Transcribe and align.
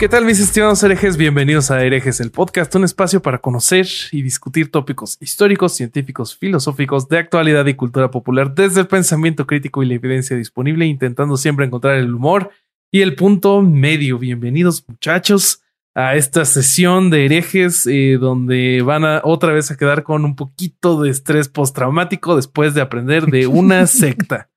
¿Qué 0.00 0.08
tal 0.08 0.24
mis 0.24 0.40
estimados 0.40 0.82
herejes? 0.82 1.18
Bienvenidos 1.18 1.70
a 1.70 1.84
Herejes, 1.84 2.20
el 2.20 2.30
podcast, 2.30 2.74
un 2.74 2.84
espacio 2.84 3.20
para 3.20 3.36
conocer 3.36 3.86
y 4.12 4.22
discutir 4.22 4.70
tópicos 4.70 5.18
históricos, 5.20 5.74
científicos, 5.74 6.34
filosóficos, 6.34 7.06
de 7.10 7.18
actualidad 7.18 7.66
y 7.66 7.74
cultura 7.74 8.10
popular 8.10 8.54
desde 8.54 8.80
el 8.80 8.86
pensamiento 8.86 9.46
crítico 9.46 9.82
y 9.82 9.86
la 9.86 9.96
evidencia 9.96 10.38
disponible, 10.38 10.86
intentando 10.86 11.36
siempre 11.36 11.66
encontrar 11.66 11.96
el 11.96 12.14
humor 12.14 12.48
y 12.90 13.02
el 13.02 13.14
punto 13.14 13.60
medio. 13.60 14.18
Bienvenidos 14.18 14.88
muchachos 14.88 15.60
a 15.94 16.14
esta 16.14 16.46
sesión 16.46 17.10
de 17.10 17.26
herejes 17.26 17.86
eh, 17.86 18.16
donde 18.18 18.80
van 18.80 19.04
a 19.04 19.20
otra 19.22 19.52
vez 19.52 19.70
a 19.70 19.76
quedar 19.76 20.02
con 20.02 20.24
un 20.24 20.34
poquito 20.34 21.02
de 21.02 21.10
estrés 21.10 21.50
postraumático 21.50 22.36
después 22.36 22.72
de 22.72 22.80
aprender 22.80 23.26
de 23.26 23.46
una 23.46 23.86
secta. 23.86 24.48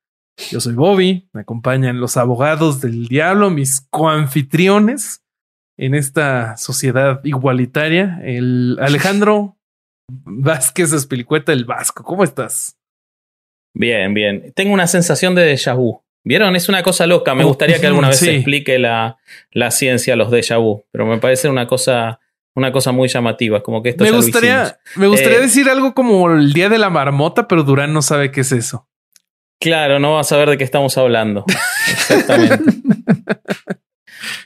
Yo 0.50 0.58
soy 0.58 0.72
Bobby, 0.72 1.28
me 1.34 1.42
acompañan 1.42 2.00
los 2.00 2.16
abogados 2.16 2.80
del 2.80 3.08
diablo, 3.08 3.50
mis 3.50 3.82
coanfitriones 3.90 5.20
en 5.76 5.94
esta 5.94 6.56
sociedad 6.56 7.20
igualitaria. 7.24 8.20
El 8.22 8.78
Alejandro 8.80 9.56
Vázquez 10.08 10.92
Espilicueta, 10.92 11.52
el 11.52 11.64
Vasco. 11.64 12.02
¿Cómo 12.04 12.24
estás? 12.24 12.76
Bien, 13.74 14.14
bien. 14.14 14.52
Tengo 14.54 14.72
una 14.72 14.86
sensación 14.86 15.34
de 15.34 15.52
déjà 15.54 15.74
vu. 15.76 16.00
¿Vieron? 16.26 16.56
Es 16.56 16.68
una 16.68 16.82
cosa 16.82 17.06
loca. 17.06 17.34
Me 17.34 17.44
gustaría 17.44 17.80
que 17.80 17.86
alguna 17.86 18.08
vez 18.08 18.18
Sí. 18.20 18.26
se 18.26 18.34
explique 18.36 18.78
la, 18.78 19.18
la 19.50 19.70
ciencia, 19.70 20.16
los 20.16 20.30
déjà 20.30 20.58
vu. 20.58 20.84
Pero 20.92 21.06
me 21.06 21.18
parece 21.18 21.48
una 21.48 21.66
cosa, 21.66 22.20
una 22.54 22.70
cosa 22.72 22.92
muy 22.92 23.08
llamativa. 23.08 23.62
Como 23.62 23.82
que 23.82 23.90
esto 23.90 24.04
Me 24.04 24.10
gustaría, 24.10 24.78
me 24.96 25.06
gustaría 25.06 25.38
Eh, 25.38 25.42
decir 25.42 25.68
algo 25.68 25.92
como 25.94 26.30
el 26.30 26.52
día 26.52 26.68
de 26.68 26.78
la 26.78 26.88
marmota, 26.88 27.46
pero 27.48 27.62
Durán 27.62 27.92
no 27.92 28.00
sabe 28.00 28.30
qué 28.30 28.40
es 28.42 28.52
eso. 28.52 28.88
Claro, 29.60 29.98
no 29.98 30.14
vas 30.14 30.30
a 30.32 30.36
ver 30.36 30.50
de 30.50 30.58
qué 30.58 30.64
estamos 30.64 30.96
hablando. 30.98 31.44
Exactamente. 31.90 32.72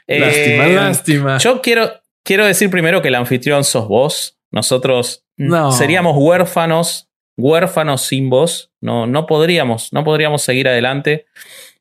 lástima, 0.07 0.67
Eh, 0.67 0.75
lástima. 0.75 1.39
Yo 1.39 1.61
quiero, 1.63 1.93
quiero 2.25 2.47
decir 2.47 2.71
primero 2.71 3.03
que 3.03 3.09
el 3.09 3.15
anfitrión 3.15 3.65
sos 3.65 3.89
vos. 3.89 4.39
Nosotros 4.51 5.25
No. 5.37 5.73
seríamos 5.73 6.17
huérfanos, 6.17 7.09
huérfanos 7.37 8.03
sin 8.03 8.31
vos. 8.31 8.71
No, 8.81 9.07
no 9.07 9.27
podríamos, 9.27 9.93
no 9.93 10.05
podríamos 10.05 10.43
seguir 10.43 10.69
adelante. 10.69 11.27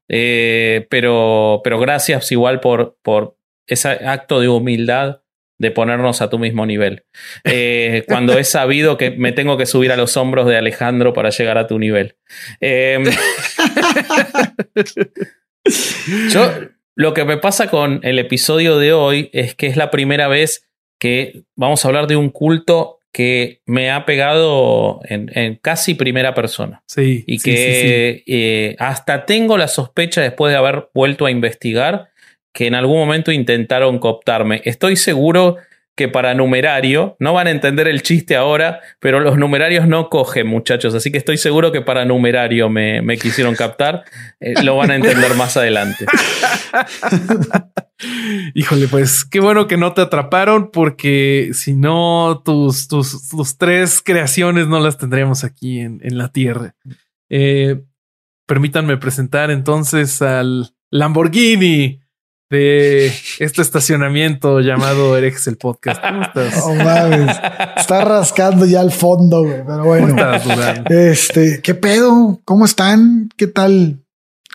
Eh, 0.09 0.88
pero, 0.89 1.62
pero 1.64 1.80
gracias 1.80 2.31
igual 2.31 2.59
por, 2.62 2.98
por 3.02 3.38
ese 3.67 3.89
acto 3.89 4.39
de 4.39 4.48
humildad 4.48 5.22
de 5.59 5.72
ponernos 5.72 6.22
a 6.22 6.30
tu 6.30 6.38
mismo 6.39 6.66
nivel. 6.66 7.04
Eh, 7.44 8.04
cuando 8.08 8.38
he 8.38 8.44
sabido 8.44 8.98
que 8.98 9.11
me 9.11 9.32
tengo 9.32 9.58
que 9.58 9.66
subir 9.66 9.92
a 9.92 9.98
los 9.98 10.16
hombros 10.16 10.45
de 10.48 10.56
Alejandro 10.56 11.14
para 11.14 11.30
llegar 11.32 11.58
a 11.58 11.67
tu 11.67 11.80
nivel. 11.80 12.16
Eh, 12.61 13.04
yo, 16.32 16.52
lo 16.98 17.14
que 17.14 17.26
me 17.26 17.38
pasa 17.38 17.70
con 17.70 18.00
el 18.02 18.17
episodio 18.17 18.80
de 18.80 18.92
hoy 18.92 19.30
es 19.31 19.53
que 19.53 19.67
es 19.67 19.78
la 19.78 19.92
primera 19.92 20.28
vez 20.28 20.67
que 21.00 21.44
vamos 21.56 21.86
a 21.86 21.89
hablar 21.89 22.08
de 22.08 22.16
un 22.16 22.31
culto 22.31 22.98
que 23.12 23.62
me 23.67 23.92
ha 23.92 24.04
pegado 24.04 25.02
en, 25.04 25.30
en 25.36 25.58
casi 25.58 25.94
primera 25.94 26.33
persona. 26.33 26.82
Sí. 26.88 27.23
Y 27.27 27.38
sí, 27.38 27.52
que 27.52 28.23
eh, 28.26 28.76
hasta 28.80 29.27
tengo 29.27 29.60
la 29.60 29.67
sospecha 29.67 30.22
después 30.22 30.52
de 30.52 30.58
haber 30.58 30.89
vuelto 30.92 31.27
a 31.27 31.32
investigar 31.32 32.10
que 32.52 32.66
en 32.66 32.73
algún 32.73 32.98
momento 32.98 33.32
intentaron 33.32 33.99
cooptarme. 33.99 34.64
Estoy 34.66 34.95
seguro 34.95 35.58
que 35.98 36.08
para 36.08 36.36
numerario, 36.36 37.18
no 37.20 37.34
van 37.34 37.48
a 37.48 37.50
entender 37.50 37.88
el 37.88 38.04
chiste 38.04 38.36
ahora, 38.36 38.82
pero 39.00 39.20
los 39.20 39.36
numerarios 39.36 39.88
no 39.88 40.10
cogen, 40.10 40.46
muchachos. 40.46 40.94
Así 40.94 41.12
que 41.12 41.18
estoy 41.18 41.38
seguro 41.38 41.72
que 41.72 41.82
para 41.82 42.06
numerario 42.06 42.70
me, 42.70 43.02
me 43.02 43.18
quisieron 43.18 43.56
captar. 43.56 44.06
Eh, 44.40 44.64
lo 44.64 44.78
van 44.78 44.92
a 44.92 44.96
entender 44.96 45.34
más 45.34 45.58
adelante. 45.58 46.06
Híjole, 48.54 48.88
pues 48.88 49.26
qué 49.26 49.40
bueno 49.40 49.68
que 49.68 49.76
no 49.76 49.94
te 49.94 50.02
atraparon, 50.02 50.70
porque 50.70 51.50
si 51.54 51.74
no, 51.74 52.44
tus, 52.46 52.88
tus, 52.88 53.28
tus 53.30 53.58
tres 53.58 54.00
creaciones 54.06 54.68
no 54.68 54.80
las 54.80 55.00
tendríamos 55.00 55.44
aquí 55.44 55.80
en, 55.80 56.00
en 56.04 56.20
la 56.20 56.32
tierra. 56.32 56.76
Eh, 57.28 57.82
permítanme 58.46 58.98
presentar 58.98 59.50
entonces 59.50 60.22
al 60.22 60.76
Lamborghini 60.92 62.02
de 62.50 63.08
este 63.40 63.62
estacionamiento 63.62 64.62
llamado 64.62 65.18
Herejes 65.18 65.48
el 65.48 65.58
Podcast. 65.58 66.02
¿Cómo 66.02 66.22
estás? 66.24 66.62
Oh, 66.64 66.74
mames. 66.76 67.36
Está 67.76 68.06
rascando 68.06 68.66
ya 68.66 68.80
al 68.82 68.92
fondo, 68.92 69.42
güey. 69.44 69.58
Pero 69.58 69.66
¿Cómo 69.66 69.84
bueno. 69.86 70.34
estás? 70.36 70.92
Este, 70.92 71.62
¿qué 71.62 71.76
pedo? 71.76 72.40
¿Cómo 72.46 72.66
están? 72.66 73.30
¿Qué 73.36 73.48
tal? 73.48 74.00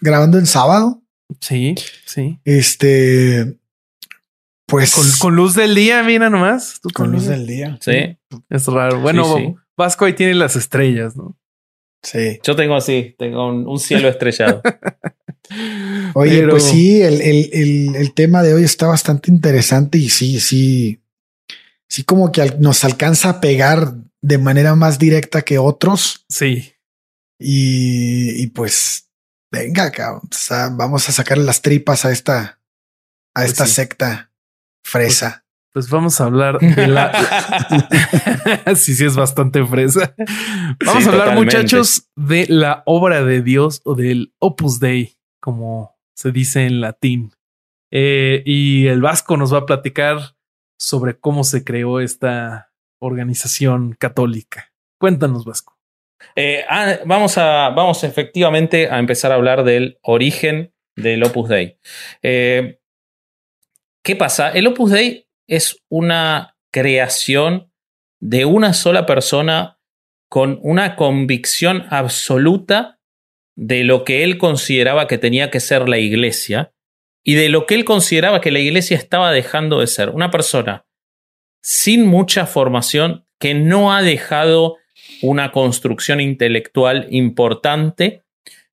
Grabando 0.00 0.38
en 0.38 0.46
sábado. 0.46 1.02
Sí, 1.40 1.74
sí. 2.06 2.38
Este, 2.44 3.56
pues 4.66 4.94
Con, 4.94 5.04
con 5.18 5.36
luz 5.36 5.54
del 5.54 5.74
día, 5.74 6.02
mira 6.02 6.30
nomás. 6.30 6.80
Tú 6.82 6.88
con 6.94 7.12
luz 7.12 7.26
del 7.26 7.46
día. 7.46 7.78
Sí, 7.80 8.16
Es 8.48 8.66
raro. 8.66 9.00
Bueno, 9.00 9.24
Sí, 9.36 9.44
sí. 9.46 9.54
Vasco 9.76 10.04
ahí 10.04 10.12
tiene 10.14 10.34
las 10.34 10.56
estrellas, 10.56 11.16
¿no? 11.16 11.36
Sí. 12.02 12.40
yo 12.42 12.56
tengo 12.56 12.74
así, 12.74 13.14
tengo 13.18 13.48
un, 13.48 13.66
un 13.66 13.78
cielo 13.78 14.08
estrellado. 14.08 14.60
Oye, 16.14 16.38
Pero- 16.40 16.50
pues 16.52 16.64
sí, 16.64 17.02
el, 17.02 17.20
el, 17.20 17.50
el, 17.52 17.96
el 17.96 18.12
tema 18.14 18.42
de 18.42 18.54
hoy 18.54 18.64
está 18.64 18.86
bastante 18.86 19.30
interesante 19.30 19.98
y 19.98 20.08
sí, 20.08 20.40
sí, 20.40 21.00
sí 21.88 22.04
como 22.04 22.32
que 22.32 22.54
nos 22.58 22.84
alcanza 22.84 23.28
a 23.28 23.40
pegar 23.40 23.94
de 24.20 24.38
manera 24.38 24.74
más 24.76 24.98
directa 24.98 25.42
que 25.42 25.58
otros 25.58 26.24
Sí. 26.28 26.72
y, 27.38 28.40
y 28.42 28.46
pues 28.48 29.08
venga, 29.50 29.90
cabrón, 29.90 30.22
o 30.30 30.34
sea, 30.34 30.68
vamos 30.70 31.08
a 31.08 31.12
sacarle 31.12 31.44
las 31.44 31.60
tripas 31.60 32.04
a 32.04 32.12
esta, 32.12 32.60
a 33.34 33.40
Pues 33.40 33.50
esta 33.50 33.66
sí. 33.66 33.72
secta 33.74 34.30
fresa. 34.84 35.40
Pues 35.74 35.88
vamos 35.88 36.20
a 36.20 36.24
hablar 36.24 36.58
de 36.60 36.86
la. 36.86 37.10
sí, 38.76 38.94
sí, 38.94 39.06
es 39.06 39.16
bastante 39.16 39.64
fresa. 39.64 40.14
Vamos 40.84 41.02
Sí, 41.02 41.08
a 41.08 41.12
hablar, 41.12 41.28
totalmente. 41.28 41.56
muchachos, 41.56 42.10
de 42.14 42.46
la 42.46 42.82
obra 42.84 43.24
de 43.24 43.40
Dios 43.40 43.80
o 43.84 43.94
del 43.94 44.34
Opus 44.38 44.80
Dei, 44.80 45.16
como 45.42 45.98
se 46.14 46.30
dice 46.30 46.64
en 46.64 46.80
latín. 46.80 47.32
Eh, 47.90 48.42
y 48.46 48.86
el 48.86 49.02
Vasco 49.02 49.36
nos 49.36 49.52
va 49.52 49.58
a 49.58 49.66
platicar 49.66 50.36
sobre 50.78 51.18
cómo 51.18 51.44
se 51.44 51.64
creó 51.64 52.00
esta 52.00 52.72
organización 53.00 53.94
católica. 53.98 54.72
Cuéntanos, 54.98 55.44
Vasco. 55.44 55.76
Eh, 56.36 56.64
ah, 56.68 56.98
vamos, 57.04 57.36
a, 57.36 57.70
vamos 57.70 58.04
efectivamente 58.04 58.88
a 58.88 58.98
empezar 58.98 59.32
a 59.32 59.34
hablar 59.34 59.64
del 59.64 59.98
origen 60.02 60.72
del 60.96 61.24
Opus 61.24 61.48
Dei. 61.48 61.78
Eh, 62.22 62.78
¿Qué 64.04 64.16
pasa? 64.16 64.50
El 64.50 64.68
Opus 64.68 64.92
Dei 64.92 65.28
es 65.48 65.82
una 65.88 66.56
creación 66.72 67.72
de 68.20 68.44
una 68.44 68.72
sola 68.72 69.06
persona 69.06 69.80
con 70.28 70.60
una 70.62 70.96
convicción 70.96 71.84
absoluta 71.90 73.00
de 73.56 73.84
lo 73.84 74.04
que 74.04 74.24
él 74.24 74.38
consideraba 74.38 75.06
que 75.06 75.18
tenía 75.18 75.50
que 75.50 75.60
ser 75.60 75.88
la 75.88 75.98
iglesia 75.98 76.72
y 77.24 77.34
de 77.34 77.48
lo 77.48 77.66
que 77.66 77.74
él 77.74 77.84
consideraba 77.84 78.40
que 78.40 78.50
la 78.50 78.58
iglesia 78.58 78.96
estaba 78.96 79.32
dejando 79.32 79.80
de 79.80 79.86
ser. 79.86 80.10
Una 80.10 80.30
persona 80.30 80.86
sin 81.62 82.06
mucha 82.06 82.46
formación 82.46 83.24
que 83.38 83.54
no 83.54 83.92
ha 83.92 84.02
dejado 84.02 84.76
una 85.20 85.52
construcción 85.52 86.20
intelectual 86.20 87.06
importante, 87.10 88.22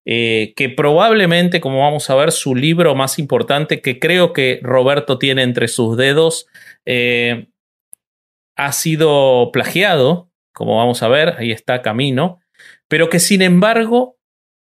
eh, 0.04 0.54
que 0.56 0.70
probablemente, 0.70 1.60
como 1.60 1.80
vamos 1.80 2.08
a 2.08 2.14
ver, 2.14 2.32
su 2.32 2.54
libro 2.54 2.94
más 2.94 3.18
importante, 3.18 3.82
que 3.82 3.98
creo 3.98 4.32
que 4.32 4.60
Roberto 4.62 5.18
tiene 5.18 5.42
entre 5.42 5.68
sus 5.68 5.96
dedos, 5.96 6.46
eh, 6.86 7.48
ha 8.56 8.72
sido 8.72 9.50
plagiado, 9.52 10.30
como 10.52 10.76
vamos 10.78 11.02
a 11.02 11.08
ver, 11.08 11.34
ahí 11.38 11.52
está 11.52 11.82
Camino, 11.82 12.40
pero 12.88 13.10
que 13.10 13.20
sin 13.20 13.42
embargo 13.42 14.17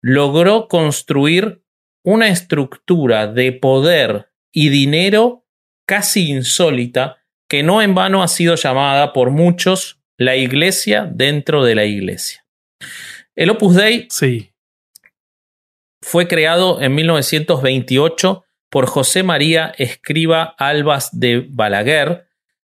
logró 0.06 0.68
construir 0.68 1.64
una 2.04 2.28
estructura 2.28 3.26
de 3.26 3.50
poder 3.50 4.30
y 4.52 4.68
dinero 4.68 5.44
casi 5.84 6.30
insólita, 6.30 7.16
que 7.48 7.64
no 7.64 7.82
en 7.82 7.96
vano 7.96 8.22
ha 8.22 8.28
sido 8.28 8.54
llamada 8.54 9.12
por 9.12 9.30
muchos 9.30 10.00
la 10.16 10.36
iglesia 10.36 11.10
dentro 11.12 11.64
de 11.64 11.74
la 11.74 11.86
iglesia. 11.86 12.46
El 13.34 13.50
Opus 13.50 13.74
Dei 13.74 14.06
Sí. 14.08 14.52
fue 16.00 16.28
creado 16.28 16.80
en 16.80 16.94
1928 16.94 18.44
por 18.70 18.86
José 18.86 19.24
María 19.24 19.74
Escriba 19.76 20.54
Albas 20.56 21.18
de 21.18 21.44
Balaguer. 21.50 22.28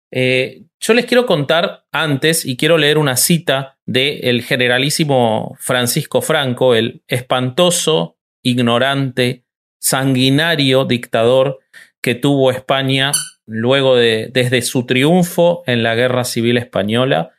Eh, 0.09 0.63
yo 0.79 0.93
les 0.93 1.05
quiero 1.05 1.25
contar 1.25 1.85
antes 1.91 2.45
y 2.45 2.57
quiero 2.57 2.77
leer 2.77 2.97
una 2.97 3.17
cita 3.17 3.77
del 3.85 4.43
generalísimo 4.43 5.55
Francisco 5.59 6.21
Franco, 6.21 6.75
el 6.75 7.03
espantoso, 7.07 8.17
ignorante, 8.43 9.45
sanguinario 9.79 10.85
dictador 10.85 11.59
que 12.01 12.15
tuvo 12.15 12.51
España 12.51 13.11
luego 13.45 13.95
de, 13.95 14.29
desde 14.31 14.61
su 14.61 14.85
triunfo 14.85 15.63
en 15.65 15.83
la 15.83 15.95
Guerra 15.95 16.23
Civil 16.23 16.57
Española, 16.57 17.31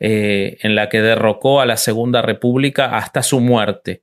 eh, 0.00 0.58
en 0.62 0.74
la 0.74 0.88
que 0.88 1.02
derrocó 1.02 1.60
a 1.60 1.66
la 1.66 1.76
Segunda 1.76 2.22
República 2.22 2.96
hasta 2.96 3.22
su 3.22 3.40
muerte 3.40 4.02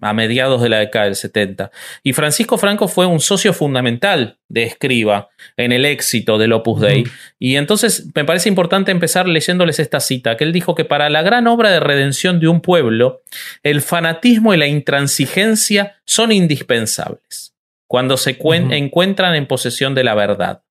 a 0.00 0.12
mediados 0.12 0.62
de 0.62 0.68
la 0.68 0.78
década 0.78 1.06
del 1.06 1.16
70. 1.16 1.70
Y 2.02 2.12
Francisco 2.12 2.56
Franco 2.58 2.88
fue 2.88 3.06
un 3.06 3.20
socio 3.20 3.52
fundamental 3.52 4.38
de 4.48 4.64
Escriba 4.64 5.28
en 5.56 5.72
el 5.72 5.84
éxito 5.84 6.38
del 6.38 6.52
Opus 6.52 6.80
Dei. 6.80 7.04
Y 7.38 7.56
entonces 7.56 8.06
me 8.14 8.24
parece 8.24 8.48
importante 8.48 8.90
empezar 8.90 9.28
leyéndoles 9.28 9.78
esta 9.78 10.00
cita, 10.00 10.36
que 10.36 10.44
él 10.44 10.52
dijo 10.52 10.74
que 10.74 10.84
para 10.84 11.10
la 11.10 11.22
gran 11.22 11.46
obra 11.46 11.70
de 11.70 11.80
redención 11.80 12.40
de 12.40 12.48
un 12.48 12.60
pueblo, 12.60 13.22
el 13.62 13.82
fanatismo 13.82 14.54
y 14.54 14.56
la 14.56 14.66
intransigencia 14.66 15.96
son 16.04 16.32
indispensables 16.32 17.54
cuando 17.86 18.16
se 18.16 18.38
encuentran 18.40 19.34
en 19.34 19.46
posesión 19.46 19.94
de 19.94 20.04
la 20.04 20.14
verdad. 20.14 20.62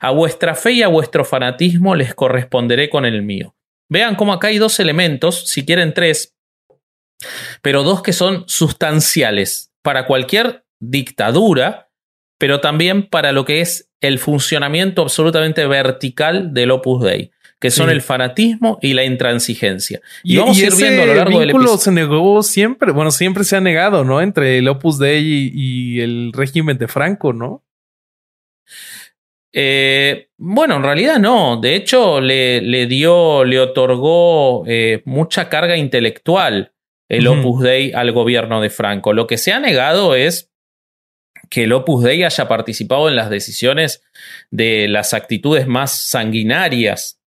A 0.00 0.10
vuestra 0.10 0.54
fe 0.54 0.72
y 0.72 0.82
a 0.82 0.88
vuestro 0.88 1.24
fanatismo 1.24 1.94
les 1.94 2.14
corresponderé 2.14 2.88
con 2.88 3.04
el 3.04 3.22
mío. 3.22 3.54
Vean 3.88 4.14
cómo 4.14 4.32
acá 4.32 4.48
hay 4.48 4.58
dos 4.58 4.80
elementos, 4.80 5.46
si 5.46 5.64
quieren 5.64 5.94
tres, 5.94 6.33
pero 7.62 7.82
dos 7.82 8.02
que 8.02 8.12
son 8.12 8.44
sustanciales 8.46 9.72
para 9.82 10.06
cualquier 10.06 10.64
dictadura, 10.80 11.90
pero 12.38 12.60
también 12.60 13.08
para 13.08 13.32
lo 13.32 13.44
que 13.44 13.60
es 13.60 13.90
el 14.00 14.18
funcionamiento 14.18 15.02
absolutamente 15.02 15.66
vertical 15.66 16.52
del 16.52 16.70
Opus 16.72 17.02
Dei, 17.02 17.30
que 17.58 17.70
son 17.70 17.88
el 17.88 18.02
fanatismo 18.02 18.78
y 18.82 18.92
la 18.92 19.04
intransigencia. 19.04 20.00
Y, 20.22 20.36
vamos 20.36 20.58
a 20.58 20.66
ir 20.66 20.74
viendo 20.76 21.02
a 21.02 21.06
lo 21.06 21.14
largo 21.14 21.40
del 21.40 21.50
episodio. 21.50 21.78
se 21.78 21.92
negó 21.92 22.42
siempre, 22.42 22.92
bueno, 22.92 23.10
siempre 23.10 23.44
se 23.44 23.56
ha 23.56 23.60
negado, 23.60 24.04
¿no? 24.04 24.20
Entre 24.20 24.58
el 24.58 24.68
Opus 24.68 24.98
Dei 24.98 25.50
y, 25.54 26.00
el 26.00 26.32
régimen 26.34 26.76
de 26.76 26.88
Franco, 26.88 27.32
¿no? 27.32 27.64
Eh, 29.56 30.28
bueno, 30.36 30.76
en 30.76 30.82
realidad 30.82 31.18
no. 31.18 31.58
De 31.58 31.76
hecho, 31.76 32.20
le, 32.20 32.86
dio, 32.86 33.44
le 33.44 33.60
otorgó 33.60 34.64
eh, 34.66 35.00
mucha 35.06 35.48
carga 35.48 35.76
intelectual 35.76 36.73
el 37.16 37.26
Opus 37.26 37.62
Dei 37.62 37.92
al 37.92 38.12
gobierno 38.12 38.60
de 38.60 38.70
Franco. 38.70 39.12
Lo 39.12 39.26
que 39.26 39.38
se 39.38 39.52
ha 39.52 39.60
negado 39.60 40.14
es 40.14 40.50
que 41.50 41.64
el 41.64 41.72
Opus 41.72 42.04
Dei 42.04 42.22
haya 42.22 42.48
participado 42.48 43.08
en 43.08 43.16
las 43.16 43.30
decisiones 43.30 44.02
de 44.50 44.88
las 44.88 45.14
actitudes 45.14 45.66
más 45.66 45.92
sanguinarias 45.92 47.20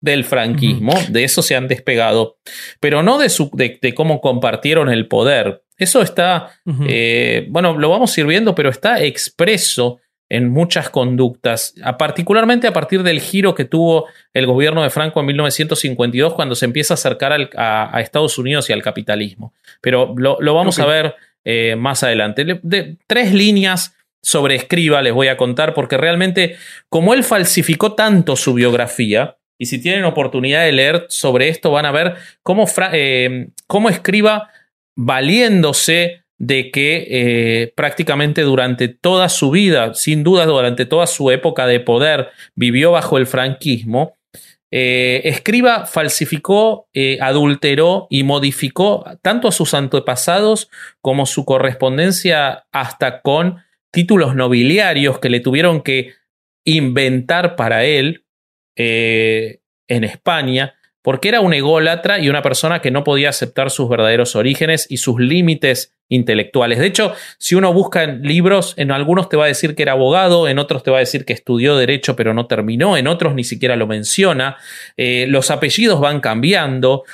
del 0.00 0.24
franquismo, 0.24 0.94
de 1.08 1.22
eso 1.22 1.42
se 1.42 1.54
han 1.54 1.68
despegado, 1.68 2.36
pero 2.80 3.04
no 3.04 3.18
de, 3.18 3.28
su, 3.28 3.50
de, 3.54 3.94
cómo 3.94 4.20
compartieron 4.20 4.90
el 4.90 5.06
poder. 5.06 5.62
Eso 5.78 6.02
está, 6.02 6.60
eh, 6.88 7.46
bueno, 7.48 7.78
lo 7.78 7.88
vamos 7.88 8.16
a 8.16 8.20
ir 8.20 8.26
viendo, 8.26 8.52
pero 8.54 8.68
está 8.68 9.00
expreso 9.00 10.00
en 10.32 10.48
muchas 10.48 10.88
conductas, 10.88 11.74
particularmente 11.98 12.66
a 12.66 12.72
partir 12.72 13.02
del 13.02 13.20
giro 13.20 13.54
que 13.54 13.66
tuvo 13.66 14.06
el 14.32 14.46
gobierno 14.46 14.82
de 14.82 14.88
Franco 14.88 15.20
en 15.20 15.26
1952 15.26 16.32
cuando 16.32 16.54
se 16.54 16.64
empieza 16.64 16.94
a 16.94 16.96
acercar 16.96 17.50
a, 17.54 18.00
Estados 18.00 18.38
Unidos 18.38 18.70
y 18.70 18.72
al 18.72 18.82
capitalismo. 18.82 19.52
Pero 19.82 20.14
lo, 20.16 20.54
vamos 20.54 20.78
a 20.78 20.86
ver 20.86 21.16
eh, 21.44 21.76
más 21.76 22.02
adelante. 22.02 22.46
De, 22.62 22.96
tres 23.06 23.34
líneas 23.34 23.94
sobre 24.22 24.54
Escriba 24.54 25.02
les 25.02 25.12
voy 25.12 25.28
a 25.28 25.36
contar 25.36 25.74
porque 25.74 25.98
realmente 25.98 26.56
como 26.88 27.12
él 27.12 27.24
falsificó 27.24 27.92
tanto 27.92 28.34
su 28.34 28.54
biografía, 28.54 29.36
y 29.58 29.66
si 29.66 29.82
tienen 29.82 30.04
oportunidad 30.04 30.64
de 30.64 30.72
leer 30.72 31.04
sobre 31.10 31.50
esto 31.50 31.70
van 31.70 31.84
a 31.84 31.92
ver 31.92 32.14
cómo, 32.42 32.64
eh, 32.92 33.48
cómo 33.66 33.90
Escriba 33.90 34.48
valiéndose 34.96 36.21
de 36.42 36.72
que 36.72 37.06
eh, 37.08 37.72
prácticamente 37.76 38.42
durante 38.42 38.88
toda 38.88 39.28
su 39.28 39.52
vida, 39.52 39.94
sin 39.94 40.24
duda 40.24 40.44
durante 40.44 40.86
toda 40.86 41.06
su 41.06 41.30
época 41.30 41.68
de 41.68 41.78
poder, 41.78 42.30
vivió 42.56 42.90
bajo 42.90 43.16
el 43.16 43.28
franquismo, 43.28 44.16
eh, 44.72 45.20
Escriba 45.22 45.86
falsificó, 45.86 46.88
eh, 46.94 47.18
adulteró 47.20 48.08
y 48.10 48.24
modificó 48.24 49.04
tanto 49.22 49.46
a 49.46 49.52
sus 49.52 49.72
antepasados 49.72 50.68
como 51.00 51.26
su 51.26 51.44
correspondencia 51.44 52.64
hasta 52.72 53.20
con 53.20 53.58
títulos 53.92 54.34
nobiliarios 54.34 55.20
que 55.20 55.30
le 55.30 55.38
tuvieron 55.38 55.80
que 55.80 56.14
inventar 56.64 57.54
para 57.54 57.84
él 57.84 58.24
en 58.74 60.04
España 60.04 60.74
porque 61.02 61.28
era 61.28 61.40
un 61.40 61.52
ególatra 61.52 62.20
y 62.20 62.28
una 62.28 62.42
persona 62.42 62.80
que 62.80 62.90
no 62.90 63.04
podía 63.04 63.28
aceptar 63.28 63.70
sus 63.70 63.88
verdaderos 63.88 64.36
orígenes 64.36 64.86
y 64.88 64.98
sus 64.98 65.20
límites 65.20 65.94
intelectuales. 66.08 66.78
De 66.78 66.86
hecho, 66.86 67.14
si 67.38 67.54
uno 67.54 67.72
busca 67.72 68.04
en 68.04 68.22
libros, 68.22 68.74
en 68.76 68.92
algunos 68.92 69.28
te 69.28 69.36
va 69.36 69.44
a 69.44 69.48
decir 69.48 69.74
que 69.74 69.82
era 69.82 69.92
abogado, 69.92 70.46
en 70.46 70.58
otros 70.58 70.82
te 70.82 70.90
va 70.90 70.98
a 70.98 71.00
decir 71.00 71.24
que 71.24 71.32
estudió 71.32 71.76
derecho 71.76 72.14
pero 72.16 72.34
no 72.34 72.46
terminó, 72.46 72.96
en 72.96 73.08
otros 73.08 73.34
ni 73.34 73.44
siquiera 73.44 73.76
lo 73.76 73.86
menciona, 73.86 74.56
eh, 74.96 75.26
los 75.28 75.50
apellidos 75.50 76.00
van 76.00 76.20
cambiando, 76.20 77.04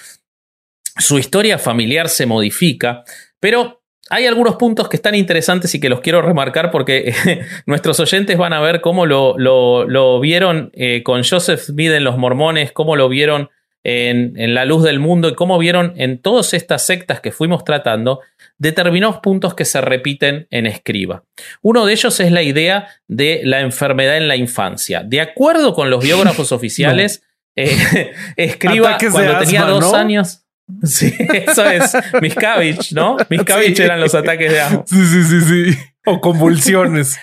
su 0.99 1.19
historia 1.19 1.59
familiar 1.59 2.09
se 2.09 2.27
modifica, 2.27 3.05
pero 3.41 3.83
hay 4.11 4.27
algunos 4.27 4.57
puntos 4.57 4.89
que 4.89 4.97
están 4.97 5.15
interesantes 5.15 5.75
y 5.75 5.81
que 5.81 5.89
los 5.89 6.01
quiero 6.01 6.23
remarcar 6.23 6.71
porque 6.71 7.15
nuestros 7.67 8.01
oyentes 8.01 8.37
van 8.37 8.53
a 8.53 8.61
ver 8.61 8.81
cómo 8.81 9.07
lo, 9.07 10.21
vieron 10.21 10.71
eh, 10.75 11.03
con 11.03 11.23
Joseph 11.25 11.61
Smith 11.61 11.93
en 11.93 12.05
Los 12.05 12.19
Mormones, 12.19 12.73
cómo 12.73 12.97
lo 12.97 13.09
vieron 13.09 13.51
en, 13.89 14.55
la 14.55 14.65
luz 14.65 14.83
del 14.83 14.99
mundo 15.01 15.29
y 15.29 15.35
cómo 15.35 15.59
vieron 15.59 15.95
en 15.97 16.19
todas 16.19 16.53
estas 16.53 16.85
sectas 16.85 17.21
que 17.21 17.33
fuimos 17.33 17.65
tratando 17.65 18.21
determinados 18.59 19.19
puntos 19.19 19.55
que 19.55 19.65
se 19.65 19.81
repiten 19.81 20.47
en 20.51 20.67
escriba. 20.67 21.25
Uno 21.63 21.87
de 21.87 21.93
ellos 21.93 22.21
es 22.21 22.31
la 22.33 22.43
idea 22.43 22.89
de 23.07 23.41
la 23.45 23.61
enfermedad 23.61 24.17
en 24.17 24.29
la 24.29 24.37
infancia. 24.37 25.03
De 25.03 25.21
acuerdo 25.21 25.75
con 25.75 25.91
los 25.91 26.05
biógrafos 26.05 26.53
oficiales, 26.53 27.23
eh, 27.57 28.13
escriba 28.37 28.99
cuando 29.11 29.39
tenía 29.39 29.63
dos 29.65 29.95
años. 29.95 30.45
Sí, 30.85 31.11
eso 31.33 31.65
es 31.65 31.97
Miscavige, 32.21 32.95
¿no? 32.95 33.17
Miscavige 33.31 33.83
eran 33.83 34.03
los 34.03 34.15
ataques 34.15 34.53
de 34.53 34.61
asma. 34.61 34.85
Sí, 34.87 35.03
sí, 35.07 35.25
sí, 35.25 35.41
sí. 35.41 35.79
O 36.05 36.21
convulsiones. 36.21 37.19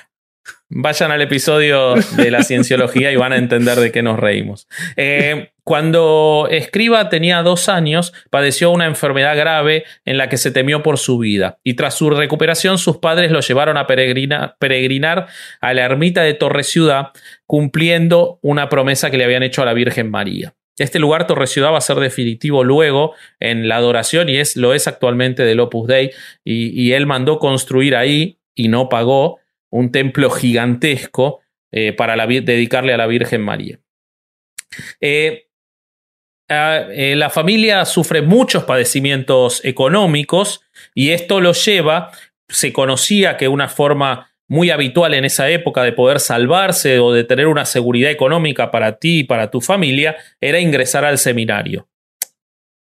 Vayan 0.69 1.12
al 1.12 1.22
episodio 1.22 1.93
de 1.93 2.31
la 2.31 2.41
cienciología 2.41 3.12
y 3.12 3.17
van 3.17 3.34
a 3.34 3.38
entender 3.38 3.79
de 3.79 3.91
qué 3.91 4.01
nos 4.01 4.19
reímos. 4.19 4.67
Eh, 4.98 5.51
cuando 5.65 6.48
Escriba 6.50 7.10
tenía 7.10 7.41
dos 7.41 7.67
años, 7.67 8.13
padeció 8.29 8.72
una 8.72 8.86
enfermedad 8.86 9.36
grave 9.36 9.84
en 10.05 10.17
la 10.17 10.29
que 10.29 10.38
se 10.38 10.51
temió 10.51 10.84
por 10.84 10.98
su 10.98 11.17
vida, 11.17 11.60
y 11.63 11.74
tras 11.74 11.95
su 11.95 12.10
recuperación 12.10 12.77
sus 12.77 12.98
padres 12.98 13.31
lo 13.31 13.41
llevaron 13.41 13.75
a 13.77 13.88
peregrinar 13.88 15.27
a 15.60 15.74
la 15.74 15.84
ermita 15.84 16.22
de 16.22 16.36
Torre 16.36 16.63
Ciudad, 16.63 17.10
cumpliendo 17.45 18.39
una 18.41 18.69
promesa 18.69 19.12
que 19.12 19.17
le 19.17 19.25
habían 19.25 19.43
hecho 19.43 19.62
a 19.62 19.65
la 19.65 19.74
Virgen 19.74 20.10
María. 20.10 20.53
Este 20.77 21.00
lugar 21.00 21.25
Torre 21.27 21.48
Ciudad 21.48 21.74
va 21.74 21.79
a 21.79 21.81
ser 21.81 21.98
definitivo 21.98 22.63
luego 22.63 23.13
en 23.39 23.67
la 23.67 23.77
adoración 23.77 24.29
y 24.29 24.38
es, 24.38 24.55
lo 24.57 24.74
es 24.74 24.88
actualmente 24.88 25.43
del 25.43 25.60
Opus 25.60 25.88
Dei 25.88 26.12
y 26.43 26.91
él 26.91 27.05
mandó 27.05 27.39
construir 27.39 27.95
ahí 27.95 28.39
y 28.53 28.67
no 28.67 28.88
pagó 28.88 29.39
un 29.75 29.91
templo 29.91 30.29
gigantesco 30.29 31.41
eh, 31.72 31.91
para 31.91 32.15
dedicarle 32.25 32.93
a 32.93 32.98
la 32.98 33.07
Virgen 33.07 33.41
María. 33.41 33.79
Eh, 35.01 35.44
eh, 36.47 37.13
la 37.17 37.29
familia 37.29 37.85
sufre 37.85 38.21
muchos 38.21 38.63
padecimientos 38.63 39.63
económicos 39.63 40.61
y 40.93 41.11
esto 41.11 41.41
lo 41.41 41.53
lleva, 41.53 42.11
se 42.47 42.71
conocía 42.71 43.37
que 43.37 43.47
una 43.47 43.67
forma 43.67 44.31
muy 44.47 44.69
habitual 44.69 45.15
en 45.15 45.25
esa 45.25 45.49
época 45.49 45.83
de 45.83 45.91
poder 45.91 46.19
salvarse 46.19 46.99
o 46.99 47.11
de 47.11 47.23
tener 47.23 47.47
una 47.47 47.65
seguridad 47.65 48.11
económica 48.11 48.69
para 48.69 48.97
ti 48.99 49.19
y 49.19 49.23
para 49.23 49.49
tu 49.49 49.59
familia 49.59 50.15
era 50.39 50.59
ingresar 50.59 51.03
al 51.03 51.17
seminario 51.17 51.87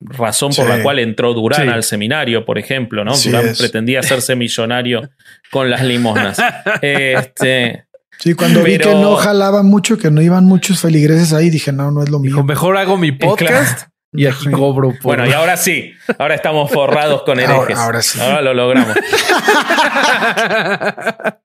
razón 0.05 0.53
por 0.55 0.69
la 0.69 0.83
cual 0.83 0.99
entró 0.99 1.35
Durán 1.35 1.69
al 1.69 1.83
seminario, 1.83 2.45
por 2.45 2.59
ejemplo, 2.59 3.05
¿no? 3.05 3.17
Durán 3.17 3.55
pretendía 3.57 4.01
hacerse 4.01 4.37
millonario 4.37 5.11
con 5.51 5.71
las 5.71 5.83
limosnas. 5.83 6.39
este, 6.83 7.87
sí, 8.23 8.35
cuando 8.35 8.63
vi 8.63 8.79
que 8.79 8.95
no 8.95 9.17
jalaban 9.17 9.67
mucho, 9.67 9.99
que 9.99 10.11
no 10.11 10.23
iban 10.23 10.45
muchos 10.45 10.81
feligreses 10.81 11.33
ahí, 11.33 11.51
dije, 11.51 11.73
no, 11.73 11.91
no 11.91 12.03
es 12.03 12.11
lo 12.11 12.19
mío. 12.19 12.43
mejor 12.45 12.77
hago 12.77 12.97
mi 12.97 13.13
podcast. 13.13 13.89
Y 14.15 14.27
aquí 14.27 14.51
cobro. 14.51 14.93
Bueno, 15.03 15.27
y 15.27 15.33
ahora 15.33 15.57
sí. 15.57 15.95
Ahora 16.19 16.35
estamos 16.35 16.71
forrados 16.71 17.23
con 17.23 17.41
herejes. 17.41 17.79
Ahora, 17.79 17.85
ahora 17.85 18.03
sí. 18.03 18.21
Ahora 18.21 18.43
lo 18.43 18.53
logramos. 18.53 18.95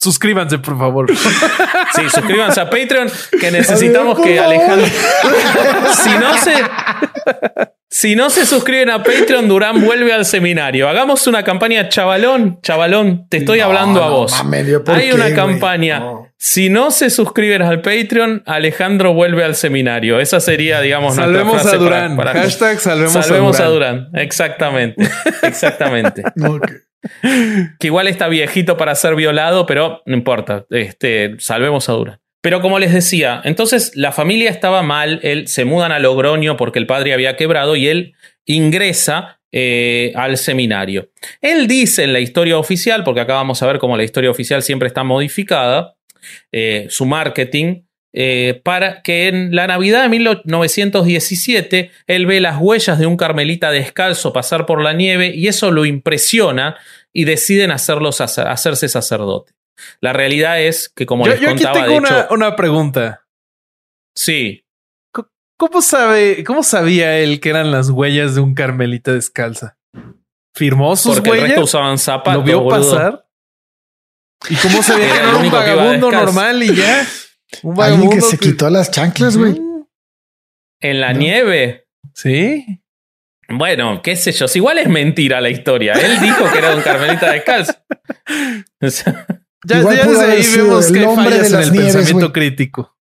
Suscríbanse, 0.00 0.58
por 0.58 0.78
favor. 0.78 1.06
Sí, 1.94 2.02
suscríbanse 2.10 2.60
a 2.60 2.68
Patreon, 2.70 3.08
que 3.40 3.50
necesitamos 3.50 4.20
que 4.20 4.38
Alejandro. 4.38 4.86
si 6.02 6.10
no 6.10 6.36
se. 6.36 6.52
Si 7.90 8.14
no 8.14 8.28
se 8.30 8.44
suscriben 8.44 8.90
a 8.90 9.02
Patreon, 9.02 9.48
Durán 9.48 9.80
vuelve 9.84 10.12
al 10.12 10.26
seminario. 10.26 10.88
Hagamos 10.88 11.26
una 11.26 11.42
campaña, 11.42 11.88
chavalón. 11.88 12.60
Chavalón, 12.62 13.26
te 13.30 13.38
estoy 13.38 13.60
No, 13.60 13.64
hablando 13.64 14.04
a 14.04 14.08
no 14.08 14.12
vos. 14.12 14.32
mames, 14.32 14.66
¿yo 14.68 14.84
por 14.84 14.94
Hay 14.94 15.08
qué, 15.08 15.14
una 15.14 15.34
campaña. 15.34 15.98
No. 16.00 16.28
Si 16.36 16.68
no 16.68 16.90
se 16.90 17.08
suscriben 17.10 17.62
al 17.62 17.80
Patreon, 17.80 18.42
Alejandro 18.46 19.14
vuelve 19.14 19.42
al 19.42 19.54
seminario. 19.56 20.20
Esa 20.20 20.38
sería, 20.38 20.80
digamos, 20.82 21.16
nuestra 21.16 21.24
Salvemos 21.26 21.62
frase 21.62 21.76
a 21.76 21.78
Durán. 21.78 22.16
para- 22.16 22.32
Hashtag 22.34 22.78
salvemos, 22.78 23.12
Salvemos 23.14 23.58
a 23.58 23.64
a 23.64 23.68
Durán. 23.68 24.04
Durán. 24.10 24.22
Exactamente. 24.22 25.08
Exactamente. 25.42 26.22
No, 26.36 26.60
que- 27.78 27.86
igual 27.86 28.08
está 28.08 28.28
viejito 28.28 28.76
para 28.76 28.94
ser 28.94 29.14
violado, 29.14 29.66
pero 29.66 30.02
no 30.06 30.14
importa, 30.14 30.66
este, 30.70 31.36
salvemos 31.38 31.88
a 31.88 31.92
Durán. 31.92 32.20
Pero 32.40 32.60
como 32.60 32.78
les 32.78 32.92
decía, 32.92 33.40
entonces 33.44 33.92
la 33.96 34.12
familia 34.12 34.50
estaba 34.50 34.82
mal, 34.82 35.18
él 35.22 35.48
se 35.48 35.64
mudan 35.64 35.90
a 35.92 35.98
Logroño 35.98 36.56
porque 36.56 36.78
el 36.78 36.86
padre 36.86 37.12
había 37.12 37.36
quebrado 37.36 37.74
y 37.76 37.88
él 37.88 38.14
ingresa 38.46 39.40
eh, 39.50 40.12
al 40.14 40.36
seminario. 40.36 41.10
Él 41.40 41.66
dice 41.66 42.04
en 42.04 42.12
la 42.12 42.20
historia 42.20 42.58
oficial, 42.58 43.02
porque 43.02 43.20
acá 43.22 43.34
vamos 43.34 43.62
a 43.62 43.66
ver 43.66 43.78
cómo 43.78 43.96
la 43.96 44.04
historia 44.04 44.30
oficial 44.30 44.62
siempre 44.62 44.86
está 44.88 45.04
modificada, 45.04 45.96
eh, 46.52 46.86
su 46.90 47.06
marketing, 47.06 47.82
eh, 48.20 48.60
para 48.64 49.00
que 49.02 49.28
en 49.28 49.54
la 49.54 49.68
Navidad 49.68 50.02
de 50.02 50.08
1917 50.08 51.92
él 52.08 52.26
ve 52.26 52.40
las 52.40 52.56
huellas 52.58 52.98
de 52.98 53.06
un 53.06 53.16
carmelita 53.16 53.70
descalzo 53.70 54.32
pasar 54.32 54.66
por 54.66 54.82
la 54.82 54.92
nieve 54.92 55.28
y 55.36 55.46
eso 55.46 55.70
lo 55.70 55.84
impresiona 55.84 56.76
y 57.12 57.26
deciden 57.26 57.70
hacerlo 57.70 58.08
hacerse 58.08 58.88
sacerdote. 58.88 59.52
La 60.00 60.12
realidad 60.12 60.60
es 60.60 60.88
que, 60.88 61.06
como 61.06 61.26
Yo, 61.26 61.30
les 61.30 61.40
yo 61.40 61.50
aquí 61.50 61.62
contaba, 61.62 61.74
tengo 61.86 61.92
de 61.92 61.98
una, 61.98 62.08
hecho, 62.22 62.34
una 62.34 62.56
pregunta. 62.56 63.24
sí, 64.16 64.64
¿Cómo 65.56 65.80
sabe, 65.80 66.42
cómo 66.42 66.64
sabía 66.64 67.18
él 67.18 67.38
que 67.38 67.50
eran 67.50 67.70
las 67.70 67.88
huellas 67.90 68.34
de 68.34 68.40
un 68.40 68.54
carmelita 68.54 69.12
descalza? 69.12 69.76
¿Firmó 70.56 70.96
sus 70.96 71.14
porque 71.14 71.30
el 71.30 71.32
huellas? 71.34 71.48
resto 71.50 71.62
usaban 71.62 71.98
zapatos. 71.98 72.34
¿Lo 72.34 72.42
vio 72.42 72.60
boludo. 72.62 72.80
pasar? 72.80 73.26
¿Y 74.48 74.56
cómo 74.56 74.82
sabía 74.82 75.06
que 75.06 75.14
Era 75.18 75.28
era 75.28 75.38
el 75.38 75.44
un 75.46 75.50
vagabundo 75.52 76.10
normal 76.10 76.62
y 76.64 76.74
ya? 76.74 77.06
Un 77.62 77.80
Alguien 77.80 78.10
que 78.10 78.20
se 78.20 78.38
quitó 78.38 78.68
las 78.70 78.90
chanclas, 78.90 79.36
güey. 79.36 79.60
En 80.80 81.00
la 81.00 81.12
No. 81.12 81.18
nieve. 81.20 81.86
Sí. 82.14 82.82
Bueno, 83.48 84.00
qué 84.02 84.14
sé 84.16 84.32
yo. 84.32 84.46
si 84.48 84.58
Igual 84.58 84.78
es 84.78 84.88
mentira 84.88 85.40
la 85.40 85.48
historia. 85.50 85.94
Él 85.94 86.20
dijo 86.20 86.44
que 86.52 86.58
era 86.58 86.74
un 86.76 86.82
carmelita 86.82 87.32
descalzo. 87.32 87.72
O 88.80 88.90
sea, 88.90 89.26
Ya, 89.64 89.78
Igual 89.80 89.96
ya 89.96 90.06
desde 90.06 90.24
ahí 90.24 90.56
vemos 90.56 90.86
el 90.88 90.94
que 90.94 91.04
fallas 91.06 91.50
de 91.50 91.56
en 91.56 91.62
el 91.62 91.72
nieves, 91.72 91.96
pensamiento 91.96 92.32
crítico. 92.32 92.96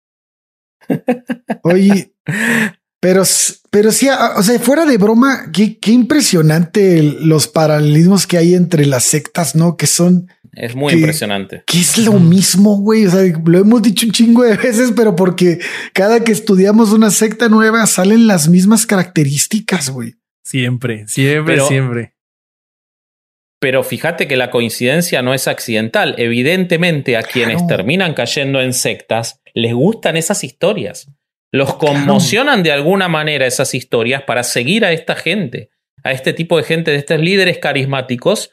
Oye, 1.62 2.14
pero, 3.00 3.22
pero 3.70 3.90
sí, 3.90 4.08
o 4.36 4.42
sea, 4.42 4.58
fuera 4.60 4.84
de 4.84 4.98
broma, 4.98 5.50
qué, 5.52 5.78
qué 5.78 5.90
impresionante 5.92 7.02
los 7.02 7.48
paralelismos 7.48 8.26
que 8.26 8.38
hay 8.38 8.54
entre 8.54 8.86
las 8.86 9.04
sectas, 9.04 9.54
¿no? 9.56 9.76
Que 9.76 9.86
son, 9.86 10.28
es 10.56 10.75
muy 10.75 10.92
impresionante. 10.94 11.62
que 11.66 11.78
es 11.78 11.99
lo 11.99 12.14
mismo, 12.14 12.78
güey. 12.78 13.06
O 13.06 13.11
sea, 13.11 13.20
lo 13.44 13.58
hemos 13.58 13.82
dicho 13.82 14.06
un 14.06 14.12
chingo 14.12 14.42
de 14.44 14.56
veces, 14.56 14.92
pero 14.96 15.14
porque 15.16 15.58
cada 15.92 16.23
que 16.25 16.32
estudiamos 16.32 16.92
una 16.92 17.11
secta 17.11 17.49
nueva 17.49 17.87
salen 17.87 18.26
las 18.26 18.49
mismas 18.49 18.87
características, 18.87 19.90
güey. 19.90 20.14
Siempre, 20.44 21.06
siempre, 21.08 21.54
Pero- 21.54 21.68
siempre. 21.68 22.14
Pero 23.61 23.82
fíjate 23.82 24.28
que 24.28 24.37
la 24.37 24.50
coincidencia 24.50 25.23
no 25.23 25.32
es 25.32 25.49
accidental. 25.49 26.14
Evidentemente, 26.18 27.16
a 27.16 27.23
quienes 27.23 27.66
terminan 27.66 28.12
cayendo 28.12 28.61
en 28.61 28.75
sectas 28.75 29.40
les 29.54 29.73
gustan 29.73 30.18
esas 30.18 30.44
historias. 30.44 31.11
Los 31.50 31.75
conmocionan 31.76 32.62
de 32.62 32.73
alguna 32.73 33.08
manera 33.08 33.46
esas 33.46 33.75
historias 33.75 34.23
para 34.25 34.42
seguir 34.42 34.84
a 34.84 34.92
esta 34.92 35.14
gente, 35.14 35.70
a 36.04 36.12
este 36.12 36.32
tipo 36.32 36.56
de 36.56 36.62
gente, 36.62 36.90
de 36.92 36.99
estos 36.99 37.18
líderes 37.18 37.58
carismáticos. 37.58 38.50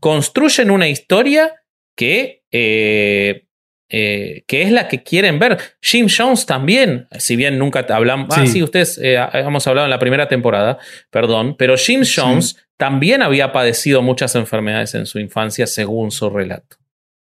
Construyen 0.00 0.70
una 0.70 0.88
historia 0.88 1.54
que, 1.96 2.42
eh, 2.50 3.46
eh, 3.90 4.42
que 4.48 4.62
es 4.62 4.72
la 4.72 4.88
que 4.88 5.02
quieren 5.02 5.38
ver. 5.38 5.58
Jim 5.80 6.08
Jones 6.08 6.46
también, 6.46 7.06
si 7.18 7.36
bien 7.36 7.58
nunca 7.58 7.86
hablamos. 7.90 8.28
Ah, 8.32 8.46
Sí. 8.46 8.54
sí, 8.54 8.62
ustedes 8.62 8.98
eh, 9.02 9.16
hemos 9.34 9.66
hablado 9.66 9.86
en 9.86 9.90
la 9.90 9.98
primera 9.98 10.26
temporada, 10.26 10.78
perdón, 11.10 11.56
pero 11.56 11.76
Jim 11.76 12.02
Jones 12.04 12.56
también 12.76 13.22
había 13.22 13.52
padecido 13.52 14.02
muchas 14.02 14.34
enfermedades 14.34 14.94
en 14.94 15.06
su 15.06 15.20
infancia, 15.20 15.66
según 15.66 16.10
su 16.10 16.28
relato. 16.30 16.76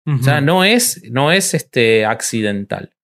O 0.08 0.22
sea, 0.22 0.40
no 0.40 0.62
es, 0.64 1.02
no 1.10 1.32
es 1.32 1.52
este, 1.52 2.04
accidental. 2.04 2.94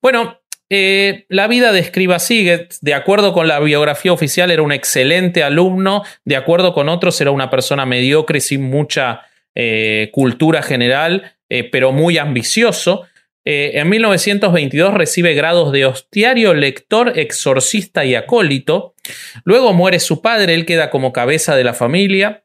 Bueno, 0.00 0.40
eh, 0.68 1.26
la 1.28 1.46
vida 1.46 1.72
de 1.72 1.80
Escriba 1.80 2.18
sigue. 2.18 2.68
De 2.80 2.94
acuerdo 2.94 3.32
con 3.32 3.48
la 3.48 3.60
biografía 3.60 4.12
oficial, 4.12 4.50
era 4.50 4.62
un 4.62 4.72
excelente 4.72 5.42
alumno. 5.42 6.02
De 6.24 6.36
acuerdo 6.36 6.72
con 6.72 6.88
otros, 6.88 7.20
era 7.20 7.30
una 7.30 7.50
persona 7.50 7.86
mediocre, 7.86 8.40
sin 8.40 8.62
mucha 8.62 9.22
eh, 9.54 10.10
cultura 10.12 10.62
general, 10.62 11.36
eh, 11.48 11.64
pero 11.70 11.92
muy 11.92 12.18
ambicioso. 12.18 13.06
En 13.48 13.88
1922 13.88 14.92
recibe 14.92 15.34
grados 15.34 15.70
de 15.70 15.86
hostiario, 15.86 16.52
lector, 16.52 17.16
exorcista 17.16 18.04
y 18.04 18.16
acólito. 18.16 18.96
Luego 19.44 19.72
muere 19.72 20.00
su 20.00 20.20
padre, 20.20 20.54
él 20.54 20.66
queda 20.66 20.90
como 20.90 21.12
cabeza 21.12 21.54
de 21.54 21.62
la 21.62 21.72
familia. 21.72 22.42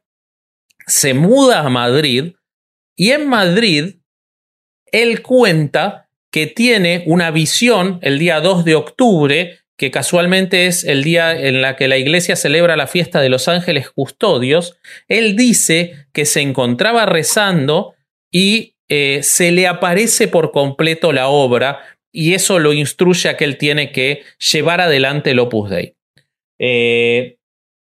Se 0.86 1.12
muda 1.12 1.62
a 1.62 1.68
Madrid 1.68 2.34
y 2.94 3.10
en 3.10 3.28
Madrid 3.28 3.96
él 4.92 5.22
cuenta 5.22 6.01
que 6.32 6.46
tiene 6.46 7.04
una 7.06 7.30
visión 7.30 8.00
el 8.02 8.18
día 8.18 8.40
2 8.40 8.64
de 8.64 8.74
octubre, 8.74 9.58
que 9.76 9.90
casualmente 9.90 10.66
es 10.66 10.82
el 10.82 11.04
día 11.04 11.38
en 11.38 11.60
la 11.60 11.76
que 11.76 11.88
la 11.88 11.98
iglesia 11.98 12.36
celebra 12.36 12.74
la 12.74 12.86
fiesta 12.86 13.20
de 13.20 13.28
los 13.28 13.48
ángeles 13.48 13.90
custodios. 13.90 14.78
Él 15.08 15.36
dice 15.36 16.06
que 16.12 16.24
se 16.24 16.40
encontraba 16.40 17.04
rezando 17.04 17.94
y 18.32 18.74
eh, 18.88 19.20
se 19.22 19.52
le 19.52 19.66
aparece 19.66 20.26
por 20.26 20.52
completo 20.52 21.12
la 21.12 21.28
obra 21.28 21.80
y 22.10 22.34
eso 22.34 22.58
lo 22.58 22.72
instruye 22.72 23.28
a 23.28 23.36
que 23.36 23.44
él 23.44 23.58
tiene 23.58 23.92
que 23.92 24.22
llevar 24.52 24.80
adelante 24.80 25.30
el 25.30 25.38
Opus 25.38 25.70
Dei. 25.70 25.94
Eh, 26.58 27.36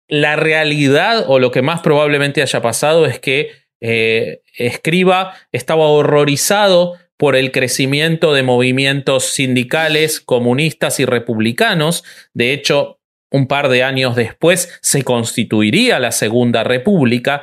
la 0.09 0.37
realidad 0.37 1.25
o 1.29 1.39
lo 1.39 1.51
que 1.51 1.63
más 1.63 1.81
probablemente 1.81 2.43
haya 2.43 2.61
pasado 2.63 3.07
es 3.07 3.21
que 3.21 3.51
eh, 3.81 4.41
Escriba 4.57 5.35
estaba 5.53 5.87
horrorizado 5.87 6.95
por 7.17 7.37
el 7.37 7.53
crecimiento 7.53 8.33
de 8.33 8.43
movimientos 8.43 9.33
sindicales, 9.33 10.21
comunistas 10.21 11.01
y 11.01 11.05
republicanos. 11.05 12.05
De 12.33 12.53
hecho, 12.53 12.99
un 13.31 13.47
par 13.47 13.69
de 13.69 13.83
años 13.83 14.17
después 14.17 14.79
se 14.81 15.03
constituiría 15.03 15.99
la 15.99 16.13
Segunda 16.13 16.65
República. 16.65 17.43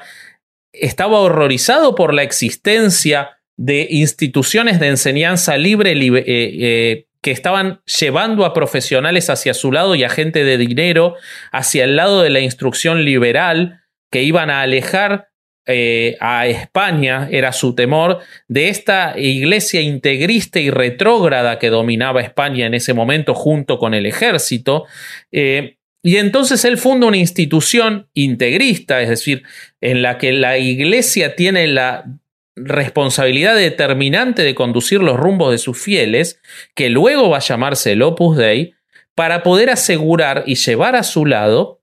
Estaba 0.74 1.20
horrorizado 1.20 1.96
por 1.96 2.14
la 2.14 2.24
existencia 2.24 3.38
de 3.58 3.88
instituciones 3.90 4.80
de 4.80 4.88
enseñanza 4.88 5.58
libre 5.58 5.92
eh, 5.92 6.24
eh, 6.26 7.08
que 7.22 7.32
estaban 7.32 7.82
llevando 7.86 8.46
a 8.46 8.54
profesionales 8.54 9.30
hacia 9.30 9.54
su 9.54 9.72
lado 9.72 9.96
y 9.96 10.04
a 10.04 10.10
gente 10.10 10.44
de 10.44 10.58
dinero 10.58 11.16
hacia 11.52 11.84
el 11.84 11.96
lado 11.96 12.22
de 12.22 12.30
la 12.30 12.40
instrucción 12.40 13.06
liberal 13.06 13.82
que 14.12 14.24
iban 14.24 14.50
a 14.50 14.62
alejar 14.62 15.31
eh, 15.68 16.18
a 16.20 16.48
España, 16.48 17.28
era 17.32 17.52
su 17.52 17.76
temor, 17.76 18.20
de 18.48 18.70
esta 18.70 19.14
iglesia 19.18 19.82
integrista 19.82 20.60
y 20.60 20.72
retrógrada 20.72 21.60
que 21.60 21.70
dominaba 21.70 22.22
España 22.22 22.66
en 22.66 22.74
ese 22.74 22.94
momento 22.94 23.34
junto 23.36 23.78
con 23.78 23.94
el 23.94 24.06
ejército. 24.06 24.86
Eh, 25.32 25.78
y 26.04 26.18
entonces 26.18 26.66
él 26.66 26.78
funda 26.78 27.08
una 27.08 27.18
institución 27.18 28.10
integrista, 28.14 29.02
es 29.02 29.10
decir, 29.10 29.44
en 29.82 30.02
la 30.02 30.18
que 30.18 30.32
la 30.32 30.58
iglesia 30.58 31.36
tiene 31.36 31.68
la 31.68 32.06
responsabilidad 32.56 33.56
determinante 33.56 34.44
de 34.44 34.56
conducir 34.56 35.02
los 35.02 35.18
rumbos 35.18 35.52
de 35.52 35.58
sus 35.58 35.80
fieles, 35.80 36.40
que 36.74 36.90
luego 36.90 37.30
va 37.30 37.38
a 37.38 37.42
llamarse 37.42 37.92
el 37.92 38.02
Opus 38.02 38.36
Dei, 38.36 38.74
para 39.14 39.44
poder 39.44 39.70
asegurar 39.70 40.44
y 40.48 40.56
llevar 40.56 40.96
a 40.96 41.04
su 41.04 41.26
lado 41.26 41.82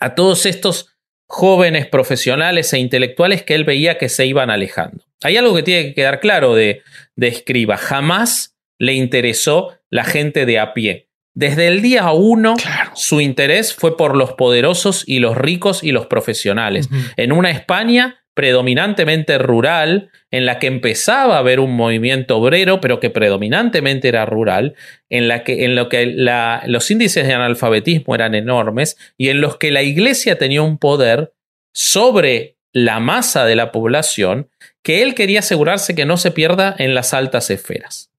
a 0.00 0.14
todos 0.14 0.44
estos 0.44 0.97
jóvenes 1.28 1.86
profesionales 1.86 2.72
e 2.72 2.78
intelectuales 2.78 3.42
que 3.42 3.54
él 3.54 3.64
veía 3.64 3.98
que 3.98 4.08
se 4.08 4.26
iban 4.26 4.50
alejando. 4.50 5.04
Hay 5.22 5.36
algo 5.36 5.54
que 5.54 5.62
tiene 5.62 5.88
que 5.88 5.94
quedar 5.94 6.20
claro 6.20 6.54
de, 6.54 6.82
de 7.16 7.28
Escriba. 7.28 7.76
Jamás 7.76 8.56
le 8.78 8.94
interesó 8.94 9.76
la 9.90 10.04
gente 10.04 10.46
de 10.46 10.58
a 10.58 10.72
pie. 10.72 11.08
Desde 11.34 11.68
el 11.68 11.82
día 11.82 12.10
uno, 12.12 12.54
Claro. 12.56 12.92
su 12.94 13.20
interés 13.20 13.74
fue 13.74 13.96
por 13.96 14.16
los 14.16 14.32
poderosos 14.32 15.04
y 15.06 15.18
los 15.20 15.36
ricos 15.36 15.84
y 15.84 15.92
los 15.92 16.06
profesionales. 16.06 16.88
En 17.16 17.30
una 17.32 17.50
España 17.50 18.24
predominantemente 18.38 19.36
rural, 19.36 20.12
en 20.30 20.46
la 20.46 20.60
que 20.60 20.68
empezaba 20.68 21.34
a 21.34 21.38
haber 21.40 21.58
un 21.58 21.74
movimiento 21.74 22.38
obrero, 22.38 22.80
pero 22.80 23.00
que 23.00 23.10
predominantemente 23.10 24.06
era 24.06 24.26
rural, 24.26 24.76
en, 25.10 25.26
la 25.26 25.42
que, 25.42 25.64
en 25.64 25.74
lo 25.74 25.88
que 25.88 26.06
los 26.06 26.88
índices 26.92 27.26
de 27.26 27.34
analfabetismo 27.34 28.14
eran 28.14 28.36
enormes 28.36 28.96
y 29.16 29.30
en 29.30 29.40
los 29.40 29.56
que 29.56 29.72
la 29.72 29.82
iglesia 29.82 30.38
tenía 30.38 30.62
un 30.62 30.78
poder 30.78 31.32
sobre 31.74 32.54
la 32.72 33.00
masa 33.00 33.44
de 33.44 33.56
la 33.56 33.72
población 33.72 34.48
que 34.84 35.02
él 35.02 35.16
quería 35.16 35.40
asegurarse 35.40 35.96
que 35.96 36.04
no 36.04 36.16
se 36.16 36.30
pierda 36.30 36.76
en 36.78 36.94
las 36.94 37.14
altas 37.14 37.50
esferas. 37.50 38.12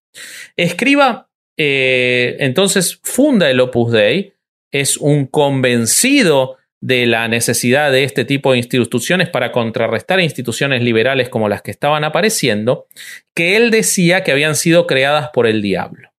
Escriba 0.57 1.29
eh, 1.55 2.35
entonces 2.39 2.99
funda 3.03 3.49
el 3.49 3.61
Opus 3.61 3.93
Dei, 3.93 4.33
es 4.69 4.97
un 4.97 5.27
convencido 5.27 6.57
de 6.81 7.05
la 7.05 7.27
necesidad 7.27 7.91
de 7.91 8.03
este 8.03 8.23
tipo 8.25 8.51
de 8.51 8.59
instituciones 8.59 9.29
para 9.29 9.51
contrarrestar 9.51 10.19
instituciones 10.19 10.81
liberales 10.81 11.29
como 11.29 11.49
las 11.49 11.61
que 11.61 11.71
estaban 11.71 12.03
apareciendo, 12.03 12.87
que 13.33 13.57
él 13.57 13.69
decía 13.69 14.23
que 14.23 14.31
habían 14.31 14.55
sido 14.55 14.87
creadas 14.87 15.29
por 15.33 15.45
el 15.45 15.61
diablo. 15.61 16.09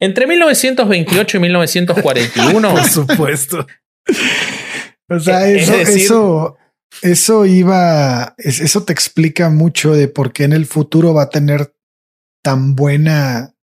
Entre 0.00 0.26
1928 0.26 1.36
y 1.36 1.40
1941. 1.40 2.70
Por 2.74 2.84
supuesto. 2.88 3.66
o 5.08 5.18
sea, 5.18 5.48
eso, 5.48 5.74
eso, 5.74 6.56
eso 7.02 7.46
iba, 7.46 8.34
eso 8.38 8.84
te 8.84 8.92
explica 8.92 9.50
mucho 9.50 9.92
de 9.92 10.08
por 10.08 10.32
qué 10.32 10.44
en 10.44 10.52
el 10.52 10.66
futuro 10.66 11.14
va 11.14 11.24
a 11.24 11.30
tener 11.30 11.74
tan 12.42 12.76
buena 12.76 13.54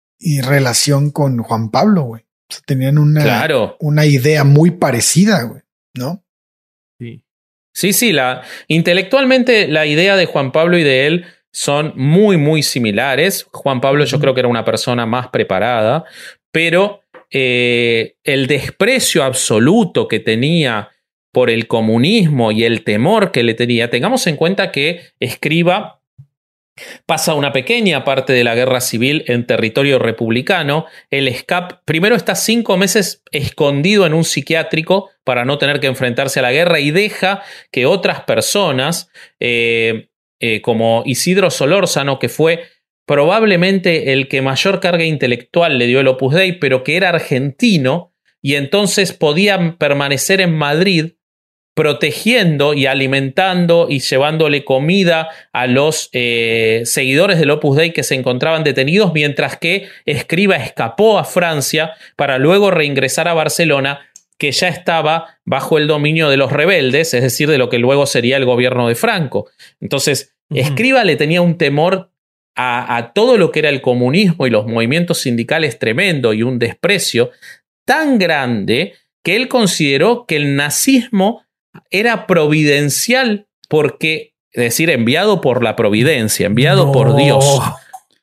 relación 0.43 1.11
con 1.11 1.37
Juan 1.39 1.69
Pablo, 1.69 2.03
güey. 2.03 2.23
O 2.23 2.53
sea, 2.53 2.61
tenían 2.65 2.97
una, 2.97 3.47
una 3.79 4.05
idea 4.05 4.43
muy 4.43 4.71
parecida, 4.71 5.41
güey, 5.43 5.61
¿no? 5.95 6.23
Sí. 6.99 7.21
Sí, 7.73 7.91
sí, 7.91 8.13
la, 8.13 8.41
intelectualmente 8.67 9.67
la 9.67 9.85
idea 9.85 10.15
de 10.15 10.25
Juan 10.25 10.53
Pablo 10.53 10.77
y 10.77 10.83
de 10.83 11.07
él 11.07 11.25
son 11.51 11.93
muy, 11.95 12.37
muy 12.37 12.63
similares. 12.63 13.47
Juan 13.51 13.81
Pablo 13.81 14.05
yo 14.05 14.19
creo 14.19 14.33
que 14.33 14.39
era 14.39 14.49
una 14.49 14.63
persona 14.63 15.05
más 15.05 15.27
preparada, 15.27 16.05
pero 16.51 17.01
eh, 17.31 18.15
el 18.23 18.47
desprecio 18.47 19.23
absoluto 19.23 20.07
que 20.07 20.19
tenía 20.19 20.89
por 21.33 21.49
el 21.49 21.67
comunismo 21.67 22.53
y 22.53 22.63
el 22.63 22.85
temor 22.85 23.31
que 23.31 23.43
le 23.43 23.53
tenía, 23.55 23.89
tengamos 23.89 24.25
en 24.27 24.37
cuenta 24.37 24.71
que 24.71 25.01
escriba 25.19 26.01
Pasa 27.05 27.35
una 27.35 27.53
pequeña 27.53 28.03
parte 28.03 28.33
de 28.33 28.43
la 28.43 28.53
guerra 28.53 28.81
civil 28.81 29.23
en 29.27 29.47
territorio 29.47 29.97
republicano. 29.97 30.85
El 31.09 31.33
SCAP 31.33 31.83
primero 31.85 32.15
está 32.15 32.35
cinco 32.35 32.75
meses 32.75 33.23
escondido 33.31 34.05
en 34.05 34.13
un 34.13 34.25
psiquiátrico 34.25 35.09
para 35.23 35.45
no 35.45 35.57
tener 35.57 35.79
que 35.79 35.87
enfrentarse 35.87 36.39
a 36.39 36.43
la 36.43 36.51
guerra 36.51 36.81
y 36.81 36.91
deja 36.91 37.43
que 37.71 37.85
otras 37.85 38.21
personas, 38.21 39.09
eh, 39.39 40.09
eh, 40.39 40.61
como 40.61 41.03
Isidro 41.05 41.49
Solórzano, 41.49 42.19
que 42.19 42.27
fue 42.27 42.63
probablemente 43.05 44.11
el 44.11 44.27
que 44.27 44.41
mayor 44.41 44.81
carga 44.81 45.05
intelectual 45.05 45.77
le 45.77 45.87
dio 45.87 46.01
el 46.01 46.07
Opus 46.09 46.33
Dei, 46.33 46.59
pero 46.59 46.83
que 46.83 46.97
era 46.97 47.09
argentino 47.09 48.13
y 48.41 48.55
entonces 48.55 49.13
podía 49.13 49.77
permanecer 49.79 50.41
en 50.41 50.55
Madrid 50.55 51.13
protegiendo 51.75 52.73
y 52.73 52.85
alimentando 52.85 53.87
y 53.89 53.99
llevándole 53.99 54.63
comida 54.63 55.29
a 55.51 55.67
los 55.67 56.09
eh, 56.13 56.81
seguidores 56.85 57.37
del 57.37 57.51
Opus 57.51 57.75
Dei 57.75 57.91
que 57.91 58.03
se 58.03 58.15
encontraban 58.15 58.63
detenidos, 58.63 59.13
mientras 59.13 59.57
que 59.57 59.89
Escriba 60.05 60.55
escapó 60.55 61.19
a 61.19 61.25
Francia 61.25 61.91
para 62.15 62.37
luego 62.37 62.71
reingresar 62.71 63.27
a 63.27 63.33
Barcelona, 63.33 63.99
que 64.37 64.53
ya 64.53 64.69
estaba 64.69 65.37
bajo 65.43 65.77
el 65.77 65.87
dominio 65.87 66.29
de 66.29 66.37
los 66.37 66.51
rebeldes, 66.51 67.13
es 67.13 67.21
decir, 67.21 67.49
de 67.49 67.57
lo 67.57 67.67
que 67.67 67.77
luego 67.77 68.05
sería 68.05 68.37
el 68.37 68.45
gobierno 68.45 68.87
de 68.87 68.95
Franco. 68.95 69.49
Entonces, 69.81 70.33
Escriba 70.49 71.03
le 71.03 71.17
tenía 71.17 71.41
un 71.41 71.57
temor 71.57 72.09
a, 72.55 72.95
a 72.95 73.11
todo 73.11 73.37
lo 73.37 73.51
que 73.51 73.59
era 73.59 73.69
el 73.69 73.81
comunismo 73.81 74.47
y 74.47 74.49
los 74.49 74.65
movimientos 74.65 75.17
sindicales 75.19 75.77
tremendo 75.77 76.33
y 76.33 76.41
un 76.41 76.57
desprecio 76.57 77.31
tan 77.83 78.17
grande 78.17 78.93
que 79.23 79.35
él 79.35 79.49
consideró 79.49 80.25
que 80.25 80.37
el 80.37 80.55
nazismo 80.55 81.44
era 81.89 82.27
providencial 82.27 83.47
porque, 83.69 84.33
es 84.51 84.63
decir, 84.63 84.89
enviado 84.89 85.41
por 85.41 85.63
la 85.63 85.75
providencia, 85.75 86.45
enviado 86.45 86.91
por 86.91 87.15
Dios, 87.15 87.61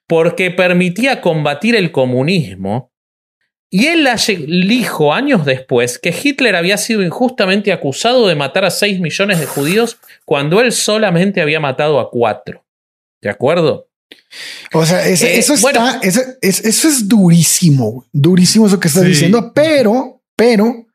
porque 0.06 0.50
permitía 0.50 1.20
combatir 1.20 1.74
el 1.74 1.92
comunismo. 1.92 2.90
Y 3.70 3.86
él 3.86 4.06
dijo 4.68 5.14
años 5.14 5.46
después 5.46 5.98
que 5.98 6.14
Hitler 6.22 6.56
había 6.56 6.76
sido 6.76 7.02
injustamente 7.02 7.72
acusado 7.72 8.28
de 8.28 8.34
matar 8.34 8.66
a 8.66 8.70
6 8.70 9.00
millones 9.00 9.40
de 9.40 9.46
judíos 9.46 9.96
cuando 10.26 10.60
él 10.60 10.72
solamente 10.72 11.40
había 11.40 11.58
matado 11.58 11.98
a 11.98 12.10
4. 12.10 12.62
¿De 13.22 13.30
acuerdo? 13.30 13.88
O 14.74 14.84
sea, 14.84 15.06
eso, 15.06 15.26
eh, 15.26 15.38
está, 15.38 16.00
eso, 16.02 16.20
es 16.40 17.08
durísimo, 17.08 18.06
durísimo 18.12 18.66
eso 18.66 18.80
que 18.80 18.88
estás 18.88 19.04
diciendo, 19.04 19.52
pero, 19.54 20.20
pero 20.36 20.86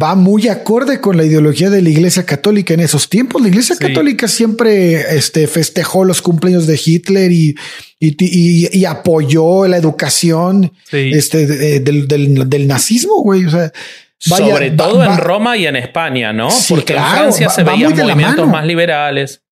va 0.00 0.14
muy 0.14 0.48
acorde 0.48 1.00
con 1.00 1.16
la 1.16 1.24
ideología 1.24 1.68
de 1.68 1.82
la 1.82 1.90
Iglesia 1.90 2.24
Católica 2.24 2.72
en 2.72 2.80
esos 2.80 3.08
tiempos. 3.08 3.42
La 3.42 3.48
Iglesia 3.48 3.76
Católica 3.76 4.26
siempre 4.26 5.16
este, 5.16 5.46
festejó 5.46 6.04
los 6.04 6.22
cumpleaños 6.22 6.66
de 6.66 6.80
Hitler 6.82 7.30
y, 7.30 7.54
y, 7.98 8.84
apoyó 8.86 9.66
la 9.66 9.76
educación 9.76 10.72
este, 10.90 11.80
del, 11.80 12.08
del, 12.08 12.66
nazismo, 12.66 13.22
güey. 13.22 13.44
O 13.44 13.50
sea, 13.50 13.70
Sobre 14.18 14.70
todo 14.70 15.04
en 15.04 15.18
Roma 15.18 15.58
y 15.58 15.66
en 15.66 15.76
España, 15.76 16.32
¿no? 16.32 16.48
Porque 16.68 16.94
en 16.94 17.04
Francia 17.04 17.50
se 17.50 17.62
veían 17.62 17.94
movimientos 17.94 18.48
más 18.48 18.64
liberales. 18.64 19.42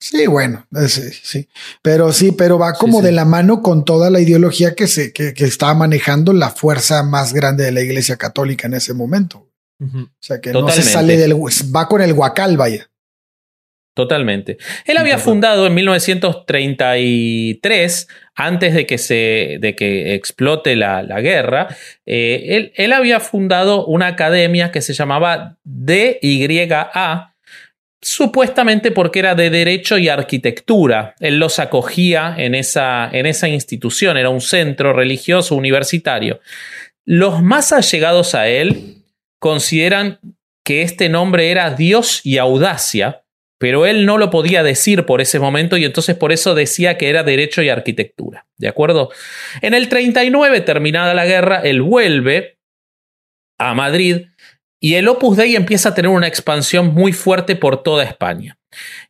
Sí, 0.00 0.28
bueno, 0.28 0.64
sí, 0.86 1.10
sí, 1.24 1.48
pero 1.82 2.12
sí, 2.12 2.30
pero 2.30 2.56
va 2.56 2.74
como 2.74 3.02
de 3.02 3.10
la 3.10 3.24
mano 3.24 3.62
con 3.62 3.84
toda 3.84 4.10
la 4.10 4.20
ideología 4.20 4.76
que 4.76 4.86
se 4.86 5.12
que, 5.12 5.34
que 5.34 5.44
estaba 5.44 5.74
manejando 5.74 6.32
la 6.32 6.50
fuerza 6.50 7.02
más 7.02 7.32
grande 7.32 7.64
de 7.64 7.72
la 7.72 7.80
Iglesia 7.80 8.16
Católica 8.16 8.68
en 8.68 8.74
ese 8.74 8.94
momento. 8.94 9.47
O 9.80 10.08
sea 10.18 10.40
que 10.40 10.52
no 10.52 10.68
se 10.68 10.82
sale 10.82 11.16
del. 11.16 11.34
Va 11.34 11.86
con 11.86 12.02
el 12.02 12.14
guacal, 12.14 12.56
vaya. 12.56 12.90
Totalmente. 13.98 14.56
Él 14.84 14.96
había 14.96 15.18
fundado 15.18 15.66
en 15.66 15.74
1933, 15.74 18.08
antes 18.36 18.74
de 18.74 18.86
que, 18.86 18.96
se, 18.96 19.58
de 19.60 19.74
que 19.74 20.14
explote 20.14 20.76
la, 20.76 21.02
guerra, 21.20 21.66
eh, 22.06 22.44
él, 22.50 22.70
él, 22.76 22.92
había 22.92 23.18
fundado 23.18 23.84
una 23.86 24.06
academia 24.06 24.70
que 24.70 24.82
se 24.82 24.92
llamaba 24.92 25.56
DYA, 25.64 27.34
supuestamente 28.00 28.92
porque 28.92 29.18
era 29.18 29.34
de 29.34 29.50
derecho 29.50 29.98
y 29.98 30.08
arquitectura. 30.08 31.16
Él 31.18 31.40
los 31.40 31.58
acogía 31.58 32.36
en 32.38 32.54
esa, 32.54 33.10
en 33.10 33.26
esa 33.26 33.48
institución, 33.48 34.16
era 34.16 34.30
un 34.30 34.40
centro 34.40 34.92
religioso 34.92 35.56
universitario. 35.56 36.38
Los 37.04 37.42
más 37.42 37.72
allegados 37.72 38.36
a 38.36 38.46
él 38.46 38.97
consideran 39.38 40.20
que 40.64 40.82
este 40.82 41.08
nombre 41.08 41.50
era 41.50 41.70
Dios 41.70 42.20
y 42.24 42.38
audacia, 42.38 43.24
pero 43.58 43.86
él 43.86 44.06
no 44.06 44.18
lo 44.18 44.30
podía 44.30 44.62
decir 44.62 45.06
por 45.06 45.20
ese 45.20 45.38
momento 45.38 45.76
y 45.76 45.84
entonces 45.84 46.16
por 46.16 46.32
eso 46.32 46.54
decía 46.54 46.98
que 46.98 47.08
era 47.08 47.22
derecho 47.22 47.62
y 47.62 47.68
arquitectura. 47.68 48.46
¿De 48.56 48.68
acuerdo? 48.68 49.10
En 49.62 49.74
el 49.74 49.88
39, 49.88 50.60
terminada 50.60 51.14
la 51.14 51.26
guerra, 51.26 51.60
él 51.64 51.82
vuelve 51.82 52.58
a 53.58 53.74
Madrid 53.74 54.26
y 54.80 54.94
el 54.94 55.08
Opus 55.08 55.36
Dei 55.36 55.56
empieza 55.56 55.88
a 55.88 55.94
tener 55.94 56.10
una 56.10 56.28
expansión 56.28 56.94
muy 56.94 57.12
fuerte 57.12 57.56
por 57.56 57.82
toda 57.82 58.04
España 58.04 58.58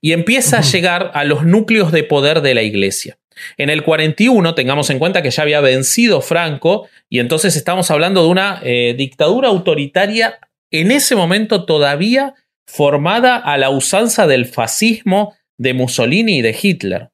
y 0.01 0.13
empieza 0.13 0.59
a 0.59 0.63
llegar 0.63 1.11
a 1.15 1.25
los 1.25 1.45
núcleos 1.45 1.93
de 1.93 2.05
poder 2.05 2.41
de 2.41 2.55
la 2.55 2.63
iglesia. 2.63 3.19
En 3.57 3.71
el 3.71 3.83
41, 3.83 4.55
tengamos 4.55 4.91
en 4.91 4.99
cuenta 4.99 5.23
que 5.23 5.31
ya 5.31 5.43
había 5.43 5.61
vencido 5.61 6.21
Franco 6.21 6.89
y 7.09 7.21
entonces 7.21 7.57
estamos 7.57 7.91
hablando 7.91 8.23
de 8.23 8.29
una 8.29 8.61
eh, 8.63 8.95
dictadura 8.97 9.49
autoritaria 9.49 10.39
en 10.71 10.91
ese 10.91 11.17
momento 11.17 11.65
todavía 11.65 12.35
formada 12.67 13.37
a 13.37 13.57
la 13.57 13.71
usanza 13.71 14.27
del 14.27 14.47
fascismo 14.47 15.35
de 15.57 15.75
Mussolini 15.75 16.39
y 16.39 16.43
de 16.43 16.57
Hitler. 16.61 17.09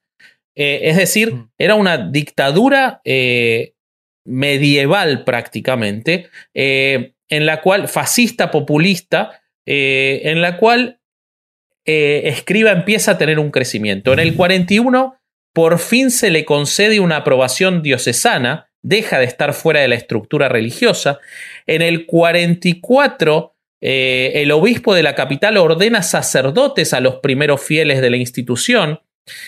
Eh, 0.56 0.80
es 0.84 0.96
decir, 0.96 1.32
mm. 1.34 1.50
era 1.58 1.74
una 1.76 1.98
dictadura 1.98 3.00
eh, 3.04 3.74
medieval 4.24 5.24
prácticamente, 5.24 6.28
en 6.54 7.46
la 7.46 7.60
cual, 7.60 7.88
fascista, 7.88 8.50
populista, 8.50 9.42
en 9.66 10.40
la 10.40 10.56
cual 10.56 10.98
Escriba 11.84 12.70
empieza 12.70 13.12
a 13.12 13.18
tener 13.18 13.38
un 13.38 13.50
crecimiento. 13.50 14.14
En 14.14 14.20
el 14.20 14.34
41 14.34 15.18
por 15.54 15.78
fin 15.78 16.10
se 16.10 16.30
le 16.30 16.44
concede 16.44 17.00
una 17.00 17.18
aprobación 17.18 17.80
diocesana, 17.80 18.68
deja 18.82 19.18
de 19.18 19.24
estar 19.24 19.54
fuera 19.54 19.80
de 19.80 19.88
la 19.88 19.94
estructura 19.94 20.48
religiosa. 20.48 21.20
En 21.66 21.80
el 21.80 22.06
44, 22.06 23.54
eh, 23.80 24.32
el 24.34 24.50
obispo 24.50 24.94
de 24.94 25.04
la 25.04 25.14
capital 25.14 25.56
ordena 25.56 26.02
sacerdotes 26.02 26.92
a 26.92 27.00
los 27.00 27.16
primeros 27.16 27.62
fieles 27.62 28.02
de 28.02 28.10
la 28.10 28.16
institución. 28.16 29.00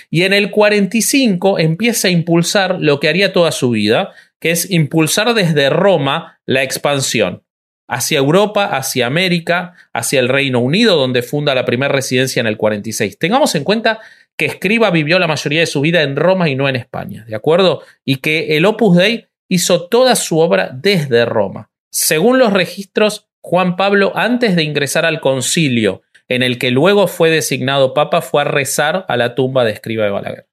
Y 0.09 0.23
en 0.23 0.33
el 0.33 0.53
45 0.53 1.59
empieza 1.59 2.09
a 2.09 2.13
impulsar 2.13 2.77
lo 2.81 3.01
que 3.01 3.09
haría 3.09 3.33
toda 3.33 3.51
su 3.51 3.71
vida, 3.71 4.13
que 4.41 4.53
es 4.53 4.71
impulsar 4.71 5.35
desde 5.35 5.69
Roma 5.71 6.39
la 6.47 6.63
expansión 6.63 7.43
hacia 7.89 8.19
Europa, 8.19 8.77
hacia 8.77 9.07
América, 9.07 9.75
hacia 9.93 10.21
el 10.21 10.29
Reino 10.29 10.61
Unido, 10.61 10.97
donde 10.97 11.23
funda 11.23 11.55
la 11.55 11.65
primera 11.65 11.93
residencia 11.93 12.41
en 12.41 12.47
el 12.47 12.57
46. 12.57 13.19
Tengamos 13.19 13.55
en 13.55 13.65
cuenta 13.65 14.01
que 14.37 14.47
Escriba 14.47 14.91
vivió 14.91 15.19
la 15.19 15.27
mayoría 15.27 15.61
de 15.61 15.67
su 15.67 15.81
vida 15.81 16.03
en 16.03 16.17
Roma 16.17 16.49
y 16.49 16.55
no 16.55 16.69
en 16.69 16.77
España, 16.77 17.25
¿de 17.27 17.35
acuerdo? 17.35 17.83
Y 18.05 18.17
que 18.17 18.57
el 18.57 18.67
Opus 18.67 18.97
Dei 18.97 19.27
hizo 19.49 19.89
toda 19.89 20.15
su 20.17 20.39
obra 20.39 20.71
desde 20.73 21.25
Roma. 21.25 21.71
Según 21.91 22.39
los 22.39 22.53
registros, 22.53 23.29
Juan 23.41 23.77
Pablo, 23.77 24.13
antes 24.15 24.57
de 24.57 24.63
ingresar 24.63 25.07
al 25.07 25.21
concilio 25.21 26.03
en 26.29 26.43
el 26.43 26.59
que 26.59 26.71
luego 26.71 27.07
fue 27.07 27.31
designado 27.31 27.95
papa, 27.95 28.21
fue 28.21 28.43
a 28.43 28.45
rezar 28.45 29.07
a 29.09 29.17
la 29.17 29.35
tumba 29.35 29.65
de 29.65 29.73
Escriba 29.73 30.05
de 30.05 30.11
Balaguer. 30.11 30.49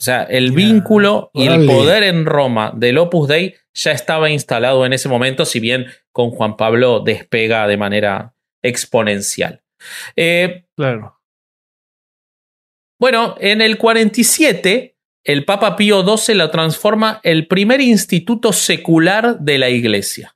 O 0.00 0.02
sea, 0.02 0.22
el 0.22 0.52
vínculo 0.52 1.32
y 1.34 1.48
el 1.48 1.66
poder 1.66 2.04
en 2.04 2.24
Roma 2.24 2.72
del 2.74 2.98
Opus 2.98 3.26
Dei 3.26 3.56
ya 3.74 3.90
estaba 3.90 4.30
instalado 4.30 4.86
en 4.86 4.92
ese 4.92 5.08
momento, 5.08 5.44
si 5.44 5.58
bien 5.58 5.86
con 6.12 6.30
Juan 6.30 6.56
Pablo 6.56 7.00
despega 7.00 7.66
de 7.66 7.76
manera 7.76 8.34
exponencial. 8.62 9.62
Eh, 10.14 10.66
claro. 10.76 11.17
Bueno, 12.98 13.36
en 13.38 13.60
el 13.60 13.78
47, 13.78 14.96
el 15.24 15.44
Papa 15.44 15.76
Pío 15.76 16.02
XII 16.02 16.34
lo 16.34 16.50
transforma 16.50 17.20
el 17.22 17.46
primer 17.46 17.80
instituto 17.80 18.52
secular 18.52 19.38
de 19.38 19.58
la 19.58 19.68
Iglesia 19.68 20.34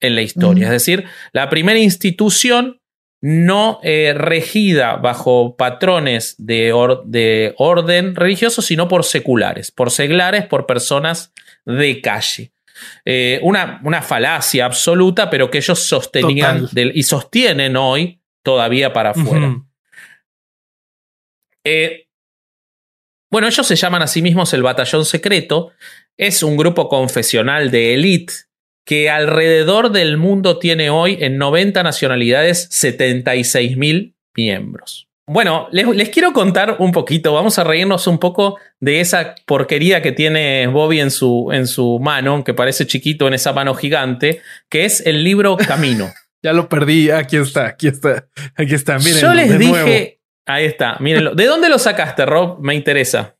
en 0.00 0.14
la 0.14 0.22
historia. 0.22 0.66
Es 0.66 0.72
decir, 0.72 1.04
la 1.32 1.48
primera 1.48 1.78
institución 1.78 2.80
no 3.22 3.80
eh, 3.82 4.14
regida 4.16 4.96
bajo 4.96 5.56
patrones 5.56 6.36
de, 6.38 6.72
de, 7.04 7.54
orden 7.58 8.16
religioso, 8.16 8.62
sino 8.62 8.88
por 8.88 9.04
seculares, 9.04 9.70
por 9.70 9.90
seglares, 9.90 10.46
por 10.46 10.66
personas 10.66 11.32
de 11.66 12.00
calle. 12.00 12.52
Eh, 13.04 13.38
una, 13.42 13.80
una, 13.84 14.00
falacia 14.00 14.64
absoluta, 14.64 15.28
pero 15.28 15.50
que 15.50 15.58
ellos 15.58 15.80
sostenían 15.80 16.66
y 16.74 17.02
sostienen 17.02 17.76
hoy 17.76 18.20
todavía 18.42 18.94
para 18.94 19.10
afuera. 19.10 19.60
Eh, 21.70 22.08
bueno, 23.30 23.46
ellos 23.46 23.64
se 23.64 23.76
llaman 23.76 24.02
a 24.02 24.08
sí 24.08 24.22
mismos 24.22 24.52
el 24.54 24.62
Batallón 24.64 25.04
Secreto. 25.04 25.70
Es 26.16 26.42
un 26.42 26.56
grupo 26.56 26.88
confesional 26.88 27.70
de 27.70 27.94
élite 27.94 28.32
que 28.84 29.08
alrededor 29.08 29.92
del 29.92 30.16
mundo 30.16 30.58
tiene 30.58 30.90
hoy 30.90 31.18
en 31.20 31.38
90 31.38 31.84
nacionalidades 31.84 32.66
76 32.72 33.76
mil 33.76 34.16
miembros. 34.34 35.06
Bueno, 35.28 35.68
les, 35.70 36.08
quiero 36.08 36.32
contar 36.32 36.76
un 36.80 36.90
poquito, 36.90 37.32
vamos 37.32 37.56
a 37.60 37.62
reírnos 37.62 38.08
un 38.08 38.18
poco 38.18 38.58
de 38.80 39.00
esa 39.00 39.36
porquería 39.46 40.02
que 40.02 40.10
tiene 40.10 40.66
Bobby 40.66 40.98
en 40.98 41.12
su, 41.12 41.50
en 41.52 41.68
su 41.68 42.00
mano, 42.00 42.42
que 42.42 42.52
parece 42.52 42.84
chiquito 42.84 43.28
en 43.28 43.34
esa 43.34 43.52
mano 43.52 43.76
gigante, 43.76 44.40
que 44.68 44.84
es 44.84 45.06
el 45.06 45.22
libro 45.22 45.56
Camino. 45.56 46.12
ya 46.42 46.52
lo 46.52 46.68
perdí, 46.68 47.10
aquí 47.10 47.36
está, 47.36 47.66
aquí 47.66 47.86
está, 47.86 48.26
aquí 48.56 48.74
está, 48.74 48.98
miren. 48.98 49.20
Yo 49.20 49.34
les 49.34 49.56
dije, 49.56 50.19
ahí 50.46 50.64
está, 50.64 50.96
mírenlo. 51.00 51.34
¿De 51.34 51.46
dónde 51.46 51.68
lo 51.68 51.78
sacaste, 51.78 52.26
Rob? 52.26 52.60
Me 52.60 52.74
interesa. 52.74 53.36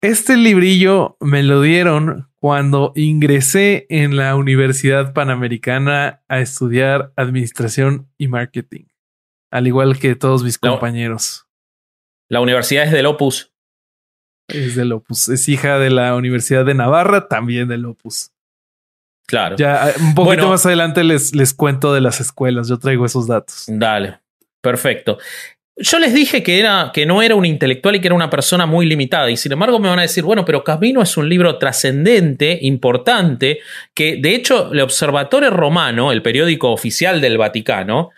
Este 0.00 0.36
librillo 0.36 1.16
me 1.20 1.42
lo 1.42 1.62
dieron 1.62 2.28
cuando 2.36 2.92
ingresé 2.94 3.86
en 3.88 4.16
la 4.16 4.36
Universidad 4.36 5.14
Panamericana 5.14 6.22
a 6.28 6.40
estudiar 6.40 7.12
administración 7.16 8.10
y 8.18 8.28
marketing, 8.28 8.84
al 9.50 9.66
igual 9.66 9.98
que 9.98 10.14
todos 10.14 10.44
mis 10.44 10.58
compañeros. 10.58 11.46
La 12.28 12.40
universidad 12.40 12.84
es 12.84 12.92
del 12.92 13.06
Opus. 13.06 13.54
Es 14.48 14.76
del 14.76 14.92
Opus. 14.92 15.30
Es 15.30 15.48
hija 15.48 15.78
de 15.78 15.88
la 15.88 16.14
Universidad 16.16 16.66
de 16.66 16.74
Navarra, 16.74 17.28
también 17.28 17.68
del 17.68 17.86
Opus. 17.86 18.30
Claro. 19.26 19.56
Ya 19.56 19.88
eh, 19.88 19.94
un 20.00 20.14
poquito 20.14 20.48
más 20.48 20.66
adelante 20.66 21.02
les, 21.02 21.34
les 21.34 21.54
cuento 21.54 21.94
de 21.94 22.02
las 22.02 22.20
escuelas. 22.20 22.68
Yo 22.68 22.78
traigo 22.78 23.06
esos 23.06 23.26
datos. 23.26 23.64
Dale. 23.68 24.20
Perfecto. 24.60 25.18
Yo 25.76 25.98
les 25.98 26.14
dije 26.14 26.44
que, 26.44 26.60
era, 26.60 26.92
que 26.94 27.04
no 27.04 27.20
era 27.20 27.34
un 27.34 27.44
intelectual 27.44 27.96
y 27.96 28.00
que 28.00 28.06
era 28.06 28.14
una 28.14 28.30
persona 28.30 28.64
muy 28.64 28.86
limitada. 28.86 29.28
Y 29.28 29.36
sin 29.36 29.52
embargo 29.52 29.80
me 29.80 29.88
van 29.88 29.98
a 29.98 30.02
decir, 30.02 30.22
bueno, 30.22 30.44
pero 30.44 30.62
Camino 30.62 31.02
es 31.02 31.16
un 31.16 31.28
libro 31.28 31.58
trascendente, 31.58 32.58
importante, 32.62 33.58
que 33.92 34.16
de 34.16 34.36
hecho 34.36 34.72
el 34.72 34.80
Observatorio 34.80 35.50
Romano, 35.50 36.12
el 36.12 36.22
periódico 36.22 36.70
oficial 36.70 37.20
del 37.20 37.38
Vaticano, 37.38 38.10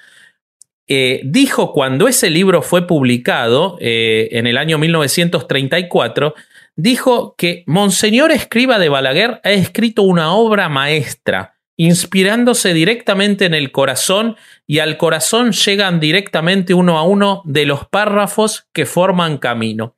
eh, 0.86 1.22
dijo 1.24 1.72
cuando 1.72 2.08
ese 2.08 2.28
libro 2.30 2.60
fue 2.60 2.86
publicado 2.86 3.78
eh, 3.80 4.28
en 4.32 4.46
el 4.46 4.58
año 4.58 4.76
1934, 4.76 6.34
dijo 6.76 7.34
que 7.38 7.64
Monseñor 7.66 8.32
Escriba 8.32 8.78
de 8.78 8.90
Balaguer 8.90 9.40
ha 9.42 9.50
escrito 9.50 10.02
una 10.02 10.34
obra 10.34 10.68
maestra 10.68 11.55
inspirándose 11.76 12.72
directamente 12.72 13.44
en 13.44 13.54
el 13.54 13.70
corazón 13.70 14.36
y 14.66 14.78
al 14.78 14.96
corazón 14.96 15.52
llegan 15.52 16.00
directamente 16.00 16.74
uno 16.74 16.98
a 16.98 17.02
uno 17.02 17.42
de 17.44 17.66
los 17.66 17.86
párrafos 17.86 18.66
que 18.72 18.86
forman 18.86 19.38
Camino. 19.38 19.96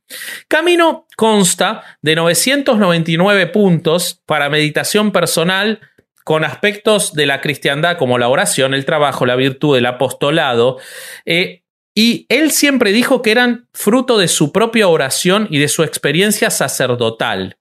Camino 0.48 1.06
consta 1.16 1.98
de 2.02 2.16
999 2.16 3.46
puntos 3.46 4.20
para 4.26 4.48
meditación 4.48 5.12
personal 5.12 5.80
con 6.24 6.44
aspectos 6.44 7.14
de 7.14 7.26
la 7.26 7.40
cristiandad 7.40 7.96
como 7.96 8.18
la 8.18 8.28
oración, 8.28 8.74
el 8.74 8.84
trabajo, 8.84 9.24
la 9.24 9.36
virtud, 9.36 9.78
el 9.78 9.86
apostolado. 9.86 10.78
Eh, 11.24 11.62
y 11.94 12.26
él 12.28 12.50
siempre 12.50 12.92
dijo 12.92 13.22
que 13.22 13.30
eran 13.30 13.68
fruto 13.72 14.18
de 14.18 14.28
su 14.28 14.52
propia 14.52 14.88
oración 14.88 15.48
y 15.50 15.58
de 15.58 15.68
su 15.68 15.84
experiencia 15.84 16.50
sacerdotal. 16.50 17.56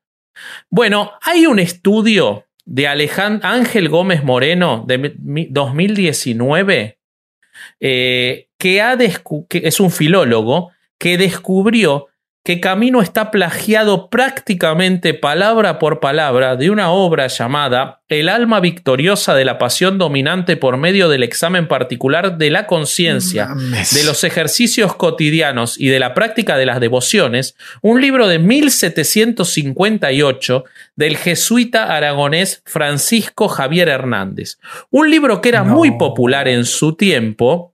Bueno, 0.69 1.13
hay 1.21 1.45
un 1.45 1.59
estudio 1.59 2.46
de 2.67 2.85
Ángel 3.43 3.87
Gómez 3.87 4.23
Moreno 4.23 4.83
de 4.85 5.15
2019, 5.49 6.99
eh, 7.79 8.47
que, 8.57 8.81
ha 8.81 8.97
que 9.47 9.61
es 9.63 9.79
un 9.79 9.89
filólogo 9.89 10.71
que 10.99 11.17
descubrió 11.17 12.07
que 12.47 12.61
Camino 12.61 13.01
está 13.01 13.29
plagiado 13.29 14.09
prácticamente 14.09 15.13
palabra 15.13 15.79
por 15.79 15.99
palabra 15.99 16.55
de 16.55 16.69
una 16.69 16.91
obra 16.91 17.27
llamada 17.27 17.99
El 18.07 18.29
alma 18.29 18.61
victoriosa 18.61 19.35
de 19.35 19.43
la 19.43 19.57
pasión 19.57 19.97
dominante 19.97 20.55
por 20.55 20.77
medio 20.77 21.09
del 21.09 21.23
examen 21.23 21.67
particular 21.67 22.37
de 22.37 22.49
la 22.49 22.65
conciencia, 22.65 23.49
de 23.91 24.03
los 24.05 24.23
ejercicios 24.23 24.95
cotidianos 24.95 25.77
y 25.77 25.89
de 25.89 25.99
la 25.99 26.13
práctica 26.13 26.55
de 26.55 26.65
las 26.65 26.79
devociones, 26.79 27.57
un 27.81 27.99
libro 27.99 28.29
de 28.29 28.39
1758 28.39 30.63
del 30.95 31.17
jesuita 31.17 31.93
aragonés 31.93 32.61
Francisco 32.63 33.49
Javier 33.49 33.89
Hernández. 33.89 34.57
Un 34.89 35.09
libro 35.09 35.41
que 35.41 35.49
era 35.49 35.65
muy 35.65 35.97
popular 35.97 36.47
en 36.47 36.63
su 36.63 36.95
tiempo, 36.95 37.73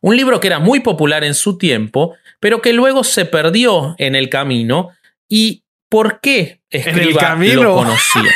un 0.00 0.16
libro 0.16 0.40
que 0.40 0.48
era 0.48 0.58
muy 0.58 0.80
popular 0.80 1.24
en 1.24 1.34
su 1.34 1.58
tiempo, 1.58 2.14
pero 2.40 2.62
que 2.62 2.72
luego 2.72 3.04
se 3.04 3.24
perdió 3.24 3.94
en 3.98 4.14
el 4.14 4.28
camino. 4.28 4.90
¿Y 5.28 5.64
por 5.88 6.20
qué 6.20 6.62
Escriba 6.70 7.36
lo 7.36 7.74
conocía? 7.74 8.34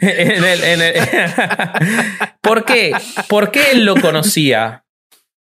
¿Por 2.40 2.64
qué? 2.64 2.92
¿Por 3.28 3.50
qué 3.50 3.72
él 3.72 3.84
lo 3.84 3.96
conocía? 3.96 4.84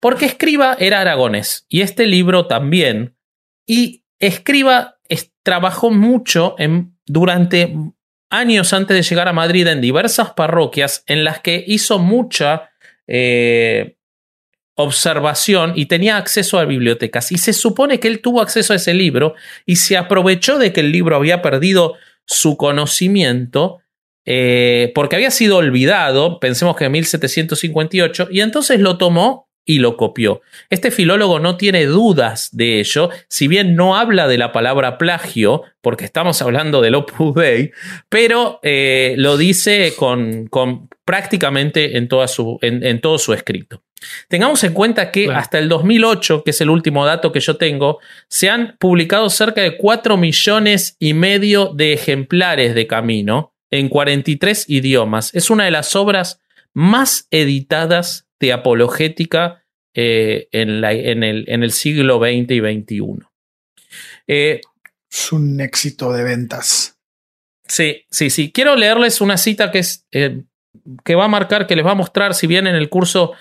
Porque 0.01 0.27
Escriba 0.27 0.77
era 0.79 1.01
aragonés 1.01 1.67
y 1.69 1.83
este 1.83 2.07
libro 2.07 2.47
también. 2.47 3.17
Y 3.67 4.05
Escriba 4.19 4.97
trabajó 5.43 5.91
mucho 5.91 6.55
en, 6.59 6.97
durante 7.07 7.75
años 8.31 8.73
antes 8.73 8.97
de 8.97 9.03
llegar 9.03 9.29
a 9.29 9.33
Madrid 9.33 9.67
en 9.67 9.81
diversas 9.81 10.33
parroquias 10.33 11.03
en 11.07 11.25
las 11.25 11.41
que 11.41 11.63
hizo 11.67 11.99
mucha 11.99 12.71
eh, 13.07 13.97
observación 14.81 15.73
y 15.77 15.87
tenía 15.87 16.17
acceso 16.17 16.59
a 16.59 16.65
bibliotecas. 16.65 17.33
Y 17.33 17.39
se 17.39 17.53
supone 17.53 18.01
que 18.01 18.09
él 18.09 18.21
tuvo 18.21 18.41
acceso 18.41 18.73
a 18.73 18.77
ese 18.77 18.95
libro 18.95 19.35
y 19.67 19.77
se 19.77 19.97
aprovechó 19.97 20.59
de 20.59 20.73
que 20.73 20.81
el 20.81 20.93
libro 20.93 21.17
había 21.17 21.43
perdido 21.43 21.95
su 22.27 22.57
conocimiento 22.57 23.81
eh, 24.27 24.93
porque 24.95 25.17
había 25.17 25.31
sido 25.31 25.57
olvidado, 25.57 26.39
pensemos 26.41 26.77
que 26.77 26.85
en 26.85 26.93
1758, 26.93 28.29
y 28.31 28.41
entonces 28.41 28.79
lo 28.81 28.99
tomó 28.99 29.49
y 29.65 29.79
lo 29.79 29.97
copió. 29.97 30.41
Este 30.69 30.91
filólogo 30.91 31.39
no 31.39 31.57
tiene 31.57 31.87
dudas 31.87 32.51
de 32.53 32.81
ello, 32.81 33.11
si 33.29 33.49
bien 33.49 33.77
no 33.77 33.97
habla 33.97 34.27
de 34.27 34.39
la 34.39 34.53
palabra 34.53 34.99
plagio, 34.99 35.63
porque 35.81 36.05
estamos 36.05 36.43
hablando 36.43 36.81
del 36.81 36.95
Opus 36.95 37.35
Dei, 37.35 37.73
pero 38.09 38.61
eh, 38.63 39.15
lo 39.17 39.37
dice 39.37 39.95
con, 39.97 40.47
con 40.47 40.89
prácticamente 41.05 41.97
en, 41.97 42.09
toda 42.09 42.29
su, 42.29 42.59
en 42.63 43.01
todo 43.01 43.19
su 43.19 43.33
escrito. 43.33 43.83
Tengamos 44.29 44.65
en 44.65 44.73
cuenta 44.73 45.11
que 45.11 45.31
hasta 45.31 45.59
el 45.59 45.69
2008, 45.69 46.43
que 46.45 46.51
es 46.51 46.61
el 46.61 46.71
último 46.71 47.05
dato 47.05 47.33
que 47.33 47.41
yo 47.41 47.57
tengo, 47.57 47.99
se 48.29 48.49
han 48.49 48.77
publicado 48.79 49.29
cerca 49.31 49.61
de 49.61 49.77
4 49.77 50.17
millones 50.17 50.97
y 50.99 51.15
medio 51.15 51.73
de 51.75 51.93
ejemplares 51.93 52.75
de 52.75 52.87
Camino 52.87 53.55
en 53.71 53.89
43 53.89 54.69
idiomas. 54.69 55.35
Es 55.35 55.51
una 55.51 55.65
de 55.65 55.71
las 55.71 55.95
obras 55.95 56.40
más 56.75 57.27
editadas 57.31 58.27
de 58.39 58.53
apologética 58.53 59.65
eh, 59.95 60.49
en, 60.53 60.85
el, 60.85 61.73
siglo 61.73 62.19
XX 62.19 62.51
y 62.51 62.61
XXI. 62.61 63.27
Eh, 64.27 64.61
es 65.11 65.33
un 65.33 65.61
éxito 65.61 66.13
de 66.13 66.23
ventas. 66.23 66.97
Sí, 67.67 68.05
sí, 68.11 68.31
sí. 68.31 68.53
Quiero 68.53 68.77
leerles 68.77 69.21
una 69.21 69.37
cita 69.37 69.71
que 69.71 69.81
es 69.81 70.07
eh, 70.13 70.43
que 71.05 71.15
va 71.15 71.25
a 71.25 71.29
marcar, 71.29 71.67
que 71.67 71.77
les 71.77 71.85
va 71.85 71.93
a 71.93 71.97
mostrar, 71.97 72.35
si 72.35 72.47
bien 72.47 72.67
en 72.67 72.77
el 72.77 72.89
curso 72.89 73.33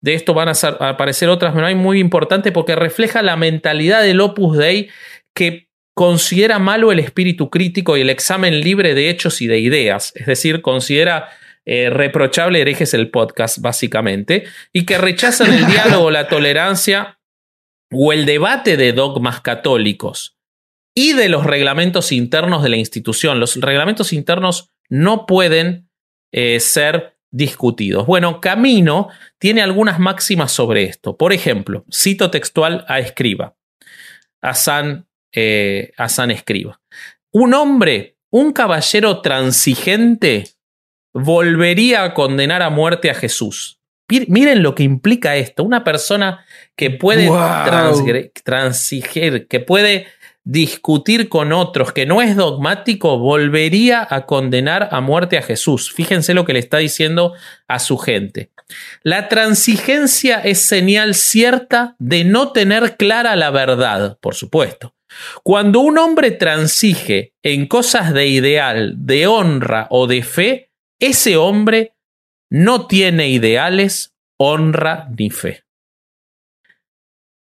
de 0.00 0.14
esto 0.14 0.34
van 0.34 0.48
a, 0.48 0.52
aparecer 0.88 1.28
otras, 1.28 1.54
pero 1.54 1.66
hay 1.66 1.74
muy 1.74 2.00
importante 2.00 2.52
porque 2.52 2.74
refleja 2.74 3.22
la 3.22 3.36
mentalidad 3.36 4.02
del 4.02 4.20
Opus 4.20 4.58
Dei 4.58 4.90
que 5.34 5.68
considera 5.94 6.58
malo 6.58 6.90
el 6.90 6.98
espíritu 6.98 7.50
crítico 7.50 7.96
y 7.96 8.00
el 8.00 8.10
examen 8.10 8.60
libre 8.60 8.94
de 8.94 9.10
hechos 9.10 9.40
y 9.40 9.46
de 9.46 9.60
ideas. 9.60 10.12
Es 10.16 10.26
decir, 10.26 10.62
considera 10.62 11.28
eh, 11.64 11.90
reprochable 11.90 12.60
herejes 12.60 12.94
el 12.94 13.10
podcast, 13.10 13.58
básicamente, 13.58 14.44
y 14.72 14.84
que 14.84 14.98
rechazan 14.98 15.52
el 15.52 15.66
diálogo, 15.66 16.10
la 16.10 16.28
tolerancia 16.28 17.18
o 17.92 18.12
el 18.12 18.26
debate 18.26 18.76
de 18.76 18.92
dogmas 18.92 19.40
católicos 19.40 20.36
y 20.94 21.12
de 21.12 21.28
los 21.28 21.44
reglamentos 21.44 22.12
internos 22.12 22.62
de 22.62 22.70
la 22.70 22.76
institución. 22.76 23.40
Los 23.40 23.56
reglamentos 23.56 24.12
internos 24.12 24.70
no 24.88 25.26
pueden 25.26 25.88
eh, 26.32 26.60
ser 26.60 27.16
discutidos. 27.30 28.06
Bueno, 28.06 28.40
Camino 28.40 29.08
tiene 29.38 29.62
algunas 29.62 29.98
máximas 29.98 30.52
sobre 30.52 30.84
esto. 30.84 31.16
Por 31.16 31.32
ejemplo, 31.32 31.84
cito 31.90 32.30
textual 32.30 32.84
a 32.88 33.00
Escriba, 33.00 33.56
a 34.42 34.54
San, 34.54 35.08
eh, 35.32 35.92
a 35.96 36.08
San 36.08 36.30
Escriba. 36.30 36.80
Un 37.32 37.54
hombre, 37.54 38.18
un 38.30 38.52
caballero 38.52 39.22
transigente, 39.22 40.44
volvería 41.12 42.04
a 42.04 42.14
condenar 42.14 42.62
a 42.62 42.70
muerte 42.70 43.10
a 43.10 43.14
Jesús. 43.14 43.78
Miren 44.28 44.62
lo 44.62 44.74
que 44.74 44.82
implica 44.82 45.36
esto. 45.36 45.64
Una 45.64 45.84
persona 45.84 46.44
que 46.76 46.90
puede 46.90 47.30
transigir, 48.44 49.46
que 49.48 49.60
puede 49.60 50.06
discutir 50.44 51.28
con 51.28 51.52
otros, 51.52 51.92
que 51.92 52.04
no 52.04 52.20
es 52.20 52.36
dogmático, 52.36 53.18
volvería 53.18 54.06
a 54.08 54.26
condenar 54.26 54.88
a 54.90 55.00
muerte 55.00 55.38
a 55.38 55.42
Jesús. 55.42 55.92
Fíjense 55.92 56.34
lo 56.34 56.44
que 56.44 56.52
le 56.52 56.58
está 56.58 56.78
diciendo 56.78 57.34
a 57.68 57.78
su 57.78 57.96
gente. 57.96 58.50
La 59.02 59.28
transigencia 59.28 60.40
es 60.40 60.60
señal 60.60 61.14
cierta 61.14 61.94
de 61.98 62.24
no 62.24 62.52
tener 62.52 62.96
clara 62.96 63.36
la 63.36 63.50
verdad, 63.50 64.18
por 64.20 64.34
supuesto. 64.34 64.94
Cuando 65.42 65.80
un 65.80 65.98
hombre 65.98 66.30
transige 66.30 67.34
en 67.42 67.66
cosas 67.66 68.12
de 68.14 68.26
ideal, 68.26 68.94
de 68.96 69.26
honra 69.26 69.86
o 69.90 70.06
de 70.06 70.22
fe, 70.22 70.71
ese 71.02 71.36
hombre 71.36 71.94
no 72.48 72.86
tiene 72.86 73.28
ideales, 73.28 74.14
honra 74.38 75.08
ni 75.18 75.30
fe. 75.30 75.64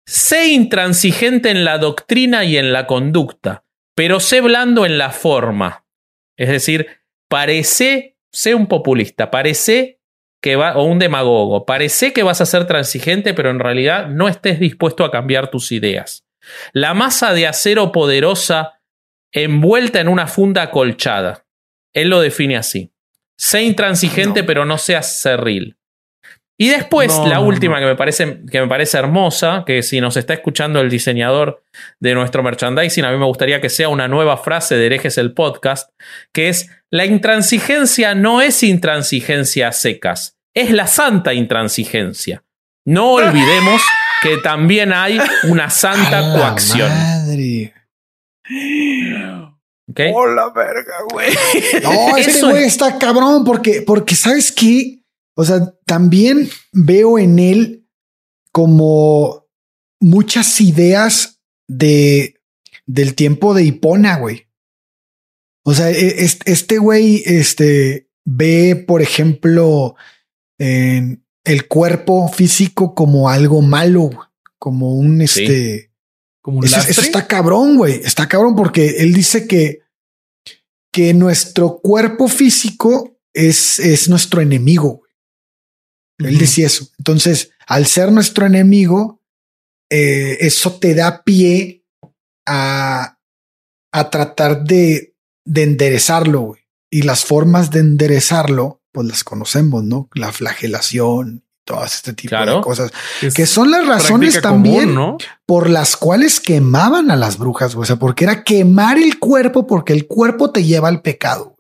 Sé 0.06 0.48
intransigente 0.48 1.50
en 1.50 1.64
la 1.64 1.78
doctrina 1.78 2.44
y 2.44 2.58
en 2.58 2.74
la 2.74 2.88
conducta, 2.88 3.64
pero 3.96 4.20
sé 4.20 4.42
blando 4.42 4.86
en 4.86 4.98
la 4.98 5.12
forma. 5.12 5.86
Es 6.38 6.50
decir, 6.50 6.88
parece, 7.30 8.18
sé 8.32 8.54
un 8.54 8.68
populista, 8.68 9.32
parece 9.32 10.02
que 10.42 10.56
va, 10.56 10.78
o 10.78 10.84
un 10.84 11.00
demagogo, 11.00 11.66
parece 11.66 12.12
que 12.12 12.24
vas 12.24 12.42
a 12.42 12.46
ser 12.46 12.68
transigente, 12.68 13.34
pero 13.34 13.50
en 13.50 13.60
realidad 13.60 14.08
no 14.08 14.28
estés 14.28 14.60
dispuesto 14.60 15.06
a 15.06 15.12
cambiar 15.12 15.50
tus 15.50 15.72
ideas. 15.72 16.26
La 16.74 16.94
masa 16.94 17.34
de 17.34 17.48
acero 17.48 17.94
poderosa 17.94 18.82
envuelta 19.32 20.02
en 20.02 20.10
una 20.10 20.28
funda 20.28 20.64
acolchada. 20.64 21.46
Él 21.94 22.10
lo 22.10 22.20
define 22.20 22.58
así. 22.58 22.92
Sé 23.38 23.64
intransigente, 23.64 24.44
pero 24.44 24.66
no 24.66 24.78
seas 24.78 25.22
cerril. 25.22 25.78
Y 26.60 26.70
después, 26.70 27.16
la 27.28 27.40
última 27.40 27.80
que, 27.80 27.86
me 27.86 27.96
parece, 27.96 28.40
que 28.52 28.60
me 28.60 28.68
parece 28.68 28.98
hermosa, 28.98 29.64
que 29.64 29.84
si 29.84 30.02
nos 30.02 30.18
está 30.18 30.34
escuchando 30.34 30.82
el 30.82 30.90
diseñador 30.90 31.64
de 32.00 32.16
nuestro 32.16 32.42
merchandising, 32.42 33.06
a 33.06 33.12
mí 33.12 33.18
me 33.18 33.26
gustaría 33.26 33.62
que 33.62 33.70
sea 33.70 33.90
una 33.90 34.08
nueva 34.08 34.38
frase 34.38 34.76
de 34.76 34.88
herejes 34.88 35.20
el 35.20 35.34
podcast, 35.34 35.92
que 36.34 36.50
es, 36.50 36.72
la 36.90 37.06
intransigencia 37.06 38.16
no 38.16 38.42
es 38.42 38.64
intransigencia 38.64 39.72
secas, 39.72 40.40
es 40.56 40.72
la 40.72 40.88
santa 40.88 41.36
intransigencia. 41.36 42.44
No 42.86 43.12
olvidemos 43.14 43.84
que 44.24 44.38
también 44.38 44.94
hay 44.94 45.20
una 45.44 45.70
santa 45.70 46.34
coacción. 46.34 46.90
Madre. 46.90 47.74
Hola, 49.96 50.50
verga, 50.50 50.96
güey. 51.12 51.30
No, 51.84 52.18
ese 52.18 52.46
güey 52.46 52.66
está 52.66 52.98
cabrón 52.98 53.44
porque, 53.46 53.82
porque 53.82 54.16
sabes 54.16 54.52
que 54.52 54.98
o 55.40 55.46
sea, 55.46 55.72
también 55.86 56.50
veo 56.74 57.20
en 57.20 57.38
él 57.38 57.88
como 58.52 59.48
muchas 60.00 60.60
ideas 60.62 61.44
de 61.68 62.34
del 62.88 63.14
tiempo 63.14 63.54
de 63.54 63.64
Hipona, 63.64 64.18
güey. 64.18 64.48
O 65.64 65.76
sea, 65.76 65.92
e, 65.92 66.26
este 66.46 66.80
güey 66.80 67.22
este, 67.26 68.10
ve, 68.26 68.84
por 68.88 69.04
ejemplo, 69.04 69.96
en 70.58 71.24
el 71.44 71.68
cuerpo 71.68 72.28
físico 72.30 72.96
como 72.96 73.30
algo 73.30 73.62
malo, 73.62 74.10
como 74.58 74.96
un 74.96 75.22
este. 75.22 75.87
Como 76.48 76.60
un 76.60 76.66
eso, 76.66 76.80
eso, 76.80 77.02
está 77.02 77.28
cabrón, 77.28 77.76
güey. 77.76 77.96
Está 78.06 78.30
cabrón 78.30 78.56
porque 78.56 79.00
él 79.00 79.14
dice 79.14 79.48
que, 79.48 79.82
que 80.94 81.14
nuestro 81.14 81.82
cuerpo 81.82 82.30
físico 82.30 83.20
es, 83.34 83.80
es 83.80 84.08
nuestro 84.08 84.40
enemigo. 84.40 85.02
Él 86.20 86.38
decía 86.38 86.68
eso. 86.68 86.88
Entonces, 87.00 87.52
al 87.68 87.86
ser 87.86 88.14
nuestro 88.14 88.46
enemigo, 88.46 89.22
eh, 89.92 90.38
eso 90.40 90.80
te 90.80 90.96
da 90.96 91.22
pie 91.26 91.86
a, 92.48 93.20
a 93.92 94.10
tratar 94.10 94.64
de, 94.64 95.18
de 95.44 95.64
enderezarlo. 95.64 96.56
Y 96.90 97.02
las 97.02 97.26
formas 97.26 97.72
de 97.72 97.82
enderezarlo, 97.82 98.82
pues 98.94 99.06
las 99.06 99.26
conocemos, 99.26 99.84
¿no? 99.84 100.08
La 100.14 100.32
flagelación, 100.32 101.44
todo 101.68 101.84
este 101.84 102.14
tipo 102.14 102.34
de 102.34 102.62
cosas, 102.62 102.92
que 103.36 103.46
son 103.46 103.70
las 103.70 103.86
razones 103.86 104.42
también 104.42 104.96
por 105.46 105.70
las 105.70 105.98
cuales 105.98 106.40
quemaban 106.40 107.12
a 107.12 107.18
las 107.18 107.38
brujas, 107.38 107.76
o 107.76 107.84
sea, 107.84 107.98
porque 107.98 108.24
era 108.24 108.44
quemar 108.46 108.98
el 108.98 109.20
cuerpo, 109.20 109.68
porque 109.68 109.92
el 109.92 110.08
cuerpo 110.08 110.52
te 110.52 110.64
lleva 110.64 110.88
al 110.88 111.02
pecado. 111.02 111.58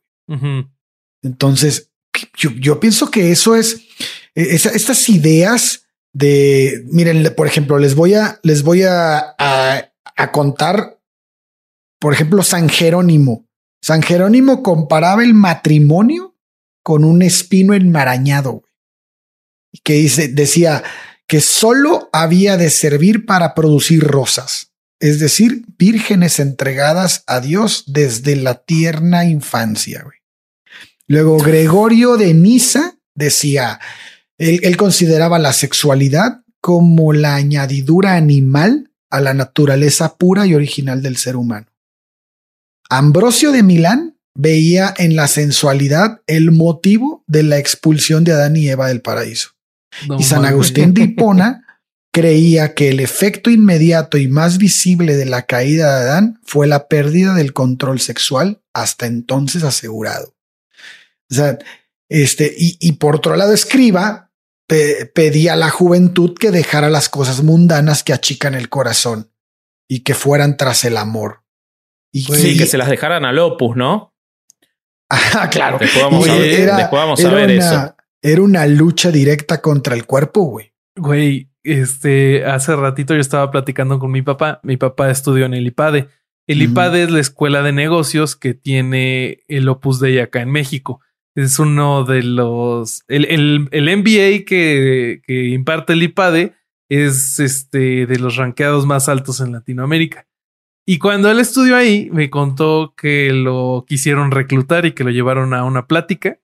Entonces, 1.21 1.91
yo, 2.37 2.51
yo, 2.51 2.79
pienso 2.79 3.11
que 3.11 3.31
eso 3.31 3.55
es 3.55 3.81
e, 4.33 4.55
estas 4.55 5.09
ideas 5.09 5.83
de, 6.13 6.85
miren, 6.85 7.33
por 7.35 7.45
ejemplo, 7.45 7.77
les 7.77 7.93
voy 7.93 8.13
a, 8.13 8.39
les 8.43 8.63
voy 8.63 8.83
a, 8.83 9.35
a, 9.37 10.31
contar, 10.31 10.99
por 11.99 12.13
ejemplo, 12.13 12.43
San 12.43 12.69
Jerónimo. 12.69 13.45
San 13.81 14.01
Jerónimo 14.01 14.63
comparaba 14.63 15.23
el 15.23 15.33
matrimonio 15.33 16.35
con 16.81 17.03
un 17.03 17.21
espino 17.21 17.73
enmarañado, 17.73 18.63
que 19.83 19.93
dice, 19.93 20.27
decía 20.27 20.83
que 21.27 21.41
solo 21.41 22.09
había 22.13 22.57
de 22.57 22.69
servir 22.69 23.25
para 23.25 23.53
producir 23.53 24.03
rosas, 24.03 24.71
es 24.99 25.19
decir, 25.19 25.65
vírgenes 25.77 26.39
entregadas 26.39 27.23
a 27.27 27.41
Dios 27.41 27.83
desde 27.87 28.35
la 28.35 28.63
tierna 28.63 29.25
infancia. 29.25 30.05
Luego 31.07 31.37
Gregorio 31.37 32.17
de 32.17 32.33
Niza 32.33 32.97
decía, 33.13 33.79
él, 34.37 34.77
consideraba 34.77 35.39
la 35.39 35.53
sexualidad 35.53 36.43
como 36.61 37.13
la 37.13 37.35
añadidura 37.35 38.15
animal 38.15 38.91
a 39.09 39.21
la 39.21 39.33
naturaleza 39.33 40.17
pura 40.17 40.45
y 40.45 40.53
original 40.53 41.01
del 41.01 41.17
ser 41.17 41.35
humano. 41.35 41.67
Ambrosio 42.89 43.51
de 43.51 43.63
Milán 43.63 44.17
veía 44.35 44.93
en 44.97 45.15
la 45.15 45.27
sensualidad 45.27 46.21
el 46.27 46.51
motivo 46.51 47.23
de 47.27 47.43
la 47.43 47.57
expulsión 47.57 48.23
de 48.23 48.33
Adán 48.33 48.55
y 48.55 48.69
Eva 48.69 48.87
del 48.87 49.01
paraíso. 49.01 49.56
Y 50.17 50.23
San 50.23 50.45
Agustín 50.45 50.93
de 50.93 51.03
Hipona 51.03 51.63
creía 52.13 52.73
que 52.73 52.89
el 52.89 52.99
efecto 52.99 53.49
inmediato 53.49 54.17
y 54.17 54.27
más 54.27 54.57
visible 54.57 55.15
de 55.15 55.25
la 55.25 55.43
caída 55.43 55.99
de 55.99 56.09
Adán 56.09 56.39
fue 56.43 56.67
la 56.67 56.87
pérdida 56.87 57.33
del 57.33 57.53
control 57.53 57.99
sexual 57.99 58.61
hasta 58.73 59.05
entonces 59.05 59.63
asegurado. 59.63 60.35
O 61.29 61.35
sea, 61.35 61.57
este, 62.09 62.53
y, 62.57 62.77
y 62.79 62.93
por 62.93 63.17
otro 63.17 63.35
lado, 63.35 63.53
escriba 63.53 64.27
pedía 64.67 65.53
a 65.53 65.55
la 65.55 65.69
juventud 65.69 66.35
que 66.37 66.51
dejara 66.51 66.89
las 66.89 67.07
cosas 67.09 67.41
mundanas 67.41 68.03
que 68.03 68.13
achican 68.13 68.53
el 68.53 68.69
corazón 68.69 69.31
y 69.87 70.01
que 70.01 70.13
fueran 70.13 70.57
tras 70.57 70.83
el 70.83 70.97
amor. 70.97 71.43
Y 72.11 72.23
sí, 72.23 72.57
que 72.57 72.65
se 72.65 72.77
las 72.77 72.89
dejaran 72.89 73.25
al 73.25 73.39
opus, 73.39 73.75
¿no? 73.75 74.13
Ah, 75.09 75.49
claro. 75.49 75.77
Después 75.79 76.03
vamos, 76.03 76.27
a 76.27 76.35
ver, 76.35 76.59
era, 76.59 76.89
una, 76.91 77.53
eso. 77.53 77.95
Era 78.27 78.41
una 78.41 78.67
lucha 78.67 79.11
directa 79.11 79.61
contra 79.61 79.95
el 79.95 80.05
cuerpo, 80.05 80.41
güey. 80.41 80.73
Güey, 80.95 81.49
este, 81.63 82.45
hace 82.45 82.75
ratito 82.75 83.13
yo 83.13 83.21
estaba 83.21 83.49
platicando 83.51 83.99
con 83.99 84.11
mi 84.11 84.21
papá. 84.21 84.59
Mi 84.63 84.77
papá 84.77 85.09
estudió 85.09 85.45
en 85.45 85.53
el 85.53 85.67
IPADE. 85.67 86.09
El 86.47 86.61
IPADE 86.61 87.03
es 87.03 87.11
la 87.11 87.19
escuela 87.19 87.61
de 87.61 87.73
negocios 87.73 88.35
que 88.35 88.53
tiene 88.53 89.43
el 89.47 89.67
Opus 89.67 89.99
Dei 89.99 90.19
acá 90.19 90.41
en 90.41 90.51
México 90.51 91.01
es 91.37 91.59
uno 91.59 92.03
de 92.03 92.23
los. 92.23 93.03
El, 93.07 93.25
el, 93.25 93.69
el 93.71 93.97
MBA 93.97 94.43
que, 94.45 95.21
que, 95.23 95.45
imparte 95.49 95.93
el 95.93 96.01
IPADE 96.01 96.55
es 96.89 97.39
este 97.39 98.07
de 98.07 98.19
los 98.19 98.37
ranqueados 98.37 98.87
más 98.87 99.07
altos 99.07 99.39
en 99.39 99.51
Latinoamérica. 99.51 100.27
Y 100.83 100.97
cuando 100.97 101.29
él 101.29 101.39
estudió 101.39 101.75
ahí, 101.75 102.09
me 102.11 102.31
contó 102.31 102.95
que 102.97 103.31
lo 103.33 103.85
quisieron 103.87 104.31
reclutar 104.31 104.87
y 104.87 104.93
que 104.93 105.03
lo 105.03 105.11
llevaron 105.11 105.53
a 105.53 105.63
una 105.63 105.85
plática. 105.85 106.39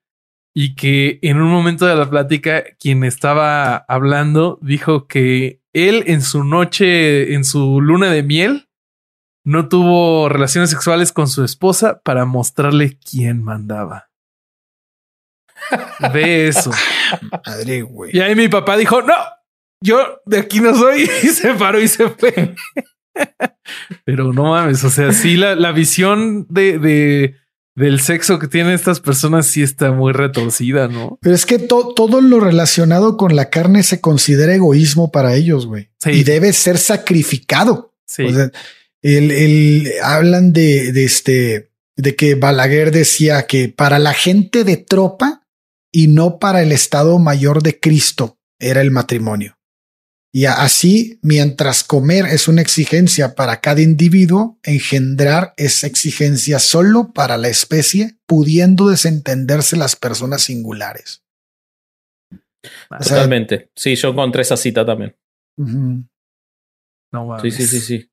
Y 0.55 0.75
que 0.75 1.19
en 1.23 1.41
un 1.41 1.49
momento 1.49 1.85
de 1.85 1.95
la 1.95 2.09
plática, 2.09 2.63
quien 2.79 3.03
estaba 3.03 3.75
hablando 3.75 4.59
dijo 4.61 5.07
que 5.07 5.61
él 5.73 6.03
en 6.07 6.21
su 6.21 6.43
noche, 6.43 7.33
en 7.33 7.43
su 7.43 7.81
luna 7.81 8.11
de 8.11 8.23
miel, 8.23 8.69
no 9.43 9.67
tuvo 9.67 10.29
relaciones 10.29 10.69
sexuales 10.69 11.11
con 11.11 11.27
su 11.27 11.43
esposa 11.43 12.01
para 12.03 12.25
mostrarle 12.25 12.97
quién 12.99 13.43
mandaba. 13.43 14.09
Ve 16.13 16.47
eso. 16.47 16.71
Madre, 17.45 17.81
güey. 17.81 18.15
Y 18.15 18.19
ahí 18.19 18.35
mi 18.35 18.47
papá 18.47 18.77
dijo, 18.77 19.01
no, 19.01 19.15
yo 19.81 20.21
de 20.25 20.39
aquí 20.39 20.59
no 20.59 20.73
soy 20.75 21.03
y 21.23 21.27
se 21.27 21.53
paró 21.55 21.79
y 21.79 21.87
se 21.87 22.09
fue. 22.09 22.55
Pero 24.05 24.33
no 24.33 24.51
mames, 24.51 24.83
o 24.83 24.89
sea, 24.89 25.11
sí, 25.11 25.37
la, 25.37 25.55
la 25.55 25.71
visión 25.71 26.47
de, 26.49 26.79
de, 26.79 27.35
del 27.75 27.99
sexo 27.99 28.39
que 28.39 28.47
tienen 28.47 28.73
estas 28.73 28.99
personas 28.99 29.47
sí 29.47 29.63
está 29.63 29.91
muy 29.91 30.13
retorcida, 30.13 30.87
¿no? 30.87 31.17
Pero 31.21 31.33
es 31.33 31.45
que 31.45 31.59
todo 31.59 32.21
lo 32.21 32.39
relacionado 32.39 33.17
con 33.17 33.35
la 33.35 33.49
carne 33.49 33.83
se 33.83 33.99
considera 33.99 34.53
egoísmo 34.53 35.11
para 35.11 35.35
ellos, 35.35 35.65
güey. 35.65 35.89
Y 36.05 36.23
debe 36.23 36.53
ser 36.53 36.77
sacrificado. 36.77 37.93
Sí. 38.05 38.23
O 38.23 38.33
sea, 38.33 38.51
el, 39.01 39.31
el, 39.31 39.91
hablan 40.03 40.53
de, 40.53 40.91
de 40.91 41.03
este, 41.03 41.71
de 41.95 42.15
que 42.15 42.35
Balaguer 42.35 42.91
decía 42.91 43.47
que 43.47 43.69
para 43.69 43.99
la 43.99 44.13
gente 44.13 44.63
de 44.63 44.77
tropa 44.77 45.43
y 45.91 46.07
no 46.07 46.39
para 46.39 46.61
el 46.61 46.71
Estado 46.71 47.17
Mayor 47.19 47.63
de 47.63 47.79
Cristo 47.79 48.37
era 48.59 48.81
el 48.81 48.91
matrimonio. 48.91 49.57
Y 50.35 50.45
así, 50.45 51.19
mientras 51.21 51.83
comer 51.83 52.25
es 52.25 52.47
una 52.47 52.63
exigencia 52.63 53.35
para 53.35 53.61
cada 53.61 53.81
individuo, 53.81 54.57
engendrar 54.63 55.53
es 55.57 55.83
exigencia 55.83 56.57
solo 56.57 57.13
para 57.13 57.37
la 57.37 57.49
especie, 57.49 58.17
pudiendo 58.25 58.89
desentenderse 58.89 59.77
las 59.77 59.95
personas 59.95 60.41
singulares. 60.41 61.23
Totalmente. 62.89 63.69
sí, 63.75 63.95
yo 63.95 64.09
encontré 64.09 64.41
esa 64.41 64.57
cita 64.57 64.83
también. 64.83 65.15
no, 65.57 67.39
sí, 67.39 67.51
sí, 67.51 67.67
sí, 67.67 67.79
sí. 67.79 68.09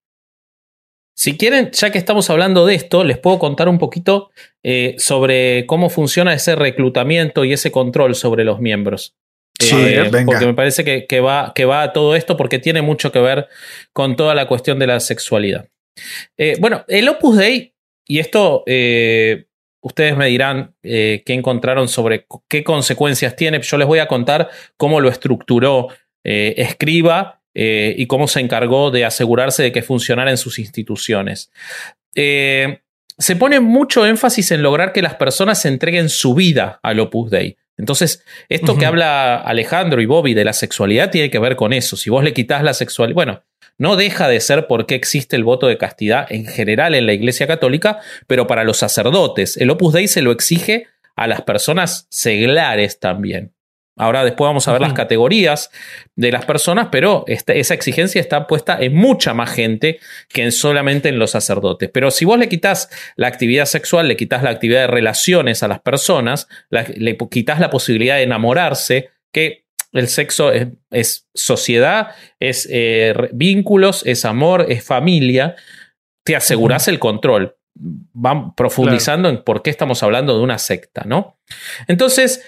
Si 1.16 1.38
quieren, 1.38 1.70
ya 1.72 1.90
que 1.90 1.98
estamos 1.98 2.28
hablando 2.28 2.66
de 2.66 2.74
esto, 2.74 3.02
les 3.02 3.16
puedo 3.16 3.38
contar 3.38 3.68
un 3.68 3.78
poquito 3.78 4.30
eh, 4.62 4.94
sobre 4.98 5.64
cómo 5.66 5.88
funciona 5.88 6.34
ese 6.34 6.54
reclutamiento 6.54 7.46
y 7.46 7.54
ese 7.54 7.72
control 7.72 8.14
sobre 8.14 8.44
los 8.44 8.60
miembros. 8.60 9.16
Sí, 9.60 9.76
eh, 9.76 10.10
porque 10.24 10.46
me 10.46 10.54
parece 10.54 11.06
que, 11.06 11.20
va, 11.20 11.52
que 11.54 11.64
va 11.64 11.82
a 11.82 11.92
todo 11.92 12.16
esto 12.16 12.36
porque 12.36 12.58
tiene 12.58 12.82
mucho 12.82 13.12
que 13.12 13.20
ver 13.20 13.48
con 13.92 14.16
toda 14.16 14.34
la 14.34 14.46
cuestión 14.46 14.78
de 14.78 14.86
la 14.86 15.00
sexualidad. 15.00 15.68
Eh, 16.36 16.56
bueno, 16.60 16.84
el 16.88 17.08
Opus 17.08 17.36
Dei, 17.36 17.74
y 18.06 18.18
esto 18.18 18.62
eh, 18.66 19.46
ustedes 19.82 20.16
me 20.16 20.26
dirán 20.26 20.74
qué 20.82 21.22
encontraron 21.26 21.88
sobre 21.88 22.26
qué 22.48 22.64
consecuencias 22.64 23.36
tiene. 23.36 23.60
Yo 23.60 23.76
les 23.76 23.86
voy 23.86 23.98
a 23.98 24.08
contar 24.08 24.48
cómo 24.76 25.00
lo 25.00 25.08
estructuró 25.08 25.88
Escriba 26.22 27.42
y 27.54 28.06
cómo 28.06 28.28
se 28.28 28.40
encargó 28.40 28.90
de 28.90 29.04
asegurarse 29.04 29.62
de 29.62 29.72
que 29.72 29.82
funcionara 29.82 30.30
en 30.30 30.38
sus 30.38 30.58
instituciones. 30.58 31.50
se 32.14 33.36
pone 33.38 33.60
mucho 33.60 34.06
énfasis 34.06 34.50
en 34.50 34.62
lograr 34.62 34.92
que 34.92 35.02
las 35.02 35.14
personas 35.14 35.60
se 35.60 35.68
entreguen 35.68 36.08
su 36.08 36.34
vida 36.34 36.80
al 36.82 37.00
Opus 37.00 37.30
Dei. 37.30 37.56
Entonces, 37.80 38.22
esto 38.50 38.76
que 38.76 38.84
habla 38.84 39.36
Alejandro 39.36 40.02
y 40.02 40.06
Bobby 40.06 40.34
de 40.34 40.44
la 40.44 40.52
sexualidad 40.52 41.10
tiene 41.10 41.30
que 41.30 41.38
ver 41.38 41.56
con 41.56 41.72
eso. 41.72 41.96
Si 41.96 42.10
vos 42.10 42.22
le 42.22 42.34
quitas 42.34 42.62
la 42.62 42.74
sexualidad, 42.74 43.14
bueno, 43.14 43.42
no 43.78 43.96
deja 43.96 44.28
de 44.28 44.40
ser 44.40 44.66
porque 44.66 44.94
existe 44.94 45.36
el 45.36 45.44
voto 45.44 45.66
de 45.66 45.78
castidad 45.78 46.26
en 46.30 46.46
general 46.46 46.94
en 46.94 47.06
la 47.06 47.14
Iglesia 47.14 47.46
Católica, 47.46 48.00
pero 48.26 48.46
para 48.46 48.64
los 48.64 48.76
sacerdotes, 48.76 49.56
el 49.56 49.70
Opus 49.70 49.94
Dei 49.94 50.06
se 50.06 50.20
lo 50.20 50.32
exige 50.32 50.88
a 51.16 51.26
las 51.26 51.40
personas 51.40 52.06
seglares 52.10 53.00
también. 53.00 53.54
Ahora 54.00 54.24
después 54.24 54.48
vamos 54.48 54.66
a 54.66 54.72
ver 54.72 54.80
las 54.80 54.94
categorías 54.94 55.70
de 56.16 56.32
las 56.32 56.46
personas, 56.46 56.88
pero 56.90 57.24
esa 57.26 57.74
exigencia 57.74 58.20
está 58.20 58.46
puesta 58.46 58.78
en 58.80 58.94
mucha 58.94 59.34
más 59.34 59.50
gente 59.50 60.00
que 60.28 60.42
en 60.42 60.52
solamente 60.52 61.10
en 61.10 61.18
los 61.18 61.32
sacerdotes. 61.32 61.90
Pero 61.92 62.10
si 62.10 62.24
vos 62.24 62.38
le 62.38 62.48
quitas 62.48 62.88
la 63.16 63.28
actividad 63.28 63.66
sexual, 63.66 64.08
le 64.08 64.16
quitas 64.16 64.42
la 64.42 64.50
actividad 64.50 64.80
de 64.80 64.86
relaciones 64.86 65.62
a 65.62 65.68
las 65.68 65.80
personas, 65.80 66.48
le 66.70 67.18
quitas 67.30 67.60
la 67.60 67.68
posibilidad 67.68 68.16
de 68.16 68.22
enamorarse, 68.22 69.10
que 69.32 69.66
el 69.92 70.08
sexo 70.08 70.50
es, 70.90 71.28
sociedad, 71.34 72.14
es 72.38 72.66
eh, 72.70 73.14
vínculos, 73.32 74.02
es 74.06 74.24
amor, 74.24 74.66
es 74.70 74.82
familia, 74.82 75.56
te 76.24 76.36
aseguras 76.36 76.88
el 76.88 76.98
control. 76.98 77.54
Van 77.74 78.54
profundizando 78.54 79.28
en 79.28 79.42
por 79.42 79.62
qué 79.62 79.70
estamos 79.70 80.02
hablando 80.02 80.36
de 80.36 80.42
una 80.42 80.58
secta, 80.58 81.02
¿no? 81.04 81.38
Entonces, 81.86 82.42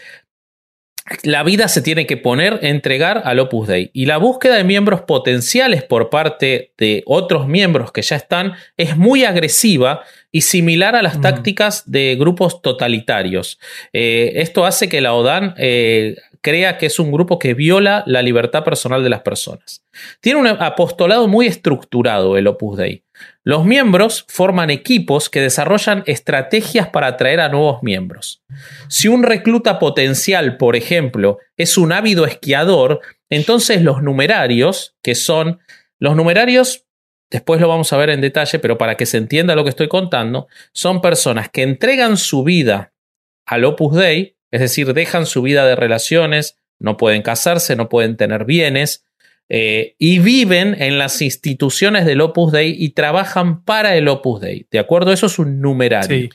la 1.25 1.43
vida 1.43 1.69
se 1.69 1.83
tiene 1.83 2.07
que 2.07 2.17
poner, 2.17 2.61
entregar 2.63 3.23
al 3.25 3.41
Opus 3.41 3.69
Dei. 3.69 3.91
Y 3.93 4.07
la 4.07 4.19
búsqueda 4.19 4.57
de 4.57 4.65
miembros 4.65 5.03
potenciales 5.03 5.83
por 5.83 6.11
parte 6.11 6.73
de 6.79 7.03
otros 7.07 7.49
miembros 7.49 7.93
que 7.93 8.03
ya 8.03 8.17
están 8.17 8.53
es 8.77 8.97
muy 8.97 9.25
agresiva 9.25 10.03
y 10.31 10.43
similar 10.43 10.95
a 10.95 11.03
las 11.03 11.19
mm. 11.19 11.21
tácticas 11.21 11.91
de 11.91 12.17
grupos 12.19 12.63
totalitarios. 12.63 13.59
Eh, 13.93 14.33
esto 14.37 14.65
hace 14.65 14.89
que 14.89 15.01
la 15.01 15.15
ODAN 15.15 15.55
eh, 15.59 16.17
crea 16.41 16.79
que 16.79 16.87
es 16.87 16.99
un 16.99 17.11
grupo 17.11 17.39
que 17.39 17.55
viola 17.55 18.05
la 18.07 18.23
libertad 18.23 18.65
personal 18.65 19.03
de 19.03 19.11
las 19.11 19.21
personas. 19.21 19.85
Tiene 20.21 20.41
un 20.41 20.47
apostolado 20.47 21.29
muy 21.29 21.47
estructurado 21.47 22.37
el 22.37 22.47
Opus 22.47 22.79
Dei. 22.79 23.05
Los 23.45 23.65
miembros 23.65 24.25
forman 24.29 24.71
equipos 24.71 25.29
que 25.29 25.41
desarrollan 25.41 26.05
estrategias 26.07 26.89
para 26.89 27.09
atraer 27.09 27.41
a 27.41 27.49
nuevos 27.49 27.83
miembros. 27.83 28.43
Si 28.89 29.09
un 29.09 29.25
recluta 29.25 29.81
potencial, 29.81 30.57
por 30.57 30.77
ejemplo, 30.77 31.39
es 31.57 31.77
un 31.77 31.93
ávido 31.93 32.25
esquiador, 32.25 33.01
entonces 33.29 33.83
los 33.83 34.03
numerarios, 34.03 34.95
que 35.03 35.17
son 35.17 35.59
los 35.99 36.15
numerarios, 36.15 36.87
después 37.31 37.61
lo 37.61 37.67
vamos 37.67 37.93
a 37.93 37.97
ver 37.97 38.11
en 38.11 38.21
detalle, 38.21 38.61
pero 38.61 38.79
para 38.79 38.97
que 38.97 39.07
se 39.07 39.19
entienda 39.19 39.57
lo 39.57 39.65
que 39.65 39.71
estoy 39.71 39.89
contando, 39.89 40.47
son 40.73 41.01
personas 41.01 41.49
que 41.49 41.63
entregan 41.63 42.17
su 42.17 42.45
vida 42.45 42.93
al 43.45 43.65
Opus 43.65 43.97
Dei, 43.97 44.37
es 44.53 44.61
decir, 44.61 44.95
dejan 44.95 45.27
su 45.27 45.43
vida 45.43 45.67
de 45.67 45.75
relaciones, 45.75 46.61
no 46.79 46.97
pueden 46.97 47.23
casarse, 47.23 47.75
no 47.75 47.89
pueden 47.89 48.17
tener 48.17 48.45
bienes, 48.45 49.05
eh, 49.49 49.95
y 49.99 50.19
viven 50.19 50.81
en 50.81 50.99
las 50.99 51.21
instituciones 51.21 52.07
del 52.07 52.21
Opus 52.21 52.53
Dei 52.53 52.75
y 52.79 52.91
trabajan 52.91 53.65
para 53.65 53.97
el 53.97 54.09
Opus 54.09 54.41
Dei. 54.41 54.67
¿De 54.71 54.79
acuerdo? 54.79 55.13
Eso 55.13 55.27
es 55.27 55.39
un 55.39 55.61
numerario. 55.61 56.31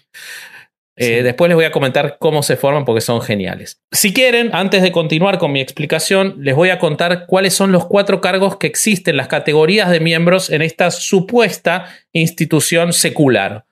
Eh, 0.99 1.21
después 1.21 1.47
les 1.47 1.55
voy 1.55 1.65
a 1.65 1.71
comentar 1.71 2.17
cómo 2.19 2.41
se 2.41 2.57
forman 2.57 2.83
porque 2.83 3.01
son 3.01 3.21
geniales. 3.21 3.79
Si 3.91 4.13
quieren, 4.13 4.49
antes 4.53 4.81
de 4.81 4.91
continuar 4.91 5.37
con 5.37 5.51
mi 5.51 5.61
explicación, 5.61 6.37
les 6.39 6.55
voy 6.55 6.69
a 6.69 6.79
contar 6.79 7.27
cuáles 7.27 7.53
son 7.53 7.71
los 7.71 7.85
cuatro 7.85 8.19
cargos 8.19 8.57
que 8.57 8.65
existen, 8.65 9.15
las 9.15 9.27
categorías 9.27 9.91
de 9.91 9.99
miembros 9.99 10.49
en 10.49 10.63
esta 10.63 10.89
supuesta 10.89 11.85
institución 12.13 12.93
secular. 12.93 13.65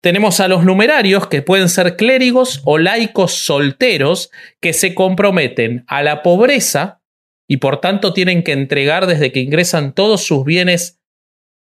Tenemos 0.00 0.40
a 0.40 0.48
los 0.48 0.64
numerarios, 0.64 1.26
que 1.26 1.42
pueden 1.42 1.68
ser 1.68 1.96
clérigos 1.96 2.62
o 2.64 2.78
laicos 2.78 3.34
solteros, 3.34 4.30
que 4.58 4.72
se 4.72 4.94
comprometen 4.94 5.84
a 5.86 6.02
la 6.02 6.22
pobreza, 6.22 6.99
y 7.50 7.56
por 7.56 7.80
tanto 7.80 8.12
tienen 8.12 8.44
que 8.44 8.52
entregar 8.52 9.08
desde 9.08 9.32
que 9.32 9.40
ingresan 9.40 9.92
todos 9.92 10.24
sus 10.24 10.44
bienes 10.44 11.00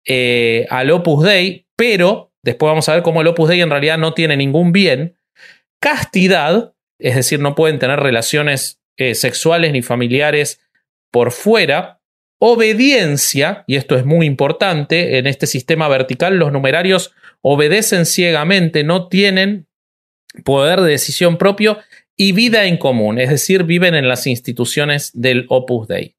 eh, 0.06 0.66
al 0.70 0.92
Opus 0.92 1.24
Dei, 1.24 1.66
pero 1.78 2.34
después 2.44 2.70
vamos 2.70 2.90
a 2.90 2.94
ver 2.96 3.04
cómo 3.04 3.22
el 3.22 3.28
Opus 3.28 3.48
Dei 3.48 3.62
en 3.62 3.70
realidad 3.70 3.98
no 3.98 4.14
tiene 4.14 4.36
ningún 4.36 4.74
bien. 4.74 5.18
Castidad, 5.80 6.74
es 7.00 7.16
decir, 7.16 7.40
no 7.40 7.56
pueden 7.56 7.80
tener 7.80 8.02
relaciones 8.02 8.82
eh, 8.98 9.16
sexuales 9.16 9.72
ni 9.72 9.82
familiares 9.82 10.60
por 11.10 11.32
fuera. 11.32 12.02
Obediencia, 12.38 13.64
y 13.66 13.78
esto 13.78 13.96
es 13.96 14.04
muy 14.04 14.26
importante, 14.26 15.18
en 15.18 15.26
este 15.26 15.48
sistema 15.48 15.88
vertical 15.88 16.36
los 16.36 16.52
numerarios 16.52 17.14
obedecen 17.42 18.06
ciegamente, 18.06 18.84
no 18.84 19.08
tienen 19.08 19.68
poder 20.44 20.82
de 20.82 20.92
decisión 20.92 21.38
propio 21.38 21.78
y 22.18 22.32
vida 22.32 22.66
en 22.66 22.78
común, 22.78 23.20
es 23.20 23.30
decir, 23.30 23.64
viven 23.64 23.94
en 23.94 24.08
las 24.08 24.26
instituciones 24.26 25.12
del 25.14 25.46
Opus 25.50 25.88
Dei. 25.88 26.16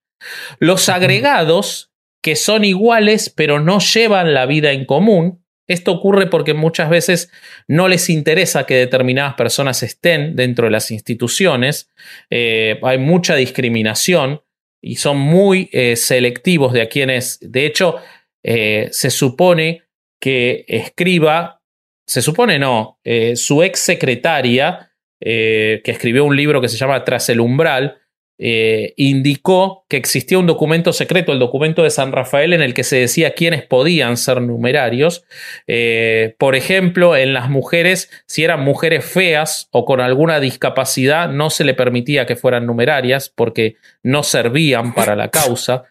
Los 0.61 0.89
agregados, 0.89 1.91
que 2.23 2.37
son 2.37 2.65
iguales 2.65 3.31
pero 3.31 3.61
no 3.61 3.81
llevan 3.81 4.33
la 4.33 4.47
vida 4.47 4.73
en 4.73 4.85
común, 4.85 5.43
esto 5.69 5.93
ocurre 5.93 6.29
porque 6.29 6.55
muchas 6.55 6.89
veces 6.89 7.31
no 7.67 7.89
les 7.89 8.09
interesa 8.09 8.65
que 8.65 8.75
determinadas 8.75 9.35
personas 9.35 9.83
estén 9.83 10.35
dentro 10.35 10.65
de 10.65 10.71
las 10.71 10.91
instituciones, 10.91 11.91
eh, 12.31 12.81
hay 12.83 12.97
mucha 12.97 13.35
discriminación 13.35 14.41
y 14.83 14.97
son 14.97 15.19
muy 15.19 15.69
eh, 15.73 15.97
selectivos 15.97 16.73
de 16.73 16.83
a 16.83 16.89
quienes, 16.89 17.39
de 17.43 17.67
hecho, 17.67 17.97
eh, 18.43 18.89
se 18.93 19.11
supone 19.11 19.83
que 20.19 20.65
escriba, 20.69 21.61
se 22.07 22.23
supone 22.23 22.59
no, 22.59 22.99
su 23.35 23.63
ex 23.63 23.81
secretaria 23.81 24.88
eh, 25.21 25.81
que 25.85 25.91
escribió 25.91 26.25
un 26.25 26.37
libro 26.37 26.61
que 26.61 26.69
se 26.69 26.77
llama 26.77 27.05
Tras 27.05 27.29
el 27.29 27.41
umbral, 27.41 27.99
eh, 28.41 28.95
indicó 28.97 29.85
que 29.89 29.97
existía 29.97 30.39
un 30.39 30.47
documento 30.47 30.93
secreto, 30.93 31.33
el 31.33 31.41
documento 31.41 31.83
de 31.83 31.91
San 31.91 32.13
Rafael, 32.13 32.53
en 32.53 32.63
el 32.63 32.73
que 32.73 32.85
se 32.85 32.97
decía 32.97 33.35
quiénes 33.35 33.65
podían 33.65 34.17
ser 34.17 34.41
numerarios. 34.41 35.25
Eh, 35.67 36.37
por 36.39 36.55
ejemplo, 36.55 37.17
en 37.17 37.33
las 37.33 37.51
mujeres, 37.51 38.11
si 38.27 38.45
eran 38.45 38.63
mujeres 38.63 39.05
feas 39.05 39.69
o 39.73 39.85
con 39.85 40.01
alguna 40.01 40.39
discapacidad, 40.39 41.29
no 41.31 41.51
se 41.51 41.65
le 41.65 41.75
permitía 41.75 42.27
que 42.27 42.37
fueran 42.37 42.65
numerarias 42.65 43.29
porque 43.35 43.75
no 44.05 44.23
servían 44.23 44.95
para 44.95 45.17
la 45.17 45.31
causa. 45.31 45.85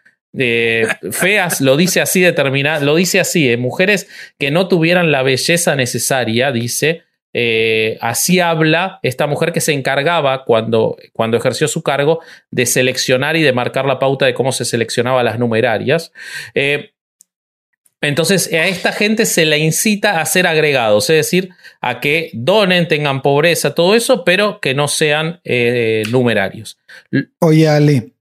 feas, 1.12 1.62
lo 1.62 1.76
dice 1.76 2.00
así 2.00 2.22
determinado, 2.22 2.86
lo 2.86 2.96
dice 2.96 3.20
así, 3.20 3.58
mujeres 3.58 4.08
que 4.38 4.52
no 4.52 4.68
tuvieran 4.68 5.12
la 5.12 5.24
belleza 5.24 5.76
necesaria, 5.76 6.52
dice, 6.52 7.07
eh, 7.34 7.98
así 8.02 8.40
habla 8.40 9.00
esta 9.04 9.28
mujer 9.28 9.54
que 9.54 9.62
se 9.62 9.74
encargaba 9.74 10.44
cuando, 10.46 10.98
cuando 11.14 11.38
ejerció 11.38 11.68
su 11.68 11.84
cargo 11.84 12.22
de 12.52 12.66
seleccionar 12.66 13.36
y 13.36 13.44
de 13.44 13.54
marcar 13.54 13.86
la 13.86 14.00
pauta 14.00 14.26
de 14.26 14.34
cómo 14.34 14.52
se 14.52 14.66
seleccionaban 14.66 15.26
las 15.26 15.40
numerarias. 15.40 16.12
Eh, 16.56 16.92
entonces 18.02 18.52
a 18.54 18.68
esta 18.68 18.92
gente 18.92 19.26
se 19.26 19.46
le 19.46 19.58
incita 19.58 20.22
a 20.22 20.26
ser 20.26 20.48
agregados, 20.48 21.10
es 21.10 21.18
decir, 21.18 21.50
a 21.82 22.00
que 22.00 22.30
donen, 22.34 22.88
tengan 22.88 23.22
pobreza, 23.22 23.74
todo 23.74 23.96
eso, 23.96 24.24
pero 24.24 24.60
que 24.62 24.74
no 24.74 24.88
sean 24.88 25.42
eh, 25.44 26.04
numerarios. 26.12 26.78
Oye, 27.40 27.68
Ale, 27.68 28.14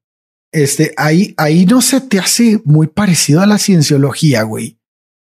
este, 0.53 0.93
ahí, 0.97 1.35
ahí 1.37 1.67
no 1.67 1.83
se 1.83 2.01
te 2.01 2.19
hace 2.19 2.61
muy 2.65 2.87
parecido 2.87 3.43
a 3.43 3.47
la 3.47 3.59
cienciología, 3.59 4.43
güey. 4.43 4.79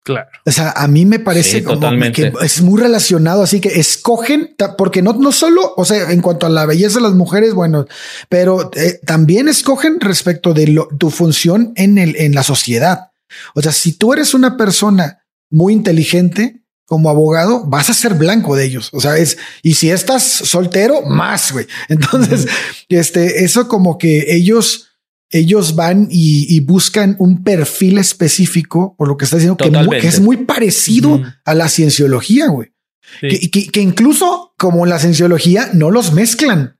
Claro. 0.03 0.29
O 0.45 0.51
sea, 0.51 0.71
a 0.71 0.87
mí 0.87 1.05
me 1.05 1.19
parece 1.19 1.63
como 1.63 1.89
que 2.11 2.33
es 2.41 2.61
muy 2.61 2.81
relacionado, 2.81 3.43
así 3.43 3.61
que 3.61 3.69
escogen, 3.79 4.55
porque 4.77 5.03
no, 5.03 5.13
no 5.13 5.31
solo, 5.31 5.73
o 5.77 5.85
sea, 5.85 6.11
en 6.11 6.21
cuanto 6.21 6.47
a 6.47 6.49
la 6.49 6.65
belleza 6.65 6.97
de 6.97 7.03
las 7.03 7.13
mujeres, 7.13 7.53
bueno, 7.53 7.85
pero 8.27 8.71
eh, 8.75 8.99
también 9.05 9.47
escogen 9.47 9.99
respecto 9.99 10.55
de 10.55 10.83
tu 10.97 11.11
función 11.11 11.73
en, 11.75 11.99
el, 11.99 12.15
en 12.15 12.33
la 12.33 12.41
sociedad. 12.41 13.11
O 13.53 13.61
sea, 13.61 13.71
si 13.71 13.93
tú 13.93 14.13
eres 14.13 14.33
una 14.33 14.57
persona 14.57 15.23
muy 15.51 15.73
inteligente 15.73 16.61
como 16.91 17.09
abogado, 17.09 17.63
vas 17.65 17.89
a 17.89 17.93
ser 17.93 18.15
blanco 18.15 18.55
de 18.55 18.65
ellos. 18.65 18.89
O 18.91 18.99
sea, 18.99 19.17
es, 19.17 19.37
y 19.63 19.75
si 19.75 19.89
estás 19.89 20.23
soltero, 20.23 21.03
más, 21.03 21.53
güey. 21.53 21.65
Entonces, 21.87 22.47
este, 22.89 23.45
eso 23.45 23.67
como 23.67 23.97
que 23.97 24.35
ellos, 24.35 24.90
ellos 25.31 25.75
van 25.75 26.07
y, 26.11 26.59
buscan 26.61 27.15
un 27.19 27.43
perfil 27.43 27.97
específico, 27.97 28.95
por 28.97 29.07
lo 29.07 29.17
que 29.17 29.25
está 29.25 29.37
diciendo, 29.37 29.57
que, 29.57 30.07
es 30.07 30.19
muy 30.19 30.37
parecido 30.37 31.21
a 31.45 31.53
la 31.53 31.69
cienciología, 31.69 32.47
güey. 32.47 32.73
que, 33.21 33.81
incluso 33.81 34.53
como 34.57 34.85
la 34.85 34.99
cienciología 34.99 35.69
no 35.73 35.89
los 35.89 36.13
mezclan. 36.13 36.77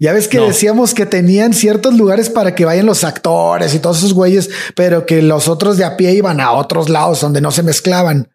Ya 0.00 0.12
ves 0.12 0.26
que 0.26 0.40
decíamos 0.40 0.94
que 0.94 1.06
tenían 1.06 1.54
ciertos 1.54 1.94
lugares 1.94 2.28
para 2.28 2.56
que 2.56 2.64
vayan 2.64 2.86
los 2.86 3.04
actores 3.04 3.72
y 3.72 3.78
todos 3.78 3.98
esos 3.98 4.14
güeyes, 4.14 4.50
pero 4.74 5.06
que 5.06 5.22
los 5.22 5.46
otros 5.46 5.76
de 5.76 5.84
a 5.84 5.96
pie 5.96 6.12
iban 6.14 6.40
a 6.40 6.50
otros 6.50 6.88
lados 6.88 7.20
donde 7.20 7.40
no 7.40 7.52
se 7.52 7.62
mezclaban. 7.62 8.28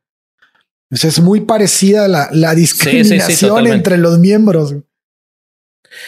es 0.90 1.20
muy 1.20 1.42
parecida 1.42 2.08
la, 2.08 2.30
la 2.32 2.56
discriminación 2.56 3.68
entre 3.68 3.98
los 3.98 4.18
miembros. 4.18 4.76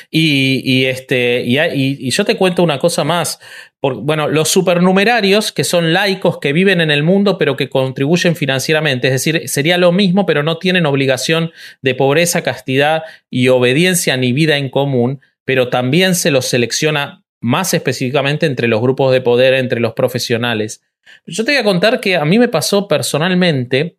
Y, 0.09 0.85
este, 0.85 1.43
y, 1.45 2.09
yo 2.09 2.25
te 2.25 2.35
cuento 2.35 2.63
una 2.63 2.79
cosa 2.79 3.03
más. 3.03 3.39
bueno, 3.81 4.27
los 4.27 4.49
supernumerarios, 4.49 5.51
que 5.51 5.63
son 5.63 5.93
laicos 5.93 6.39
que 6.39 6.53
viven 6.53 6.81
en 6.81 6.91
el 6.91 7.03
mundo, 7.03 7.37
pero 7.37 7.55
que 7.55 7.69
contribuyen 7.69 8.35
financieramente, 8.35 9.07
es 9.07 9.13
decir, 9.13 9.47
sería 9.47 9.77
lo 9.77 9.91
mismo, 9.91 10.25
pero 10.25 10.43
no 10.43 10.57
tienen 10.57 10.85
obligación 10.85 11.51
de 11.81 11.95
pobreza, 11.95 12.43
castidad 12.43 13.03
y 13.29 13.47
obediencia 13.47 14.17
ni 14.17 14.33
vida 14.33 14.57
en 14.57 14.69
común 14.69 15.21
pero 15.49 15.69
también 15.69 16.13
se 16.13 16.29
los 16.29 16.45
selecciona 16.45 17.23
más 17.41 17.73
específicamente 17.73 18.45
entre 18.45 18.67
los 18.67 18.81
grupos 18.81 19.11
de 19.11 19.19
poder, 19.19 19.55
entre 19.55 19.79
los 19.79 19.93
profesionales. 19.93 20.83
Yo 21.25 21.43
te 21.43 21.53
voy 21.53 21.59
a 21.59 21.63
contar 21.63 21.99
que 21.99 22.17
a 22.17 22.23
mí 22.23 22.37
me 22.37 22.49
pasó 22.49 22.87
personalmente, 22.87 23.97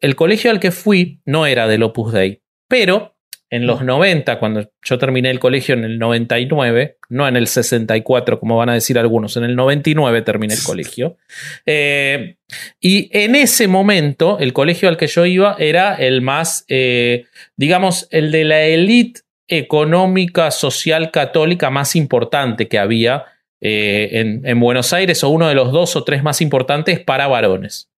el 0.00 0.14
colegio 0.14 0.52
al 0.52 0.60
que 0.60 0.70
fui 0.70 1.20
no 1.24 1.46
era 1.46 1.66
del 1.66 1.82
Opus 1.82 2.12
Dei, 2.12 2.42
pero 2.68 3.15
en 3.56 3.66
los 3.66 3.82
90, 3.82 4.38
cuando 4.38 4.70
yo 4.82 4.98
terminé 4.98 5.30
el 5.30 5.38
colegio 5.38 5.74
en 5.74 5.84
el 5.84 5.98
99, 5.98 6.98
no 7.08 7.26
en 7.26 7.36
el 7.36 7.46
64, 7.46 8.38
como 8.38 8.56
van 8.56 8.68
a 8.68 8.74
decir 8.74 8.98
algunos, 8.98 9.36
en 9.36 9.44
el 9.44 9.56
99 9.56 10.22
terminé 10.22 10.54
el 10.54 10.62
colegio. 10.62 11.16
Eh, 11.64 12.36
y 12.80 13.08
en 13.18 13.34
ese 13.34 13.66
momento, 13.66 14.38
el 14.38 14.52
colegio 14.52 14.88
al 14.88 14.96
que 14.96 15.06
yo 15.06 15.24
iba 15.24 15.56
era 15.58 15.94
el 15.94 16.22
más, 16.22 16.64
eh, 16.68 17.24
digamos, 17.56 18.08
el 18.10 18.30
de 18.30 18.44
la 18.44 18.62
élite 18.62 19.22
económica, 19.48 20.50
social, 20.50 21.10
católica 21.10 21.70
más 21.70 21.96
importante 21.96 22.68
que 22.68 22.78
había 22.78 23.24
eh, 23.60 24.42
en, 24.44 24.60
Buenos 24.60 24.92
Aires, 24.92 25.24
o 25.24 25.30
uno 25.30 25.48
de 25.48 25.54
los 25.54 25.72
dos 25.72 25.96
o 25.96 26.04
tres 26.04 26.22
más 26.22 26.40
importantes 26.40 27.00
para 27.00 27.26
varones. 27.26 27.88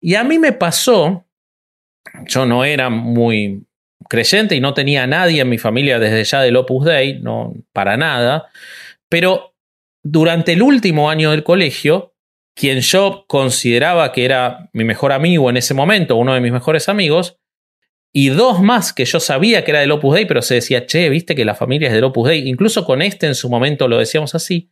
Y 0.00 0.16
a 0.16 0.24
mí 0.24 0.38
me 0.38 0.52
pasó, 0.52 1.24
yo 2.26 2.44
no 2.44 2.64
era 2.64 2.90
muy 2.90 3.64
creyente 4.08 4.54
y 4.54 4.60
no 4.60 4.74
tenía 4.74 5.06
nadie 5.06 5.42
en 5.42 5.48
mi 5.48 5.58
familia 5.58 5.98
desde 5.98 6.24
ya 6.24 6.42
del 6.42 6.56
Opus 6.56 6.84
Dei, 6.84 7.20
no 7.20 7.54
para 7.72 7.96
nada, 7.96 8.46
pero 9.08 9.54
durante 10.02 10.52
el 10.52 10.62
último 10.62 11.10
año 11.10 11.30
del 11.30 11.44
colegio, 11.44 12.14
quien 12.54 12.80
yo 12.80 13.24
consideraba 13.26 14.12
que 14.12 14.24
era 14.24 14.70
mi 14.72 14.84
mejor 14.84 15.12
amigo 15.12 15.50
en 15.50 15.56
ese 15.56 15.74
momento, 15.74 16.16
uno 16.16 16.34
de 16.34 16.40
mis 16.40 16.52
mejores 16.52 16.88
amigos, 16.88 17.38
y 18.12 18.28
dos 18.28 18.62
más 18.62 18.92
que 18.92 19.04
yo 19.04 19.18
sabía 19.18 19.64
que 19.64 19.72
era 19.72 19.80
del 19.80 19.90
Opus 19.90 20.14
Dei, 20.14 20.24
pero 20.24 20.40
se 20.40 20.54
decía, 20.54 20.86
che, 20.86 21.08
viste 21.08 21.34
que 21.34 21.44
la 21.44 21.56
familia 21.56 21.88
es 21.88 21.94
del 21.94 22.04
Opus 22.04 22.28
Dei. 22.28 22.48
Incluso 22.48 22.84
con 22.84 23.02
este 23.02 23.26
en 23.26 23.34
su 23.34 23.50
momento 23.50 23.88
lo 23.88 23.98
decíamos 23.98 24.36
así. 24.36 24.70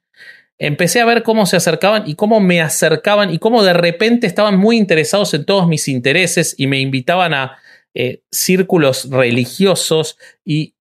Empecé 0.59 1.01
a 1.01 1.05
ver 1.05 1.25
cómo 1.25 1.45
se 1.45 1.57
acercaban 1.57 2.05
y 2.07 2.15
cómo 2.15 2.39
me 2.39 2.61
acercaban 2.61 3.35
y 3.35 3.39
cómo 3.39 3.65
de 3.65 3.73
repente 3.73 4.29
estaban 4.29 4.57
muy 4.59 4.77
interesados 4.77 5.35
en 5.35 5.45
todos 5.45 5.67
mis 5.67 5.89
intereses 5.89 6.55
y 6.57 6.69
me 6.69 6.79
invitaban 6.79 7.35
a 7.35 7.59
eh, 7.95 8.23
círculos 8.31 9.11
religiosos. 9.11 10.19
Y 10.45 10.75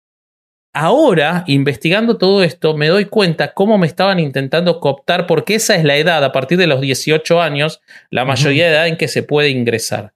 ahora, 0.73 1.45
investigando 1.47 2.19
todo 2.19 2.43
esto, 2.43 2.77
me 2.77 2.89
doy 2.89 3.07
cuenta 3.07 3.55
cómo 3.55 3.79
me 3.79 3.87
estaban 3.87 4.19
intentando 4.19 4.81
cooptar, 4.81 5.27
porque 5.27 5.55
esa 5.55 5.75
es 5.77 5.85
la 5.85 5.97
edad, 5.97 6.23
a 6.25 6.33
partir 6.33 6.59
de 6.59 6.67
los 6.67 6.81
18 6.81 7.41
años, 7.41 7.81
la 8.11 8.25
mayoría 8.25 8.67
de 8.67 8.73
edad 8.73 8.89
en 8.89 8.97
que 8.97 9.09
se 9.09 9.23
puede 9.23 9.51
ingresar. 9.51 10.15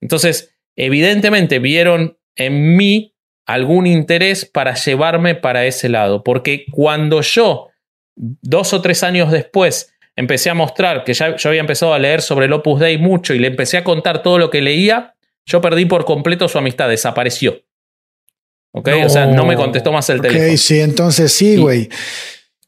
Entonces, 0.00 0.54
evidentemente 0.76 1.58
vieron 1.58 2.18
en 2.36 2.76
mí 2.76 3.14
algún 3.46 3.86
interés 3.86 4.44
para 4.44 4.74
llevarme 4.74 5.34
para 5.34 5.64
ese 5.64 5.88
lado, 5.88 6.22
porque 6.22 6.66
cuando 6.70 7.22
yo, 7.22 7.68
dos 8.14 8.72
o 8.74 8.82
tres 8.82 9.02
años 9.02 9.32
después, 9.32 9.94
empecé 10.16 10.50
a 10.50 10.54
mostrar 10.54 11.04
que 11.04 11.14
ya 11.14 11.36
yo 11.36 11.48
había 11.48 11.60
empezado 11.60 11.94
a 11.94 11.98
leer 11.98 12.22
sobre 12.22 12.46
el 12.46 12.52
Opus 12.52 12.80
Dei 12.80 12.98
mucho 12.98 13.34
y 13.34 13.38
le 13.38 13.46
empecé 13.46 13.78
a 13.78 13.84
contar 13.84 14.22
todo 14.22 14.38
lo 14.38 14.50
que 14.50 14.60
leía, 14.60 15.14
yo 15.48 15.60
perdí 15.62 15.86
por 15.86 16.04
completo 16.04 16.46
su 16.46 16.58
amistad, 16.58 16.88
desapareció. 16.88 17.62
¿Ok? 18.72 18.90
o 19.04 19.08
sea, 19.08 19.26
no 19.26 19.46
me 19.46 19.56
contestó 19.56 19.90
más 19.90 20.08
el 20.10 20.20
teléfono. 20.20 20.56
Sí, 20.58 20.78
entonces 20.80 21.32
sí, 21.32 21.56
güey. 21.56 21.88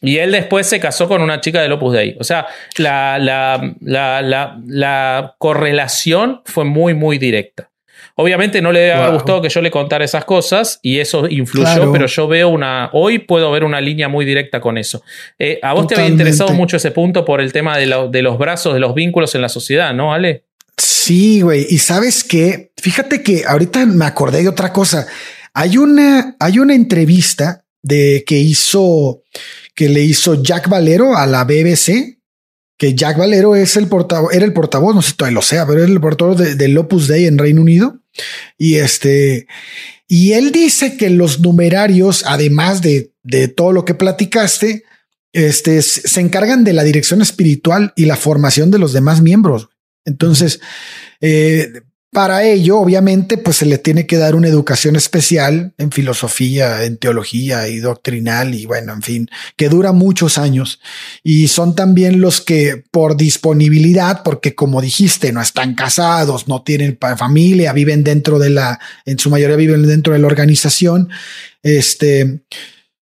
Y, 0.01 0.17
él 0.17 0.33
después 0.33 0.67
se 0.67 0.81
casó 0.81 1.07
con 1.07 1.21
una 1.21 1.43
chica 1.43 1.61
del 1.61 1.73
Opus 1.73 1.93
Dei. 1.93 2.17
O 2.19 2.25
sea, 2.25 2.47
la, 2.79 3.19
la, 3.19 3.77
la, 3.83 4.59
la 4.67 5.35
correlación 5.37 6.41
fue 6.47 6.65
muy, 6.65 6.95
muy 6.95 7.19
directa. 7.19 7.71
Obviamente 8.15 8.63
no 8.63 8.73
le 8.73 8.81
debe 8.81 8.93
haber 8.95 9.13
gustado 9.13 9.43
que 9.43 9.51
yo 9.51 9.61
le 9.61 9.71
contara 9.71 10.05
esas 10.05 10.25
cosas 10.25 10.81
y 10.83 10.99
eso 10.99 11.29
influyó, 11.29 11.93
pero 11.93 12.07
yo 12.07 12.29
veo 12.29 12.49
una, 12.49 12.91
hoy 12.93 13.19
puedo 13.19 13.51
ver 13.51 13.63
una 13.63 13.81
línea 13.81 14.09
muy 14.09 14.25
directa 14.25 14.61
con 14.61 14.79
eso. 14.79 15.03
Eh, 15.39 15.59
a 15.63 15.75
vos 15.75 15.87
te 15.87 15.95
había 15.95 16.09
interesado 16.09 16.53
mucho 16.55 16.79
ese 16.79 16.91
punto 16.91 17.25
por 17.25 17.41
el 17.41 17.53
tema 17.53 17.77
de, 17.77 18.09
de 18.11 18.23
los 18.23 18.39
brazos, 18.39 18.75
de 18.75 18.81
los 18.81 18.95
vínculos 18.95 19.35
en 19.35 19.43
la 19.43 19.49
sociedad, 19.49 19.95
¿no, 19.95 20.13
Ale? 20.13 20.45
Sí, 20.81 21.43
güey. 21.43 21.67
Y 21.69 21.79
sabes 21.79 22.25
qué? 22.25 22.73
Fíjate 22.77 23.23
que 23.23 23.45
ahorita 23.47 23.85
me 23.87 24.07
acordé 24.07 24.43
de 24.43 24.49
otra 24.49 24.73
cosa. 24.73 25.07
Hay 25.53 25.77
una, 25.77 26.37
hay 26.39 26.59
una 26.59 26.75
entrevista 26.75 27.65
de 27.83 28.25
que 28.27 28.39
hizo, 28.39 29.23
que 29.75 29.89
le 29.89 30.03
hizo 30.03 30.43
Jack 30.43 30.69
Valero 30.69 31.17
a 31.17 31.27
la 31.27 31.45
BBC 31.45 32.21
que 32.81 32.95
Jack 32.95 33.19
Valero 33.19 33.55
es 33.57 33.77
el 33.77 33.89
portavoz, 33.89 34.33
era 34.33 34.47
el 34.47 34.55
portavoz, 34.55 34.95
no 34.95 35.03
sé 35.03 35.11
si 35.11 35.17
todavía 35.19 35.35
lo 35.35 35.43
sea, 35.43 35.67
pero 35.67 35.85
es 35.85 35.91
el 35.91 36.01
portavoz 36.01 36.39
del 36.39 36.57
de 36.57 36.79
Opus 36.79 37.09
Dei 37.09 37.27
en 37.27 37.37
Reino 37.37 37.61
Unido. 37.61 38.01
Y 38.57 38.77
este, 38.77 39.47
y 40.09 40.33
él 40.33 40.51
dice 40.51 40.97
que 40.97 41.11
los 41.11 41.41
numerarios, 41.41 42.25
además 42.27 42.81
de, 42.81 43.13
de 43.23 43.49
todo 43.49 43.73
lo 43.73 43.85
que 43.85 43.95
platicaste, 43.95 44.85
este, 45.35 45.83
se 45.83 46.21
encargan 46.21 46.65
de 46.65 46.73
la 46.73 46.83
dirección 46.83 47.21
espiritual 47.21 47.93
y 47.97 48.07
la 48.07 48.17
formación 48.17 48.71
de 48.71 48.79
los 48.79 48.95
demás 48.95 49.21
miembros. 49.21 49.69
Entonces, 50.05 50.61
eh, 51.21 51.83
para 52.13 52.43
ello, 52.43 52.81
obviamente, 52.81 53.39
pues 53.39 53.59
se 53.59 53.67
le 53.67 53.79
tiene 53.79 54.05
que 54.05 54.17
dar 54.17 54.35
una 54.35 54.49
educación 54.49 54.97
especial 54.97 55.75
en 55.79 55.93
filosofía, 55.93 56.83
en 56.83 56.97
teología 56.97 57.69
y 57.69 57.79
doctrinal 57.79 58.53
y 58.53 58.67
bueno, 58.67 58.93
en 58.93 59.03
fin, 59.03 59.31
que 59.57 59.69
dura 59.69 59.93
muchos 59.93 60.37
años. 60.37 60.81
Y 61.23 61.47
son 61.47 61.77
también 61.77 62.21
los 62.21 62.41
que 62.41 62.83
por 62.91 63.17
disponibilidad, 63.17 64.25
porque 64.25 64.57
como 64.57 64.81
dijiste, 64.81 65.31
no 65.31 65.41
están 65.41 65.77
casados, 65.77 66.49
no 66.49 66.63
tienen 66.63 66.99
familia, 67.17 67.73
viven 67.73 68.03
dentro 68.03 68.41
de 68.41 68.51
la, 68.51 68.81
en 69.05 69.21
su 69.21 69.31
mayoría 69.31 69.55
viven 69.55 69.87
dentro 69.87 70.13
de 70.13 70.19
la 70.19 70.27
organización, 70.27 71.11
este, 71.63 72.43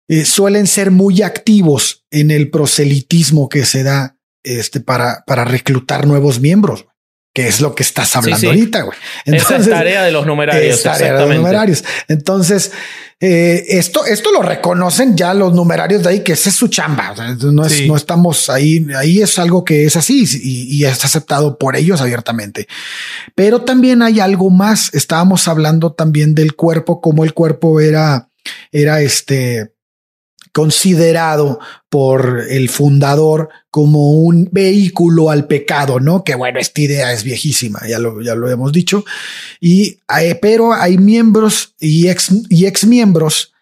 eh, 0.08 0.26
suelen 0.26 0.66
ser 0.66 0.90
muy 0.90 1.22
activos 1.22 2.04
en 2.10 2.30
el 2.30 2.50
proselitismo 2.50 3.48
que 3.48 3.64
se 3.64 3.84
da 3.84 4.17
este, 4.42 4.80
para, 4.80 5.24
para 5.26 5.44
reclutar 5.44 6.06
nuevos 6.06 6.40
miembros. 6.40 6.86
que 7.34 7.46
es 7.46 7.60
lo 7.60 7.74
que 7.74 7.84
estás 7.84 8.16
hablando 8.16 8.48
ahorita, 8.48 8.82
güey. 8.82 8.98
Entonces, 9.24 9.50
Esa 9.50 9.56
es 9.58 9.70
tarea 9.70 10.02
de 10.02 10.10
los 10.10 10.26
numerarios. 10.26 10.82
tarea 10.82 11.12
de 11.14 11.20
los 11.26 11.36
numerarios. 11.36 11.84
Entonces, 12.08 12.72
eh, 13.20 13.64
esto, 13.68 14.04
esto 14.06 14.32
lo 14.32 14.42
reconocen 14.42 15.16
ya 15.16 15.34
los 15.34 15.52
numerarios 15.52 16.02
de 16.02 16.08
ahí, 16.08 16.20
que 16.24 16.32
esa 16.32 16.48
es 16.50 16.56
su 16.56 16.68
chamba. 16.68 17.14
no, 17.52 17.66
es, 17.66 17.86
no 17.86 17.96
estamos 17.96 18.48
ahí, 18.48 18.86
ahí 18.96 19.20
es 19.20 19.38
algo 19.38 19.64
que 19.64 19.84
es 19.84 19.96
así 19.96 20.24
y, 20.42 20.76
y 20.76 20.84
es 20.84 21.04
aceptado 21.04 21.58
por 21.58 21.76
ellos 21.76 22.00
abiertamente. 22.00 22.66
Pero 23.34 23.62
también 23.62 24.02
hay 24.02 24.20
algo 24.20 24.50
más. 24.50 24.92
Estábamos 24.94 25.46
hablando 25.48 25.92
también 25.92 26.34
del 26.34 26.54
cuerpo, 26.56 27.00
como 27.00 27.24
el 27.24 27.34
cuerpo 27.34 27.80
era, 27.80 28.30
era 28.72 29.00
este, 29.00 29.72
considerado 30.52 31.58
por 31.88 32.44
el 32.48 32.68
fundador 32.68 33.48
como 33.70 34.12
un 34.12 34.48
vehículo 34.50 35.30
al 35.30 35.46
pecado, 35.46 36.00
¿no? 36.00 36.24
Que 36.24 36.34
bueno, 36.34 36.58
esta 36.58 36.80
idea 36.80 37.12
es 37.12 37.24
viejísima, 37.24 37.80
ya 37.88 37.98
lo, 37.98 38.20
ya 38.22 38.34
lo 38.34 38.50
hemos 38.50 38.72
dicho. 38.72 39.04
Y, 39.60 40.00
eh, 40.20 40.38
pero 40.40 40.72
hay 40.72 40.98
miembros 40.98 41.74
y 41.78 42.08
ex, 42.08 42.30
y 42.48 42.66
ex 42.66 42.86
miembros 42.86 43.52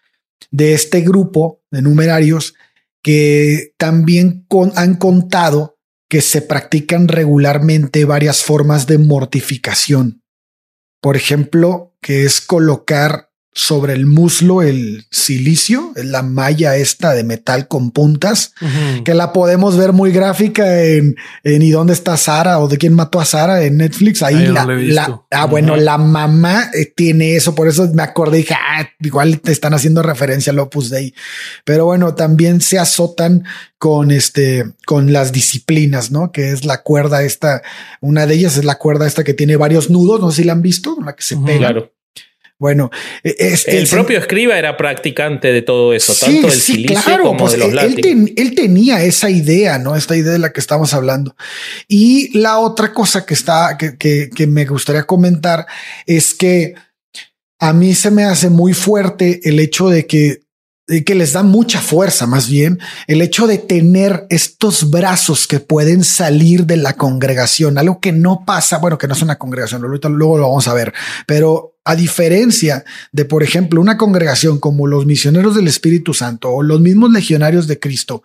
de 0.51 0.73
este 0.73 1.01
grupo 1.01 1.61
de 1.71 1.81
numerarios 1.81 2.53
que 3.01 3.73
también 3.77 4.45
han 4.75 4.95
contado 4.95 5.77
que 6.09 6.21
se 6.21 6.41
practican 6.41 7.07
regularmente 7.07 8.05
varias 8.05 8.43
formas 8.43 8.87
de 8.87 8.97
mortificación. 8.97 10.23
Por 11.01 11.15
ejemplo, 11.15 11.95
que 12.01 12.25
es 12.25 12.41
colocar 12.41 13.26
sobre 13.57 13.93
el 13.93 14.05
muslo 14.05 14.61
el 14.61 15.07
silicio, 15.09 15.91
la 15.95 16.21
malla 16.21 16.75
esta 16.75 17.15
de 17.15 17.23
metal 17.23 17.67
con 17.67 17.89
puntas, 17.89 18.53
que 19.03 19.15
la 19.15 19.33
podemos 19.33 19.75
ver 19.75 19.93
muy 19.93 20.11
gráfica 20.11 20.83
en, 20.83 21.15
en 21.43 21.63
¿Y 21.63 21.71
dónde 21.71 21.93
está 21.93 22.17
Sara? 22.17 22.59
o 22.59 22.67
de 22.67 22.77
quién 22.77 22.93
mató 22.93 23.19
a 23.19 23.25
Sara 23.25 23.63
en 23.63 23.77
Netflix. 23.77 24.21
Ahí 24.21 24.45
la, 24.45 25.23
ah, 25.31 25.45
bueno, 25.45 25.75
la 25.75 25.97
mamá 25.97 26.69
eh, 26.71 26.93
tiene 26.95 27.35
eso, 27.35 27.55
por 27.55 27.67
eso 27.67 27.89
me 27.95 28.03
acordé 28.03 28.37
y 28.37 28.41
dije, 28.41 28.53
ah, 28.53 28.87
igual 28.99 29.39
te 29.39 29.53
están 29.53 29.73
haciendo 29.73 30.03
referencia 30.03 30.51
al 30.51 30.59
Opus 30.59 30.91
Dei. 30.91 31.15
Pero 31.65 31.85
bueno, 31.85 32.13
también 32.13 32.61
se 32.61 32.77
azotan 32.77 33.43
con 33.79 34.11
este, 34.11 34.65
con 34.85 35.11
las 35.11 35.31
disciplinas, 35.31 36.11
¿no? 36.11 36.31
Que 36.31 36.51
es 36.51 36.63
la 36.63 36.83
cuerda 36.83 37.23
esta, 37.23 37.63
una 38.01 38.27
de 38.27 38.35
ellas 38.35 38.55
es 38.55 38.65
la 38.65 38.77
cuerda 38.77 39.07
esta 39.07 39.23
que 39.23 39.33
tiene 39.33 39.55
varios 39.55 39.89
nudos, 39.89 40.21
no 40.21 40.29
sé 40.29 40.43
si 40.43 40.43
la 40.43 40.53
han 40.53 40.61
visto, 40.61 40.95
la 41.03 41.15
que 41.15 41.23
se 41.23 41.37
pega. 41.37 41.57
Claro. 41.57 41.96
Bueno, 42.59 42.89
e-, 43.23 43.35
es, 43.37 43.67
el, 43.67 43.87
propio 43.87 44.17
escriba 44.17 44.57
era 44.57 44.77
practicante 44.77 45.51
de 45.51 45.61
todo 45.61 45.93
eso, 45.93 46.13
tanto 46.19 46.47
del 46.47 46.59
silicio 46.59 47.17
como 47.21 47.37
pues, 47.37 47.51
de 47.53 47.57
los 47.59 47.83
él, 47.83 48.33
él, 48.35 48.55
tenía 48.55 49.03
esa 49.03 49.29
idea, 49.29 49.77
¿no? 49.77 49.95
Esta 49.95 50.15
idea 50.15 50.33
de 50.33 50.39
la 50.39 50.51
que 50.51 50.59
estamos 50.59 50.93
hablando. 50.93 51.35
Y 51.87 52.37
la 52.37 52.59
otra 52.59 52.93
cosa 52.93 53.25
que 53.25 53.35
está, 53.35 53.77
que, 53.77 53.97
que, 53.97 54.29
que 54.35 54.47
me 54.47 54.65
gustaría 54.65 55.03
comentar 55.03 55.67
es 56.05 56.33
que 56.33 56.73
a 57.59 57.73
mí 57.73 57.93
se 57.93 58.11
me 58.11 58.23
hace 58.23 58.49
muy 58.49 58.73
fuerte 58.73 59.39
el 59.43 59.59
hecho 59.59 59.89
de 59.89 60.05
que 60.05 60.47
que 61.05 61.15
les 61.15 61.33
da 61.33 61.43
mucha 61.43 61.81
fuerza, 61.81 62.27
más 62.27 62.49
bien 62.49 62.79
el 63.07 63.21
hecho 63.21 63.45
de 63.45 63.57
tener 63.57 64.25
estos 64.29 64.89
brazos 64.89 65.45
que 65.45 65.59
pueden 65.59 66.05
salir 66.05 66.65
de 66.65 66.77
la 66.77 66.93
congregación, 66.93 67.77
algo 67.77 67.99
que 67.99 68.13
no 68.13 68.45
pasa, 68.45 68.77
bueno, 68.77 68.97
que 68.97 69.07
no 69.07 69.13
es 69.13 69.21
una 69.21 69.37
congregación, 69.37 69.81
luego 69.81 70.37
lo 70.37 70.47
vamos 70.47 70.67
a 70.69 70.73
ver, 70.73 70.93
pero 71.25 71.76
a 71.87 71.95
diferencia 71.95 72.83
de, 73.13 73.23
por 73.23 73.43
ejemplo, 73.43 73.79
una 73.79 73.95
congregación 73.95 74.59
como 74.59 74.87
los 74.87 75.05
misioneros 75.05 75.55
del 75.55 75.69
Espíritu 75.69 76.13
Santo 76.13 76.49
o 76.49 76.61
los 76.61 76.81
mismos 76.81 77.13
legionarios 77.13 77.65
de 77.65 77.79
Cristo, 77.79 78.23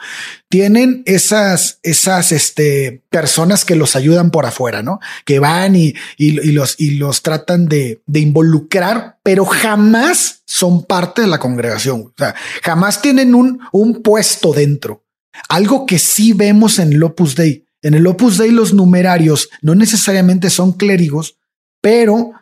tienen 0.49 1.05
esas, 1.07 1.79
esas 1.85 2.33
este, 2.33 3.05
personas 3.09 3.65
que 3.65 3.77
los 3.77 3.95
ayudan 3.95 4.33
por 4.33 4.47
afuera, 4.47 4.83
¿no? 4.83 4.99
Que 5.25 5.39
van 5.39 5.77
y, 5.77 5.95
y, 6.17 6.33
los, 6.51 6.75
y 6.81 6.97
los 6.97 7.23
tratan 7.23 7.67
de, 7.67 8.03
de 8.05 8.19
involucrar, 8.19 9.19
pero 9.23 9.45
jamás 9.45 10.43
son 10.45 10.85
parte 10.85 11.23
de 11.23 11.29
la 11.29 11.39
congregación. 11.39 12.01
O 12.01 12.15
sea, 12.19 12.35
jamás 12.65 13.01
tienen 13.01 13.33
un, 13.33 13.61
un 13.71 14.03
puesto 14.03 14.53
dentro. 14.53 15.05
Algo 15.49 15.87
que 15.87 16.01
sí 16.01 16.33
vemos 16.33 16.81
en 16.81 16.95
el 16.95 17.03
Opus 17.05 17.37
Dei. 17.37 17.65
En 17.81 17.95
el 17.95 18.09
Opus 18.09 18.39
Dei 18.39 18.51
los 18.51 18.75
numerarios 18.75 19.51
no 19.61 19.77
necesariamente 19.77 20.51
son 20.51 20.73
clérigos, 20.73 21.37
pero 21.81 22.33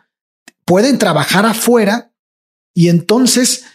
pueden 0.65 0.97
trabajar 0.97 1.45
afuera 1.45 2.11
y 2.73 2.89
entonces 2.89 3.65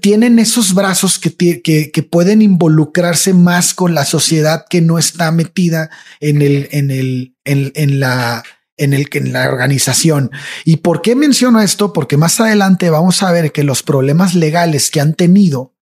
tienen 0.00 0.38
esos 0.38 0.74
brazos 0.74 1.18
que, 1.18 1.62
que, 1.62 2.02
pueden 2.02 2.42
involucrarse 2.42 3.34
más 3.34 3.74
con 3.74 3.94
la 3.94 4.04
sociedad 4.04 4.64
que 4.68 4.80
no 4.80 4.98
está 4.98 5.30
metida 5.30 5.90
en 6.20 6.42
el, 6.42 6.68
en 6.72 6.90
el, 6.90 7.36
en, 7.44 8.00
la, 8.00 8.42
en 8.76 8.94
el 8.94 9.08
en 9.12 9.32
la 9.32 9.48
organización. 9.48 10.30
¿Y 10.64 10.78
por 10.78 11.02
qué 11.02 11.14
menciono 11.14 11.60
esto? 11.60 11.92
Porque 11.92 12.16
más 12.16 12.40
adelante 12.40 12.90
vamos 12.90 13.22
a 13.22 13.30
ver 13.30 13.52
que 13.52 13.62
los 13.62 13.82
problemas 13.82 14.34
legales 14.34 14.90
que 14.90 15.00
han 15.00 15.14
tenido, 15.14 15.74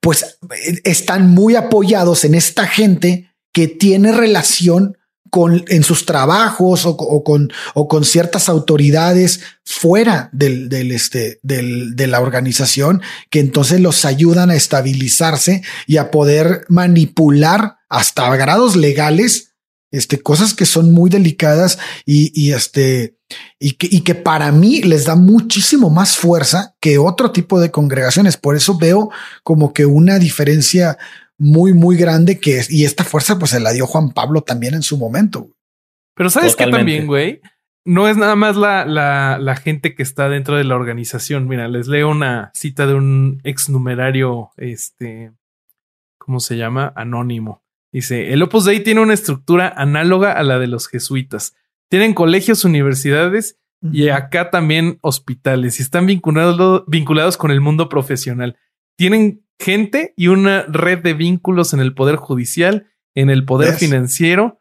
pues 0.00 0.38
eh, 0.54 0.80
están 0.84 1.30
muy 1.30 1.56
apoyados 1.56 2.24
en 2.24 2.34
esta 2.34 2.66
gente 2.66 3.34
que 3.52 3.66
tiene 3.66 4.12
relación 4.12 4.97
con, 5.30 5.64
en 5.68 5.82
sus 5.82 6.06
trabajos 6.06 6.86
o, 6.86 6.96
con, 7.24 7.52
o 7.74 7.88
con 7.88 8.04
ciertas 8.04 8.48
autoridades 8.48 9.40
fuera 9.64 10.30
del, 10.32 10.68
del, 10.68 10.92
este, 10.92 11.40
del, 11.42 11.94
de 11.96 12.06
la 12.06 12.20
organización 12.20 13.02
que 13.30 13.40
entonces 13.40 13.80
los 13.80 14.04
ayudan 14.04 14.50
a 14.50 14.54
estabilizarse 14.54 15.62
y 15.86 15.98
a 15.98 16.10
poder 16.10 16.64
manipular 16.68 17.76
hasta 17.88 18.34
grados 18.36 18.76
legales, 18.76 19.54
este, 19.90 20.20
cosas 20.20 20.54
que 20.54 20.66
son 20.66 20.92
muy 20.92 21.10
delicadas 21.10 21.78
y, 22.04 22.32
y 22.34 22.52
este, 22.52 23.16
y 23.58 23.72
que, 23.72 23.88
y 23.90 24.00
que 24.00 24.14
para 24.14 24.52
mí 24.52 24.82
les 24.82 25.04
da 25.04 25.16
muchísimo 25.16 25.90
más 25.90 26.16
fuerza 26.16 26.74
que 26.80 26.98
otro 26.98 27.32
tipo 27.32 27.60
de 27.60 27.70
congregaciones. 27.70 28.36
Por 28.36 28.56
eso 28.56 28.78
veo 28.78 29.10
como 29.42 29.72
que 29.72 29.86
una 29.86 30.18
diferencia 30.18 30.98
muy, 31.38 31.72
muy 31.72 31.96
grande 31.96 32.40
que 32.40 32.58
es, 32.58 32.70
y 32.70 32.84
esta 32.84 33.04
fuerza 33.04 33.38
pues 33.38 33.52
se 33.52 33.60
la 33.60 33.72
dio 33.72 33.86
Juan 33.86 34.10
Pablo 34.10 34.42
también 34.42 34.74
en 34.74 34.82
su 34.82 34.98
momento. 34.98 35.50
Pero 36.14 36.30
sabes 36.30 36.56
que 36.56 36.66
también, 36.66 37.06
güey, 37.06 37.40
no 37.84 38.08
es 38.08 38.16
nada 38.16 38.34
más 38.34 38.56
la, 38.56 38.84
la, 38.84 39.38
la, 39.40 39.56
gente 39.56 39.94
que 39.94 40.02
está 40.02 40.28
dentro 40.28 40.56
de 40.56 40.64
la 40.64 40.74
organización. 40.74 41.46
Mira, 41.46 41.68
les 41.68 41.86
leo 41.86 42.10
una 42.10 42.50
cita 42.54 42.86
de 42.86 42.94
un 42.94 43.40
ex 43.44 43.68
numerario, 43.68 44.50
este, 44.56 45.32
¿cómo 46.18 46.40
se 46.40 46.56
llama? 46.56 46.92
Anónimo. 46.96 47.62
Dice, 47.92 48.32
el 48.32 48.42
Opus 48.42 48.64
Dei 48.64 48.80
tiene 48.80 49.00
una 49.00 49.14
estructura 49.14 49.72
análoga 49.74 50.32
a 50.32 50.42
la 50.42 50.58
de 50.58 50.66
los 50.66 50.88
jesuitas. 50.88 51.54
Tienen 51.88 52.14
colegios, 52.14 52.64
universidades 52.64 53.58
y 53.80 54.08
acá 54.08 54.50
también 54.50 54.98
hospitales 55.02 55.78
y 55.78 55.82
están 55.82 56.04
vinculados, 56.04 56.82
vinculados 56.86 57.36
con 57.36 57.50
el 57.50 57.60
mundo 57.60 57.88
profesional. 57.88 58.58
Tienen 58.98 59.44
gente 59.60 60.12
y 60.16 60.26
una 60.26 60.62
red 60.62 60.98
de 60.98 61.14
vínculos 61.14 61.72
en 61.72 61.78
el 61.78 61.94
poder 61.94 62.16
judicial, 62.16 62.88
en 63.14 63.30
el 63.30 63.44
poder 63.44 63.74
financiero, 63.74 64.60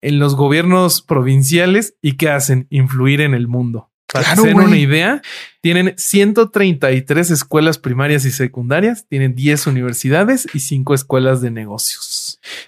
en 0.00 0.20
los 0.20 0.36
gobiernos 0.36 1.02
provinciales 1.02 1.96
y 2.00 2.16
que 2.16 2.28
hacen 2.28 2.68
influir 2.70 3.20
en 3.20 3.34
el 3.34 3.48
mundo. 3.48 3.90
Para 4.12 4.30
hacer 4.30 4.54
una 4.54 4.76
idea, 4.76 5.20
tienen 5.62 5.94
133 5.96 7.30
escuelas 7.32 7.78
primarias 7.78 8.24
y 8.24 8.30
secundarias, 8.30 9.06
tienen 9.08 9.34
10 9.34 9.66
universidades 9.66 10.46
y 10.54 10.60
5 10.60 10.94
escuelas 10.94 11.40
de 11.40 11.50
negocios. 11.50 12.21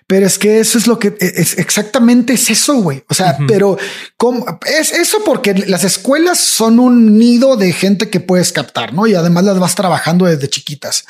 Pero 0.07 0.27
es 0.27 0.39
que 0.39 0.61
eso 0.61 0.79
es 0.79 0.87
lo 0.87 0.99
que 0.99 1.09
e, 1.09 1.33
es 1.37 1.59
exactamente 1.59 2.35
es 2.35 2.51
eso, 2.51 2.75
güey. 2.75 3.05
O 3.09 3.15
sea, 3.15 3.37
pero 3.49 3.77
¿cómo? 4.17 4.45
es 4.67 4.93
eso 4.93 5.19
porque 5.25 5.55
las 5.55 5.85
escuelas 5.85 6.39
son 6.39 6.79
un 6.79 7.19
nido 7.19 7.57
de 7.57 7.73
gente 7.73 8.11
que 8.11 8.21
puedes 8.21 8.53
captar, 8.53 8.93
no? 8.93 9.07
Y 9.07 9.15
además 9.15 9.45
las 9.45 9.59
vas 9.59 9.75
trabajando 9.75 10.27
desde 10.27 10.49
chiquitas. 10.49 11.05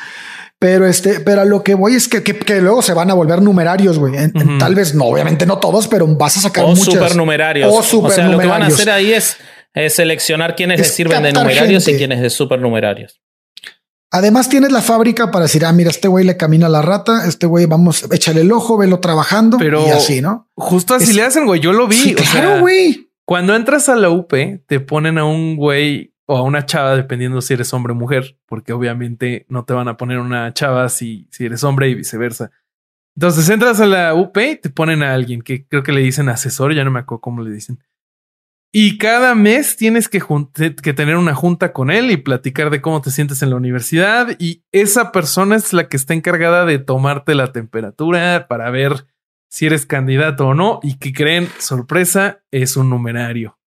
Pero 0.58 0.86
este, 0.86 1.20
pero 1.20 1.42
a 1.42 1.44
lo 1.44 1.62
que 1.62 1.74
voy 1.74 1.94
es 1.94 2.08
que, 2.08 2.22
que, 2.22 2.60
luego 2.60 2.80
se 2.80 2.94
van 2.94 3.10
a 3.10 3.14
volver 3.14 3.42
numerarios, 3.42 3.98
güey. 3.98 4.14
Tal 4.58 4.74
vez 4.74 4.94
no, 4.94 5.04
obviamente 5.04 5.44
no 5.44 5.58
todos, 5.58 5.88
pero 5.88 6.06
vas 6.06 6.38
a 6.38 6.40
sacar 6.40 6.64
o 6.64 6.74
supernumerarios. 6.74 7.70
O 7.70 7.82
supernumerarios. 7.82 8.12
O 8.12 8.14
sea, 8.14 8.28
lo 8.28 8.38
que 8.38 8.46
van 8.46 8.62
a 8.62 8.66
hacer 8.68 8.90
ahí 8.90 9.12
es, 9.12 9.36
seleccionar 9.92 10.56
quiénes 10.56 10.78
les 10.78 10.94
sirven 10.94 11.22
de 11.22 11.32
numerarios 11.32 11.86
y 11.88 11.96
quiénes 11.96 12.22
de 12.22 12.30
supernumerarios. 12.30 13.20
Además 14.14 14.48
tienes 14.48 14.70
la 14.70 14.80
fábrica 14.80 15.32
para 15.32 15.46
decir, 15.46 15.64
ah, 15.64 15.72
mira, 15.72 15.90
este 15.90 16.06
güey 16.06 16.24
le 16.24 16.36
camina 16.36 16.68
la 16.68 16.82
rata, 16.82 17.26
este 17.26 17.46
güey 17.46 17.66
vamos, 17.66 18.06
échale 18.12 18.42
el 18.42 18.52
ojo, 18.52 18.78
velo 18.78 19.00
trabajando 19.00 19.58
pero 19.58 19.84
y 19.88 19.90
así, 19.90 20.20
¿no? 20.20 20.48
Justo 20.54 20.94
así 20.94 21.12
le 21.14 21.22
hacen, 21.22 21.46
güey. 21.46 21.58
Yo 21.58 21.72
lo 21.72 21.88
vi. 21.88 22.14
claro, 22.14 22.60
güey. 22.60 23.10
Cuando 23.24 23.56
entras 23.56 23.88
a 23.88 23.96
la 23.96 24.10
UP, 24.10 24.32
te 24.66 24.78
ponen 24.78 25.18
a 25.18 25.24
un 25.24 25.56
güey 25.56 26.14
o 26.26 26.36
a 26.36 26.42
una 26.42 26.64
chava, 26.64 26.94
dependiendo 26.94 27.40
si 27.40 27.54
eres 27.54 27.74
hombre 27.74 27.92
o 27.92 27.96
mujer, 27.96 28.38
porque 28.46 28.72
obviamente 28.72 29.46
no 29.48 29.64
te 29.64 29.72
van 29.72 29.88
a 29.88 29.96
poner 29.96 30.20
una 30.20 30.54
chava 30.54 30.88
si, 30.90 31.26
si 31.32 31.46
eres 31.46 31.64
hombre 31.64 31.88
y 31.88 31.96
viceversa. 31.96 32.52
Entonces 33.16 33.48
entras 33.48 33.80
a 33.80 33.86
la 33.86 34.14
UP 34.14 34.36
y 34.36 34.54
te 34.54 34.70
ponen 34.70 35.02
a 35.02 35.12
alguien 35.12 35.42
que 35.42 35.66
creo 35.66 35.82
que 35.82 35.90
le 35.90 36.02
dicen 36.02 36.28
asesor, 36.28 36.72
ya 36.72 36.84
no 36.84 36.92
me 36.92 37.00
acuerdo 37.00 37.20
cómo 37.20 37.42
le 37.42 37.50
dicen. 37.50 37.80
Y 38.76 38.98
cada 38.98 39.36
mes 39.36 39.76
tienes 39.76 40.08
que, 40.08 40.20
que 40.82 40.92
tener 40.94 41.14
una 41.14 41.32
junta 41.32 41.72
con 41.72 41.92
él 41.92 42.10
y 42.10 42.16
platicar 42.16 42.70
de 42.70 42.80
cómo 42.80 43.00
te 43.00 43.12
sientes 43.12 43.40
en 43.40 43.50
la 43.50 43.56
universidad. 43.56 44.34
Y 44.40 44.64
esa 44.72 45.12
persona 45.12 45.54
es 45.54 45.72
la 45.72 45.88
que 45.88 45.96
está 45.96 46.12
encargada 46.12 46.64
de 46.64 46.80
tomarte 46.80 47.36
la 47.36 47.52
temperatura 47.52 48.48
para 48.48 48.70
ver 48.70 49.06
si 49.48 49.66
eres 49.66 49.86
candidato 49.86 50.48
o 50.48 50.54
no 50.54 50.80
y 50.82 50.98
que 50.98 51.12
creen, 51.12 51.48
sorpresa, 51.60 52.42
es 52.50 52.76
un 52.76 52.90
numerario. 52.90 53.60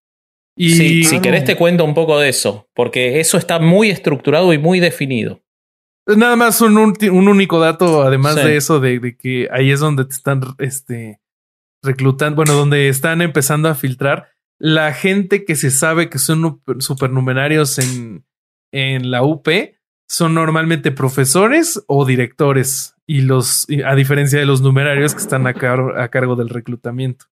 Y 0.57 1.05
si 1.05 1.21
querés 1.21 1.45
te 1.45 1.55
cuento 1.55 1.85
un 1.85 1.93
poco 1.93 2.19
de 2.19 2.27
eso, 2.27 2.67
porque 2.73 3.21
eso 3.21 3.37
está 3.37 3.59
muy 3.59 3.89
estructurado 3.89 4.51
y 4.51 4.57
muy 4.57 4.81
definido. 4.81 5.41
Nada 6.05 6.35
más 6.35 6.59
un, 6.59 6.77
un 6.77 7.27
único 7.29 7.61
dato, 7.61 8.01
además 8.01 8.35
de 8.35 8.57
eso, 8.57 8.81
de, 8.81 9.15
que 9.15 9.47
ahí 9.53 9.71
es 9.71 9.79
donde 9.79 10.03
te 10.03 10.15
están 10.15 10.41
este, 10.57 11.21
reclutando, 11.81 12.35
bueno, 12.35 12.55
donde 12.55 12.89
están 12.89 13.21
empezando 13.21 13.69
a 13.69 13.75
filtrar 13.75 14.35
la 14.59 14.93
gente 14.93 15.45
que 15.45 15.55
se 15.55 15.71
sabe 15.71 16.09
que 16.09 16.19
son 16.19 16.61
supernumerarios 16.79 17.77
en, 17.79 18.25
en 18.71 19.11
la 19.11 19.23
UP 19.23 19.47
son 20.09 20.33
normalmente 20.33 20.91
profesores 20.91 21.83
o 21.87 22.05
directores 22.05 22.95
y 23.05 23.21
los, 23.21 23.67
a 23.85 23.95
diferencia 23.95 24.39
de 24.39 24.45
los 24.45 24.61
numerarios 24.61 25.13
que 25.13 25.21
están 25.21 25.47
a, 25.47 25.51
a 25.51 26.09
cargo 26.09 26.35
del 26.35 26.49
reclutamiento. 26.49 27.25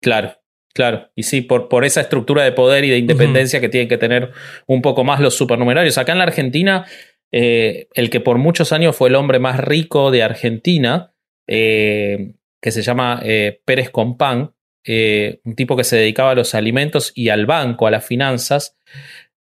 Claro, 0.00 0.32
claro. 0.74 1.10
Y 1.14 1.24
sí, 1.24 1.40
por, 1.40 1.68
por 1.68 1.84
esa 1.84 2.00
estructura 2.00 2.44
de 2.44 2.52
poder 2.52 2.84
y 2.84 2.90
de 2.90 2.98
independencia 2.98 3.60
que 3.60 3.68
tienen 3.68 3.88
que 3.88 3.98
tener 3.98 4.32
un 4.66 4.82
poco 4.82 5.04
más 5.04 5.20
los 5.20 5.34
supernumerarios. 5.34 5.98
Acá 5.98 6.12
en 6.12 6.18
la 6.18 6.24
Argentina, 6.24 6.84
eh, 7.32 7.88
el 7.94 8.10
que 8.10 8.20
por 8.20 8.38
muchos 8.38 8.72
años 8.72 8.96
fue 8.96 9.08
el 9.08 9.14
hombre 9.14 9.38
más 9.38 9.58
rico 9.58 10.10
de 10.10 10.22
Argentina, 10.22 11.12
eh, 11.46 12.34
que 12.60 12.70
se 12.70 12.82
llama 12.82 13.20
eh, 13.22 13.60
Pérez 13.64 13.90
Compán, 13.90 14.52
un 14.86 15.54
tipo 15.54 15.76
que 15.76 15.84
se 15.84 15.96
dedicaba 15.96 16.30
a 16.30 16.34
los 16.34 16.54
alimentos 16.54 17.12
y 17.14 17.28
al 17.28 17.46
banco, 17.46 17.86
a 17.86 17.90
las 17.90 18.06
finanzas, 18.06 18.78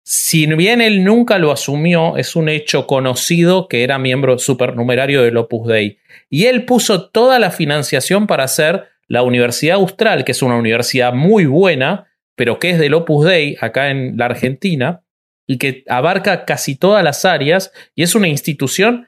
si 0.05 0.47
bien 0.47 0.81
él 0.81 1.05
nunca 1.05 1.39
lo 1.39 1.53
asumió, 1.53 2.17
es 2.17 2.35
un 2.35 2.49
hecho 2.49 2.87
conocido 2.87 3.69
que 3.69 3.85
era 3.85 3.99
miembro 3.99 4.39
supernumerario 4.39 5.23
del 5.23 5.37
Opus 5.37 5.69
Dei. 5.69 5.99
Y 6.29 6.47
él 6.47 6.65
puso 6.65 7.09
toda 7.09 7.39
la 7.39 7.51
financiación 7.51 8.27
para 8.27 8.45
hacer 8.45 8.89
la 9.07 9.23
Universidad 9.23 9.77
Austral, 9.77 10.25
que 10.25 10.33
es 10.33 10.43
una 10.43 10.57
universidad 10.57 11.13
muy 11.13 11.47
buena, 11.47 12.09
pero 12.35 12.59
que 12.59 12.71
es 12.71 12.79
del 12.79 12.95
Opus 12.95 13.27
Dei 13.27 13.57
acá 13.61 13.91
en 13.91 14.17
la 14.17 14.27
Argentina, 14.27 15.03
y 15.47 15.59
que 15.59 15.85
abarca 15.89 16.45
casi 16.45 16.77
todas 16.77 17.05
las 17.05 17.25
áreas, 17.25 17.73
y 17.95 18.03
es 18.03 18.15
una 18.15 18.29
institución 18.29 19.07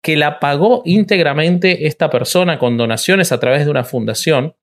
que 0.00 0.16
la 0.16 0.38
pagó 0.38 0.82
íntegramente 0.84 1.86
esta 1.86 2.08
persona 2.08 2.58
con 2.58 2.76
donaciones 2.76 3.32
a 3.32 3.40
través 3.40 3.64
de 3.64 3.70
una 3.72 3.82
fundación. 3.82 4.54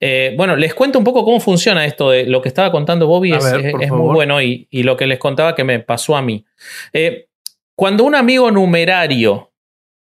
Eh, 0.00 0.34
bueno, 0.36 0.56
les 0.56 0.74
cuento 0.74 0.98
un 0.98 1.04
poco 1.04 1.24
cómo 1.24 1.40
funciona 1.40 1.84
esto 1.84 2.10
de 2.10 2.24
lo 2.24 2.40
que 2.40 2.48
estaba 2.48 2.70
contando 2.70 3.06
Bobby, 3.06 3.32
es, 3.32 3.90
muy 3.90 4.14
bueno 4.14 4.40
y, 4.40 4.66
lo 4.70 4.96
que 4.96 5.06
les 5.06 5.18
contaba 5.18 5.54
que 5.54 5.64
me 5.64 5.80
pasó 5.80 6.16
a 6.16 6.22
mí. 6.22 6.44
Eh, 6.92 7.28
cuando 7.74 8.04
un 8.04 8.14
amigo 8.14 8.50
numerario 8.50 9.52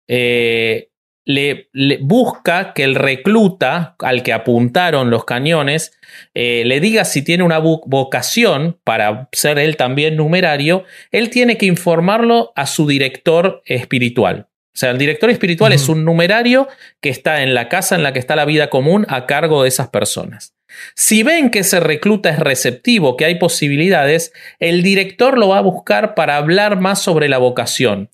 eh, 0.08 0.90
le, 1.24 1.68
busca 2.00 2.74
que 2.74 2.84
el 2.84 2.94
recluta 2.94 3.96
al 3.98 4.22
que 4.22 4.32
apuntaron 4.32 5.10
los 5.10 5.24
cañones 5.24 5.98
le 6.34 6.80
diga 6.80 7.04
si 7.04 7.22
tiene 7.22 7.44
una 7.44 7.58
vocación 7.58 8.78
para 8.84 9.28
ser 9.32 9.58
él 9.58 9.76
también 9.76 10.16
numerario, 10.16 10.84
él 11.10 11.30
tiene 11.30 11.56
que 11.56 11.66
informarlo 11.66 12.52
a 12.56 12.66
su 12.66 12.86
director 12.86 13.62
espiritual. 13.64 14.48
O 14.74 14.78
sea, 14.78 14.90
el 14.90 14.98
director 14.98 15.28
espiritual 15.28 15.72
es 15.72 15.88
un 15.90 16.04
numerario 16.04 16.66
que 17.00 17.10
está 17.10 17.42
en 17.42 17.52
la 17.52 17.68
casa 17.68 17.94
en 17.94 18.02
la 18.02 18.14
que 18.14 18.18
está 18.18 18.36
la 18.36 18.46
vida 18.46 18.70
común 18.70 19.04
a 19.08 19.26
cargo 19.26 19.62
de 19.62 19.68
esas 19.68 19.88
personas. 19.90 20.54
Si 20.94 21.22
ven 21.22 21.50
que 21.50 21.58
ese 21.58 21.78
recluta 21.80 22.30
es 22.30 22.38
receptivo, 22.38 23.18
que 23.18 23.26
hay 23.26 23.34
posibilidades, 23.34 24.32
el 24.58 24.82
director 24.82 25.36
lo 25.36 25.48
va 25.48 25.58
a 25.58 25.62
buscar 25.62 26.14
para 26.14 26.38
hablar 26.38 26.80
más 26.80 27.02
sobre 27.02 27.28
la 27.28 27.36
vocación. 27.36 28.10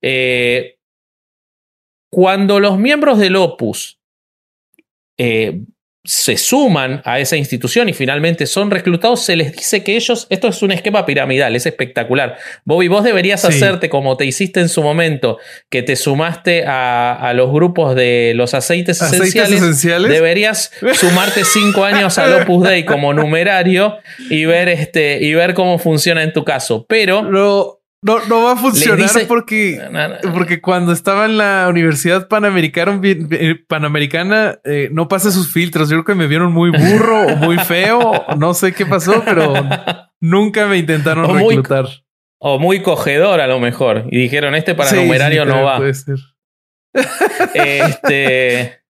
Eh, 0.00 0.78
cuando 2.10 2.60
los 2.60 2.78
miembros 2.78 3.18
del 3.18 3.36
Opus 3.36 4.00
eh, 5.18 5.60
se 6.08 6.38
suman 6.38 7.02
a 7.04 7.20
esa 7.20 7.36
institución 7.36 7.90
y 7.90 7.92
finalmente 7.92 8.46
son 8.46 8.70
reclutados, 8.70 9.22
se 9.22 9.36
les 9.36 9.52
dice 9.52 9.84
que 9.84 9.94
ellos, 9.94 10.26
esto 10.30 10.48
es 10.48 10.62
un 10.62 10.72
esquema 10.72 11.04
piramidal, 11.04 11.54
es 11.54 11.66
espectacular. 11.66 12.38
Bobby, 12.64 12.88
vos 12.88 13.04
deberías 13.04 13.44
hacerte 13.44 13.90
como 13.90 14.16
te 14.16 14.24
hiciste 14.24 14.60
en 14.60 14.70
su 14.70 14.82
momento, 14.82 15.36
que 15.68 15.82
te 15.82 15.96
sumaste 15.96 16.64
a, 16.66 17.30
los 17.34 17.52
grupos 17.52 17.94
de 17.94 18.32
los 18.34 18.54
aceites, 18.54 19.02
esenciales, 19.02 20.08
Deberías 20.08 20.72
sumarte 20.94 21.44
cinco 21.44 21.84
años 21.84 22.16
al 22.16 22.40
Opus 22.40 22.66
Dei 22.66 22.86
como 22.86 23.12
numerario 23.12 23.98
y 24.30 24.46
ver, 24.46 24.70
este, 24.70 25.22
y 25.22 25.34
ver 25.34 25.52
cómo 25.52 25.78
funciona 25.78 26.22
en 26.22 26.32
tu 26.32 26.42
caso. 26.42 26.86
Pero... 26.88 27.77
No, 28.00 28.24
no 28.26 28.44
va 28.44 28.52
a 28.52 28.56
funcionar 28.56 29.10
porque, 29.26 29.80
porque 30.32 30.60
cuando 30.60 30.92
estaba 30.92 31.24
en 31.24 31.36
la 31.36 31.66
Universidad 31.68 32.28
Panamericana, 32.28 33.00
Panamericana 33.66 34.60
eh, 34.64 34.88
no 34.92 35.08
pasa 35.08 35.32
sus 35.32 35.52
filtros. 35.52 35.88
Yo 35.88 35.96
creo 35.96 36.04
que 36.04 36.14
me 36.14 36.28
vieron 36.28 36.52
muy 36.52 36.70
burro 36.70 37.26
o 37.26 37.36
muy 37.36 37.58
feo. 37.58 38.24
No 38.38 38.54
sé 38.54 38.72
qué 38.72 38.86
pasó, 38.86 39.22
pero 39.24 39.52
nunca 40.20 40.66
me 40.66 40.78
intentaron 40.78 41.36
reclutar. 41.36 41.86
o 42.38 42.60
muy 42.60 42.82
cogedor 42.82 43.40
a 43.40 43.48
lo 43.48 43.58
mejor. 43.58 44.06
Y 44.12 44.18
dijeron, 44.18 44.54
este 44.54 44.76
para 44.76 44.92
numerario 44.92 45.44
no 45.44 45.64
va. 45.64 45.78
Puede 45.78 45.94
ser. 45.94 46.18
Este. 47.54 48.80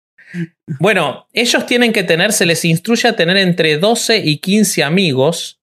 Bueno, 0.78 1.26
ellos 1.32 1.64
tienen 1.64 1.94
que 1.94 2.04
tener, 2.04 2.32
se 2.32 2.44
les 2.44 2.62
instruye 2.66 3.08
a 3.08 3.16
tener 3.16 3.38
entre 3.38 3.78
12 3.78 4.18
y 4.18 4.38
15 4.38 4.84
amigos 4.84 5.57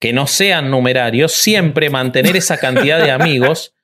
que 0.00 0.12
no 0.12 0.26
sean 0.26 0.70
numerarios, 0.70 1.32
siempre 1.32 1.90
mantener 1.90 2.36
esa 2.36 2.58
cantidad 2.58 3.02
de 3.02 3.10
amigos 3.10 3.74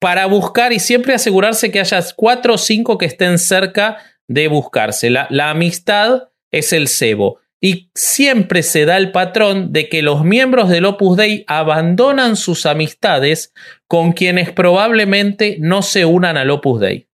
para 0.00 0.26
buscar 0.26 0.72
y 0.72 0.78
siempre 0.78 1.14
asegurarse 1.14 1.70
que 1.70 1.80
haya 1.80 2.02
cuatro 2.16 2.54
o 2.54 2.58
cinco 2.58 2.98
que 2.98 3.06
estén 3.06 3.38
cerca 3.38 3.98
de 4.28 4.48
buscarse. 4.48 5.10
La, 5.10 5.26
la 5.30 5.50
amistad 5.50 6.28
es 6.50 6.72
el 6.72 6.88
cebo. 6.88 7.40
Y 7.60 7.90
siempre 7.94 8.62
se 8.62 8.84
da 8.84 8.96
el 8.96 9.10
patrón 9.10 9.72
de 9.72 9.88
que 9.88 10.00
los 10.02 10.24
miembros 10.24 10.68
del 10.68 10.84
Opus 10.84 11.16
Dei 11.16 11.44
abandonan 11.48 12.36
sus 12.36 12.66
amistades 12.66 13.52
con 13.88 14.12
quienes 14.12 14.52
probablemente 14.52 15.56
no 15.58 15.82
se 15.82 16.04
unan 16.04 16.36
al 16.36 16.50
Opus 16.50 16.80
Dei. 16.80 17.08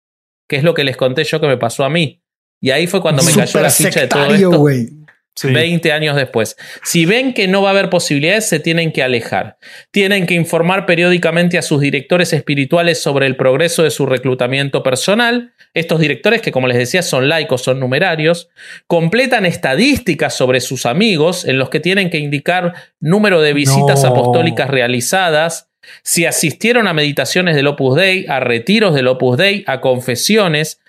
Que 0.47 0.57
es 0.57 0.63
lo 0.63 0.75
que 0.75 0.85
les 0.85 0.99
conté 0.99 1.25
yo 1.25 1.41
que 1.41 1.47
me 1.47 1.57
pasó 1.57 1.83
a 1.85 1.89
mí. 1.89 2.21
Y 2.61 2.71
ahí 2.73 2.87
fue 2.87 3.01
cuando 3.01 3.23
me 3.23 3.33
cayó 3.33 3.61
la 3.61 3.71
ficha 3.71 4.01
de 4.01 4.09
todo 4.09 4.35
esto. 4.35 5.04
20 5.43 5.93
años 5.93 6.17
después. 6.17 6.57
Si 6.83 7.07
ven 7.07 7.35
que 7.35 7.49
no 7.49 7.63
va 7.63 7.71
a 7.71 7.73
haber 7.73 7.91
posibilidades, 7.91 8.49
se 8.49 8.61
tienen 8.61 8.93
que 8.93 9.03
alejar. 9.03 9.59
Tienen 9.91 10.27
que 10.27 10.35
informar 10.35 10.87
periódicamente 10.87 11.59
a 11.59 11.63
sus 11.63 11.81
directores 11.81 12.33
espirituales 12.33 13.03
sobre 13.03 13.27
el 13.27 13.37
progreso 13.37 13.83
de 13.83 13.91
su 13.91 14.07
reclutamiento 14.07 14.83
personal. 14.83 15.53
Estos 15.75 15.99
directores, 15.99 16.41
que 16.41 16.53
como 16.53 16.69
les 16.69 16.79
decía 16.79 17.03
son 17.03 17.29
laicos, 17.29 17.63
son 17.63 17.81
numerarios, 17.81 18.49
completan 18.87 19.45
estadísticas 19.45 20.37
sobre 20.37 20.61
sus 20.61 20.87
amigos 20.87 21.45
en 21.45 21.59
los 21.59 21.69
que 21.69 21.81
tienen 21.81 22.11
que 22.11 22.19
indicar 22.19 22.75
número 23.01 23.41
de 23.41 23.55
visitas 23.55 24.05
apostólicas 24.05 24.71
realizadas, 24.71 25.69
si 26.03 26.27
asistieron 26.27 26.87
a 26.87 26.95
meditaciones 26.95 27.55
del 27.55 27.67
Opus 27.67 27.97
Dei, 27.97 28.27
a 28.29 28.41
retiros 28.41 28.95
del 28.95 29.09
Opus 29.09 29.37
Dei, 29.37 29.65
a 29.67 29.81
confesiones, 29.81 30.81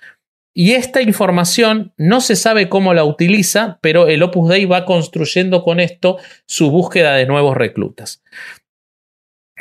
y 0.58 0.72
esta 0.72 1.02
información 1.02 1.94
no 1.98 2.22
se 2.22 2.38
sabe 2.38 2.70
cómo 2.70 2.94
la 2.94 3.04
utiliza, 3.04 3.78
pero 3.82 4.08
el 4.08 4.24
Opus 4.24 4.50
Dei 4.50 4.64
va 4.64 4.86
construyendo 4.86 5.64
con 5.64 5.82
esto 5.82 6.18
su 6.46 6.72
búsqueda 6.72 7.16
de 7.16 7.26
nuevos 7.26 7.58
reclutas. 7.58 8.24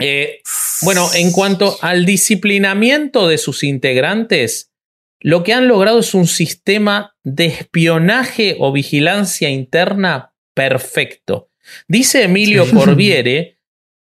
Eh, 0.00 0.40
bueno, 0.82 1.08
en 1.14 1.32
cuanto 1.32 1.76
al 1.82 2.06
disciplinamiento 2.06 3.26
de 3.26 3.38
sus 3.38 3.64
integrantes, 3.64 4.70
lo 5.18 5.42
que 5.42 5.52
han 5.52 5.66
logrado 5.66 5.98
es 5.98 6.14
un 6.14 6.28
sistema 6.28 7.16
de 7.24 7.46
espionaje 7.46 8.56
o 8.60 8.70
vigilancia 8.70 9.50
interna 9.50 10.32
perfecto. 10.54 11.50
Dice 11.88 12.22
Emilio 12.22 12.70
Corbiere 12.72 13.58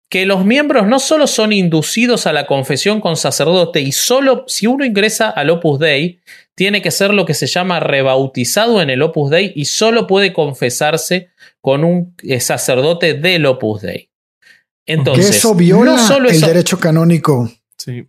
que 0.09 0.25
los 0.25 0.45
miembros 0.45 0.87
no 0.87 0.99
solo 0.99 1.27
son 1.27 1.51
inducidos 1.51 2.27
a 2.27 2.33
la 2.33 2.47
confesión 2.47 3.01
con 3.01 3.17
sacerdote 3.17 3.81
y 3.81 3.91
solo 3.91 4.45
si 4.47 4.67
uno 4.67 4.85
ingresa 4.85 5.29
al 5.29 5.49
Opus 5.49 5.79
Dei, 5.79 6.21
tiene 6.55 6.81
que 6.81 6.91
ser 6.91 7.13
lo 7.13 7.25
que 7.25 7.33
se 7.33 7.47
llama 7.47 7.79
rebautizado 7.79 8.81
en 8.81 8.89
el 8.89 9.01
Opus 9.01 9.29
Dei 9.29 9.51
y 9.55 9.65
solo 9.65 10.07
puede 10.07 10.33
confesarse 10.33 11.29
con 11.61 11.83
un 11.83 12.15
eh, 12.23 12.39
sacerdote 12.39 13.13
del 13.13 13.45
Opus 13.45 13.81
Dei. 13.81 14.09
Entonces, 14.85 15.37
eso 15.37 15.53
viola 15.53 15.97
el 16.29 16.41
derecho 16.41 16.79
canónico. 16.79 17.51
Sí. 17.77 18.07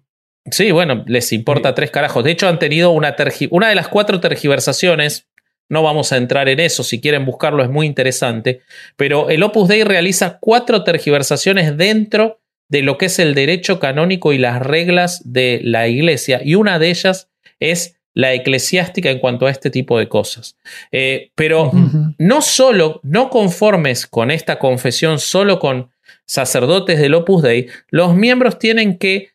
Sí, 0.50 0.70
bueno, 0.70 1.04
les 1.06 1.32
importa 1.32 1.74
tres 1.74 1.90
carajos. 1.90 2.24
De 2.24 2.30
hecho, 2.30 2.48
han 2.48 2.58
tenido 2.58 2.90
una, 2.90 3.14
una 3.50 3.68
de 3.68 3.74
las 3.74 3.88
cuatro 3.88 4.20
tergiversaciones. 4.20 5.27
No 5.68 5.82
vamos 5.82 6.12
a 6.12 6.16
entrar 6.16 6.48
en 6.48 6.60
eso, 6.60 6.82
si 6.82 7.00
quieren 7.00 7.24
buscarlo 7.24 7.62
es 7.62 7.70
muy 7.70 7.86
interesante. 7.86 8.62
Pero 8.96 9.28
el 9.28 9.42
Opus 9.42 9.68
Dei 9.68 9.84
realiza 9.84 10.38
cuatro 10.40 10.84
tergiversaciones 10.84 11.76
dentro 11.76 12.40
de 12.68 12.82
lo 12.82 12.98
que 12.98 13.06
es 13.06 13.18
el 13.18 13.34
derecho 13.34 13.80
canónico 13.80 14.32
y 14.32 14.38
las 14.38 14.60
reglas 14.60 15.22
de 15.24 15.60
la 15.62 15.88
iglesia. 15.88 16.40
Y 16.42 16.54
una 16.54 16.78
de 16.78 16.90
ellas 16.90 17.28
es 17.60 17.96
la 18.14 18.34
eclesiástica 18.34 19.10
en 19.10 19.20
cuanto 19.20 19.46
a 19.46 19.50
este 19.50 19.70
tipo 19.70 19.98
de 19.98 20.08
cosas. 20.08 20.56
Eh, 20.90 21.30
pero 21.34 21.70
no 22.18 22.42
solo, 22.42 23.00
no 23.04 23.30
conformes 23.30 24.06
con 24.06 24.30
esta 24.30 24.58
confesión, 24.58 25.18
solo 25.18 25.58
con 25.58 25.90
sacerdotes 26.26 26.98
del 26.98 27.14
Opus 27.14 27.42
Dei, 27.42 27.68
los 27.90 28.14
miembros 28.14 28.58
tienen 28.58 28.98
que 28.98 29.30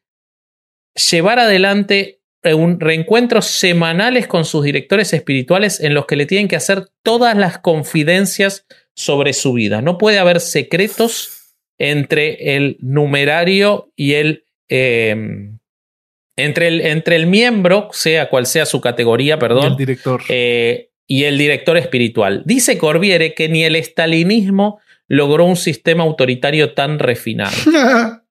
llevar 1.10 1.40
adelante 1.40 2.20
reencuentros 2.44 3.46
semanales 3.46 4.28
con 4.28 4.46
sus 4.46 4.64
directores 4.66 5.14
espirituales 5.14 5.80
en 5.80 5.94
los 5.94 6.06
que 6.06 6.16
le 6.16 6.26
tienen 6.26 6.48
que 6.48 6.56
hacer 6.56 6.90
todas 7.02 7.38
las 7.38 7.60
confidencias 7.60 8.66
sobre 8.96 9.34
su 9.34 9.54
vida. 9.54 9.82
No 9.82 9.98
puede 9.98 10.20
haber 10.20 10.40
secretos 10.40 11.56
entre 11.78 12.56
el 12.56 12.78
numerario 12.80 13.92
y 13.96 14.14
el... 14.14 14.46
Em, 14.70 15.60
entre 16.36 16.68
el, 16.68 16.82
entre 16.82 17.16
el 17.16 17.28
miembro, 17.28 17.90
sea 17.92 18.28
cual 18.28 18.48
sea 18.48 18.66
su 18.66 18.82
categoría, 18.82 19.38
perdón, 19.38 19.66
y 19.66 19.68
el 19.68 19.76
director. 19.78 20.22
Eh, 20.30 20.90
y 21.06 21.26
el 21.26 21.38
director 21.38 21.78
espiritual. 21.78 22.42
Dice 22.46 22.80
Corbiere 22.80 23.36
que 23.36 23.50
ni 23.50 23.64
el 23.64 23.76
estalinismo 23.76 24.80
logró 25.08 25.46
un 25.46 25.58
sistema 25.58 26.04
autoritario 26.04 26.74
tan 26.74 27.00
refinado. 27.00 27.56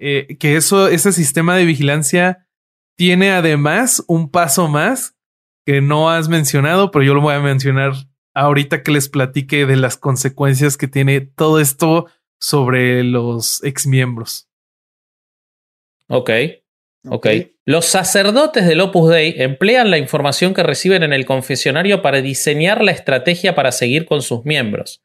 Eh, 0.00 0.36
que 0.38 0.54
eso, 0.54 0.86
ese 0.86 1.10
sistema 1.10 1.56
de 1.56 1.64
vigilancia 1.64 2.46
tiene 2.98 3.30
además 3.30 4.02
un 4.08 4.28
paso 4.28 4.66
más 4.66 5.14
que 5.64 5.80
no 5.80 6.10
has 6.10 6.28
mencionado, 6.28 6.90
pero 6.90 7.04
yo 7.04 7.14
lo 7.14 7.20
voy 7.20 7.34
a 7.34 7.40
mencionar 7.40 7.92
ahorita 8.34 8.82
que 8.82 8.90
les 8.90 9.08
platique 9.08 9.66
de 9.66 9.76
las 9.76 9.96
consecuencias 9.96 10.76
que 10.76 10.88
tiene 10.88 11.20
todo 11.20 11.60
esto 11.60 12.06
sobre 12.40 13.04
los 13.04 13.62
exmiembros. 13.62 14.48
Ok. 16.08 16.30
Ok. 17.08 17.28
Los 17.64 17.84
sacerdotes 17.84 18.66
del 18.66 18.80
Opus 18.80 19.10
Dei 19.10 19.34
emplean 19.38 19.92
la 19.92 19.98
información 19.98 20.52
que 20.52 20.64
reciben 20.64 21.04
en 21.04 21.12
el 21.12 21.24
confesionario 21.24 22.02
para 22.02 22.20
diseñar 22.20 22.82
la 22.82 22.90
estrategia 22.90 23.54
para 23.54 23.70
seguir 23.70 24.06
con 24.06 24.22
sus 24.22 24.44
miembros. 24.44 25.04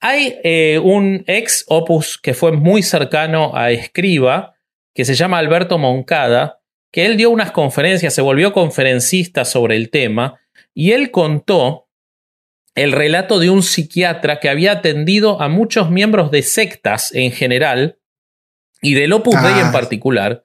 Hay 0.00 0.40
eh, 0.42 0.80
un 0.82 1.22
ex 1.28 1.64
Opus 1.68 2.18
que 2.18 2.34
fue 2.34 2.50
muy 2.50 2.82
cercano 2.82 3.54
a 3.54 3.70
Escriba, 3.70 4.54
que 4.92 5.04
se 5.04 5.14
llama 5.14 5.38
Alberto 5.38 5.78
Moncada, 5.78 6.61
que 6.92 7.06
él 7.06 7.16
dio 7.16 7.30
unas 7.30 7.50
conferencias, 7.50 8.14
se 8.14 8.20
volvió 8.20 8.52
conferencista 8.52 9.44
sobre 9.44 9.76
el 9.76 9.90
tema, 9.90 10.40
y 10.74 10.92
él 10.92 11.10
contó 11.10 11.88
el 12.74 12.92
relato 12.92 13.38
de 13.38 13.50
un 13.50 13.62
psiquiatra 13.62 14.40
que 14.40 14.48
había 14.48 14.72
atendido 14.72 15.40
a 15.42 15.48
muchos 15.48 15.90
miembros 15.90 16.30
de 16.30 16.42
sectas 16.42 17.12
en 17.14 17.32
general, 17.32 17.98
y 18.82 18.94
del 18.94 19.12
Opus 19.12 19.40
Dei 19.42 19.58
en 19.58 19.66
ah. 19.66 19.72
particular, 19.72 20.44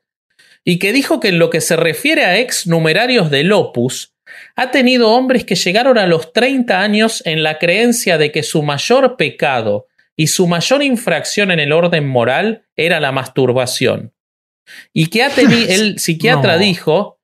y 0.64 0.80
que 0.80 0.94
dijo 0.94 1.20
que 1.20 1.30
en 1.30 1.40
lo 1.40 1.50
que 1.50 1.62
se 1.62 1.76
refiere 1.76 2.26
a 2.26 2.38
ex 2.38 2.66
numerarios 2.66 3.30
del 3.30 3.52
Opus, 3.52 4.14
ha 4.56 4.72
tenido 4.72 5.12
hombres 5.12 5.46
que 5.46 5.56
llegaron 5.56 5.98
a 5.98 6.08
los 6.08 6.34
30 6.34 6.82
años 6.82 7.22
en 7.26 7.44
la 7.44 7.60
creencia 7.60 8.18
de 8.18 8.32
que 8.32 8.44
su 8.44 8.64
mayor 8.64 9.16
pecado 9.18 9.88
y 10.16 10.28
su 10.28 10.48
mayor 10.48 10.84
infracción 10.84 11.52
en 11.52 11.60
el 11.60 11.72
orden 11.72 12.08
moral 12.08 12.66
era 12.76 13.00
la 13.00 13.12
masturbación. 13.12 14.14
Y 14.94 15.08
que 15.08 15.24
ha 15.24 15.30
tenido, 15.30 15.70
el 15.70 16.00
psiquiatra 16.00 16.58
dijo 16.60 17.18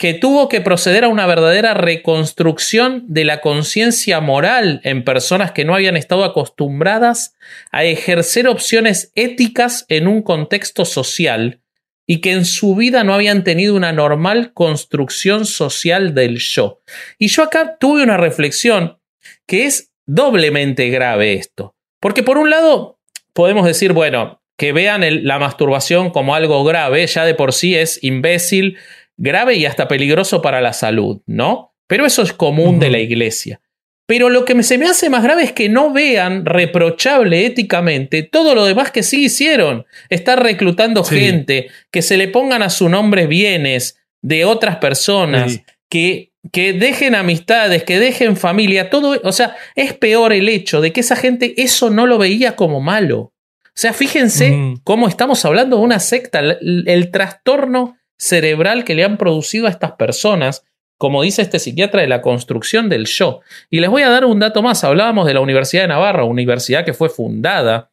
que 0.00 0.14
tuvo 0.14 0.48
que 0.48 0.62
proceder 0.62 1.04
a 1.04 1.08
una 1.08 1.26
verdadera 1.26 1.74
reconstrucción 1.74 3.04
de 3.06 3.26
la 3.26 3.42
conciencia 3.42 4.20
moral 4.20 4.80
en 4.82 5.04
personas 5.04 5.52
que 5.52 5.66
no 5.66 5.74
habían 5.74 5.94
estado 5.94 6.24
acostumbradas 6.24 7.34
a 7.70 7.84
ejercer 7.84 8.48
opciones 8.48 9.12
éticas 9.14 9.84
en 9.88 10.08
un 10.08 10.22
contexto 10.22 10.86
social 10.86 11.60
y 12.06 12.22
que 12.22 12.32
en 12.32 12.46
su 12.46 12.74
vida 12.74 13.04
no 13.04 13.12
habían 13.12 13.44
tenido 13.44 13.76
una 13.76 13.92
normal 13.92 14.54
construcción 14.54 15.44
social 15.44 16.14
del 16.14 16.38
yo. 16.38 16.80
Y 17.18 17.28
yo 17.28 17.42
acá 17.42 17.76
tuve 17.78 18.02
una 18.02 18.16
reflexión 18.16 18.98
que 19.46 19.66
es 19.66 19.92
doblemente 20.06 20.88
grave 20.88 21.34
esto. 21.34 21.76
Porque 22.00 22.22
por 22.22 22.38
un 22.38 22.48
lado 22.48 22.98
podemos 23.34 23.66
decir, 23.66 23.92
bueno, 23.92 24.39
que 24.60 24.72
vean 24.74 25.24
la 25.24 25.38
masturbación 25.38 26.10
como 26.10 26.34
algo 26.34 26.62
grave, 26.64 27.06
ya 27.06 27.24
de 27.24 27.32
por 27.32 27.54
sí 27.54 27.76
es 27.76 27.98
imbécil, 28.04 28.76
grave 29.16 29.56
y 29.56 29.64
hasta 29.64 29.88
peligroso 29.88 30.42
para 30.42 30.60
la 30.60 30.74
salud, 30.74 31.22
¿no? 31.24 31.72
Pero 31.86 32.04
eso 32.04 32.20
es 32.20 32.34
común 32.34 32.78
de 32.78 32.90
la 32.90 32.98
iglesia. 32.98 33.62
Pero 34.04 34.28
lo 34.28 34.44
que 34.44 34.62
se 34.62 34.76
me 34.76 34.84
hace 34.84 35.08
más 35.08 35.22
grave 35.22 35.44
es 35.44 35.52
que 35.52 35.70
no 35.70 35.94
vean 35.94 36.44
reprochable 36.44 37.46
éticamente 37.46 38.22
todo 38.22 38.54
lo 38.54 38.66
demás 38.66 38.90
que 38.90 39.02
sí 39.02 39.24
hicieron. 39.24 39.86
Estar 40.10 40.42
reclutando 40.42 41.04
gente, 41.04 41.68
que 41.90 42.02
se 42.02 42.18
le 42.18 42.28
pongan 42.28 42.60
a 42.60 42.68
su 42.68 42.90
nombre 42.90 43.26
bienes 43.26 43.98
de 44.20 44.44
otras 44.44 44.76
personas, 44.76 45.62
que, 45.88 46.32
que 46.52 46.74
dejen 46.74 47.14
amistades, 47.14 47.82
que 47.84 47.98
dejen 47.98 48.36
familia, 48.36 48.90
todo. 48.90 49.18
O 49.24 49.32
sea, 49.32 49.56
es 49.74 49.94
peor 49.94 50.34
el 50.34 50.50
hecho 50.50 50.82
de 50.82 50.92
que 50.92 51.00
esa 51.00 51.16
gente 51.16 51.54
eso 51.56 51.88
no 51.88 52.04
lo 52.04 52.18
veía 52.18 52.56
como 52.56 52.82
malo. 52.82 53.32
O 53.80 53.82
sea, 53.82 53.94
fíjense 53.94 54.74
cómo 54.84 55.08
estamos 55.08 55.42
hablando 55.46 55.78
de 55.78 55.82
una 55.82 56.00
secta, 56.00 56.40
el 56.40 57.10
trastorno 57.10 57.96
cerebral 58.18 58.84
que 58.84 58.94
le 58.94 59.04
han 59.04 59.16
producido 59.16 59.66
a 59.66 59.70
estas 59.70 59.92
personas 59.92 60.66
como 60.98 61.22
dice 61.22 61.40
este 61.40 61.58
psiquiatra, 61.58 62.02
de 62.02 62.08
la 62.08 62.20
construcción 62.20 62.90
del 62.90 63.06
yo. 63.06 63.40
Y 63.70 63.80
les 63.80 63.88
voy 63.88 64.02
a 64.02 64.10
dar 64.10 64.26
un 64.26 64.38
dato 64.38 64.60
más. 64.60 64.84
Hablábamos 64.84 65.26
de 65.26 65.32
la 65.32 65.40
Universidad 65.40 65.84
de 65.84 65.88
Navarra, 65.88 66.24
universidad 66.24 66.84
que 66.84 66.92
fue 66.92 67.08
fundada 67.08 67.90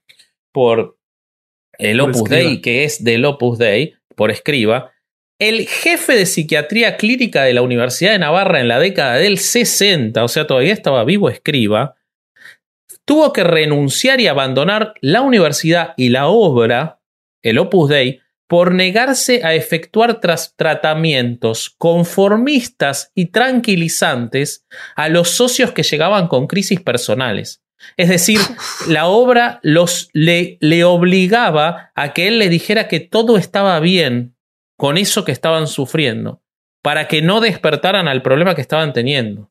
por 0.52 0.98
el 1.78 2.02
Opus 2.02 2.30
Dei, 2.30 2.60
que 2.60 2.84
es 2.84 3.06
del 3.06 3.24
Opus 3.24 3.58
Dei, 3.58 3.94
por 4.14 4.30
escriba. 4.30 4.92
El 5.40 5.68
jefe 5.68 6.16
de 6.18 6.26
psiquiatría 6.26 6.98
clínica 6.98 7.44
de 7.44 7.54
la 7.54 7.62
Universidad 7.62 8.12
de 8.12 8.20
Navarra 8.20 8.60
en 8.60 8.68
la 8.68 8.78
década 8.78 9.16
del 9.16 9.38
60, 9.38 10.22
o 10.22 10.28
sea, 10.28 10.46
todavía 10.46 10.74
estaba 10.74 11.06
vivo 11.06 11.30
escriba, 11.30 11.96
tuvo 13.08 13.32
que 13.32 13.46
renunciar 13.46 14.20
y 14.20 14.28
abandonar 14.28 14.94
la 15.00 15.22
universidad 15.22 15.94
y 15.96 16.10
la 16.10 16.28
obra, 16.28 17.00
el 17.42 17.58
Opus 17.58 17.90
Dei, 17.90 18.20
por 18.48 18.74
negarse 18.74 19.46
a 19.46 19.56
efectuar 19.56 20.20
tratamientos 20.20 21.74
conformistas 21.78 23.12
y 23.16 23.28
tranquilizantes 23.28 24.66
a 24.96 25.08
los 25.08 25.30
socios 25.30 25.72
que 25.72 25.84
llegaban 25.84 26.28
con 26.28 26.48
crisis 26.48 26.82
personales. 26.82 27.64
Es 27.96 28.10
decir, 28.10 28.40
la 28.90 29.08
obra 29.08 29.62
los, 29.64 30.10
le, 30.12 30.58
le 30.60 30.84
obligaba 30.84 31.92
a 31.96 32.12
que 32.12 32.28
él 32.28 32.40
le 32.40 32.50
dijera 32.50 32.90
que 32.90 33.00
todo 33.00 33.38
estaba 33.38 33.80
bien 33.80 34.36
con 34.78 34.98
eso 34.98 35.24
que 35.24 35.32
estaban 35.32 35.68
sufriendo, 35.68 36.42
para 36.82 37.08
que 37.08 37.22
no 37.22 37.40
despertaran 37.40 38.10
al 38.10 38.22
problema 38.22 38.54
que 38.54 38.62
estaban 38.62 38.92
teniendo. 38.92 39.50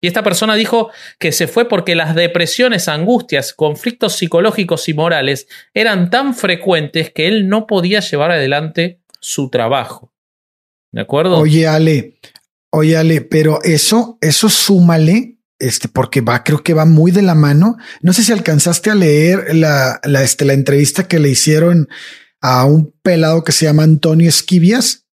Y 0.00 0.06
esta 0.06 0.22
persona 0.22 0.54
dijo 0.54 0.90
que 1.18 1.32
se 1.32 1.48
fue 1.48 1.68
porque 1.68 1.96
las 1.96 2.14
depresiones, 2.14 2.88
angustias, 2.88 3.52
conflictos 3.52 4.16
psicológicos 4.16 4.88
y 4.88 4.94
morales 4.94 5.48
eran 5.74 6.10
tan 6.10 6.34
frecuentes 6.34 7.10
que 7.10 7.26
él 7.26 7.48
no 7.48 7.66
podía 7.66 8.00
llevar 8.00 8.30
adelante 8.30 9.00
su 9.20 9.50
trabajo. 9.50 10.12
¿De 10.92 11.00
acuerdo? 11.00 11.38
Oye, 11.38 11.66
Ale, 11.66 12.18
oye, 12.70 12.96
Ale, 12.96 13.22
pero 13.22 13.60
eso, 13.64 14.18
eso 14.20 14.48
súmale, 14.48 15.38
este, 15.58 15.88
porque 15.88 16.20
va, 16.20 16.44
creo 16.44 16.62
que 16.62 16.74
va 16.74 16.84
muy 16.84 17.10
de 17.10 17.22
la 17.22 17.34
mano. 17.34 17.76
No 18.00 18.12
sé 18.12 18.22
si 18.22 18.32
alcanzaste 18.32 18.90
a 18.90 18.94
leer 18.94 19.54
la, 19.56 20.00
la, 20.04 20.22
este, 20.22 20.44
la 20.44 20.52
entrevista 20.52 21.08
que 21.08 21.18
le 21.18 21.30
hicieron 21.30 21.88
a 22.40 22.64
un 22.64 22.94
pelado 23.02 23.42
que 23.42 23.50
se 23.50 23.66
llama 23.66 23.82
Antonio 23.82 24.28
Esquivias. 24.28 25.08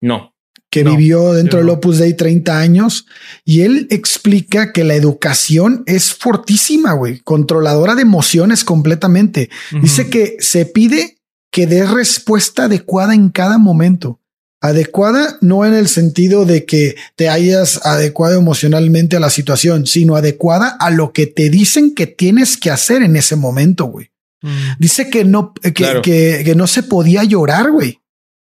No 0.00 0.37
que 0.70 0.84
vivió 0.84 1.32
dentro 1.32 1.60
del 1.60 1.70
Opus 1.70 1.98
Dei 1.98 2.14
30 2.14 2.58
años 2.58 3.06
y 3.44 3.62
él 3.62 3.86
explica 3.90 4.72
que 4.72 4.84
la 4.84 4.94
educación 4.94 5.82
es 5.86 6.12
fortísima, 6.12 6.92
güey, 6.92 7.20
controladora 7.20 7.94
de 7.94 8.02
emociones 8.02 8.64
completamente. 8.64 9.48
Dice 9.80 10.10
que 10.10 10.36
se 10.40 10.66
pide 10.66 11.16
que 11.50 11.66
dé 11.66 11.86
respuesta 11.86 12.64
adecuada 12.64 13.14
en 13.14 13.30
cada 13.30 13.56
momento. 13.56 14.20
Adecuada 14.60 15.38
no 15.40 15.64
en 15.64 15.72
el 15.72 15.88
sentido 15.88 16.44
de 16.44 16.64
que 16.64 16.96
te 17.16 17.28
hayas 17.28 17.84
adecuado 17.86 18.38
emocionalmente 18.38 19.16
a 19.16 19.20
la 19.20 19.30
situación, 19.30 19.86
sino 19.86 20.16
adecuada 20.16 20.68
a 20.68 20.90
lo 20.90 21.12
que 21.12 21.26
te 21.26 21.48
dicen 21.48 21.94
que 21.94 22.06
tienes 22.06 22.56
que 22.56 22.70
hacer 22.70 23.02
en 23.02 23.16
ese 23.16 23.36
momento, 23.36 23.86
güey. 23.86 24.10
Mm. 24.42 24.72
Dice 24.78 25.08
que 25.08 25.24
no, 25.24 25.54
que, 25.54 25.72
que, 26.02 26.42
que 26.44 26.54
no 26.54 26.66
se 26.66 26.82
podía 26.82 27.24
llorar, 27.24 27.70
güey 27.70 28.00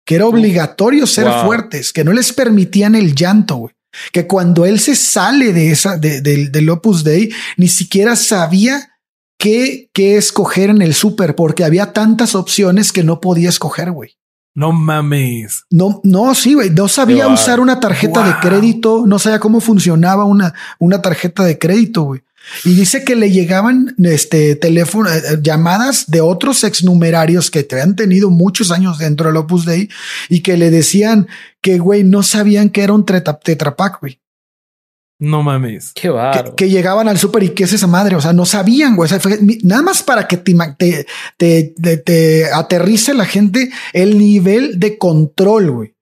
que 0.09 0.15
era 0.15 0.27
obligatorio 0.27 1.07
ser 1.07 1.31
fuertes, 1.45 1.93
que 1.93 2.03
no 2.03 2.15
les 2.15 2.33
permitían 2.33 2.95
el 2.95 3.15
llanto, 3.15 3.57
güey. 3.57 3.75
Que 4.11 4.27
cuando 4.27 4.65
él 4.65 4.81
se 4.81 4.97
sale 4.97 5.53
de 5.53 5.71
esa, 5.71 5.99
de, 5.99 6.23
del 6.23 6.71
Opus 6.71 7.05
Dei, 7.05 7.31
ni 7.59 7.69
siquiera 7.69 8.17
sabía 8.17 8.89
qué, 9.39 9.91
qué 9.93 10.17
escoger 10.17 10.71
en 10.71 10.81
el 10.81 10.95
súper, 10.95 11.35
porque 11.35 11.63
había 11.63 11.93
tantas 11.93 12.35
opciones 12.35 12.91
que 12.91 13.05
no 13.05 13.21
podía 13.21 13.51
escoger, 13.51 13.91
güey. 13.91 14.17
No 14.55 14.73
mames. 14.73 15.65
No, 15.69 16.01
no, 16.05 16.35
sí, 16.35 16.55
güey. 16.55 16.71
No 16.71 16.89
sabía 16.89 17.29
usar 17.29 17.61
una 17.61 17.79
tarjeta 17.79 18.27
de 18.27 18.35
crédito, 18.41 19.05
no 19.07 19.19
sabía 19.19 19.41
cómo 19.41 19.61
funcionaba 19.61 20.25
una, 20.25 20.55
una 20.79 21.03
tarjeta 21.03 21.45
de 21.45 21.59
crédito, 21.59 22.05
güey. 22.05 22.23
Y 22.65 22.75
dice 22.75 23.05
que 23.05 23.17
le 23.17 23.31
llegaban 23.31 23.95
este 24.03 24.57
teléfono, 24.57 25.11
eh, 25.11 25.19
eh, 25.19 25.39
llamadas 25.43 26.11
de 26.11 26.21
otros 26.21 26.65
exnumerarios 26.65 27.51
que 27.51 27.63
te 27.63 27.77
habían 27.77 27.97
tenido 27.97 28.31
muchos 28.31 28.71
años 28.71 28.99
dentro 28.99 29.29
del 29.29 29.37
Opus 29.37 29.65
Dei 29.65 29.89
y 30.29 30.41
que 30.41 30.57
le 30.57 30.71
decían 30.71 31.29
que, 31.61 31.79
güey, 31.79 32.05
no 32.05 32.23
sabían 32.23 32.71
que 32.71 32.83
era 32.83 32.93
un 32.93 33.05
tetrapack, 33.05 34.01
güey. 34.01 34.21
No 35.21 35.43
mames. 35.43 35.93
Qué 35.95 36.13
que, 36.33 36.55
que, 36.55 36.71
llegaban 36.71 37.09
al 37.09 37.19
súper 37.19 37.43
y 37.43 37.49
qué 37.49 37.65
es 37.65 37.73
esa 37.73 37.89
madre. 37.89 38.15
O 38.15 38.21
sea, 38.21 38.33
no 38.33 38.47
sabían, 38.47 38.95
güey. 38.95 39.11
nada 39.65 39.83
más 39.83 40.05
para 40.05 40.29
que 40.29 40.37
te, 40.37 40.55
te, 41.37 41.75
te, 41.77 41.97
te, 41.97 42.53
aterrice 42.53 43.15
la 43.15 43.25
gente 43.25 43.71
el 43.93 44.17
nivel 44.17 44.79
de 44.79 44.97
control, 44.97 45.71
güey. 45.73 45.98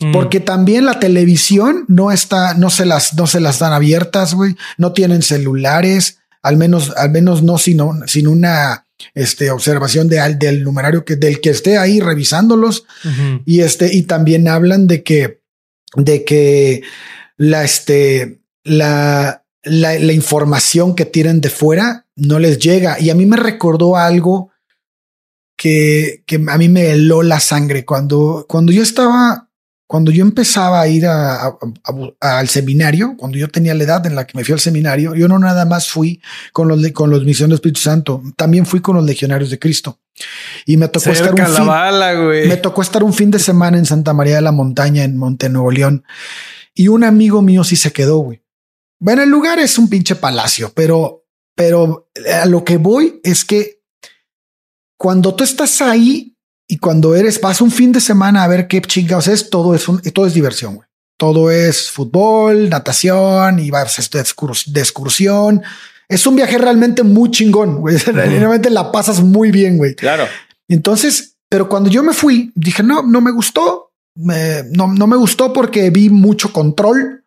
Mm. 0.00 0.12
Porque 0.12 0.40
también 0.40 0.86
la 0.86 1.00
televisión 1.00 1.84
no 1.88 2.12
está, 2.12 2.54
no 2.54 2.70
se 2.70 2.86
las, 2.86 3.14
no 3.14 3.26
se 3.26 3.40
las 3.40 3.58
dan 3.58 3.72
abiertas, 3.72 4.34
güey. 4.34 4.56
No 4.76 4.92
tienen 4.92 5.22
celulares, 5.22 6.18
al 6.42 6.56
menos, 6.56 6.92
al 6.96 7.10
menos 7.10 7.42
no 7.42 7.58
sino, 7.58 7.92
sin 8.06 8.28
una 8.28 8.86
este, 9.14 9.50
observación 9.50 10.08
de, 10.08 10.36
del 10.38 10.62
numerario 10.62 11.04
que, 11.04 11.16
del 11.16 11.40
que 11.40 11.50
esté 11.50 11.78
ahí 11.78 12.00
revisándolos. 12.00 12.84
Y 13.44 13.60
este, 13.60 13.94
y 13.94 14.02
también 14.02 14.46
hablan 14.46 14.86
de 14.86 15.02
que, 15.02 15.40
de 15.96 16.24
que 16.24 16.82
la, 17.36 17.64
este, 17.64 18.40
la, 18.62 19.44
la, 19.64 19.98
la 19.98 20.12
información 20.12 20.94
que 20.94 21.06
tienen 21.06 21.40
de 21.40 21.50
fuera 21.50 22.06
no 22.14 22.38
les 22.38 22.58
llega. 22.58 23.00
Y 23.00 23.10
a 23.10 23.14
mí 23.16 23.26
me 23.26 23.36
recordó 23.36 23.96
algo 23.96 24.52
que, 25.56 26.22
que 26.24 26.36
a 26.36 26.56
mí 26.56 26.68
me 26.68 26.92
heló 26.92 27.22
la 27.22 27.40
sangre 27.40 27.84
cuando, 27.84 28.46
cuando 28.48 28.70
yo 28.70 28.82
estaba 28.82 29.47
cuando 29.88 30.10
yo 30.12 30.22
empezaba 30.22 30.82
a 30.82 30.86
ir 30.86 31.06
al 31.06 32.48
seminario, 32.50 33.14
cuando 33.16 33.38
yo 33.38 33.48
tenía 33.48 33.72
la 33.72 33.84
edad 33.84 34.06
en 34.06 34.14
la 34.14 34.26
que 34.26 34.36
me 34.36 34.44
fui 34.44 34.52
al 34.52 34.60
seminario, 34.60 35.14
yo 35.14 35.28
no 35.28 35.38
nada 35.38 35.64
más 35.64 35.88
fui 35.88 36.20
con 36.52 36.68
los, 36.68 36.92
con 36.92 37.08
los 37.08 37.24
misiones 37.24 37.48
del 37.48 37.54
Espíritu 37.54 37.80
Santo, 37.80 38.22
también 38.36 38.66
fui 38.66 38.80
con 38.80 38.96
los 38.96 39.04
legionarios 39.06 39.48
de 39.48 39.58
Cristo. 39.58 39.98
Y 40.66 40.76
me 40.76 40.88
tocó 40.88 41.08
estar 41.08 41.32
un 41.32 41.38
fin, 41.38 42.48
me 42.48 42.56
tocó 42.58 42.82
estar 42.82 43.02
un 43.02 43.14
fin 43.14 43.30
de 43.30 43.38
semana 43.38 43.78
en 43.78 43.86
Santa 43.86 44.12
María 44.12 44.34
de 44.34 44.42
la 44.42 44.52
Montaña, 44.52 45.04
en 45.04 45.16
Monte 45.16 45.48
Nuevo 45.48 45.70
León. 45.70 46.04
Y 46.74 46.88
un 46.88 47.02
amigo 47.02 47.40
mío 47.40 47.64
sí 47.64 47.76
se 47.76 47.90
quedó, 47.90 48.18
güey. 48.18 48.42
Bueno, 49.00 49.22
el 49.22 49.30
lugar 49.30 49.58
es 49.58 49.78
un 49.78 49.88
pinche 49.88 50.16
palacio, 50.16 50.70
pero, 50.74 51.24
pero 51.54 52.10
a 52.42 52.44
lo 52.44 52.62
que 52.62 52.76
voy 52.76 53.22
es 53.24 53.42
que 53.42 53.80
cuando 54.98 55.34
tú 55.34 55.44
estás 55.44 55.80
ahí, 55.80 56.36
y 56.70 56.76
cuando 56.76 57.14
eres, 57.14 57.40
vas 57.40 57.62
un 57.62 57.70
fin 57.70 57.92
de 57.92 58.00
semana 58.00 58.44
a 58.44 58.48
ver 58.48 58.68
qué 58.68 58.82
chingados 58.82 59.26
es, 59.26 59.48
todo 59.48 59.74
es 59.74 59.88
un, 59.88 60.02
todo 60.02 60.26
es 60.26 60.34
diversión, 60.34 60.76
güey. 60.76 60.86
Todo 61.16 61.50
es 61.50 61.90
fútbol, 61.90 62.68
natación 62.68 63.58
y 63.58 63.70
vas 63.70 64.08
de 64.10 64.80
excursión. 64.80 65.62
Es 66.08 66.26
un 66.26 66.36
viaje 66.36 66.58
realmente 66.58 67.02
muy 67.02 67.30
chingón, 67.30 67.80
güey. 67.80 67.96
Realmente 68.06 68.70
la 68.70 68.92
pasas 68.92 69.20
muy 69.20 69.50
bien, 69.50 69.78
güey. 69.78 69.96
Claro. 69.96 70.26
Entonces, 70.68 71.36
pero 71.48 71.68
cuando 71.68 71.90
yo 71.90 72.04
me 72.04 72.12
fui, 72.12 72.52
dije, 72.54 72.82
no, 72.82 73.02
no 73.02 73.20
me 73.20 73.32
gustó. 73.32 73.92
no, 74.14 74.86
no 74.86 75.06
me 75.06 75.16
gustó 75.16 75.52
porque 75.52 75.90
vi 75.90 76.08
mucho 76.10 76.52
control, 76.52 77.24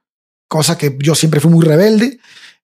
cosa 0.47 0.77
que 0.77 0.95
yo 0.99 1.15
siempre 1.15 1.41
fui 1.41 1.51
muy 1.51 1.65
rebelde. 1.65 2.19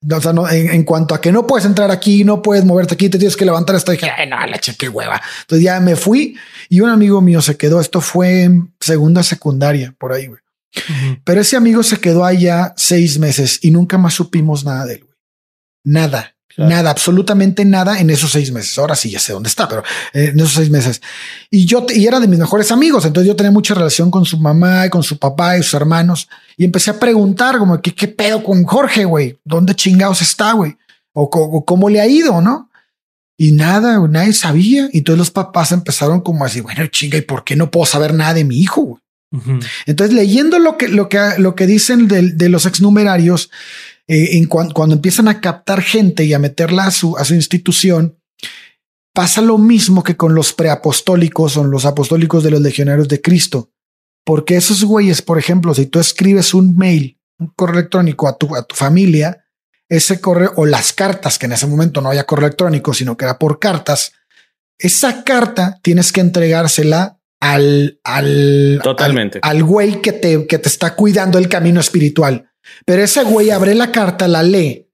O 0.09 0.21
sea, 0.21 0.31
no, 0.31 0.47
en, 0.49 0.83
cuanto 0.83 1.15
a 1.15 1.21
que 1.21 1.31
no 1.31 1.47
puedes 1.47 1.65
entrar 1.65 1.89
aquí, 1.89 2.23
no 2.23 2.41
puedes 2.41 2.63
moverte 2.63 2.93
aquí, 2.93 3.09
te 3.09 3.17
tienes 3.17 3.35
que 3.35 3.45
levantar 3.45 3.75
esto, 3.75 3.91
dije, 3.91 4.09
Ay, 4.09 4.27
no, 4.27 4.37
la 4.45 4.59
qué 4.59 4.89
hueva. 4.89 5.21
Entonces 5.41 5.63
ya 5.63 5.79
me 5.79 5.95
fui 5.95 6.37
y 6.69 6.81
un 6.81 6.89
amigo 6.89 7.19
mío 7.19 7.41
se 7.41 7.57
quedó. 7.57 7.81
Esto 7.81 7.99
fue 7.99 8.43
en 8.43 8.73
segunda 8.79 9.23
secundaria, 9.23 9.95
por 9.97 10.13
ahí, 10.13 10.27
güey. 10.27 10.41
Pero 11.23 11.41
ese 11.41 11.57
amigo 11.57 11.81
se 11.81 11.99
quedó 11.99 12.23
allá 12.23 12.73
seis 12.77 13.17
meses 13.17 13.59
y 13.63 13.71
nunca 13.71 13.97
más 13.97 14.13
supimos 14.13 14.63
nada 14.63 14.85
de 14.85 14.95
él, 14.95 15.03
güey. 15.03 15.17
Nada. 15.83 16.36
Nada, 16.57 16.89
absolutamente 16.89 17.65
nada 17.65 17.99
en 17.99 18.09
esos 18.09 18.31
seis 18.31 18.51
meses. 18.51 18.77
Ahora 18.79 18.95
sí 18.95 19.11
ya 19.11 19.19
sé 19.19 19.31
dónde 19.31 19.47
está, 19.47 19.67
pero 19.67 19.83
eh, 20.11 20.31
en 20.33 20.39
esos 20.39 20.53
seis 20.53 20.71
meses. 20.71 21.01
Y 21.51 21.65
yo, 21.65 21.85
y 21.93 22.07
era 22.07 22.19
de 22.19 22.27
mis 22.27 22.39
mejores 22.39 22.71
amigos. 22.71 23.05
Entonces 23.05 23.27
yo 23.27 23.35
tenía 23.35 23.51
mucha 23.51 23.75
relación 23.75 24.09
con 24.09 24.25
su 24.25 24.39
mamá 24.39 24.87
y 24.87 24.89
con 24.89 25.03
su 25.03 25.19
papá 25.19 25.57
y 25.57 25.63
sus 25.63 25.75
hermanos. 25.75 26.27
Y 26.57 26.65
empecé 26.65 26.89
a 26.89 26.99
preguntar 26.99 27.59
como, 27.59 27.79
¿qué, 27.79 27.93
qué 27.93 28.07
pedo 28.07 28.43
con 28.43 28.63
Jorge, 28.63 29.05
güey? 29.05 29.37
¿Dónde 29.45 29.75
chingados 29.75 30.23
está, 30.23 30.53
güey? 30.53 30.75
O, 31.13 31.63
cómo 31.65 31.89
le 31.89 32.01
ha 32.01 32.07
ido, 32.07 32.41
¿no? 32.41 32.69
Y 33.37 33.51
nada, 33.51 33.99
nadie 34.07 34.33
sabía. 34.33 34.89
Y 34.91 34.99
entonces 34.99 35.19
los 35.19 35.31
papás 35.31 35.71
empezaron 35.71 36.21
como 36.21 36.43
así, 36.43 36.61
bueno, 36.61 36.87
chinga, 36.87 37.19
¿y 37.19 37.21
por 37.21 37.43
qué 37.43 37.55
no 37.55 37.69
puedo 37.69 37.85
saber 37.85 38.15
nada 38.15 38.33
de 38.33 38.43
mi 38.43 38.59
hijo? 38.59 38.99
Entonces, 39.85 40.15
leyendo 40.15 40.57
lo 40.57 40.77
que, 40.77 40.87
lo 40.87 41.09
que, 41.09 41.19
lo 41.37 41.53
que 41.53 41.67
dicen 41.67 42.07
de, 42.07 42.31
de 42.31 42.49
los 42.49 42.65
exnumerarios, 42.65 43.51
eh, 44.07 44.37
en 44.37 44.45
cuando 44.45 44.95
empiezan 44.95 45.27
a 45.27 45.41
captar 45.41 45.81
gente 45.81 46.23
y 46.23 46.33
a 46.33 46.39
meterla 46.39 46.85
a 46.85 46.91
su, 46.91 47.17
a 47.17 47.25
su 47.25 47.35
institución, 47.35 48.17
pasa 49.13 49.41
lo 49.41 49.57
mismo 49.57 50.03
que 50.03 50.15
con 50.15 50.35
los 50.35 50.53
preapostólicos 50.53 51.57
o 51.57 51.63
los 51.63 51.85
apostólicos 51.85 52.43
de 52.43 52.51
los 52.51 52.61
legionarios 52.61 53.07
de 53.07 53.21
Cristo. 53.21 53.71
Porque 54.23 54.55
esos 54.55 54.83
güeyes, 54.83 55.21
por 55.21 55.39
ejemplo, 55.39 55.73
si 55.73 55.87
tú 55.87 55.99
escribes 55.99 56.53
un 56.53 56.77
mail, 56.77 57.19
un 57.39 57.47
correo 57.55 57.79
electrónico 57.79 58.27
a 58.27 58.37
tu, 58.37 58.55
a 58.55 58.63
tu 58.63 58.75
familia, 58.75 59.45
ese 59.89 60.19
correo 60.21 60.53
o 60.57 60.65
las 60.65 60.93
cartas, 60.93 61.39
que 61.39 61.45
en 61.45 61.53
ese 61.53 61.65
momento 61.65 62.01
no 62.01 62.09
había 62.09 62.25
correo 62.25 62.47
electrónico, 62.47 62.93
sino 62.93 63.17
que 63.17 63.25
era 63.25 63.39
por 63.39 63.59
cartas, 63.59 64.13
esa 64.77 65.23
carta 65.23 65.79
tienes 65.81 66.11
que 66.11 66.21
entregársela 66.21 67.19
al, 67.39 67.99
al, 68.03 68.79
Totalmente. 68.83 69.39
al, 69.41 69.63
güey 69.63 70.01
que 70.01 70.11
te, 70.11 70.45
que 70.45 70.59
te 70.59 70.69
está 70.69 70.95
cuidando 70.95 71.37
el 71.37 71.49
camino 71.49 71.79
espiritual. 71.79 72.46
Pero 72.85 73.03
ese 73.03 73.23
güey 73.23 73.49
abre 73.49 73.75
la 73.75 73.91
carta, 73.91 74.27
la 74.27 74.43
lee 74.43 74.87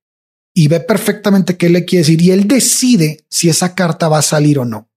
y 0.54 0.68
ve 0.68 0.80
perfectamente 0.80 1.58
qué 1.58 1.70
le 1.70 1.86
quiere 1.86 2.04
decir 2.04 2.22
y 2.22 2.32
él 2.32 2.48
decide 2.48 3.26
si 3.30 3.50
esa 3.50 3.74
carta 3.74 4.08
va 4.08 4.20
a 4.20 4.24
salir 4.24 4.60
o 4.60 4.66
no. 4.66 4.90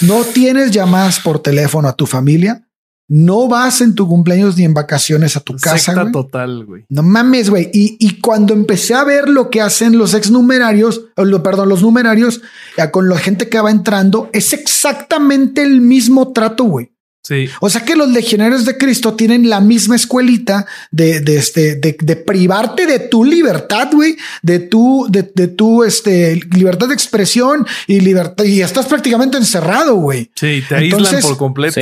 No 0.00 0.24
tienes 0.24 0.70
llamadas 0.70 1.20
por 1.20 1.40
teléfono 1.40 1.88
a 1.88 1.96
tu 1.96 2.06
familia. 2.06 2.66
No 3.06 3.48
vas 3.48 3.82
en 3.82 3.94
tu 3.94 4.08
cumpleaños 4.08 4.56
ni 4.56 4.64
en 4.64 4.72
vacaciones 4.72 5.36
a 5.36 5.40
tu 5.40 5.54
casa. 5.56 6.10
total, 6.10 6.64
güey. 6.64 6.86
No 6.88 7.02
mames, 7.02 7.50
güey. 7.50 7.70
Y, 7.72 7.96
y, 8.00 8.18
cuando 8.20 8.54
empecé 8.54 8.94
a 8.94 9.04
ver 9.04 9.28
lo 9.28 9.50
que 9.50 9.60
hacen 9.60 9.98
los 9.98 10.14
ex 10.14 10.30
numerarios, 10.30 11.02
lo, 11.16 11.42
perdón, 11.42 11.68
los 11.68 11.82
numerarios, 11.82 12.40
ya 12.78 12.90
con 12.90 13.10
la 13.10 13.18
gente 13.18 13.50
que 13.50 13.60
va 13.60 13.70
entrando, 13.70 14.30
es 14.32 14.54
exactamente 14.54 15.62
el 15.62 15.82
mismo 15.82 16.32
trato, 16.32 16.64
güey. 16.64 16.93
Sí. 17.26 17.48
O 17.60 17.70
sea 17.70 17.86
que 17.86 17.96
los 17.96 18.10
legionarios 18.10 18.66
de 18.66 18.76
Cristo 18.76 19.14
tienen 19.14 19.48
la 19.48 19.60
misma 19.60 19.96
escuelita 19.96 20.66
de, 20.90 21.20
de, 21.20 21.38
este, 21.38 21.76
de, 21.76 21.96
de 21.98 22.16
privarte 22.16 22.84
de 22.84 22.98
tu 22.98 23.24
libertad, 23.24 23.88
güey, 23.92 24.18
de 24.42 24.58
tu, 24.58 25.06
de, 25.08 25.32
de, 25.34 25.48
tu 25.48 25.84
este, 25.84 26.38
libertad 26.52 26.88
de 26.88 26.94
expresión 26.94 27.66
y 27.86 28.00
libertad, 28.00 28.44
y 28.44 28.60
estás 28.60 28.84
prácticamente 28.84 29.38
encerrado, 29.38 29.94
güey. 29.94 30.30
Sí, 30.34 30.62
te 30.68 30.74
aíslan 30.74 31.22
por 31.22 31.38
completo. 31.38 31.80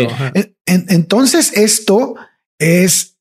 entonces 0.65 1.53
esto 1.57 2.15
es, 2.61 3.17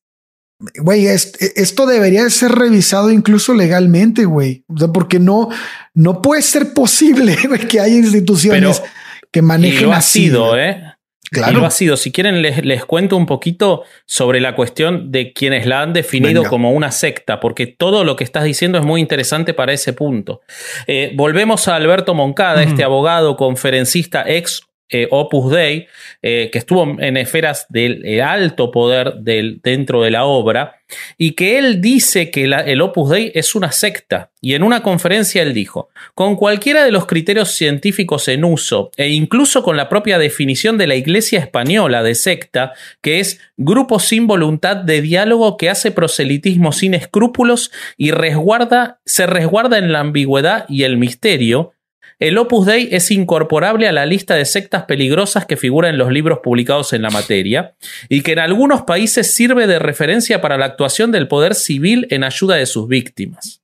güey, 0.76 1.06
esto 1.06 1.86
debería 1.86 2.30
ser 2.30 2.52
revisado 2.52 3.10
incluso 3.10 3.52
legalmente, 3.52 4.26
güey. 4.26 4.64
O 4.68 4.78
sea, 4.78 4.88
porque 4.88 5.18
no, 5.18 5.48
no 5.92 6.22
puede 6.22 6.42
ser 6.42 6.72
posible 6.72 7.36
que 7.68 7.80
haya 7.80 7.96
instituciones 7.96 8.80
que 9.32 9.42
manejen 9.42 9.88
y 9.88 9.92
ha 9.92 10.00
sido, 10.02 10.56
¿eh? 10.56 10.91
Claro. 11.32 11.52
Y 11.52 11.60
lo 11.60 11.66
ha 11.66 11.70
sido. 11.70 11.96
Si 11.96 12.12
quieren, 12.12 12.42
les, 12.42 12.62
les, 12.62 12.84
cuento 12.84 13.16
un 13.16 13.24
poquito 13.24 13.84
sobre 14.04 14.38
la 14.38 14.54
cuestión 14.54 15.10
de 15.10 15.32
quienes 15.32 15.64
la 15.64 15.80
han 15.80 15.94
definido 15.94 16.44
como 16.44 16.72
una 16.72 16.90
secta, 16.90 17.40
porque 17.40 17.66
todo 17.66 18.04
lo 18.04 18.16
que 18.16 18.24
estás 18.24 18.44
diciendo 18.44 18.78
es 18.78 18.84
muy 18.84 19.00
interesante 19.00 19.54
para 19.54 19.72
ese 19.72 19.94
punto. 19.94 20.42
Eh, 20.86 21.12
volvemos 21.14 21.68
a 21.68 21.76
Alberto 21.76 22.12
Moncada, 22.12 22.62
este 22.62 22.84
abogado, 22.84 23.38
conferencista, 23.38 24.24
ex 24.26 24.60
eh, 24.92 25.08
Opus 25.10 25.50
Dei, 25.50 25.86
eh, 26.20 26.50
que 26.52 26.58
estuvo 26.58 27.00
en 27.00 27.16
esferas 27.16 27.66
del 27.68 28.04
eh, 28.04 28.22
alto 28.22 28.70
poder 28.70 29.14
del, 29.14 29.60
dentro 29.62 30.02
de 30.02 30.10
la 30.10 30.24
obra, 30.24 30.76
y 31.16 31.32
que 31.32 31.58
él 31.58 31.80
dice 31.80 32.30
que 32.30 32.44
el 32.44 32.80
Opus 32.82 33.10
Dei 33.10 33.32
es 33.34 33.54
una 33.54 33.72
secta. 33.72 34.30
Y 34.42 34.54
en 34.54 34.62
una 34.62 34.82
conferencia 34.82 35.42
él 35.42 35.54
dijo, 35.54 35.88
con 36.14 36.36
cualquiera 36.36 36.84
de 36.84 36.90
los 36.90 37.06
criterios 37.06 37.52
científicos 37.52 38.28
en 38.28 38.44
uso, 38.44 38.90
e 38.96 39.08
incluso 39.08 39.62
con 39.62 39.76
la 39.76 39.88
propia 39.88 40.18
definición 40.18 40.76
de 40.78 40.86
la 40.86 40.96
Iglesia 40.96 41.38
española 41.38 42.02
de 42.02 42.14
secta, 42.14 42.72
que 43.00 43.20
es 43.20 43.40
grupo 43.56 44.00
sin 44.00 44.26
voluntad 44.26 44.76
de 44.76 45.00
diálogo 45.00 45.56
que 45.56 45.70
hace 45.70 45.92
proselitismo 45.92 46.72
sin 46.72 46.94
escrúpulos 46.94 47.70
y 47.96 48.10
resguarda, 48.10 49.00
se 49.06 49.26
resguarda 49.26 49.78
en 49.78 49.92
la 49.92 50.00
ambigüedad 50.00 50.66
y 50.68 50.82
el 50.82 50.96
misterio, 50.96 51.72
el 52.22 52.38
Opus 52.38 52.66
Dei 52.66 52.88
es 52.92 53.10
incorporable 53.10 53.88
a 53.88 53.92
la 53.92 54.06
lista 54.06 54.36
de 54.36 54.44
sectas 54.44 54.84
peligrosas 54.84 55.44
que 55.44 55.56
figura 55.56 55.88
en 55.88 55.98
los 55.98 56.12
libros 56.12 56.38
publicados 56.40 56.92
en 56.92 57.02
la 57.02 57.10
materia 57.10 57.74
y 58.08 58.20
que 58.20 58.30
en 58.30 58.38
algunos 58.38 58.82
países 58.82 59.34
sirve 59.34 59.66
de 59.66 59.80
referencia 59.80 60.40
para 60.40 60.56
la 60.56 60.66
actuación 60.66 61.10
del 61.10 61.26
poder 61.26 61.56
civil 61.56 62.06
en 62.10 62.22
ayuda 62.22 62.54
de 62.54 62.66
sus 62.66 62.86
víctimas. 62.86 63.60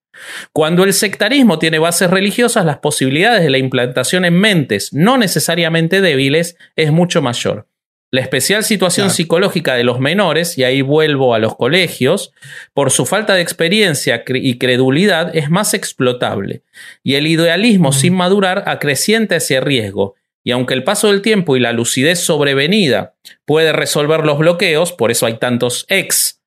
Cuando 0.52 0.82
el 0.82 0.92
sectarismo 0.92 1.60
tiene 1.60 1.78
bases 1.78 2.10
religiosas, 2.10 2.64
las 2.64 2.78
posibilidades 2.78 3.44
de 3.44 3.50
la 3.50 3.58
implantación 3.58 4.24
en 4.24 4.34
mentes 4.34 4.92
no 4.92 5.18
necesariamente 5.18 6.00
débiles 6.00 6.56
es 6.74 6.90
mucho 6.90 7.22
mayor. 7.22 7.68
La 8.10 8.22
especial 8.22 8.64
situación 8.64 9.10
psicológica 9.10 9.74
de 9.74 9.84
los 9.84 10.00
menores, 10.00 10.56
y 10.56 10.64
ahí 10.64 10.80
vuelvo 10.80 11.34
a 11.34 11.38
los 11.38 11.56
colegios, 11.56 12.32
por 12.72 12.90
su 12.90 13.04
falta 13.04 13.34
de 13.34 13.42
experiencia 13.42 14.24
y 14.26 14.56
credulidad 14.56 15.36
es 15.36 15.50
más 15.50 15.74
explotable, 15.74 16.62
y 17.02 17.16
el 17.16 17.26
idealismo 17.26 17.92
sin 17.92 18.14
madurar 18.14 18.64
acrecienta 18.66 19.36
ese 19.36 19.60
riesgo, 19.60 20.14
y 20.42 20.52
aunque 20.52 20.72
el 20.72 20.84
paso 20.84 21.08
del 21.08 21.20
tiempo 21.20 21.56
y 21.56 21.60
la 21.60 21.74
lucidez 21.74 22.20
sobrevenida 22.20 23.14
puede 23.44 23.72
resolver 23.72 24.24
los 24.24 24.38
bloqueos, 24.38 24.92
por 24.92 25.10
eso 25.10 25.26
hay 25.26 25.34
tantos 25.34 25.84
ex, 25.90 26.40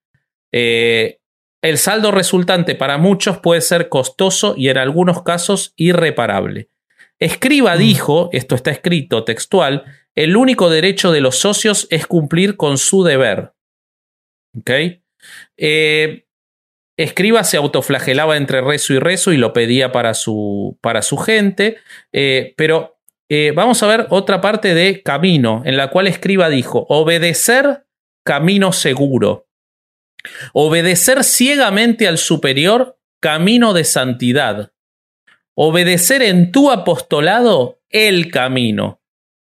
eh, 0.51 1.19
el 1.61 1.77
saldo 1.77 2.11
resultante 2.11 2.73
para 2.73 2.97
muchos 2.97 3.37
puede 3.37 3.61
ser 3.61 3.87
costoso 3.87 4.55
y 4.57 4.69
en 4.69 4.79
algunos 4.79 5.21
casos 5.21 5.73
irreparable. 5.75 6.69
Escriba 7.19 7.77
dijo, 7.77 8.29
esto 8.31 8.55
está 8.55 8.71
escrito 8.71 9.23
textual, 9.23 9.85
el 10.15 10.35
único 10.35 10.69
derecho 10.69 11.11
de 11.11 11.21
los 11.21 11.37
socios 11.37 11.87
es 11.89 12.07
cumplir 12.07 12.57
con 12.57 12.77
su 12.77 13.03
deber. 13.03 13.53
Eh, 15.57 16.25
Escriba 16.97 17.43
se 17.43 17.57
autoflagelaba 17.57 18.37
entre 18.37 18.61
rezo 18.61 18.93
y 18.93 18.99
rezo 18.99 19.31
y 19.31 19.37
lo 19.37 19.53
pedía 19.53 19.91
para 19.91 20.13
su, 20.13 20.77
para 20.81 21.01
su 21.01 21.17
gente, 21.17 21.77
eh, 22.11 22.53
pero 22.57 22.99
eh, 23.29 23.53
vamos 23.55 23.81
a 23.81 23.87
ver 23.87 24.07
otra 24.09 24.41
parte 24.41 24.73
de 24.73 25.01
Camino, 25.01 25.63
en 25.65 25.77
la 25.77 25.89
cual 25.89 26.07
Escriba 26.07 26.49
dijo, 26.49 26.85
obedecer 26.89 27.85
camino 28.23 28.71
seguro, 28.71 29.47
obedecer 30.53 31.23
ciegamente 31.23 32.07
al 32.07 32.17
superior, 32.17 32.99
camino 33.19 33.73
de 33.73 33.83
santidad, 33.83 34.73
obedecer 35.55 36.21
en 36.21 36.51
tu 36.51 36.71
apostolado 36.71 37.81
el 37.89 38.31
camino, 38.31 39.00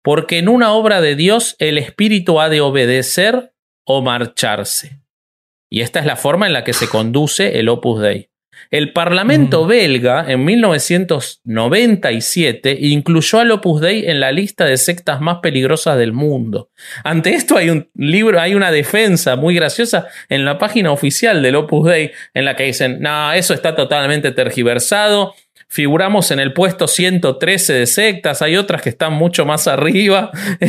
porque 0.04 0.38
en 0.38 0.48
una 0.50 0.74
obra 0.74 1.00
de 1.00 1.16
Dios 1.16 1.56
el 1.58 1.78
Espíritu 1.78 2.38
ha 2.38 2.50
de 2.50 2.60
obedecer 2.60 3.54
o 3.86 4.02
marcharse. 4.02 5.00
Y 5.70 5.80
esta 5.80 5.98
es 5.98 6.04
la 6.04 6.16
forma 6.16 6.46
en 6.46 6.52
la 6.52 6.62
que 6.62 6.74
se 6.74 6.88
conduce 6.88 7.58
el 7.58 7.70
Opus 7.70 8.02
Dei. 8.02 8.28
El 8.70 8.92
Parlamento 8.92 9.66
belga 9.66 10.30
en 10.30 10.44
1997 10.44 12.76
incluyó 12.80 13.40
al 13.40 13.50
Opus 13.50 13.80
Dei 13.80 14.06
en 14.06 14.20
la 14.20 14.30
lista 14.30 14.66
de 14.66 14.76
sectas 14.76 15.22
más 15.22 15.38
peligrosas 15.38 15.96
del 15.96 16.12
mundo. 16.12 16.68
Ante 17.02 17.34
esto 17.34 17.56
hay 17.56 17.70
un 17.70 17.88
libro, 17.94 18.38
hay 18.40 18.54
una 18.54 18.70
defensa 18.70 19.36
muy 19.36 19.54
graciosa 19.54 20.08
en 20.28 20.44
la 20.44 20.58
página 20.58 20.92
oficial 20.92 21.42
del 21.42 21.56
Opus 21.56 21.88
Dei 21.88 22.12
en 22.34 22.44
la 22.44 22.56
que 22.56 22.64
dicen, 22.64 22.98
no, 23.00 23.32
eso 23.32 23.54
está 23.54 23.74
totalmente 23.74 24.32
tergiversado, 24.32 25.34
figuramos 25.74 26.30
en 26.30 26.38
el 26.38 26.52
puesto 26.52 26.86
113 26.86 27.72
de 27.72 27.86
sectas, 27.88 28.42
hay 28.42 28.56
otras 28.56 28.80
que 28.80 28.90
están 28.90 29.12
mucho 29.12 29.44
más 29.44 29.66
arriba. 29.66 30.30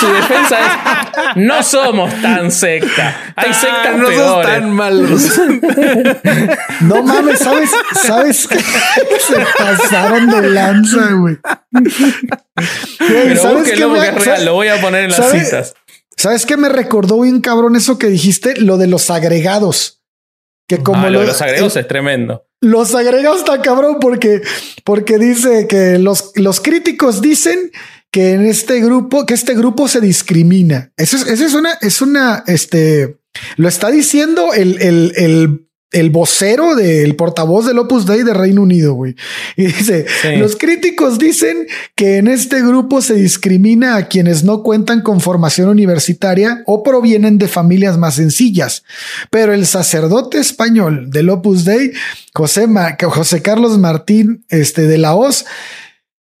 su 0.00 0.12
defensa 0.12 0.58
es, 0.58 1.36
no 1.36 1.62
somos 1.62 2.12
tan 2.20 2.50
secta, 2.50 3.34
hay 3.36 3.50
ah, 3.50 3.54
sectas 3.54 3.96
no 3.96 4.08
peores. 4.08 4.50
tan 4.50 4.70
malos. 4.72 5.40
no 6.80 7.04
mames, 7.04 7.38
¿sabes? 7.38 7.70
¿Sabes 8.02 8.48
que 8.48 8.58
se 8.58 9.46
pasaron 9.56 10.28
de 10.28 10.50
lanza, 10.50 11.12
güey? 11.12 11.38
Pero 12.98 13.40
¿sabes 13.40 13.70
qué 13.70 13.86
me, 13.86 14.08
es 14.08 14.24
real, 14.24 14.44
lo 14.44 14.54
voy 14.54 14.68
a 14.68 14.80
poner 14.80 15.04
en 15.04 15.10
las 15.12 15.30
citas. 15.30 15.74
¿Sabes 16.16 16.46
qué 16.46 16.56
me 16.56 16.68
recordó 16.68 17.20
bien 17.20 17.40
cabrón 17.40 17.76
eso 17.76 17.96
que 17.96 18.08
dijiste? 18.08 18.60
Lo 18.60 18.76
de 18.76 18.88
los 18.88 19.08
agregados. 19.10 20.02
Que 20.66 20.78
como 20.78 21.06
ah, 21.06 21.10
lo 21.10 21.20
de 21.20 21.26
los 21.26 21.40
agregados 21.40 21.76
es 21.76 21.86
tremendo. 21.86 22.44
Los 22.64 22.94
agregados 22.94 23.40
está 23.40 23.60
cabrón 23.60 23.98
porque, 24.00 24.42
porque 24.84 25.18
dice 25.18 25.66
que 25.68 25.98
los, 25.98 26.32
los 26.34 26.60
críticos 26.60 27.20
dicen 27.20 27.70
que 28.10 28.30
en 28.32 28.46
este 28.46 28.80
grupo, 28.80 29.26
que 29.26 29.34
este 29.34 29.54
grupo 29.54 29.88
se 29.88 30.00
discrimina. 30.00 30.92
Eso 30.96 31.16
es, 31.16 31.26
eso 31.26 31.44
es 31.44 31.54
una, 31.54 31.72
es 31.80 32.00
una, 32.00 32.44
este, 32.46 33.18
lo 33.56 33.68
está 33.68 33.90
diciendo 33.90 34.54
el, 34.54 34.80
el, 34.80 35.12
el 35.16 35.68
el 35.94 36.10
vocero 36.10 36.74
del 36.74 37.14
portavoz 37.14 37.66
del 37.66 37.78
Opus 37.78 38.04
Dei 38.04 38.24
de 38.24 38.34
Reino 38.34 38.62
Unido, 38.62 38.94
güey. 38.94 39.14
Y 39.56 39.66
dice, 39.66 40.06
los 40.36 40.56
críticos 40.56 41.18
dicen 41.18 41.66
que 41.94 42.18
en 42.18 42.26
este 42.26 42.60
grupo 42.60 43.00
se 43.00 43.14
discrimina 43.14 43.96
a 43.96 44.08
quienes 44.08 44.42
no 44.42 44.62
cuentan 44.62 45.02
con 45.02 45.20
formación 45.20 45.68
universitaria 45.68 46.62
o 46.66 46.82
provienen 46.82 47.38
de 47.38 47.46
familias 47.46 47.96
más 47.96 48.16
sencillas. 48.16 48.82
Pero 49.30 49.54
el 49.54 49.66
sacerdote 49.66 50.38
español 50.38 51.10
del 51.10 51.30
Opus 51.30 51.64
Dei, 51.64 51.92
José, 52.34 52.66
José 53.00 53.40
Carlos 53.40 53.78
Martín 53.78 54.44
este, 54.48 54.88
de 54.88 54.98
la 54.98 55.14
Hoz, 55.14 55.46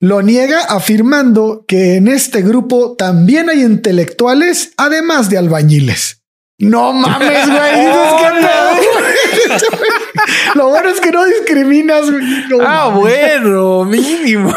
lo 0.00 0.20
niega 0.20 0.64
afirmando 0.64 1.64
que 1.66 1.94
en 1.94 2.08
este 2.08 2.42
grupo 2.42 2.96
también 2.96 3.48
hay 3.48 3.62
intelectuales, 3.62 4.72
además 4.76 5.30
de 5.30 5.38
albañiles. 5.38 6.22
No 6.58 6.92
mames, 6.92 7.48
güey. 7.48 7.86
Lo 10.54 10.68
bueno 10.68 10.88
es 10.88 11.00
que 11.00 11.10
no 11.10 11.24
discriminas, 11.24 12.10
güey. 12.10 12.24
ah, 12.66 12.90
bueno, 12.94 13.84
mínimo. 13.84 14.54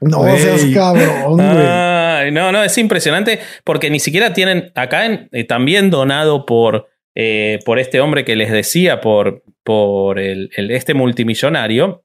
No 0.00 0.22
seas 0.36 0.64
cabrón, 0.74 1.36
güey. 1.36 2.30
no, 2.30 2.52
no, 2.52 2.62
es 2.62 2.76
impresionante 2.78 3.40
porque 3.64 3.90
ni 3.90 4.00
siquiera 4.00 4.32
tienen 4.32 4.70
acá 4.74 5.28
eh, 5.32 5.44
también 5.44 5.90
donado 5.90 6.44
por, 6.44 6.88
eh, 7.14 7.58
por 7.64 7.78
este 7.78 8.00
hombre 8.00 8.24
que 8.24 8.36
les 8.36 8.50
decía, 8.50 9.00
por, 9.00 9.42
por 9.62 10.18
el, 10.18 10.50
este 10.56 10.94
multimillonario. 10.94 12.04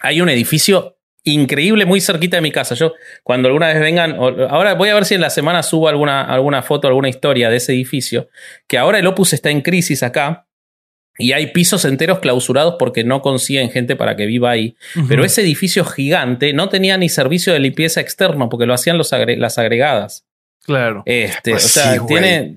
Hay 0.00 0.20
un 0.20 0.28
edificio 0.28 0.98
increíble 1.24 1.86
muy 1.86 2.00
cerquita 2.00 2.36
de 2.36 2.42
mi 2.42 2.50
casa. 2.50 2.74
Yo, 2.74 2.94
cuando 3.22 3.48
alguna 3.48 3.68
vez 3.68 3.80
vengan, 3.80 4.14
ahora 4.14 4.74
voy 4.74 4.88
a 4.88 4.94
ver 4.94 5.04
si 5.04 5.14
en 5.14 5.20
la 5.20 5.30
semana 5.30 5.62
subo 5.62 5.88
alguna, 5.88 6.22
alguna 6.22 6.62
foto, 6.62 6.88
alguna 6.88 7.08
historia 7.08 7.48
de 7.48 7.56
ese 7.56 7.72
edificio, 7.72 8.28
que 8.66 8.78
ahora 8.78 8.98
el 8.98 9.06
Opus 9.06 9.32
está 9.32 9.50
en 9.50 9.60
crisis 9.60 10.02
acá. 10.02 10.46
Y 11.18 11.32
hay 11.32 11.48
pisos 11.48 11.84
enteros 11.84 12.20
clausurados 12.20 12.76
porque 12.78 13.04
no 13.04 13.20
consiguen 13.20 13.70
gente 13.70 13.96
para 13.96 14.16
que 14.16 14.26
viva 14.26 14.50
ahí. 14.50 14.76
Pero 15.08 15.24
ese 15.24 15.42
edificio 15.42 15.84
gigante 15.84 16.52
no 16.52 16.68
tenía 16.68 16.96
ni 16.96 17.08
servicio 17.08 17.52
de 17.52 17.60
limpieza 17.60 18.00
externo 18.00 18.48
porque 18.48 18.66
lo 18.66 18.74
hacían 18.74 18.98
los 18.98 19.12
las 19.12 19.58
agregadas. 19.58 20.24
Claro. 20.64 21.02
Este, 21.06 21.52
pues 21.52 21.64
o 21.64 21.68
sea, 21.68 22.06
tiene. 22.06 22.56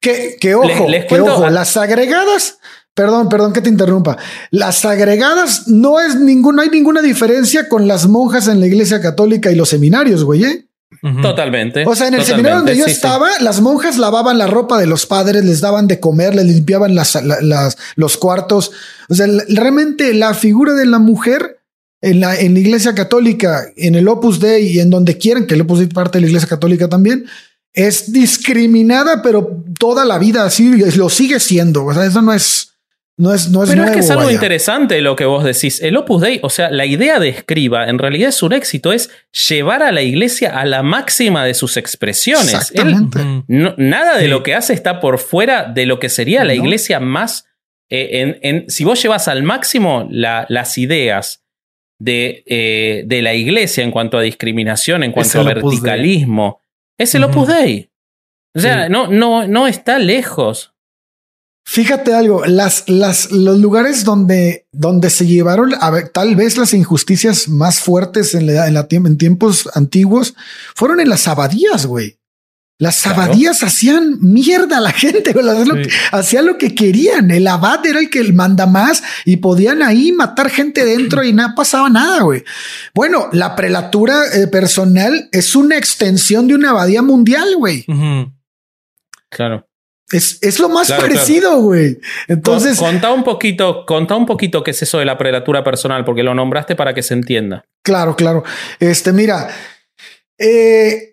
Que, 0.00 0.54
ojo, 0.54 0.86
ojo, 1.20 1.50
las 1.50 1.76
agregadas 1.76 2.58
Perdón, 2.94 3.28
perdón 3.28 3.52
que 3.52 3.62
te 3.62 3.68
interrumpa. 3.68 4.18
Las 4.50 4.84
agregadas 4.84 5.68
no 5.68 6.00
es 6.00 6.16
ninguna, 6.16 6.64
hay 6.64 6.70
ninguna 6.70 7.00
diferencia 7.00 7.68
con 7.68 7.86
las 7.86 8.06
monjas 8.06 8.48
en 8.48 8.60
la 8.60 8.66
iglesia 8.66 9.00
católica 9.00 9.50
y 9.50 9.54
los 9.54 9.68
seminarios, 9.68 10.24
güey. 10.24 10.44
¿eh? 10.44 10.66
Totalmente. 11.22 11.84
O 11.86 11.94
sea, 11.94 12.08
en 12.08 12.14
el 12.14 12.24
seminario 12.24 12.58
donde 12.58 12.76
yo 12.76 12.84
estaba, 12.84 13.28
las 13.40 13.60
monjas 13.60 13.96
lavaban 13.96 14.36
la 14.36 14.46
ropa 14.46 14.78
de 14.78 14.86
los 14.86 15.06
padres, 15.06 15.44
les 15.44 15.60
daban 15.60 15.86
de 15.86 15.98
comer, 15.98 16.34
les 16.34 16.46
limpiaban 16.46 16.94
las, 16.94 17.18
los 17.96 18.16
cuartos. 18.18 18.72
O 19.08 19.14
sea, 19.14 19.26
realmente 19.48 20.12
la 20.12 20.34
figura 20.34 20.74
de 20.74 20.84
la 20.84 20.98
mujer 20.98 21.60
en 22.02 22.20
la, 22.20 22.38
en 22.38 22.54
la 22.54 22.60
iglesia 22.60 22.94
católica, 22.94 23.62
en 23.76 23.94
el 23.94 24.08
Opus 24.08 24.40
Dei 24.40 24.66
y 24.66 24.80
en 24.80 24.90
donde 24.90 25.16
quieran, 25.16 25.46
que 25.46 25.54
el 25.54 25.62
Opus 25.62 25.78
Dei 25.78 25.88
parte 25.88 26.18
de 26.18 26.22
la 26.22 26.28
iglesia 26.28 26.48
católica 26.48 26.88
también, 26.88 27.26
es 27.72 28.12
discriminada, 28.12 29.22
pero 29.22 29.62
toda 29.78 30.04
la 30.04 30.18
vida 30.18 30.44
así 30.44 30.70
lo 30.96 31.08
sigue 31.08 31.40
siendo. 31.40 31.86
O 31.86 31.94
sea, 31.94 32.04
eso 32.04 32.20
no 32.20 32.32
es, 32.32 32.69
no 33.20 33.34
es, 33.34 33.50
no 33.50 33.62
es 33.62 33.68
Pero 33.68 33.84
es 33.84 33.90
que 33.90 33.98
es 33.98 34.10
algo 34.10 34.30
interesante 34.30 35.02
lo 35.02 35.14
que 35.14 35.26
vos 35.26 35.44
decís. 35.44 35.82
El 35.82 35.94
Opus 35.98 36.22
Dei, 36.22 36.40
o 36.42 36.48
sea, 36.48 36.70
la 36.70 36.86
idea 36.86 37.18
de 37.18 37.28
escriba 37.28 37.86
en 37.86 37.98
realidad 37.98 38.30
es 38.30 38.42
un 38.42 38.54
éxito, 38.54 38.94
es 38.94 39.10
llevar 39.48 39.82
a 39.82 39.92
la 39.92 40.00
iglesia 40.00 40.58
a 40.58 40.64
la 40.64 40.82
máxima 40.82 41.44
de 41.44 41.52
sus 41.52 41.76
expresiones. 41.76 42.54
Exactamente. 42.54 43.20
nada 43.46 44.16
de 44.16 44.26
lo 44.26 44.42
que 44.42 44.54
hace 44.54 44.72
está 44.72 45.00
por 45.00 45.18
fuera 45.18 45.64
de 45.64 45.84
lo 45.84 46.00
que 46.00 46.08
sería 46.08 46.44
la 46.44 46.54
iglesia 46.54 46.98
más. 46.98 47.44
Eh, 47.90 48.38
en, 48.40 48.70
si 48.70 48.84
vos 48.84 49.02
llevas 49.02 49.28
al 49.28 49.42
máximo 49.42 50.08
las 50.10 50.78
ideas 50.78 51.44
de, 51.98 52.42
eh, 52.46 53.02
de, 53.04 53.20
la 53.20 53.34
iglesia 53.34 53.84
en 53.84 53.90
cuanto 53.90 54.16
a 54.16 54.22
discriminación, 54.22 55.02
en 55.02 55.12
cuanto 55.12 55.40
a 55.40 55.44
verticalismo, 55.44 56.62
es 56.96 57.14
el 57.14 57.24
Opus 57.24 57.48
Dei. 57.48 57.90
O 58.54 58.60
sea, 58.60 58.88
no, 58.88 59.08
no, 59.08 59.46
no 59.46 59.66
está 59.66 59.98
lejos. 59.98 60.72
Fíjate 61.64 62.14
algo, 62.14 62.44
las, 62.46 62.84
las, 62.88 63.30
los 63.30 63.58
lugares 63.58 64.04
donde, 64.04 64.66
donde 64.72 65.08
se 65.08 65.26
llevaron 65.26 65.72
a 65.80 65.90
ver, 65.90 66.08
tal 66.08 66.34
vez 66.34 66.56
las 66.56 66.74
injusticias 66.74 67.48
más 67.48 67.80
fuertes 67.80 68.34
en, 68.34 68.46
la, 68.46 68.66
en, 68.66 68.74
la, 68.74 68.88
en 68.90 69.18
tiempos 69.18 69.68
antiguos 69.74 70.34
fueron 70.74 71.00
en 71.00 71.08
las 71.08 71.28
abadías, 71.28 71.86
güey. 71.86 72.18
Las 72.80 73.06
abadías 73.06 73.62
hacían 73.62 74.16
mierda 74.22 74.78
a 74.78 74.80
la 74.80 74.90
gente, 74.90 75.34
hacían 76.12 76.46
lo 76.46 76.56
que 76.56 76.74
querían. 76.74 77.30
El 77.30 77.46
abad 77.46 77.84
era 77.84 78.00
el 78.00 78.08
que 78.08 78.32
manda 78.32 78.66
más 78.66 79.02
y 79.26 79.36
podían 79.36 79.82
ahí 79.82 80.12
matar 80.12 80.48
gente 80.48 80.86
dentro 80.86 81.22
y 81.22 81.34
nada 81.34 81.54
pasaba 81.54 81.90
nada, 81.90 82.22
güey. 82.22 82.42
Bueno, 82.94 83.28
la 83.32 83.54
prelatura 83.54 84.22
eh, 84.32 84.46
personal 84.46 85.28
es 85.30 85.54
una 85.54 85.76
extensión 85.76 86.48
de 86.48 86.54
una 86.54 86.70
abadía 86.70 87.02
mundial, 87.02 87.54
güey. 87.58 87.84
Claro. 89.28 89.69
Es, 90.12 90.58
lo 90.58 90.68
más 90.68 90.90
parecido, 90.90 91.60
güey. 91.60 91.98
Entonces. 92.26 92.78
Contá 92.78 93.12
un 93.12 93.22
poquito, 93.22 93.84
contá 93.86 94.16
un 94.16 94.26
poquito 94.26 94.64
qué 94.64 94.72
es 94.72 94.82
eso 94.82 94.98
de 94.98 95.04
la 95.04 95.16
prelatura 95.16 95.62
personal, 95.62 96.04
porque 96.04 96.22
lo 96.22 96.34
nombraste 96.34 96.74
para 96.74 96.94
que 96.94 97.02
se 97.02 97.14
entienda. 97.14 97.64
Claro, 97.82 98.16
claro. 98.16 98.42
Este, 98.80 99.12
mira, 99.12 99.48
eh, 100.38 101.09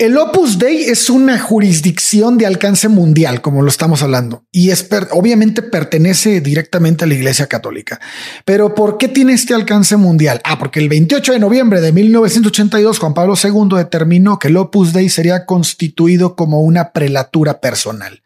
el 0.00 0.16
Opus 0.16 0.58
Dei 0.58 0.84
es 0.84 1.10
una 1.10 1.38
jurisdicción 1.38 2.38
de 2.38 2.46
alcance 2.46 2.88
mundial, 2.88 3.42
como 3.42 3.60
lo 3.60 3.68
estamos 3.68 4.02
hablando, 4.02 4.46
y 4.50 4.70
es 4.70 4.88
obviamente 5.10 5.60
pertenece 5.60 6.40
directamente 6.40 7.04
a 7.04 7.06
la 7.06 7.12
Iglesia 7.12 7.48
Católica. 7.48 8.00
Pero 8.46 8.74
¿por 8.74 8.96
qué 8.96 9.08
tiene 9.08 9.34
este 9.34 9.52
alcance 9.52 9.98
mundial? 9.98 10.40
Ah, 10.44 10.58
porque 10.58 10.80
el 10.80 10.88
28 10.88 11.34
de 11.34 11.38
noviembre 11.38 11.82
de 11.82 11.92
1982 11.92 12.98
Juan 12.98 13.12
Pablo 13.12 13.34
II 13.36 13.76
determinó 13.76 14.38
que 14.38 14.48
el 14.48 14.56
Opus 14.56 14.94
Dei 14.94 15.10
sería 15.10 15.44
constituido 15.44 16.34
como 16.34 16.62
una 16.62 16.92
prelatura 16.94 17.60
personal. 17.60 18.22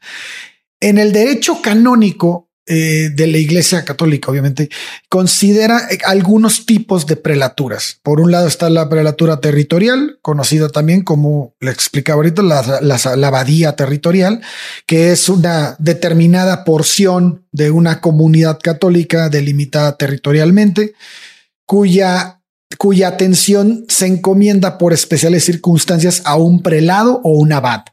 En 0.79 0.99
el 0.99 1.13
derecho 1.13 1.61
canónico, 1.61 2.53
eh, 2.67 3.11
de 3.13 3.27
la 3.27 3.37
Iglesia 3.37 3.85
Católica, 3.85 4.31
obviamente, 4.31 4.71
considera 5.11 5.87
eh, 5.91 5.99
algunos 6.07 6.65
tipos 6.65 7.07
de 7.07 7.17
prelaturas. 7.17 7.99
Por 8.03 8.21
un 8.21 8.33
lado 8.33 8.49
está 8.49 8.71
la 8.71 8.89
prelatura 8.89 9.41
territorial, 9.41 10.19
conocida 10.23 10.71
también 10.71 11.03
como 11.03 11.55
le 11.61 11.71
explicaba 11.71 12.17
ahorita, 12.17 12.43
la, 12.43 12.81
la, 12.81 13.27
abadía 13.29 13.77
territorial, 13.77 14.41
que 14.87 15.13
es 15.13 15.29
una 15.29 15.77
determinada 15.79 16.65
porción 16.65 17.45
de 17.53 17.71
una 17.71 18.01
comunidad 18.01 18.59
católica 18.61 19.29
delimitada 19.29 19.99
territorialmente, 19.99 20.95
cuya 21.67 22.41
cuya 22.79 23.09
atención 23.09 23.85
se 23.89 24.07
encomienda 24.07 24.79
por 24.79 24.93
especiales 24.93 25.45
circunstancias 25.45 26.23
a 26.25 26.37
un 26.37 26.63
prelado 26.63 27.21
o 27.23 27.39
un 27.39 27.53
abad 27.53 27.85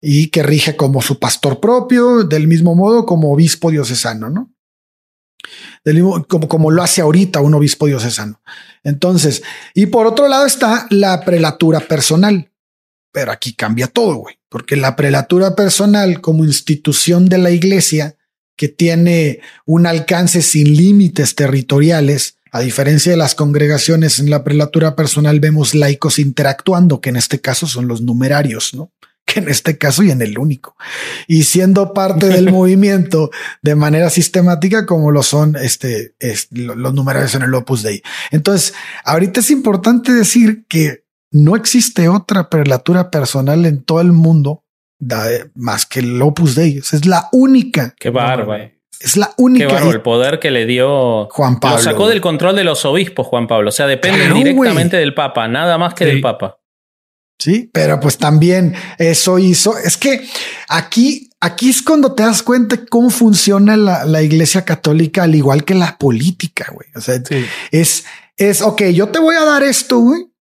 y 0.00 0.28
que 0.28 0.42
rige 0.42 0.76
como 0.76 1.02
su 1.02 1.18
pastor 1.18 1.60
propio, 1.60 2.24
del 2.24 2.46
mismo 2.46 2.74
modo 2.74 3.06
como 3.06 3.32
obispo 3.32 3.70
diocesano, 3.70 4.30
¿no? 4.30 4.52
Del 5.84 5.96
mismo, 5.96 6.24
como, 6.26 6.48
como 6.48 6.70
lo 6.70 6.82
hace 6.82 7.00
ahorita 7.00 7.40
un 7.40 7.54
obispo 7.54 7.86
diocesano. 7.86 8.42
Entonces, 8.82 9.42
y 9.74 9.86
por 9.86 10.06
otro 10.06 10.28
lado 10.28 10.46
está 10.46 10.86
la 10.90 11.20
prelatura 11.20 11.80
personal. 11.80 12.50
Pero 13.12 13.32
aquí 13.32 13.54
cambia 13.54 13.86
todo, 13.86 14.16
güey, 14.16 14.38
porque 14.48 14.76
la 14.76 14.94
prelatura 14.94 15.56
personal 15.56 16.20
como 16.20 16.44
institución 16.44 17.28
de 17.28 17.38
la 17.38 17.50
iglesia 17.50 18.16
que 18.56 18.68
tiene 18.68 19.40
un 19.64 19.86
alcance 19.86 20.42
sin 20.42 20.76
límites 20.76 21.34
territoriales, 21.34 22.38
a 22.52 22.60
diferencia 22.60 23.12
de 23.12 23.18
las 23.18 23.34
congregaciones 23.34 24.18
en 24.18 24.30
la 24.30 24.44
prelatura 24.44 24.96
personal 24.96 25.40
vemos 25.40 25.74
laicos 25.74 26.18
interactuando, 26.18 27.00
que 27.00 27.10
en 27.10 27.16
este 27.16 27.40
caso 27.40 27.66
son 27.66 27.86
los 27.86 28.02
numerarios, 28.02 28.74
¿no? 28.74 28.92
que 29.32 29.40
en 29.40 29.48
este 29.48 29.76
caso 29.76 30.02
y 30.02 30.10
en 30.10 30.22
el 30.22 30.38
único, 30.38 30.76
y 31.26 31.42
siendo 31.42 31.92
parte 31.92 32.28
del 32.28 32.50
movimiento 32.52 33.30
de 33.62 33.74
manera 33.74 34.08
sistemática 34.08 34.86
como 34.86 35.10
lo 35.10 35.22
son 35.22 35.56
este, 35.56 36.14
los 36.50 36.94
numerarios 36.94 37.34
en 37.34 37.42
el 37.42 37.54
Opus 37.54 37.82
Dei. 37.82 38.02
Entonces, 38.30 38.74
ahorita 39.04 39.40
es 39.40 39.50
importante 39.50 40.12
decir 40.12 40.64
que 40.68 41.04
no 41.32 41.56
existe 41.56 42.08
otra 42.08 42.48
prelatura 42.48 43.10
personal 43.10 43.66
en 43.66 43.82
todo 43.82 44.00
el 44.00 44.12
mundo 44.12 44.62
más 45.54 45.86
que 45.86 46.00
el 46.00 46.22
Opus 46.22 46.54
Dei. 46.54 46.78
Es 46.78 47.04
la 47.04 47.28
única. 47.32 47.94
Qué 47.98 48.10
bárbaro. 48.10 48.70
Es 49.00 49.16
la 49.16 49.30
única. 49.36 49.78
el 49.90 50.00
poder 50.00 50.38
que 50.38 50.50
le 50.50 50.64
dio 50.64 51.28
Juan 51.30 51.60
Pablo. 51.60 51.76
Lo 51.76 51.82
sacó 51.82 52.08
del 52.08 52.20
control 52.20 52.56
de 52.56 52.64
los 52.64 52.84
obispos, 52.84 53.26
Juan 53.26 53.46
Pablo. 53.46 53.68
O 53.68 53.72
sea, 53.72 53.86
depende 53.86 54.32
directamente 54.32 54.96
del 54.96 55.12
Papa, 55.14 55.48
nada 55.48 55.76
más 55.76 55.94
que 55.94 56.06
del 56.06 56.20
Papa. 56.20 56.58
Sí, 57.38 57.70
pero 57.72 58.00
pues 58.00 58.16
también 58.16 58.74
eso 58.98 59.38
hizo. 59.38 59.76
Es 59.76 59.96
que 59.96 60.26
aquí, 60.68 61.30
aquí 61.40 61.68
es 61.68 61.82
cuando 61.82 62.14
te 62.14 62.22
das 62.22 62.42
cuenta 62.42 62.86
cómo 62.86 63.10
funciona 63.10 63.76
la, 63.76 64.22
iglesia 64.22 64.64
católica, 64.64 65.24
al 65.24 65.34
igual 65.34 65.64
que 65.64 65.74
la 65.74 65.98
política, 65.98 66.70
güey. 66.72 66.88
O 66.94 67.00
sea, 67.00 67.20
es, 67.70 68.04
es, 68.36 68.62
ok, 68.62 68.84
yo 68.94 69.08
te 69.08 69.18
voy 69.18 69.36
a 69.36 69.44
dar 69.44 69.62
esto, 69.62 69.98
güey. 69.98 70.32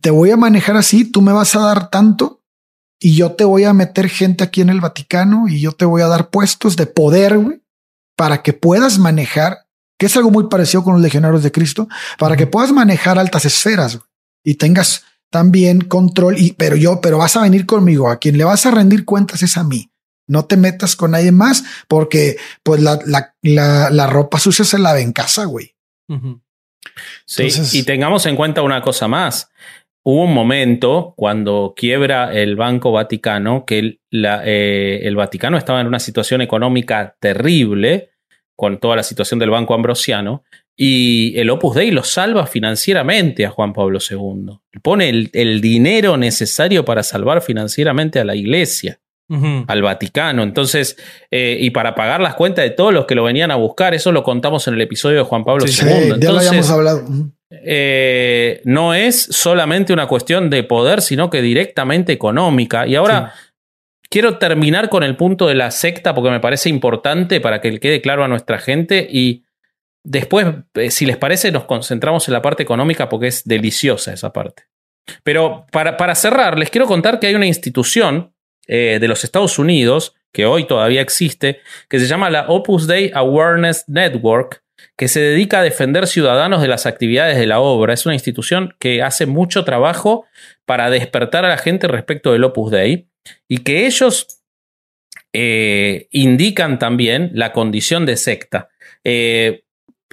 Te 0.00 0.10
voy 0.10 0.30
a 0.30 0.36
manejar 0.36 0.76
así, 0.76 1.04
tú 1.04 1.20
me 1.22 1.32
vas 1.32 1.54
a 1.56 1.60
dar 1.60 1.90
tanto 1.90 2.40
y 3.00 3.16
yo 3.16 3.32
te 3.32 3.44
voy 3.44 3.64
a 3.64 3.72
meter 3.72 4.08
gente 4.08 4.44
aquí 4.44 4.60
en 4.60 4.68
el 4.68 4.80
Vaticano 4.80 5.48
y 5.48 5.60
yo 5.60 5.72
te 5.72 5.84
voy 5.84 6.02
a 6.02 6.06
dar 6.06 6.28
puestos 6.30 6.76
de 6.76 6.86
poder, 6.86 7.38
güey, 7.38 7.62
para 8.14 8.42
que 8.42 8.52
puedas 8.52 8.98
manejar, 8.98 9.66
que 9.98 10.06
es 10.06 10.16
algo 10.16 10.30
muy 10.30 10.48
parecido 10.48 10.84
con 10.84 10.92
los 10.94 11.02
legionarios 11.02 11.42
de 11.42 11.50
Cristo, 11.50 11.88
para 12.18 12.36
que 12.36 12.46
puedas 12.46 12.72
manejar 12.72 13.18
altas 13.18 13.46
esferas 13.46 13.98
y 14.44 14.54
tengas 14.54 15.04
también 15.30 15.80
control, 15.82 16.38
y, 16.38 16.52
pero 16.52 16.76
yo, 16.76 17.00
pero 17.00 17.18
vas 17.18 17.36
a 17.36 17.42
venir 17.42 17.64
conmigo, 17.64 18.10
a 18.10 18.18
quien 18.18 18.36
le 18.36 18.44
vas 18.44 18.66
a 18.66 18.70
rendir 18.70 19.04
cuentas 19.04 19.42
es 19.42 19.56
a 19.56 19.64
mí. 19.64 19.90
No 20.26 20.44
te 20.44 20.56
metas 20.56 20.94
con 20.94 21.12
nadie 21.12 21.32
más 21.32 21.64
porque 21.88 22.36
pues 22.62 22.80
la, 22.80 23.00
la, 23.04 23.90
la, 23.90 24.06
ropa 24.06 24.38
sucia 24.38 24.64
se 24.64 24.78
lava 24.78 25.00
en 25.00 25.12
casa, 25.12 25.44
güey. 25.44 25.74
Sí, 27.24 27.48
y 27.72 27.82
tengamos 27.82 28.26
en 28.26 28.36
cuenta 28.36 28.62
una 28.62 28.80
cosa 28.80 29.08
más. 29.08 29.50
Hubo 30.04 30.24
un 30.24 30.32
momento 30.32 31.14
cuando 31.16 31.74
quiebra 31.76 32.32
el 32.32 32.54
Banco 32.54 32.92
Vaticano 32.92 33.64
que 33.66 33.78
el, 33.80 34.00
la, 34.10 34.42
eh, 34.44 35.00
el 35.02 35.16
Vaticano 35.16 35.58
estaba 35.58 35.80
en 35.80 35.88
una 35.88 35.98
situación 35.98 36.40
económica 36.40 37.16
terrible 37.18 38.10
con 38.54 38.78
toda 38.78 38.96
la 38.96 39.02
situación 39.02 39.40
del 39.40 39.50
Banco 39.50 39.74
Ambrosiano 39.74 40.44
y 40.82 41.38
el 41.38 41.50
Opus 41.50 41.74
Dei 41.74 41.90
lo 41.90 42.02
salva 42.02 42.46
financieramente 42.46 43.44
a 43.44 43.50
Juan 43.50 43.74
Pablo 43.74 43.98
II. 43.98 44.60
Pone 44.80 45.10
el, 45.10 45.60
dinero 45.60 46.16
necesario 46.16 46.86
para 46.86 47.02
salvar 47.02 47.42
financieramente 47.42 48.18
a 48.18 48.24
la 48.24 48.34
iglesia, 48.34 48.98
al 49.66 49.82
Vaticano. 49.82 50.42
Entonces, 50.42 50.96
eh, 51.30 51.58
y 51.60 51.68
para 51.68 51.94
pagar 51.94 52.22
las 52.22 52.34
cuentas 52.34 52.64
de 52.64 52.70
todos 52.70 52.94
los 52.94 53.04
que 53.04 53.14
lo 53.14 53.24
venían 53.24 53.50
a 53.50 53.56
buscar, 53.56 53.92
eso 53.92 54.10
lo 54.10 54.22
contamos 54.22 54.66
en 54.68 54.74
el 54.74 54.80
episodio 54.80 55.18
de 55.18 55.24
Juan 55.24 55.44
Pablo 55.44 55.66
II. 55.66 56.14
Entonces, 56.14 56.18
ya 56.18 56.32
lo 56.32 56.38
habíamos 56.38 56.70
hablado. 56.70 57.04
Eh, 57.50 58.62
no 58.64 58.94
es 58.94 59.20
solamente 59.20 59.92
una 59.92 60.06
cuestión 60.06 60.48
de 60.48 60.62
poder, 60.62 61.02
sino 61.02 61.28
que 61.28 61.42
directamente 61.42 62.14
económica. 62.14 62.86
Y 62.86 62.96
ahora. 62.96 63.34
Quiero 64.12 64.38
terminar 64.38 64.88
con 64.88 65.04
el 65.04 65.14
punto 65.14 65.46
de 65.46 65.54
la 65.54 65.70
secta 65.70 66.16
porque 66.16 66.30
me 66.30 66.40
parece 66.40 66.68
importante 66.68 67.40
para 67.40 67.60
que 67.60 67.70
le 67.70 67.78
quede 67.78 68.00
claro 68.00 68.24
a 68.24 68.26
nuestra 68.26 68.58
gente 68.58 69.06
y 69.08 69.44
Después, 70.02 70.46
eh, 70.74 70.90
si 70.90 71.06
les 71.06 71.16
parece, 71.16 71.52
nos 71.52 71.64
concentramos 71.64 72.26
en 72.28 72.34
la 72.34 72.42
parte 72.42 72.62
económica 72.62 73.08
porque 73.08 73.28
es 73.28 73.44
deliciosa 73.44 74.12
esa 74.12 74.32
parte. 74.32 74.64
Pero 75.22 75.66
para, 75.72 75.96
para 75.96 76.14
cerrar, 76.14 76.58
les 76.58 76.70
quiero 76.70 76.86
contar 76.86 77.20
que 77.20 77.26
hay 77.26 77.34
una 77.34 77.46
institución 77.46 78.32
eh, 78.66 78.98
de 79.00 79.08
los 79.08 79.24
Estados 79.24 79.58
Unidos, 79.58 80.14
que 80.32 80.46
hoy 80.46 80.64
todavía 80.66 81.00
existe, 81.00 81.60
que 81.88 81.98
se 81.98 82.06
llama 82.06 82.30
la 82.30 82.48
Opus 82.48 82.86
Dei 82.86 83.10
Awareness 83.12 83.84
Network, 83.88 84.62
que 84.96 85.08
se 85.08 85.20
dedica 85.20 85.60
a 85.60 85.62
defender 85.62 86.06
ciudadanos 86.06 86.62
de 86.62 86.68
las 86.68 86.86
actividades 86.86 87.36
de 87.36 87.46
la 87.46 87.60
obra. 87.60 87.92
Es 87.92 88.06
una 88.06 88.14
institución 88.14 88.74
que 88.78 89.02
hace 89.02 89.26
mucho 89.26 89.64
trabajo 89.64 90.26
para 90.66 90.88
despertar 90.88 91.44
a 91.44 91.48
la 91.48 91.58
gente 91.58 91.88
respecto 91.88 92.32
del 92.32 92.44
Opus 92.44 92.70
Dei 92.70 93.08
y 93.48 93.58
que 93.58 93.86
ellos 93.86 94.42
eh, 95.32 96.08
indican 96.10 96.78
también 96.78 97.30
la 97.34 97.52
condición 97.52 98.06
de 98.06 98.16
secta 98.16 98.68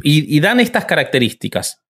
y, 0.10 0.40
dan 0.40 0.60
estas 0.60 0.86
características. 0.86 1.84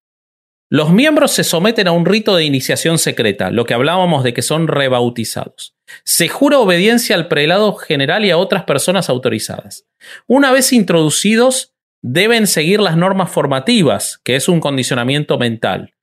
Los 0.69 0.89
miembros 0.91 1.31
se 1.31 1.43
someten 1.43 1.87
a 1.87 1.91
un 1.91 2.05
rito 2.05 2.35
de 2.35 2.43
iniciación 2.43 2.97
secreta, 2.97 3.51
lo 3.51 3.65
que 3.65 3.73
hablábamos 3.73 4.23
de 4.23 4.33
que 4.33 4.41
son 4.41 4.67
rebautizados. 4.67 5.75
Se 6.03 6.27
jura 6.27 6.59
obediencia 6.59 7.15
al 7.15 7.27
prelado 7.27 7.75
general 7.75 8.25
y 8.25 8.31
a 8.31 8.37
otras 8.37 8.63
personas 8.63 9.09
autorizadas. 9.09 9.85
Una 10.25 10.51
vez 10.51 10.73
introducidos, 10.73 11.73
deben 12.01 12.47
seguir 12.47 12.81
las 12.81 12.97
normas 12.97 13.31
formativas, 13.31 14.19
que 14.23 14.35
es 14.35 14.49
un 14.49 14.59
condicionamiento 14.59 15.37
mental. 15.37 15.93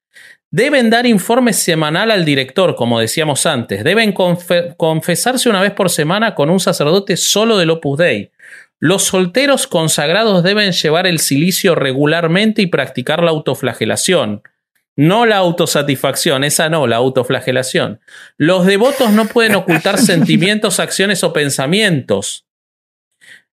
Deben 0.50 0.88
dar 0.88 1.04
informe 1.04 1.52
semanal 1.52 2.12
al 2.12 2.24
director, 2.24 2.76
como 2.76 3.00
decíamos 3.00 3.44
antes. 3.44 3.82
Deben 3.82 4.14
confesarse 4.76 5.50
una 5.50 5.60
vez 5.60 5.72
por 5.72 5.90
semana 5.90 6.36
con 6.36 6.48
un 6.48 6.60
sacerdote 6.60 7.16
solo 7.16 7.58
del 7.58 7.70
Opus 7.70 7.98
Dei. 7.98 8.30
Los 8.80 9.04
solteros 9.04 9.66
consagrados 9.66 10.42
deben 10.42 10.72
llevar 10.72 11.06
el 11.06 11.18
silicio 11.18 11.74
regularmente 11.74 12.62
y 12.62 12.66
practicar 12.66 13.22
la 13.22 13.30
autoflagelación. 13.30 14.42
No 14.96 15.26
la 15.26 15.38
autosatisfacción, 15.38 16.44
esa 16.44 16.68
no, 16.68 16.86
la 16.86 16.96
autoflagelación. 16.96 18.00
Los 18.36 18.66
devotos 18.66 19.10
no 19.10 19.26
pueden 19.26 19.56
ocultar 19.56 19.98
sentimientos, 20.00 20.78
acciones 20.80 21.24
o 21.24 21.32
pensamientos. 21.32 22.46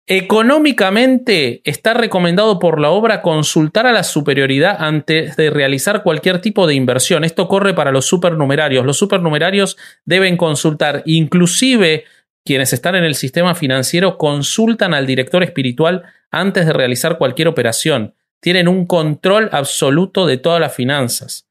Económicamente 0.08 1.62
está 1.64 1.92
recomendado 1.92 2.60
por 2.60 2.80
la 2.80 2.90
obra 2.90 3.22
consultar 3.22 3.88
a 3.88 3.92
la 3.92 4.04
superioridad 4.04 4.76
antes 4.78 5.36
de 5.36 5.50
realizar 5.50 6.04
cualquier 6.04 6.40
tipo 6.40 6.68
de 6.68 6.74
inversión. 6.74 7.24
Esto 7.24 7.48
corre 7.48 7.74
para 7.74 7.90
los 7.90 8.06
supernumerarios. 8.06 8.86
Los 8.86 8.98
supernumerarios 8.98 9.76
deben 10.04 10.36
consultar 10.36 11.02
inclusive 11.06 12.04
quienes 12.46 12.72
están 12.72 12.94
en 12.94 13.04
el 13.04 13.14
sistema 13.14 13.54
financiero 13.54 14.16
consultan 14.16 14.94
al 14.94 15.06
director 15.06 15.42
espiritual 15.42 16.04
antes 16.30 16.64
de 16.64 16.72
realizar 16.72 17.18
cualquier 17.18 17.48
operación. 17.48 18.14
Tienen 18.40 18.68
un 18.68 18.86
control 18.86 19.50
absoluto 19.52 20.26
de 20.26 20.38
todas 20.38 20.60
las 20.60 20.74
finanzas. 20.74 21.46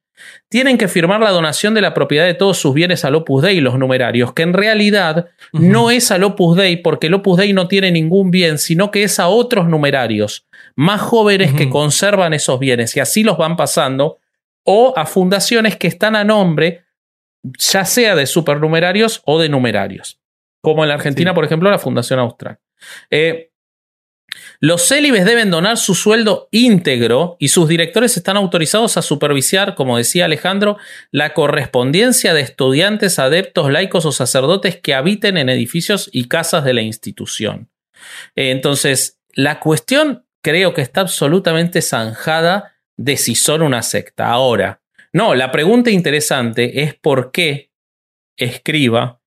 Tienen 0.47 0.77
que 0.77 0.87
firmar 0.87 1.19
la 1.19 1.31
donación 1.31 1.73
de 1.73 1.81
la 1.81 1.93
propiedad 1.93 2.25
de 2.25 2.33
todos 2.33 2.57
sus 2.57 2.73
bienes 2.73 3.03
al 3.03 3.15
Opus 3.15 3.43
Dei, 3.43 3.59
los 3.59 3.77
numerarios, 3.77 4.33
que 4.33 4.43
en 4.43 4.53
realidad 4.53 5.27
no 5.51 5.91
es 5.91 6.09
al 6.09 6.23
Opus 6.23 6.55
Dei 6.55 6.77
porque 6.77 7.07
el 7.07 7.13
Opus 7.15 7.37
Dei 7.37 7.51
no 7.51 7.67
tiene 7.67 7.91
ningún 7.91 8.31
bien, 8.31 8.57
sino 8.57 8.89
que 8.89 9.03
es 9.03 9.19
a 9.19 9.27
otros 9.27 9.67
numerarios, 9.67 10.47
más 10.75 11.01
jóvenes 11.01 11.53
que 11.53 11.69
conservan 11.69 12.33
esos 12.33 12.59
bienes 12.59 12.95
y 12.95 13.01
así 13.01 13.23
los 13.23 13.37
van 13.37 13.57
pasando, 13.57 14.19
o 14.63 14.93
a 14.95 15.05
fundaciones 15.05 15.75
que 15.75 15.87
están 15.87 16.15
a 16.15 16.23
nombre 16.23 16.85
ya 17.43 17.85
sea 17.85 18.15
de 18.15 18.25
supernumerarios 18.25 19.21
o 19.25 19.39
de 19.39 19.49
numerarios 19.49 20.17
como 20.65 20.83
en 20.83 20.89
la 20.89 20.95
Argentina, 20.95 21.35
por 21.35 21.45
ejemplo, 21.45 21.69
la 21.69 21.77
Fundación 21.77 22.19
Austral. 22.19 22.57
Eh, 23.11 23.51
los 24.59 24.87
célibes 24.87 25.23
deben 25.23 25.51
donar 25.51 25.77
su 25.77 25.93
sueldo 25.93 26.49
íntegro 26.49 27.37
y 27.39 27.49
sus 27.49 27.69
directores 27.69 28.17
están 28.17 28.35
autorizados 28.35 28.97
a 28.97 29.03
supervisar, 29.03 29.75
como 29.75 29.95
decía 29.95 30.25
Alejandro, 30.25 30.77
la 31.11 31.35
correspondencia 31.35 32.33
de 32.33 32.41
estudiantes, 32.41 33.19
adeptos, 33.19 33.71
laicos 33.71 34.07
o 34.07 34.11
sacerdotes 34.11 34.77
que 34.81 34.95
habiten 34.95 35.37
en 35.37 35.49
edificios 35.49 36.09
y 36.11 36.27
casas 36.27 36.63
de 36.63 36.73
la 36.73 36.81
institución. 36.81 37.69
Eh, 38.35 38.49
entonces, 38.49 39.19
la 39.33 39.59
cuestión 39.59 40.25
creo 40.41 40.73
que 40.73 40.81
está 40.81 41.01
absolutamente 41.01 41.83
zanjada 41.83 42.73
de 42.97 43.17
si 43.17 43.35
son 43.35 43.61
una 43.61 43.83
secta. 43.83 44.31
Ahora, 44.31 44.81
no, 45.13 45.35
la 45.35 45.51
pregunta 45.51 45.91
interesante 45.91 46.81
es 46.81 46.95
por 46.95 47.31
qué 47.31 47.69
Escriba 48.35 49.21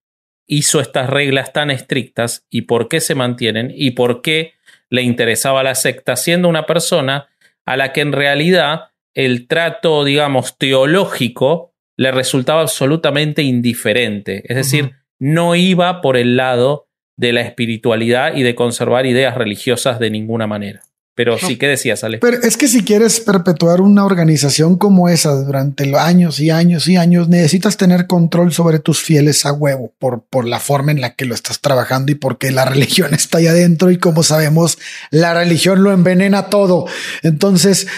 hizo 0.49 0.81
estas 0.81 1.09
reglas 1.09 1.53
tan 1.53 1.71
estrictas 1.71 2.45
y 2.51 2.63
por 2.63 2.89
qué 2.89 3.01
se 3.01 3.15
mantienen 3.15 3.73
y 3.73 3.93
por 3.93 4.23
qué 4.23 4.55
le 4.91 5.03
interesaba 5.03 5.63
la 5.63 5.75
secta 5.77 6.17
siendo 6.17 6.49
una 6.49 6.67
persona 6.67 7.29
a 7.65 7.77
la 7.77 7.93
que 7.93 8.01
en 8.01 8.13
realidad 8.13 8.87
el 9.15 9.47
trato, 9.47 10.05
digamos, 10.05 10.57
teológico 10.59 11.75
le 11.97 12.11
resultaba 12.13 12.63
absolutamente 12.63 13.43
indiferente. 13.43 14.43
Es 14.47 14.57
decir, 14.57 14.93
no 15.19 15.55
iba 15.55 16.01
por 16.01 16.17
el 16.17 16.37
lado 16.37 16.87
de 17.17 17.33
la 17.33 17.43
espiritualidad 17.43 18.35
y 18.37 18.43
de 18.43 18.55
conservar 18.55 19.05
ideas 19.05 19.35
religiosas 19.35 19.99
de 19.99 20.11
ninguna 20.11 20.47
manera. 20.47 20.83
Pero 21.19 21.37
sí, 21.37 21.57
¿qué 21.57 21.67
decías, 21.67 22.05
Ale? 22.05 22.19
Pero 22.19 22.41
es 22.45 22.57
que 22.57 22.69
si 22.69 22.85
quieres 22.85 23.19
perpetuar 23.19 23.81
una 23.81 24.05
organización 24.05 24.79
como 24.79 25.09
esa 25.09 25.33
durante 25.33 25.93
años 25.97 26.39
y 26.39 26.51
años 26.51 26.87
y 26.87 26.95
años, 26.95 27.29
necesitas 27.29 27.77
tener 27.77 28.07
control 28.07 28.53
sobre 28.53 28.79
tus 28.79 29.03
fieles 29.03 29.45
a 29.45 29.53
huevo 29.53 29.93
por, 29.99 30.23
por 30.23 30.47
la 30.47 30.61
forma 30.61 30.93
en 30.93 31.01
la 31.01 31.17
que 31.17 31.25
lo 31.25 31.35
estás 31.35 31.59
trabajando 31.61 32.13
y 32.13 32.15
porque 32.15 32.53
la 32.53 32.65
religión 32.67 33.15
está 33.15 33.39
ahí 33.39 33.49
adentro 33.49 33.91
y 33.91 33.99
como 33.99 34.23
sabemos, 34.23 34.79
la 35.11 35.35
religión 35.35 35.83
lo 35.83 35.93
envenena 35.93 36.51
todo. 36.51 36.87
Entonces, 37.25 37.89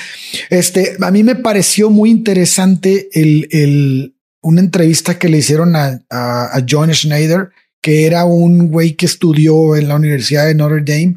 este, 0.49 0.97
a 0.99 1.11
mí 1.11 1.23
me 1.23 1.35
pareció 1.35 1.91
muy 1.91 2.09
interesante 2.09 3.11
el, 3.13 3.49
el 3.51 4.15
una 4.41 4.63
entrevista 4.63 5.19
que 5.19 5.29
le 5.29 5.37
hicieron 5.37 5.77
a, 5.77 6.01
a, 6.09 6.57
a 6.57 6.65
John 6.67 6.91
Schneider, 6.91 7.51
que 7.83 8.07
era 8.07 8.25
un 8.25 8.71
güey 8.71 8.95
que 8.95 9.05
estudió 9.05 9.77
en 9.77 9.89
la 9.89 9.97
Universidad 9.97 10.47
de 10.47 10.55
Notre 10.55 10.81
Dame 10.81 11.17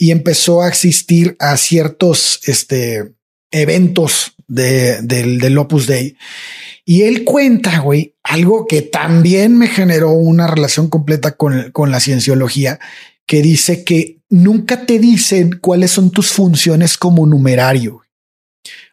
y 0.00 0.12
empezó 0.12 0.62
a 0.62 0.68
asistir 0.68 1.36
a 1.38 1.58
ciertos 1.58 2.40
este, 2.46 3.12
eventos 3.50 4.32
de, 4.48 5.02
del, 5.02 5.58
Opus 5.58 5.86
Dei. 5.86 6.16
Y 6.86 7.02
él 7.02 7.22
cuenta, 7.22 7.80
güey, 7.80 8.16
algo 8.22 8.66
que 8.66 8.80
también 8.80 9.58
me 9.58 9.68
generó 9.68 10.12
una 10.12 10.46
relación 10.46 10.88
completa 10.88 11.32
con, 11.32 11.70
con 11.72 11.90
la 11.90 12.00
cienciología, 12.00 12.80
que 13.26 13.42
dice 13.42 13.84
que 13.84 14.22
nunca 14.30 14.86
te 14.86 14.98
dicen 14.98 15.58
cuáles 15.60 15.90
son 15.90 16.10
tus 16.10 16.32
funciones 16.32 16.96
como 16.96 17.26
numerario. 17.26 18.00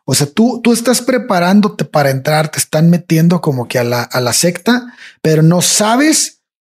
O 0.03 0.13
sea, 0.13 0.27
tú, 0.27 0.59
tú 0.61 0.73
estás 0.73 1.01
preparándote 1.01 1.85
para 1.85 2.09
entrar, 2.09 2.51
te 2.51 2.59
están 2.59 2.89
metiendo 2.89 3.39
como 3.39 3.69
que 3.69 3.79
a 3.79 3.85
la, 3.85 4.03
a 4.03 4.19
la 4.19 4.33
secta, 4.33 4.93
pero 5.21 5.41
no 5.41 5.61
sabes 5.61 6.36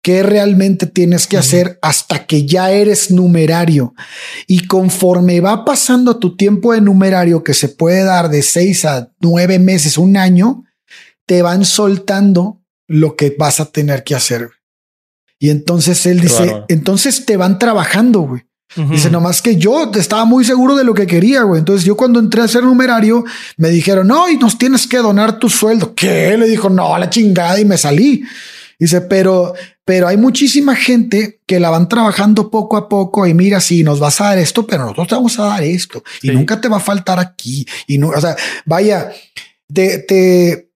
qué 0.09 0.23
realmente 0.23 0.87
tienes 0.87 1.27
que 1.27 1.37
hacer 1.37 1.79
hasta 1.83 2.25
que 2.25 2.47
ya 2.47 2.71
eres 2.71 3.11
numerario. 3.11 3.95
Y 4.47 4.67
conforme 4.67 5.43
va 5.43 5.67
pasando 5.67 6.17
tu 6.17 6.35
tiempo 6.35 6.73
de 6.73 6.81
numerario, 6.81 7.45
que 7.45 7.53
se 7.53 7.69
puede 7.69 8.05
dar 8.05 8.31
de 8.31 8.41
seis 8.41 8.87
a 8.87 9.11
nueve 9.21 9.59
meses, 9.59 9.99
un 9.99 10.17
año, 10.17 10.65
te 11.27 11.43
van 11.43 11.67
soltando 11.67 12.63
lo 12.87 13.17
que 13.17 13.37
vas 13.39 13.61
a 13.61 13.67
tener 13.67 14.03
que 14.03 14.15
hacer. 14.15 14.49
Y 15.39 15.51
entonces 15.51 16.07
él 16.07 16.23
dice, 16.23 16.65
entonces 16.69 17.27
te 17.27 17.37
van 17.37 17.59
trabajando, 17.59 18.21
güey. 18.21 18.45
Dice, 18.91 19.11
nomás 19.11 19.43
que 19.43 19.57
yo 19.57 19.93
estaba 19.93 20.25
muy 20.25 20.43
seguro 20.43 20.75
de 20.75 20.85
lo 20.85 20.95
que 20.95 21.07
quería, 21.07 21.43
güey. 21.43 21.59
Entonces 21.59 21.85
yo 21.85 21.99
cuando 21.99 22.19
entré 22.19 22.41
a 22.41 22.49
ser 22.49 22.63
numerario, 22.63 23.27
me 23.59 23.69
dijeron, 23.69 24.09
no, 24.09 24.31
y 24.31 24.39
nos 24.39 24.57
tienes 24.57 24.87
que 24.87 24.97
donar 24.97 25.39
tu 25.39 25.51
sueldo. 25.51 25.95
¿Qué? 25.95 26.35
Le 26.39 26.49
dijo, 26.49 26.71
no, 26.71 26.95
a 26.95 26.99
la 26.99 27.11
chingada 27.11 27.61
y 27.61 27.67
me 27.67 27.77
salí. 27.77 28.25
Dice, 28.79 29.01
pero, 29.01 29.55
pero 29.85 30.07
hay 30.07 30.17
muchísima 30.17 30.77
gente 30.77 31.41
que 31.47 31.59
la 31.59 31.71
van 31.71 31.89
trabajando 31.89 32.49
poco 32.49 32.77
a 32.77 32.89
poco 32.89 33.27
y 33.27 33.35
mira, 33.35 33.61
si 33.61 33.83
nos 33.83 33.99
vas 33.99 34.21
a 34.21 34.27
dar 34.27 34.39
esto, 34.39 34.67
pero 34.67 34.83
nosotros 34.83 35.09
te 35.09 35.15
vamos 35.17 35.39
a 35.41 35.47
dar 35.47 35.65
esto 35.65 36.05
y 36.23 36.31
nunca 36.31 36.61
te 36.61 36.69
va 36.69 36.77
a 36.77 36.81
faltar 36.81 37.19
aquí. 37.19 37.67
Y 37.89 37.99
no, 37.99 38.11
o 38.11 38.21
sea, 38.21 38.37
vaya, 38.65 39.11
te, 39.73 39.99
te, 39.99 40.71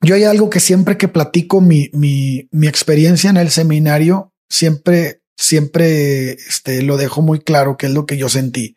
yo 0.00 0.14
hay 0.14 0.22
algo 0.24 0.48
que 0.48 0.60
siempre 0.60 0.96
que 0.96 1.08
platico 1.08 1.60
mi, 1.60 1.90
mi, 1.92 2.48
mi 2.52 2.68
experiencia 2.68 3.30
en 3.30 3.36
el 3.36 3.50
seminario, 3.50 4.32
siempre, 4.48 5.22
siempre 5.36 6.32
este, 6.32 6.82
lo 6.82 6.96
dejo 6.96 7.20
muy 7.20 7.40
claro 7.40 7.76
que 7.76 7.86
es 7.86 7.92
lo 7.92 8.06
que 8.06 8.16
yo 8.16 8.28
sentí. 8.28 8.76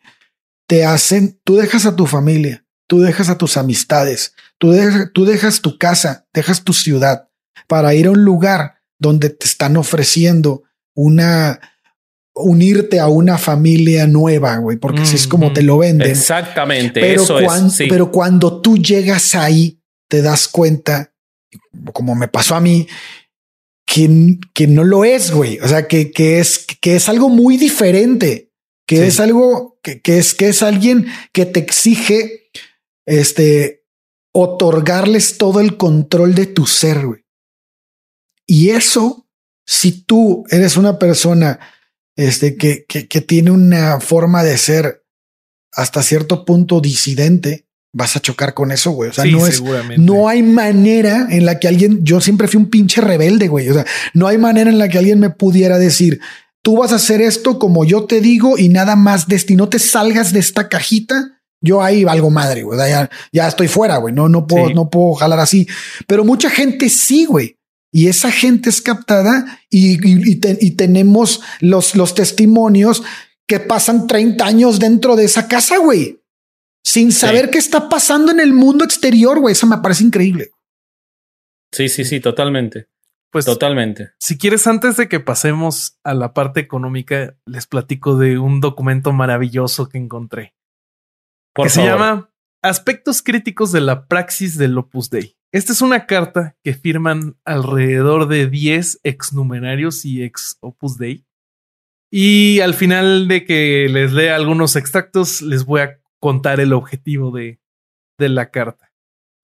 Te 0.66 0.84
hacen, 0.84 1.38
tú 1.44 1.54
dejas 1.56 1.86
a 1.86 1.94
tu 1.94 2.06
familia, 2.06 2.64
tú 2.88 3.00
dejas 3.00 3.28
a 3.28 3.38
tus 3.38 3.56
amistades, 3.56 4.34
tú, 4.58 4.74
tú 5.12 5.26
dejas 5.26 5.60
tu 5.60 5.78
casa, 5.78 6.26
dejas 6.32 6.64
tu 6.64 6.72
ciudad 6.72 7.28
para 7.66 7.94
ir 7.94 8.06
a 8.06 8.10
un 8.10 8.24
lugar 8.24 8.76
donde 8.98 9.30
te 9.30 9.46
están 9.46 9.76
ofreciendo 9.76 10.62
una 10.94 11.60
unirte 12.34 12.98
a 12.98 13.06
una 13.06 13.38
familia 13.38 14.06
nueva, 14.06 14.56
güey, 14.56 14.76
porque 14.76 15.02
así 15.02 15.16
es 15.16 15.28
como 15.28 15.52
te 15.52 15.62
lo 15.62 15.78
venden. 15.78 16.10
Exactamente. 16.10 17.00
Pero, 17.00 17.22
eso 17.22 17.38
cuando, 17.40 17.68
es, 17.68 17.88
pero 17.88 18.10
cuando 18.10 18.60
tú 18.60 18.76
llegas 18.76 19.34
ahí, 19.34 19.78
te 20.08 20.20
das 20.20 20.48
cuenta, 20.48 21.12
como 21.92 22.14
me 22.14 22.28
pasó 22.28 22.56
a 22.56 22.60
mí, 22.60 22.88
que, 23.86 24.38
que 24.52 24.66
no 24.66 24.82
lo 24.82 25.04
es, 25.04 25.30
güey. 25.30 25.60
O 25.60 25.68
sea, 25.68 25.86
que, 25.86 26.10
que, 26.10 26.40
es, 26.40 26.66
que 26.80 26.96
es 26.96 27.08
algo 27.08 27.28
muy 27.28 27.56
diferente, 27.56 28.50
que 28.86 29.06
es 29.06 29.20
algo 29.20 29.78
que, 29.80 30.00
que, 30.00 30.18
es, 30.18 30.34
que 30.34 30.48
es 30.48 30.62
alguien 30.62 31.06
que 31.32 31.46
te 31.46 31.60
exige 31.60 32.50
este 33.06 33.84
otorgarles 34.32 35.38
todo 35.38 35.60
el 35.60 35.76
control 35.76 36.34
de 36.34 36.46
tu 36.46 36.66
ser, 36.66 37.06
güey. 37.06 37.23
Y 38.46 38.70
eso, 38.70 39.26
si 39.66 39.92
tú 39.92 40.44
eres 40.50 40.76
una 40.76 40.98
persona 40.98 41.58
este, 42.16 42.56
que, 42.56 42.84
que, 42.86 43.08
que 43.08 43.20
tiene 43.20 43.50
una 43.50 44.00
forma 44.00 44.42
de 44.42 44.58
ser 44.58 45.04
hasta 45.72 46.02
cierto 46.02 46.44
punto 46.44 46.80
disidente, 46.80 47.66
vas 47.92 48.16
a 48.16 48.20
chocar 48.20 48.54
con 48.54 48.72
eso, 48.72 48.90
güey. 48.90 49.10
O 49.10 49.12
sea, 49.12 49.24
no 49.24 49.46
es, 49.46 49.62
no 49.98 50.28
hay 50.28 50.42
manera 50.42 51.28
en 51.30 51.46
la 51.46 51.58
que 51.58 51.68
alguien, 51.68 52.04
yo 52.04 52.20
siempre 52.20 52.48
fui 52.48 52.58
un 52.58 52.70
pinche 52.70 53.00
rebelde, 53.00 53.48
güey. 53.48 53.68
O 53.70 53.74
sea, 53.74 53.86
no 54.12 54.26
hay 54.26 54.36
manera 54.36 54.70
en 54.70 54.78
la 54.78 54.88
que 54.88 54.98
alguien 54.98 55.20
me 55.20 55.30
pudiera 55.30 55.78
decir, 55.78 56.20
tú 56.62 56.78
vas 56.78 56.92
a 56.92 56.96
hacer 56.96 57.22
esto 57.22 57.58
como 57.58 57.84
yo 57.84 58.04
te 58.04 58.20
digo 58.20 58.58
y 58.58 58.68
nada 58.68 58.96
más 58.96 59.28
de 59.28 59.42
no 59.50 59.68
te 59.68 59.78
salgas 59.78 60.32
de 60.32 60.40
esta 60.40 60.68
cajita. 60.68 61.30
Yo 61.60 61.82
ahí 61.82 62.04
valgo 62.04 62.30
madre, 62.30 62.62
güey. 62.62 62.78
Ya, 62.78 63.08
ya 63.32 63.48
estoy 63.48 63.68
fuera, 63.68 63.96
güey. 63.96 64.12
No, 64.12 64.28
no 64.28 64.46
puedo, 64.46 64.70
no 64.70 64.90
puedo 64.90 65.14
jalar 65.14 65.40
así. 65.40 65.66
Pero 66.06 66.22
mucha 66.22 66.50
gente 66.50 66.90
sí, 66.90 67.24
güey 67.24 67.56
y 67.94 68.08
esa 68.08 68.32
gente 68.32 68.70
es 68.70 68.82
captada 68.82 69.60
y, 69.70 70.70
tenemos 70.74 71.40
los, 71.60 71.94
los 71.94 72.16
testimonios 72.16 73.04
que 73.46 73.60
pasan 73.60 74.08
30 74.08 74.44
años 74.44 74.80
dentro 74.80 75.14
de 75.14 75.26
esa 75.26 75.46
casa, 75.46 75.78
güey, 75.78 76.20
sin 76.84 77.12
saber 77.12 77.50
qué 77.50 77.58
está 77.58 77.88
pasando 77.88 78.32
en 78.32 78.40
el 78.40 78.52
mundo 78.52 78.84
exterior, 78.84 79.38
güey. 79.38 79.52
Eso 79.52 79.68
me 79.68 79.78
parece 79.78 80.02
increíble. 80.02 80.50
Sí, 81.72 81.88
sí, 81.88 82.04
sí, 82.04 82.18
totalmente. 82.18 82.88
Pues 83.30 83.44
totalmente. 83.44 84.10
Si 84.18 84.38
quieres, 84.38 84.66
antes 84.66 84.96
de 84.96 85.08
que 85.08 85.20
pasemos 85.20 85.96
a 86.02 86.14
la 86.14 86.34
parte 86.34 86.58
económica, 86.58 87.36
les 87.46 87.68
platico 87.68 88.16
de 88.16 88.40
un 88.40 88.60
documento 88.60 89.12
maravilloso 89.12 89.88
que 89.88 89.98
encontré. 89.98 90.56
que 91.54 91.68
se 91.68 91.84
llama 91.84 92.32
Aspectos 92.60 93.22
críticos 93.22 93.70
de 93.70 93.82
la 93.82 94.08
praxis 94.08 94.58
del 94.58 94.76
Opus 94.76 95.10
Dei. 95.10 95.36
Esta 95.54 95.72
es 95.72 95.82
una 95.82 96.06
carta 96.06 96.56
que 96.64 96.74
firman 96.74 97.36
alrededor 97.44 98.26
de 98.26 98.48
10 98.48 98.98
exnumerarios 99.04 100.04
y 100.04 100.24
ex 100.24 100.58
Opus 100.58 100.98
Dei. 100.98 101.24
Y 102.10 102.58
al 102.58 102.74
final 102.74 103.28
de 103.28 103.44
que 103.44 103.86
les 103.88 104.12
lea 104.12 104.34
algunos 104.34 104.74
extractos, 104.74 105.42
les 105.42 105.64
voy 105.64 105.82
a 105.82 106.00
contar 106.18 106.58
el 106.58 106.72
objetivo 106.72 107.30
de, 107.30 107.60
de 108.18 108.28
la 108.30 108.50
carta. 108.50 108.90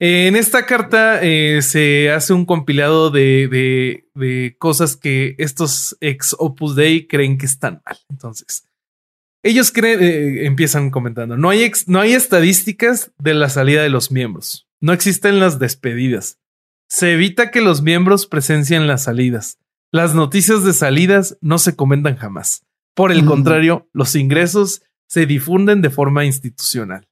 En 0.01 0.35
esta 0.35 0.67
carta 0.67 1.23
eh, 1.23 1.63
se 1.63 2.11
hace 2.11 2.33
un 2.33 2.45
compilado 2.45 3.11
de, 3.11 4.03
de, 4.13 4.57
cosas 4.59 4.97
que 4.97 5.37
estos 5.39 5.97
ex 6.01 6.35
Opus 6.41 6.75
Dei 6.75 7.07
creen 7.07 7.39
que 7.39 7.47
están 7.47 7.83
mal. 7.87 7.99
Entonces, 8.09 8.67
ellos 9.45 9.71
creen, 9.71 10.03
eh, 10.03 10.47
empiezan 10.47 10.91
comentando, 10.91 11.37
no 11.37 11.51
hay, 11.51 11.71
no 11.87 12.01
hay 12.01 12.15
estadísticas 12.15 13.13
de 13.17 13.35
la 13.35 13.49
salida 13.49 13.85
de 13.85 13.91
los 13.91 14.11
miembros. 14.11 14.67
No 14.81 14.93
existen 14.93 15.41
las 15.41 15.59
despedidas. 15.59 16.41
Se 16.89 17.13
evita 17.13 17.51
que 17.51 17.61
los 17.61 17.83
miembros 17.83 18.27
presencien 18.27 18.87
las 18.87 19.05
salidas. 19.05 19.59
Las 19.93 20.15
noticias 20.15 20.65
de 20.65 20.73
salidas 20.73 21.37
no 21.41 21.59
se 21.59 21.77
comentan 21.77 22.17
jamás. 22.17 22.65
Por 22.95 23.13
el 23.13 23.25
contrario, 23.25 23.89
los 23.93 24.15
ingresos 24.15 24.83
se 25.07 25.27
difunden 25.27 25.83
de 25.83 25.91
forma 25.91 26.25
institucional. 26.25 27.09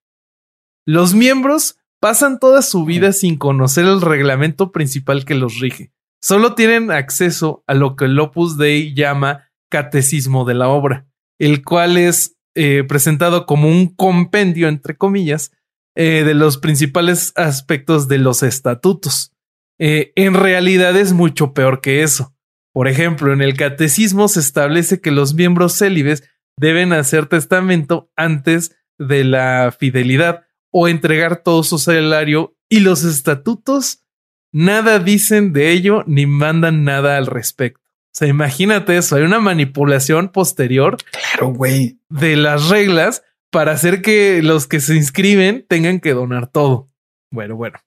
Los 0.87 1.15
miembros 1.15 1.79
pasan 2.01 2.39
toda 2.39 2.63
su 2.63 2.85
vida 2.85 3.13
sin 3.13 3.37
conocer 3.37 3.85
el 3.85 4.01
reglamento 4.01 4.73
principal 4.73 5.25
que 5.25 5.35
los 5.35 5.59
rige. 5.59 5.93
Solo 6.21 6.55
tienen 6.55 6.91
acceso 6.91 7.63
a 7.67 7.75
lo 7.75 7.97
que 7.97 8.07
el 8.07 8.19
Opus 8.19 8.57
Dei 8.57 8.95
llama 8.95 9.51
catecismo 9.71 10.45
de 10.45 10.55
la 10.55 10.69
obra, 10.69 11.07
el 11.39 11.63
cual 11.63 11.97
es 11.97 12.37
eh, 12.55 12.85
presentado 12.89 13.47
como 13.47 13.69
un 13.69 13.89
compendio, 13.89 14.69
entre 14.69 14.97
comillas, 14.97 15.53
eh, 16.01 16.23
de 16.23 16.35
los 16.35 16.59
principales 16.59 17.33
aspectos 17.35 18.07
de 18.07 18.19
los 18.19 18.45
estatutos. 18.45 19.33
Eh, 19.81 20.13
en 20.15 20.35
realidad 20.35 20.97
es 20.97 21.13
mucho 21.13 21.53
peor 21.53 21.81
que 21.81 22.05
eso. 22.05 22.37
Por 22.73 22.87
ejemplo, 22.87 23.33
en 23.33 23.43
el 23.43 23.57
catecismo 23.57 24.29
se 24.29 24.39
establece 24.39 25.01
que 25.01 25.11
los 25.11 25.35
miembros 25.35 25.77
célibes 25.77 26.23
deben 26.57 26.93
hacer 26.93 27.27
testamento 27.27 28.13
antes 28.15 28.77
de 28.97 29.25
la 29.25 29.75
fidelidad 29.77 30.45
o 30.71 30.87
entregar 30.87 31.43
todo 31.43 31.65
su 31.65 31.79
salario 31.79 32.57
y 32.69 32.79
los 32.79 33.03
estatutos 33.03 34.05
nada 34.53 35.01
dicen 35.01 35.53
de 35.53 35.73
ello 35.73 36.05
ni 36.07 36.27
mandan 36.27 36.85
nada 36.85 37.17
al 37.17 37.27
respecto. 37.27 37.83
O 37.83 38.19
sea, 38.19 38.29
imagínate 38.29 38.97
eso, 38.97 39.17
hay 39.17 39.23
una 39.23 39.41
manipulación 39.41 40.29
posterior 40.29 40.97
claro, 41.11 41.49
güey. 41.49 41.99
de 42.09 42.37
las 42.37 42.69
reglas 42.69 43.25
para 43.51 43.73
hacer 43.73 44.03
que 44.03 44.43
los 44.43 44.67
que 44.67 44.81
se 44.81 44.95
inscriben 44.95 45.65
tengan 45.69 46.01
que 46.01 46.13
donar 46.13 46.49
todo. 46.49 46.91
Bueno, 47.31 47.57
bueno. 47.57 47.79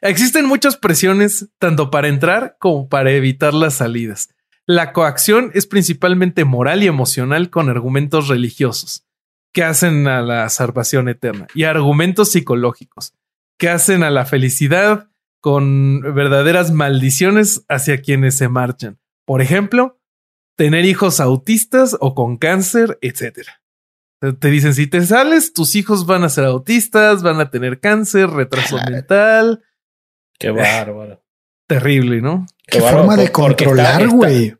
Existen 0.00 0.46
muchas 0.46 0.76
presiones 0.76 1.48
tanto 1.58 1.90
para 1.90 2.08
entrar 2.08 2.56
como 2.60 2.88
para 2.88 3.10
evitar 3.10 3.54
las 3.54 3.74
salidas. 3.74 4.34
La 4.66 4.92
coacción 4.92 5.50
es 5.54 5.66
principalmente 5.66 6.44
moral 6.44 6.82
y 6.82 6.86
emocional 6.86 7.50
con 7.50 7.68
argumentos 7.68 8.28
religiosos 8.28 9.06
que 9.52 9.64
hacen 9.64 10.06
a 10.06 10.20
la 10.20 10.48
salvación 10.50 11.08
eterna 11.08 11.46
y 11.54 11.64
argumentos 11.64 12.30
psicológicos 12.30 13.14
que 13.58 13.70
hacen 13.70 14.02
a 14.02 14.10
la 14.10 14.24
felicidad 14.24 15.08
con 15.40 16.00
verdaderas 16.14 16.70
maldiciones 16.70 17.64
hacia 17.68 18.02
quienes 18.02 18.36
se 18.36 18.48
marchan. 18.48 18.98
Por 19.24 19.42
ejemplo, 19.42 19.98
tener 20.56 20.84
hijos 20.84 21.18
autistas 21.20 21.96
o 22.00 22.14
con 22.14 22.36
cáncer, 22.36 22.98
etc. 23.00 23.48
Te 24.20 24.48
dicen, 24.48 24.74
si 24.74 24.88
te 24.88 25.00
sales, 25.02 25.52
tus 25.52 25.76
hijos 25.76 26.04
van 26.04 26.24
a 26.24 26.28
ser 26.28 26.44
autistas, 26.44 27.22
van 27.22 27.40
a 27.40 27.50
tener 27.50 27.78
cáncer, 27.78 28.28
retraso 28.30 28.76
mental. 28.90 29.62
Qué 30.38 30.50
bárbaro. 30.50 31.22
Terrible, 31.68 32.20
¿no? 32.20 32.46
Qué, 32.66 32.80
forma 32.80 33.16
de 33.16 33.30
controlar, 33.30 34.08
güey. 34.08 34.54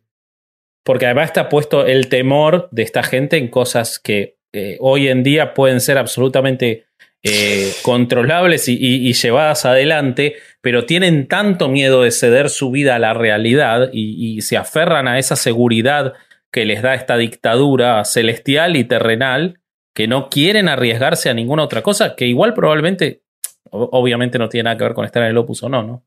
Porque 0.84 1.06
además 1.06 1.26
está 1.26 1.48
puesto 1.48 1.86
el 1.86 2.08
temor 2.08 2.68
de 2.70 2.82
esta 2.82 3.02
gente 3.02 3.36
en 3.36 3.48
cosas 3.48 3.98
que 3.98 4.38
eh, 4.52 4.76
hoy 4.80 5.08
en 5.08 5.22
día 5.22 5.54
pueden 5.54 5.80
ser 5.80 5.98
absolutamente 5.98 6.86
eh, 7.22 7.72
controlables 7.82 8.68
y, 8.68 9.12
llevadas 9.12 9.64
adelante, 9.64 10.36
pero 10.60 10.86
tienen 10.86 11.26
tanto 11.26 11.68
miedo 11.68 12.02
de 12.02 12.10
ceder 12.10 12.48
su 12.48 12.70
vida 12.70 12.96
a 12.96 12.98
la 12.98 13.14
realidad 13.14 13.90
y, 13.92 14.40
se 14.42 14.56
aferran 14.56 15.08
a 15.08 15.18
esa 15.18 15.36
seguridad 15.36 16.14
que 16.50 16.64
les 16.64 16.82
da 16.82 16.94
esta 16.94 17.16
dictadura 17.16 18.04
celestial 18.04 18.76
y 18.76 18.84
terrenal, 18.84 19.60
que 19.94 20.06
no 20.08 20.28
quieren 20.28 20.68
arriesgarse 20.68 21.28
a 21.28 21.34
ninguna 21.34 21.64
otra 21.64 21.82
cosa, 21.82 22.14
que 22.16 22.26
igual 22.26 22.54
probablemente, 22.54 23.22
obviamente 23.70 24.38
no 24.38 24.48
tiene 24.48 24.64
nada 24.64 24.76
que 24.76 24.84
ver 24.84 24.94
con 24.94 25.04
estar 25.04 25.22
en 25.22 25.30
el 25.30 25.36
opus 25.36 25.62
o 25.62 25.68
no, 25.68 25.82
¿no? 25.82 26.04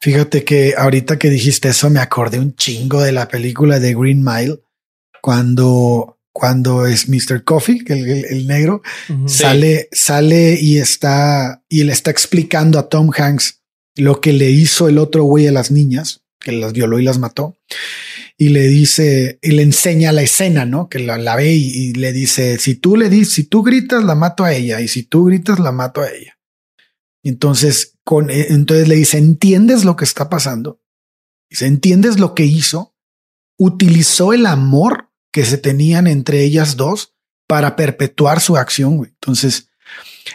Fíjate 0.00 0.44
que 0.44 0.74
ahorita 0.76 1.18
que 1.18 1.30
dijiste 1.30 1.68
eso 1.68 1.88
me 1.88 2.00
acordé 2.00 2.38
un 2.38 2.54
chingo 2.56 3.00
de 3.02 3.12
la 3.12 3.28
película 3.28 3.78
de 3.78 3.94
Green 3.94 4.22
Mile, 4.22 4.60
cuando, 5.22 6.18
cuando 6.32 6.86
es 6.86 7.08
Mr. 7.08 7.42
Coffee, 7.44 7.82
el, 7.86 8.24
el, 8.26 8.46
negro, 8.46 8.82
sale, 9.26 9.88
sale 9.92 10.58
y 10.60 10.78
está, 10.78 11.62
y 11.68 11.84
le 11.84 11.92
está 11.92 12.10
explicando 12.10 12.78
a 12.78 12.88
Tom 12.88 13.10
Hanks 13.16 13.62
lo 13.96 14.20
que 14.20 14.32
le 14.32 14.50
hizo 14.50 14.88
el 14.88 14.98
otro 14.98 15.24
güey 15.24 15.46
a 15.48 15.52
las 15.52 15.70
niñas, 15.70 16.22
que 16.46 16.52
las 16.52 16.72
violó 16.72 17.00
y 17.00 17.02
las 17.02 17.18
mató. 17.18 17.58
Y 18.38 18.50
le 18.50 18.68
dice, 18.68 19.40
y 19.42 19.50
le 19.50 19.62
enseña 19.62 20.12
la 20.12 20.22
escena, 20.22 20.64
¿no? 20.64 20.88
Que 20.88 21.00
la, 21.00 21.34
ve 21.34 21.54
y, 21.54 21.92
le 21.94 22.12
dice, 22.12 22.56
si 22.58 22.76
tú 22.76 22.96
le 22.96 23.10
dices, 23.10 23.34
si 23.34 23.44
tú 23.44 23.64
gritas, 23.64 24.04
la 24.04 24.14
mato 24.14 24.44
a 24.44 24.54
ella, 24.54 24.80
y 24.80 24.86
si 24.86 25.02
tú 25.02 25.24
gritas, 25.24 25.58
la 25.58 25.72
mato 25.72 26.02
a 26.02 26.08
ella. 26.08 26.38
Entonces, 27.24 27.98
con, 28.04 28.30
eh, 28.30 28.46
entonces 28.50 28.86
le 28.86 28.94
dice, 28.94 29.18
¿entiendes 29.18 29.84
lo 29.84 29.96
que 29.96 30.04
está 30.04 30.30
pasando? 30.30 30.80
Dice, 31.50 31.66
¿entiendes 31.66 32.20
lo 32.20 32.32
que 32.36 32.44
hizo? 32.44 32.94
Utilizó 33.58 34.32
el 34.32 34.46
amor 34.46 35.10
que 35.32 35.44
se 35.44 35.58
tenían 35.58 36.06
entre 36.06 36.44
ellas 36.44 36.76
dos 36.76 37.16
para 37.48 37.74
perpetuar 37.74 38.40
su 38.40 38.56
acción. 38.56 39.04
Entonces, 39.04 39.70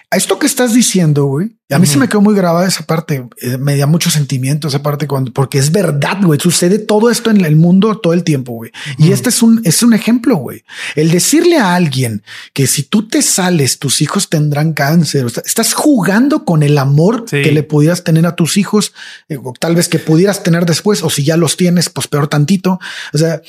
a 0.10 0.18
esto 0.18 0.40
que 0.40 0.46
estás 0.46 0.74
diciendo, 0.74 1.26
güey, 1.26 1.52
a 1.70 1.80
mí 1.80 1.88
se 1.88 1.98
me 1.98 2.10
quedó 2.10 2.20
muy 2.20 2.36
grabada 2.36 2.68
esa 2.68 2.86
parte. 2.86 3.26
Eh, 3.42 3.58
me 3.58 3.78
da 3.78 3.86
mucho 3.86 4.10
sentimiento 4.10 4.68
esa 4.68 4.84
parte 4.84 5.08
cuando, 5.08 5.32
porque 5.32 5.58
es 5.58 5.72
verdad, 5.72 6.18
güey. 6.22 6.38
Sucede 6.38 6.80
todo 6.80 7.10
esto 7.10 7.30
en 7.30 7.46
el 7.46 7.56
mundo 7.56 7.98
todo 7.98 8.12
el 8.12 8.26
tiempo, 8.26 8.52
güey. 8.52 8.72
Y 8.98 9.14
este 9.14 9.30
es 9.30 9.42
un, 9.42 9.62
es 9.64 9.82
un 9.84 9.94
ejemplo, 9.94 10.36
güey. 10.36 10.64
El 10.96 11.12
decirle 11.12 11.58
a 11.58 11.76
alguien 11.76 12.24
que 12.54 12.68
si 12.68 12.84
tú 12.84 13.08
te 13.08 13.22
sales, 13.22 13.80
tus 13.80 14.02
hijos 14.02 14.28
tendrán 14.28 14.74
cáncer. 14.74 15.28
estás 15.46 15.74
jugando 15.74 16.44
con 16.44 16.62
el 16.62 16.78
amor 16.78 17.24
que 17.26 17.52
le 17.52 17.64
pudieras 17.64 18.04
tener 18.04 18.26
a 18.26 18.36
tus 18.36 18.58
hijos, 18.58 18.94
eh, 19.30 19.38
o 19.42 19.54
tal 19.58 19.76
vez 19.76 19.88
que 19.88 20.00
pudieras 20.00 20.44
tener 20.44 20.66
después, 20.66 21.04
o 21.04 21.10
si 21.10 21.24
ya 21.24 21.38
los 21.38 21.56
tienes, 21.56 21.88
pues 21.88 22.08
peor 22.08 22.28
tantito. 22.28 22.80
O 23.14 23.18
sea, 23.18 23.42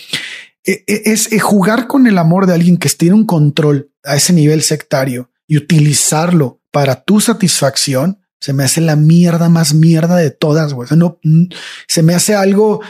e, 0.65 0.85
e, 0.87 1.03
es, 1.07 1.33
es 1.33 1.43
jugar 1.43 1.89
con 1.89 2.07
el 2.07 2.19
amor 2.19 2.47
de 2.47 2.55
alguien 2.55 2.77
que 2.77 2.89
tiene 2.91 3.17
un 3.17 3.27
control 3.27 3.91
a 4.05 4.15
ese 4.15 4.33
nivel 4.33 4.63
sectario 4.63 5.32
y 5.53 5.59
utilizarlo 5.59 6.63
para 6.71 7.05
tu 7.05 7.21
satisfacción, 7.21 8.23
se 8.41 8.55
me 8.55 8.65
hace 8.65 8.81
la 8.81 8.97
mierda 8.97 9.51
más 9.51 9.75
mierda 9.75 10.17
de 10.17 10.31
todas, 10.31 10.73
güey. 10.73 10.89
no, 10.97 11.21
se 11.87 12.03
me 12.03 12.15
hace 12.15 12.35
algo 12.35 12.81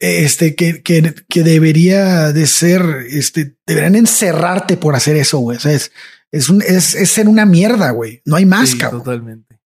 este, 0.00 0.54
que, 0.54 0.82
que, 0.82 1.14
que, 1.30 1.42
debería 1.42 2.30
de 2.30 2.46
ser, 2.46 2.82
este, 3.08 3.56
deberían 3.64 3.94
encerrarte 3.94 4.76
por 4.76 4.94
hacer 4.94 5.16
eso, 5.16 5.38
güey. 5.38 5.56
O 5.56 5.60
sea, 5.60 5.72
es, 5.72 5.92
es, 6.30 6.50
un, 6.50 6.60
es, 6.60 6.84
ser 6.84 7.26
una 7.26 7.46
mierda, 7.46 7.90
güey. 7.92 8.20
No 8.26 8.36
hay 8.36 8.44
más, 8.44 8.76
Totalmente. 8.76 9.58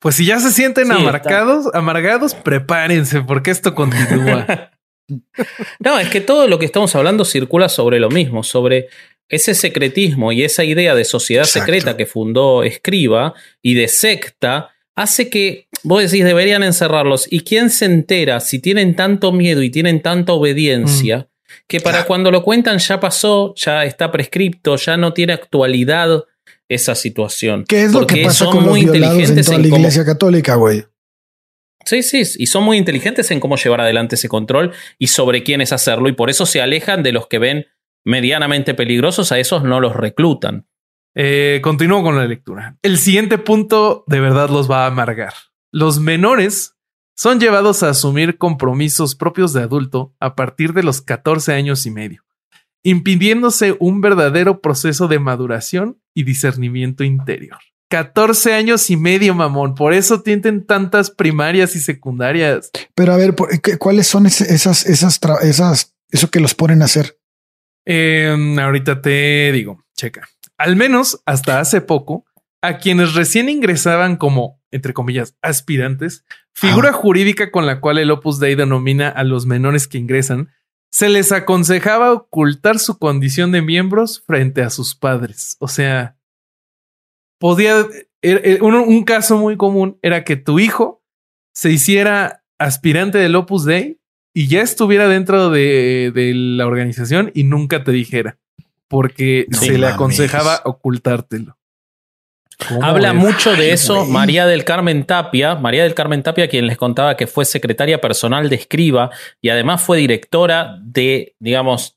Pues 0.00 0.16
si 0.16 0.26
ya 0.26 0.40
se 0.40 0.52
sienten 0.52 0.92
amargados, 0.92 1.70
amargados, 1.72 2.34
prepárense 2.34 3.22
porque 3.22 3.50
esto 3.50 3.74
continúa. 3.74 4.70
no, 5.78 5.98
es 5.98 6.10
que 6.10 6.20
todo 6.20 6.46
lo 6.46 6.58
que 6.58 6.66
estamos 6.66 6.94
hablando 6.94 7.24
circula 7.24 7.70
sobre 7.70 8.00
lo 8.00 8.10
mismo, 8.10 8.42
sobre 8.42 8.88
ese 9.28 9.54
secretismo 9.54 10.32
y 10.32 10.42
esa 10.42 10.64
idea 10.64 10.94
de 10.94 11.04
sociedad 11.04 11.44
secreta 11.44 11.96
que 11.96 12.06
fundó 12.06 12.62
Escriba 12.62 13.34
y 13.62 13.74
de 13.74 13.88
secta 13.88 14.70
hace 14.94 15.28
que 15.28 15.68
vos 15.82 16.02
decís 16.02 16.24
deberían 16.24 16.62
encerrarlos. 16.62 17.26
¿Y 17.30 17.40
quién 17.40 17.70
se 17.70 17.86
entera 17.86 18.40
si 18.40 18.58
tienen 18.58 18.94
tanto 18.94 19.32
miedo 19.32 19.62
y 19.62 19.70
tienen 19.70 20.02
tanta 20.02 20.32
obediencia? 20.32 21.18
Mm. 21.18 21.26
Que 21.66 21.80
para 21.80 22.04
cuando 22.04 22.30
lo 22.30 22.42
cuentan 22.42 22.78
ya 22.78 23.00
pasó, 23.00 23.54
ya 23.56 23.84
está 23.84 24.10
prescripto, 24.10 24.76
ya 24.76 24.96
no 24.96 25.12
tiene 25.12 25.32
actualidad 25.32 26.24
esa 26.68 26.94
situación. 26.94 27.64
¿Qué 27.68 27.84
es 27.84 27.92
lo 27.92 28.06
que 28.06 28.24
pasa 28.24 28.46
con 28.46 28.64
muy 28.64 28.80
inteligentes 28.80 29.48
en, 29.48 29.62
la 29.62 29.68
Iglesia 29.68 30.04
Católica, 30.04 30.56
güey? 30.56 30.84
Sí, 31.84 32.02
sí, 32.02 32.22
y 32.38 32.46
son 32.46 32.64
muy 32.64 32.78
inteligentes 32.78 33.30
en 33.30 33.40
cómo 33.40 33.56
llevar 33.56 33.82
adelante 33.82 34.14
ese 34.14 34.28
control 34.28 34.72
y 34.98 35.08
sobre 35.08 35.42
quiénes 35.42 35.72
hacerlo, 35.72 36.08
y 36.08 36.12
por 36.12 36.30
eso 36.30 36.46
se 36.46 36.62
alejan 36.62 37.02
de 37.02 37.12
los 37.12 37.26
que 37.26 37.38
ven 37.38 37.66
medianamente 38.04 38.74
peligrosos, 38.74 39.32
a 39.32 39.38
esos 39.38 39.64
no 39.64 39.80
los 39.80 39.94
reclutan. 39.96 40.66
Eh, 41.14 41.60
continúo 41.62 42.02
con 42.02 42.16
la 42.16 42.26
lectura. 42.26 42.76
El 42.82 42.98
siguiente 42.98 43.38
punto 43.38 44.04
de 44.06 44.20
verdad 44.20 44.50
los 44.50 44.70
va 44.70 44.84
a 44.84 44.88
amargar. 44.88 45.34
Los 45.72 46.00
menores 46.00 46.76
son 47.16 47.38
llevados 47.38 47.82
a 47.82 47.90
asumir 47.90 48.38
compromisos 48.38 49.14
propios 49.14 49.52
de 49.52 49.62
adulto 49.62 50.14
a 50.18 50.34
partir 50.34 50.72
de 50.72 50.82
los 50.82 51.00
14 51.00 51.52
años 51.52 51.86
y 51.86 51.90
medio, 51.90 52.24
impidiéndose 52.82 53.76
un 53.78 54.00
verdadero 54.00 54.60
proceso 54.60 55.06
de 55.06 55.20
maduración 55.20 56.00
y 56.14 56.24
discernimiento 56.24 57.04
interior. 57.04 57.58
14 57.90 58.54
años 58.54 58.90
y 58.90 58.96
medio, 58.96 59.34
mamón. 59.34 59.76
Por 59.76 59.92
eso 59.94 60.22
tienen 60.22 60.66
tantas 60.66 61.10
primarias 61.10 61.76
y 61.76 61.80
secundarias. 61.80 62.70
Pero 62.96 63.12
a 63.12 63.16
ver, 63.16 63.36
¿cuáles 63.78 64.08
son 64.08 64.26
esas, 64.26 64.48
esas, 64.48 64.86
esas, 64.86 65.94
eso 66.10 66.30
que 66.30 66.40
los 66.40 66.54
ponen 66.54 66.82
a 66.82 66.86
hacer? 66.86 67.18
Em, 67.86 68.58
ahorita 68.58 69.00
te 69.02 69.52
digo, 69.52 69.84
checa. 69.96 70.28
Al 70.56 70.76
menos 70.76 71.22
hasta 71.26 71.60
hace 71.60 71.80
poco, 71.80 72.24
a 72.62 72.78
quienes 72.78 73.14
recién 73.14 73.48
ingresaban 73.48 74.16
como, 74.16 74.60
entre 74.70 74.94
comillas, 74.94 75.36
aspirantes, 75.42 76.24
figura 76.52 76.92
jurídica 76.92 77.50
con 77.50 77.66
la 77.66 77.80
cual 77.80 77.98
el 77.98 78.10
Opus 78.10 78.40
Dei 78.40 78.54
denomina 78.54 79.08
a 79.08 79.24
los 79.24 79.44
menores 79.44 79.86
que 79.86 79.98
ingresan, 79.98 80.50
se 80.90 81.08
les 81.08 81.32
aconsejaba 81.32 82.12
ocultar 82.12 82.78
su 82.78 82.98
condición 82.98 83.52
de 83.52 83.60
miembros 83.60 84.22
frente 84.26 84.62
a 84.62 84.70
sus 84.70 84.94
padres. 84.94 85.56
O 85.58 85.68
sea, 85.68 86.16
podía, 87.38 87.84
er, 88.22 88.40
er, 88.44 88.62
un 88.62 89.04
caso 89.04 89.36
muy 89.36 89.56
común 89.56 89.98
era 90.02 90.24
que 90.24 90.36
tu 90.36 90.58
hijo 90.58 91.02
se 91.52 91.70
hiciera 91.70 92.44
aspirante 92.58 93.18
del 93.18 93.36
Opus 93.36 93.64
Dei 93.64 94.00
y 94.34 94.48
ya 94.48 94.60
estuviera 94.60 95.08
dentro 95.08 95.48
de, 95.48 96.12
la 96.34 96.66
organización 96.66 97.30
y 97.34 97.44
nunca 97.44 97.84
te 97.84 97.92
dijera, 97.92 98.36
porque 98.88 99.46
se 99.52 99.78
le 99.78 99.86
aconsejaba 99.86 100.60
ocultártelo. 100.64 101.56
Habla 102.82 103.12
mucho 103.12 103.54
de 103.54 103.72
eso 103.72 104.04
María 104.06 104.46
del 104.46 104.64
Carmen 104.64 105.04
Tapia, 105.04 105.54
María 105.54 105.82
del 105.84 105.94
Carmen 105.94 106.22
Tapia, 106.22 106.48
quien 106.48 106.66
les 106.66 106.76
contaba 106.76 107.16
que 107.16 107.26
fue 107.26 107.44
secretaria 107.44 108.00
personal 108.00 108.48
de 108.48 108.56
Escriba 108.56 109.10
y 109.40 109.48
además 109.48 109.82
fue 109.82 109.98
directora 109.98 110.78
de, 110.80 111.34
digamos, 111.38 111.96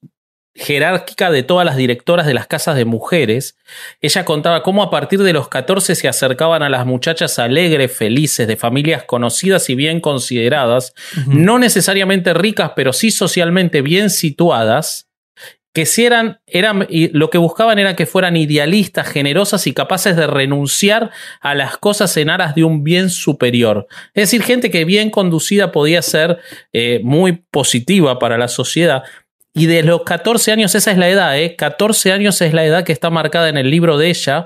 jerárquica 0.57 1.29
de 1.31 1.43
todas 1.43 1.65
las 1.65 1.77
directoras 1.77 2.25
de 2.25 2.33
las 2.33 2.47
casas 2.47 2.75
de 2.75 2.85
mujeres, 2.85 3.57
ella 4.01 4.25
contaba 4.25 4.63
cómo 4.63 4.83
a 4.83 4.89
partir 4.89 5.21
de 5.21 5.33
los 5.33 5.47
14 5.49 5.95
se 5.95 6.07
acercaban 6.07 6.63
a 6.63 6.69
las 6.69 6.85
muchachas 6.85 7.39
alegres, 7.39 7.95
felices, 7.95 8.47
de 8.47 8.57
familias 8.57 9.03
conocidas 9.03 9.69
y 9.69 9.75
bien 9.75 10.01
consideradas, 10.01 10.93
no 11.27 11.59
necesariamente 11.59 12.33
ricas, 12.33 12.71
pero 12.75 12.91
sí 12.91 13.11
socialmente 13.11 13.81
bien 13.81 14.09
situadas, 14.09 15.07
que 15.77 15.85
si 15.85 16.05
eran, 16.05 16.39
eran 16.47 16.87
y 16.89 17.09
lo 17.09 17.29
que 17.29 17.37
buscaban 17.37 17.77
era 17.77 17.95
que 17.95 18.07
fueran 18.07 18.35
idealistas, 18.35 19.07
generosas 19.07 19.67
y 19.67 19.73
capaces 19.73 20.15
de 20.15 20.25
renunciar 20.25 21.11
a 21.39 21.53
las 21.53 21.77
cosas 21.77 22.17
en 22.17 22.31
aras 22.31 22.55
de 22.55 22.63
un 22.63 22.83
bien 22.83 23.11
superior. 23.11 23.87
Es 24.15 24.23
decir, 24.23 24.41
gente 24.41 24.71
que 24.71 24.85
bien 24.85 25.11
conducida 25.11 25.71
podía 25.71 26.01
ser 26.01 26.39
eh, 26.73 26.99
muy 27.03 27.43
positiva 27.51 28.17
para 28.17 28.39
la 28.39 28.47
sociedad. 28.47 29.03
Y 29.57 29.65
de 29.65 29.83
los 29.83 30.03
14 30.03 30.51
años, 30.51 30.75
esa 30.75 30.91
es 30.91 30.97
la 30.97 31.09
edad, 31.09 31.37
¿eh? 31.37 31.55
14 31.55 32.11
años 32.11 32.41
es 32.41 32.53
la 32.53 32.63
edad 32.63 32.83
que 32.83 32.93
está 32.93 33.09
marcada 33.09 33.49
en 33.49 33.57
el 33.57 33.71
libro 33.71 33.97
de 33.97 34.09
ella, 34.09 34.45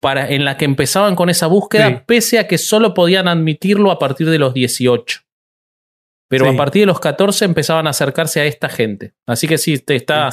para, 0.00 0.30
en 0.30 0.44
la 0.44 0.56
que 0.56 0.64
empezaban 0.64 1.14
con 1.14 1.30
esa 1.30 1.46
búsqueda, 1.46 2.04
pese 2.06 2.38
a 2.38 2.46
que 2.48 2.58
solo 2.58 2.94
podían 2.94 3.28
admitirlo 3.28 3.90
a 3.90 3.98
partir 3.98 4.30
de 4.30 4.38
los 4.38 4.54
18. 4.54 5.20
Pero 6.28 6.48
a 6.48 6.56
partir 6.56 6.82
de 6.82 6.86
los 6.86 7.00
14 7.00 7.44
empezaban 7.44 7.86
a 7.86 7.90
acercarse 7.90 8.40
a 8.40 8.46
esta 8.46 8.68
gente. 8.68 9.14
Así 9.26 9.46
que 9.46 9.58
sí, 9.58 9.82
está 9.86 10.30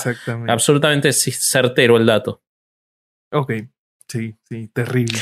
absolutamente 0.47 1.11
certero 1.13 1.97
el 1.97 2.05
dato. 2.05 2.41
Ok, 3.31 3.51
sí, 4.07 4.35
sí, 4.47 4.69
terrible. 4.69 5.19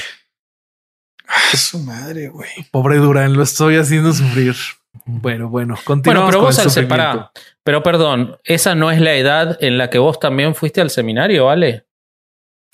Ah, 1.27 1.57
su 1.57 1.79
madre, 1.79 2.29
güey. 2.29 2.49
Pobre 2.71 2.97
Durán, 2.97 3.33
lo 3.33 3.43
estoy 3.43 3.77
haciendo 3.77 4.13
sufrir. 4.13 4.55
Bueno, 5.05 5.49
bueno, 5.49 5.75
continuamos. 5.83 6.33
Bueno, 6.33 6.51
pero 6.51 6.65
vos 6.65 6.77
al 6.77 7.29
Pero 7.63 7.83
perdón, 7.83 8.37
esa 8.43 8.75
no 8.75 8.91
es 8.91 8.99
la 8.99 9.15
edad 9.15 9.57
en 9.61 9.77
la 9.77 9.89
que 9.89 9.99
vos 9.99 10.19
también 10.19 10.55
fuiste 10.55 10.81
al 10.81 10.89
seminario, 10.89 11.45
¿vale? 11.45 11.85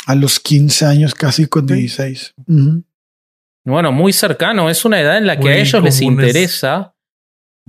A 0.05 0.15
los 0.15 0.39
15 0.39 0.85
años, 0.85 1.15
casi 1.15 1.47
con 1.47 1.65
16. 1.65 2.35
Bueno, 3.65 3.91
muy 3.91 4.13
cercano. 4.13 4.69
Es 4.69 4.85
una 4.85 5.01
edad 5.01 5.17
en 5.17 5.27
la 5.27 5.37
que 5.39 5.49
a 5.49 5.57
ellos 5.57 5.83
les 5.83 6.01
interesa 6.01 6.95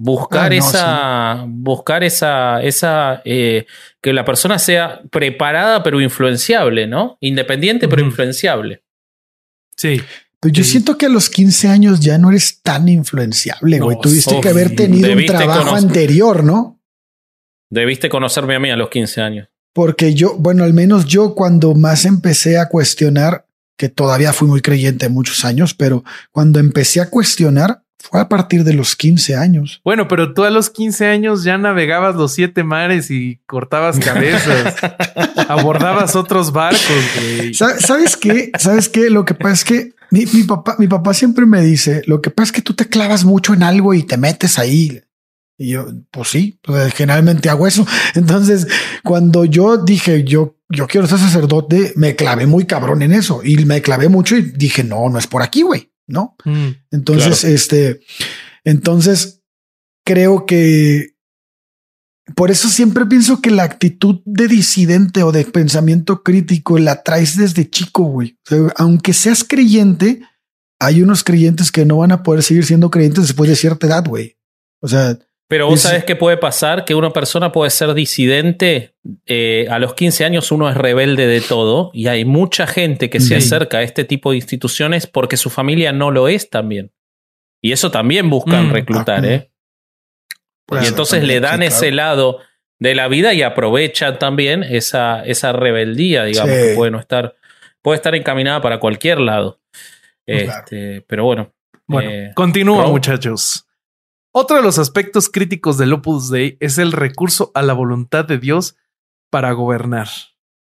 Buscar 0.01 0.53
ah, 0.53 0.55
esa, 0.55 1.45
buscar 1.49 2.05
esa, 2.05 2.63
esa, 2.63 3.21
eh, 3.25 3.67
que 4.01 4.13
la 4.13 4.25
persona 4.25 4.57
sea 4.61 5.03
preparada 5.11 5.83
pero 5.83 6.01
influenciable, 6.01 6.87
¿no? 6.87 7.19
Independiente 7.19 7.89
pero 7.89 8.03
influenciable. 8.03 8.85
Sí. 9.77 10.01
Pues 10.41 10.53
yo 10.53 10.63
siento 10.63 10.97
que 10.97 11.07
a 11.07 11.09
los 11.09 11.31
15 11.31 11.69
años 11.69 12.01
ya 12.01 12.17
no 12.17 12.31
eres 12.31 12.61
tan 12.63 12.89
influenciable, 12.89 13.81
güey. 13.81 13.99
Tuviste 14.01 14.41
que 14.41 14.49
haber 14.49 14.77
tenido 14.77 15.11
un 15.13 15.27
trabajo 15.27 15.75
anterior, 15.75 16.45
¿no? 16.45 16.81
Debiste 17.71 18.09
conocerme 18.09 18.55
a 18.55 18.61
mí 18.61 18.71
a 18.71 18.77
los 18.77 18.89
15 18.89 19.21
años. 19.21 19.49
Porque 19.75 20.15
yo, 20.15 20.37
bueno, 20.39 20.65
al 20.65 20.73
menos 20.75 21.07
yo 21.07 21.35
cuando 21.35 21.75
más 21.75 22.05
empecé 22.05 22.59
a 22.59 22.69
cuestionar, 22.69 23.47
que 23.77 23.89
todavía 23.89 24.33
fui 24.33 24.49
muy 24.49 24.61
creyente 24.61 25.09
muchos 25.09 25.45
años, 25.45 25.75
pero 25.75 26.05
cuando 26.31 26.61
empecé 26.61 27.01
a 27.01 27.11
cuestionar, 27.11 27.83
fue 27.99 28.21
a 28.21 28.29
partir 28.29 28.65
de 28.65 28.75
los 28.75 28.95
15 28.95 29.37
años. 29.37 29.81
Bueno, 29.85 30.07
pero 30.07 30.33
tú 30.35 30.45
a 30.45 30.51
los 30.51 30.71
15 30.71 31.07
años 31.07 31.43
ya 31.43 31.59
navegabas 31.59 32.15
los 32.15 32.33
siete 32.33 32.63
mares 32.63 33.11
y 33.11 33.41
cortabas 33.47 33.99
cabezas, 34.05 34.77
abordabas 35.49 36.15
otros 36.15 36.53
barcos. 36.53 36.81
Güey. 37.17 37.55
¿Sabes 37.55 38.17
qué? 38.17 38.53
¿Sabes 38.59 38.89
qué? 38.89 39.11
Lo 39.11 39.25
que 39.25 39.35
pasa 39.35 39.53
es 39.53 39.65
que 39.65 39.98
mi, 40.11 40.27
papá, 40.45 40.77
mi 40.79 40.89
papá 40.89 41.15
siempre 41.15 41.47
me 41.47 41.63
dice, 41.63 42.03
lo 42.07 42.21
que 42.21 42.31
pasa 42.31 42.47
es 42.47 42.53
que 42.53 42.63
tú 42.63 42.75
te 42.75 42.89
clavas 42.89 43.25
mucho 43.25 43.55
en 43.55 43.63
algo 43.63 43.95
y 43.95 44.03
te 44.03 44.17
metes 44.17 44.59
ahí. 44.59 45.01
Y 45.57 45.71
yo, 45.71 45.89
pues 46.11 46.29
sí, 46.29 46.59
pues 46.63 46.95
generalmente 46.95 47.51
hago 47.51 47.67
eso. 47.67 47.87
Entonces, 48.15 48.67
cuando 49.03 49.45
yo 49.45 49.79
dije, 49.79 50.25
yo, 50.25 50.57
yo 50.69 50.87
quiero 50.87 51.07
ser 51.07 51.19
sacerdote, 51.19 51.93
me 51.97 52.15
clavé 52.17 52.47
muy 52.47 52.65
cabrón 52.65 53.03
en 53.03 53.13
eso 53.13 53.41
y 53.45 53.65
me 53.65 53.83
clavé 53.83 54.09
mucho 54.09 54.37
y 54.37 54.43
dije, 54.43 54.85
no, 54.85 55.09
no 55.09 55.19
es 55.19 55.27
por 55.27 55.43
aquí, 55.43 55.63
güey. 55.63 55.91
¿no? 56.09 56.37
Mm, 56.45 56.71
entonces, 56.91 57.45
este, 57.45 58.01
entonces 58.65 59.43
creo 60.05 60.47
que 60.47 61.15
por 62.35 62.51
eso 62.51 62.69
siempre 62.69 63.07
pienso 63.07 63.41
que 63.41 63.51
la 63.51 63.63
actitud 63.63 64.21
de 64.25 64.49
disidente 64.49 65.23
o 65.23 65.33
de 65.33 65.45
pensamiento 65.45 66.23
crítico 66.23 66.79
la 66.79 67.03
traes 67.03 67.37
desde 67.37 67.69
chico, 67.69 68.05
güey. 68.05 68.37
aunque 68.77 69.13
seas 69.13 69.45
creyente, 69.45 70.21
hay 70.81 71.03
unos 71.03 71.25
creyentes 71.25 71.73
que 71.73 71.85
no 71.85 71.99
van 71.99 72.13
a 72.13 72.23
poder 72.23 72.43
seguir 72.43 72.65
siendo 72.65 72.91
creyentes 72.91 73.29
después 73.29 73.49
de 73.49 73.57
cierta 73.57 73.87
edad, 73.87 74.05
güey. 74.07 74.37
O 74.81 74.89
sea, 74.89 75.19
pero 75.49 75.67
vos 75.67 75.81
sabés 75.81 76.05
qué 76.05 76.15
puede 76.15 76.37
pasar, 76.37 76.85
que 76.85 76.95
una 76.95 77.11
persona 77.11 77.53
puede 77.53 77.71
ser 77.71 77.95
disidente, 77.95 78.95
eh, 79.25 79.67
a 79.71 79.79
los 79.79 79.95
15 79.95 80.27
años 80.27 80.53
uno 80.53 80.69
es 80.69 80.77
rebelde 80.77 81.27
de 81.27 81.41
todo 81.41 81.91
y 81.95 82.09
hay 82.09 82.27
mucha 82.27 82.67
gente 82.67 83.09
que 83.09 83.19
se 83.19 83.35
acerca 83.35 83.79
a 83.79 83.83
este 83.83 84.05
tipo 84.05 84.31
de 84.31 84.37
instituciones 84.37 85.07
porque 85.07 85.39
su 85.39 85.49
familia 85.49 85.91
no 85.93 86.11
lo 86.11 86.29
es 86.29 86.51
también. 86.51 86.93
Y 87.63 87.73
eso 87.73 87.91
también 87.91 88.29
buscan 88.29 88.69
mm, 88.69 88.73
reclutar, 88.73 89.25
¿eh? 89.25 89.51
Y 90.71 90.87
entonces 90.87 91.25
le 91.25 91.41
dan 91.41 91.63
ese 91.63 91.91
lado 91.91 92.41
de 92.79 92.95
la 92.95 93.09
vida 93.09 93.35
y 93.35 93.43
aprovechan 93.43 94.19
también 94.19 94.63
esa, 94.63 95.25
esa 95.25 95.53
rebeldía, 95.53 96.25
digamos, 96.25 96.55
que 96.55 96.75
puede 96.77 96.91
no 96.91 96.99
estar, 96.99 97.37
puede 97.83 97.97
estar 97.97 98.15
encaminada 98.15 98.61
para 98.61 98.79
cualquier 98.79 99.21
lado. 99.21 99.61
Este, 100.27 101.03
pero 101.07 101.25
bueno. 101.25 101.53
Bueno, 101.87 102.11
eh, 102.11 102.33
continúa, 102.35 102.87
muchachos. 102.89 103.67
Otro 104.31 104.59
de 104.59 104.63
los 104.63 104.79
aspectos 104.79 105.31
críticos 105.31 105.79
del 105.79 105.95
Opus 105.95 106.31
Dei 106.31 106.59
es 106.61 106.77
el 106.77 106.93
recurso 106.93 107.51
a 107.55 107.63
la 107.63 107.73
voluntad 107.73 108.27
de 108.27 108.39
Dios 108.39 108.77
para 109.31 109.53
gobernar. 109.53 110.09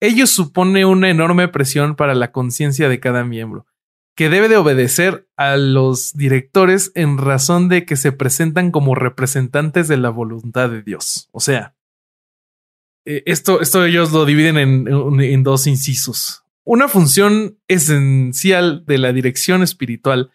Ello 0.01 0.29
supone 0.29 0.85
una 0.85 1.11
enorme 1.11 1.49
presión 1.49 1.97
para 1.97 2.15
la 2.15 2.31
conciencia 2.31 2.89
de 2.89 3.01
cada 3.01 3.25
miembro, 3.25 3.67
que 4.19 4.29
debe 4.29 4.49
de 4.49 4.57
obedecer 4.57 5.29
a 5.37 5.57
los 5.57 6.13
directores 6.13 6.91
en 6.97 7.19
razón 7.19 7.69
de 7.69 7.87
que 7.87 7.95
se 7.95 8.11
presentan 8.11 8.73
como 8.73 8.97
representantes 8.97 9.87
de 9.87 9.97
la 9.97 10.11
voluntad 10.11 10.69
de 10.71 10.83
Dios. 10.83 11.29
O 11.31 11.39
sea, 11.39 11.77
eh, 13.05 13.23
esto, 13.27 13.61
ellos 13.87 14.11
lo 14.11 14.25
dividen 14.25 14.59
en, 14.59 15.21
en 15.21 15.43
dos 15.45 15.69
incisos. 15.69 16.43
Una 16.65 16.89
función 16.89 17.61
esencial 17.69 18.85
de 18.87 18.99
la 18.99 19.13
dirección 19.13 19.63
espiritual 19.63 20.33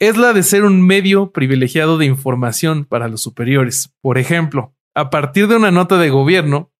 es 0.00 0.16
la 0.16 0.32
de 0.32 0.42
ser 0.42 0.64
un 0.64 0.84
medio 0.84 1.30
privilegiado 1.30 1.98
de 1.98 2.06
información 2.06 2.84
para 2.84 3.06
los 3.06 3.22
superiores. 3.22 3.94
Por 4.00 4.18
ejemplo, 4.18 4.74
a 4.94 5.08
partir 5.08 5.46
de 5.46 5.54
una 5.54 5.70
nota 5.70 5.98
de 5.98 6.10
gobierno, 6.10 6.72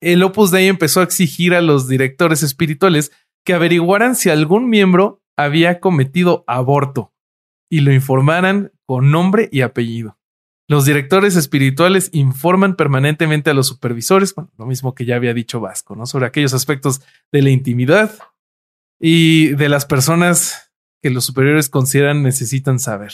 el 0.00 0.24
Opus 0.24 0.50
Dei 0.50 0.66
empezó 0.66 0.98
a 0.98 1.04
exigir 1.04 1.54
a 1.54 1.60
los 1.60 1.86
directores 1.86 2.42
espirituales 2.42 3.12
que 3.46 3.54
averiguaran 3.54 4.16
si 4.16 4.28
algún 4.28 4.68
miembro 4.68 5.22
había 5.36 5.80
cometido 5.80 6.44
aborto 6.46 7.14
y 7.70 7.80
lo 7.80 7.92
informaran 7.92 8.72
con 8.84 9.10
nombre 9.10 9.48
y 9.52 9.62
apellido. 9.62 10.18
Los 10.68 10.84
directores 10.84 11.36
espirituales 11.36 12.10
informan 12.12 12.74
permanentemente 12.74 13.50
a 13.50 13.54
los 13.54 13.68
supervisores, 13.68 14.34
lo 14.58 14.66
mismo 14.66 14.96
que 14.96 15.04
ya 15.04 15.14
había 15.14 15.32
dicho 15.32 15.60
Vasco, 15.60 15.94
¿no? 15.94 16.06
Sobre 16.06 16.26
aquellos 16.26 16.54
aspectos 16.54 17.02
de 17.30 17.42
la 17.42 17.50
intimidad 17.50 18.18
y 18.98 19.48
de 19.54 19.68
las 19.68 19.86
personas 19.86 20.72
que 21.00 21.10
los 21.10 21.24
superiores 21.24 21.68
consideran 21.68 22.24
necesitan 22.24 22.80
saber. 22.80 23.12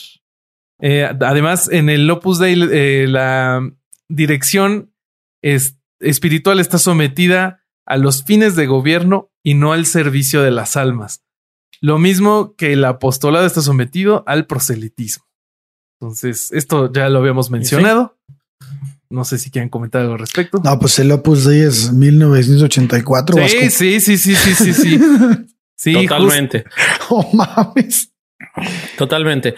Eh, 0.80 1.04
además, 1.20 1.68
en 1.70 1.90
el 1.90 2.10
Opus 2.10 2.38
Dei, 2.38 2.58
eh, 2.72 3.06
la 3.06 3.70
dirección 4.08 4.94
espiritual 6.00 6.58
está 6.58 6.78
sometida 6.78 7.61
a 7.86 7.96
los 7.96 8.24
fines 8.24 8.56
de 8.56 8.66
gobierno 8.66 9.30
y 9.42 9.54
no 9.54 9.72
al 9.72 9.86
servicio 9.86 10.42
de 10.42 10.50
las 10.50 10.76
almas. 10.76 11.22
Lo 11.80 11.98
mismo 11.98 12.54
que 12.56 12.72
el 12.72 12.84
apostolado 12.84 13.44
está 13.44 13.60
sometido 13.60 14.22
al 14.26 14.46
proselitismo. 14.46 15.24
Entonces, 16.00 16.52
esto 16.52 16.92
ya 16.92 17.08
lo 17.08 17.18
habíamos 17.18 17.50
mencionado. 17.50 18.18
No 19.10 19.24
sé 19.24 19.38
si 19.38 19.50
quieren 19.50 19.68
comentar 19.68 20.00
algo 20.00 20.14
al 20.14 20.20
respecto. 20.20 20.60
No, 20.64 20.78
pues 20.78 20.98
el 20.98 21.12
Opus 21.12 21.44
Dei 21.44 21.60
es 21.60 21.92
1984. 21.92 23.36
Sí, 23.48 23.70
sí, 23.70 24.00
sí, 24.00 24.16
sí, 24.16 24.34
sí, 24.34 24.54
sí, 24.54 24.72
sí. 24.72 25.00
Sí, 25.76 25.92
totalmente. 25.94 26.64
Oh, 27.10 27.28
mames. 27.34 28.12
Totalmente. 28.96 29.54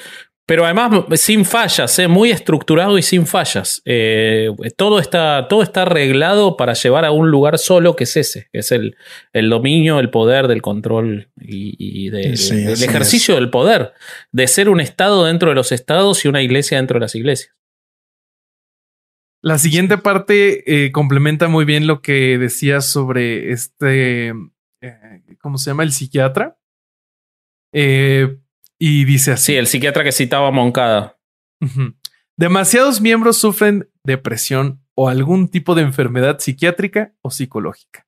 Pero 0.46 0.64
además 0.66 1.04
sin 1.14 1.44
fallas, 1.46 1.98
¿eh? 1.98 2.06
muy 2.06 2.30
estructurado 2.30 2.98
y 2.98 3.02
sin 3.02 3.26
fallas. 3.26 3.80
Eh, 3.86 4.50
todo, 4.76 4.98
está, 4.98 5.46
todo 5.48 5.62
está 5.62 5.82
arreglado 5.82 6.58
para 6.58 6.74
llevar 6.74 7.06
a 7.06 7.12
un 7.12 7.30
lugar 7.30 7.58
solo 7.58 7.96
que 7.96 8.04
es 8.04 8.16
ese, 8.16 8.48
que 8.52 8.58
es 8.58 8.70
el, 8.70 8.96
el 9.32 9.48
dominio, 9.48 10.00
el 10.00 10.10
poder 10.10 10.46
del 10.46 10.60
control 10.60 11.30
y, 11.40 12.10
del 12.10 12.34
ejercicio 12.34 13.36
del 13.36 13.48
poder, 13.48 13.94
de 14.32 14.46
ser 14.46 14.68
un 14.68 14.80
Estado 14.80 15.24
dentro 15.24 15.48
de 15.48 15.54
los 15.54 15.72
estados 15.72 16.24
y 16.24 16.28
una 16.28 16.42
iglesia 16.42 16.76
dentro 16.76 16.96
de 16.96 17.04
las 17.04 17.14
iglesias. 17.14 17.54
La 19.40 19.58
siguiente 19.58 19.98
parte 19.98 20.84
eh, 20.86 20.92
complementa 20.92 21.48
muy 21.48 21.64
bien 21.64 21.86
lo 21.86 22.02
que 22.02 22.38
decías 22.38 22.86
sobre 22.86 23.50
este 23.50 24.32
¿cómo 25.40 25.58
se 25.58 25.70
llama? 25.70 25.82
El 25.82 25.92
psiquiatra. 25.92 26.58
Eh, 27.72 28.38
y 28.86 29.06
dice 29.06 29.32
así. 29.32 29.52
Sí, 29.52 29.56
el 29.56 29.66
psiquiatra 29.66 30.04
que 30.04 30.12
citaba 30.12 30.50
Moncada. 30.50 31.18
Demasiados 32.36 33.00
miembros 33.00 33.38
sufren 33.38 33.88
depresión 34.04 34.84
o 34.94 35.08
algún 35.08 35.48
tipo 35.48 35.74
de 35.74 35.80
enfermedad 35.80 36.38
psiquiátrica 36.38 37.14
o 37.22 37.30
psicológica. 37.30 38.06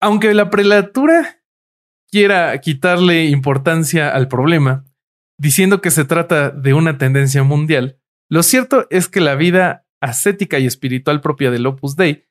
Aunque 0.00 0.32
la 0.32 0.48
prelatura 0.48 1.42
quiera 2.10 2.58
quitarle 2.62 3.26
importancia 3.26 4.08
al 4.08 4.28
problema, 4.28 4.86
diciendo 5.38 5.82
que 5.82 5.90
se 5.90 6.06
trata 6.06 6.48
de 6.48 6.72
una 6.72 6.96
tendencia 6.96 7.42
mundial, 7.42 8.00
lo 8.30 8.42
cierto 8.42 8.86
es 8.88 9.08
que 9.08 9.20
la 9.20 9.34
vida 9.34 9.86
ascética 10.00 10.58
y 10.58 10.64
espiritual 10.64 11.20
propia 11.20 11.50
del 11.50 11.66
Opus 11.66 11.96
Dei 11.96 12.24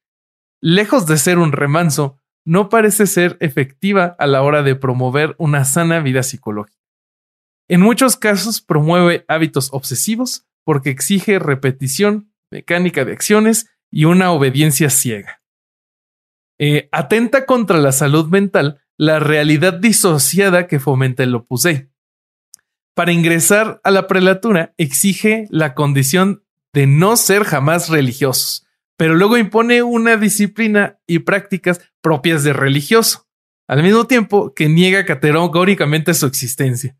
lejos 0.61 1.06
de 1.06 1.19
ser 1.19 1.38
un 1.38 1.51
remanso, 1.51 2.18
no 2.43 2.69
parece 2.69 3.06
ser 3.06 3.38
efectiva 3.39 4.15
a 4.18 4.26
la 4.26 4.41
hora 4.41 4.64
de 4.64 4.76
promover 4.76 5.35
una 5.38 5.64
sana 5.64 5.99
vida 5.99 6.23
psicológica. 6.23 6.78
En 7.69 7.81
muchos 7.81 8.17
casos 8.17 8.61
promueve 8.61 9.25
hábitos 9.27 9.69
obsesivos 9.71 10.47
porque 10.65 10.89
exige 10.89 11.37
repetición, 11.37 12.33
mecánica 12.51 13.05
de 13.05 13.13
acciones 13.13 13.67
y 13.91 14.05
una 14.05 14.31
obediencia 14.31 14.89
ciega. 14.89 15.41
Eh, 16.57 16.89
atenta 16.91 17.45
contra 17.45 17.77
la 17.77 17.91
salud 17.91 18.27
mental 18.27 18.81
la 18.97 19.19
realidad 19.19 19.73
disociada 19.73 20.67
que 20.67 20.79
fomenta 20.79 21.23
el 21.23 21.35
Opus. 21.35 21.67
Para 22.95 23.11
ingresar 23.11 23.79
a 23.83 23.91
la 23.91 24.07
prelatura 24.07 24.73
exige 24.77 25.45
la 25.51 25.73
condición 25.75 26.43
de 26.73 26.87
no 26.87 27.17
ser 27.17 27.43
jamás 27.43 27.87
religiosos, 27.89 28.67
pero 28.97 29.13
luego 29.13 29.37
impone 29.37 29.83
una 29.83 30.17
disciplina 30.17 30.99
y 31.07 31.19
prácticas 31.19 31.79
propias 32.01 32.43
de 32.43 32.51
religioso, 32.51 33.27
al 33.67 33.83
mismo 33.83 34.05
tiempo 34.05 34.53
que 34.55 34.67
niega 34.67 35.05
categóricamente 35.05 36.13
su 36.15 36.25
existencia. 36.25 36.97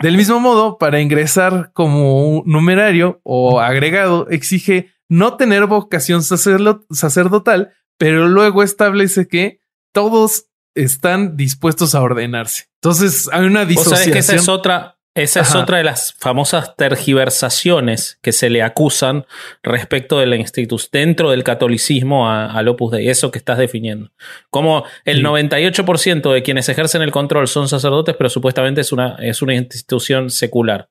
Del 0.00 0.16
mismo 0.16 0.40
modo, 0.40 0.78
para 0.78 1.00
ingresar 1.00 1.70
como 1.72 2.28
un 2.28 2.42
numerario 2.46 3.20
o 3.22 3.60
agregado, 3.60 4.28
exige 4.28 4.92
no 5.08 5.36
tener 5.36 5.66
vocación 5.66 6.22
sacerdotal, 6.22 7.72
pero 7.96 8.28
luego 8.28 8.62
establece 8.62 9.28
que 9.28 9.60
todos 9.92 10.46
están 10.74 11.36
dispuestos 11.36 11.94
a 11.94 12.02
ordenarse. 12.02 12.66
Entonces 12.82 13.28
hay 13.32 13.44
una 13.46 13.64
disociación. 13.64 14.12
que 14.12 14.18
esa 14.18 14.34
es 14.34 14.48
otra, 14.48 14.93
esa 15.14 15.40
es 15.42 15.54
otra 15.54 15.78
de 15.78 15.84
las 15.84 16.12
famosas 16.14 16.74
tergiversaciones 16.76 18.18
que 18.20 18.32
se 18.32 18.50
le 18.50 18.62
acusan 18.62 19.26
respecto 19.62 20.18
de 20.18 20.26
la 20.26 20.34
institución 20.34 20.90
dentro 20.92 21.30
del 21.30 21.44
catolicismo 21.44 22.28
al 22.28 22.66
Opus 22.66 22.92
Dei, 22.92 23.08
eso 23.08 23.30
que 23.30 23.38
estás 23.38 23.58
definiendo. 23.58 24.10
Como 24.50 24.84
el 25.04 25.24
98% 25.24 26.32
de 26.32 26.42
quienes 26.42 26.68
ejercen 26.68 27.02
el 27.02 27.12
control 27.12 27.46
son 27.46 27.68
sacerdotes, 27.68 28.16
pero 28.16 28.28
supuestamente 28.28 28.80
es 28.80 28.90
una, 28.90 29.14
es 29.20 29.40
una 29.40 29.54
institución 29.54 30.30
secular. 30.30 30.90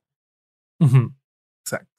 Exacto. 1.65 1.91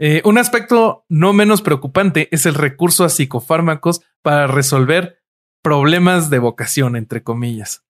Eh, 0.00 0.22
un 0.24 0.38
aspecto 0.38 1.04
no 1.08 1.32
menos 1.32 1.62
preocupante 1.62 2.28
es 2.30 2.46
el 2.46 2.54
recurso 2.54 3.04
a 3.04 3.08
psicofármacos 3.08 4.02
para 4.22 4.46
resolver 4.46 5.22
problemas 5.62 6.30
de 6.30 6.38
vocación, 6.38 6.94
entre 6.94 7.22
comillas. 7.22 7.83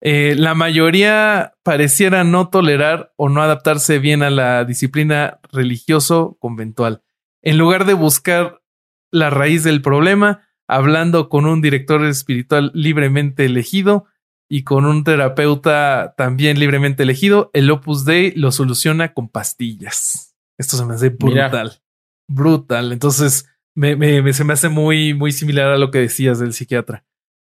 Eh, 0.00 0.34
la 0.38 0.54
mayoría 0.54 1.54
pareciera 1.62 2.24
no 2.24 2.48
tolerar 2.48 3.12
o 3.16 3.28
no 3.28 3.42
adaptarse 3.42 3.98
bien 3.98 4.22
a 4.22 4.30
la 4.30 4.64
disciplina 4.64 5.40
religioso 5.52 6.38
conventual. 6.40 7.02
En 7.42 7.58
lugar 7.58 7.84
de 7.84 7.94
buscar 7.94 8.62
la 9.10 9.28
raíz 9.28 9.62
del 9.64 9.82
problema, 9.82 10.48
hablando 10.66 11.28
con 11.28 11.46
un 11.46 11.60
director 11.60 12.04
espiritual 12.04 12.70
libremente 12.74 13.44
elegido 13.44 14.06
y 14.48 14.64
con 14.64 14.86
un 14.86 15.04
terapeuta 15.04 16.14
también 16.16 16.58
libremente 16.58 17.02
elegido, 17.02 17.50
el 17.52 17.70
Opus 17.70 18.04
Dei 18.04 18.32
lo 18.32 18.52
soluciona 18.52 19.12
con 19.12 19.28
pastillas. 19.28 20.34
Esto 20.58 20.76
se 20.76 20.84
me 20.86 20.94
hace 20.94 21.10
brutal. 21.10 21.80
Brutal. 22.26 22.92
Entonces, 22.92 23.46
me, 23.74 24.32
se 24.32 24.44
me 24.44 24.52
hace 24.52 24.68
muy, 24.68 25.14
muy 25.14 25.32
similar 25.32 25.70
a 25.70 25.78
lo 25.78 25.90
que 25.90 25.98
decías 25.98 26.38
del 26.38 26.52
psiquiatra. 26.52 27.04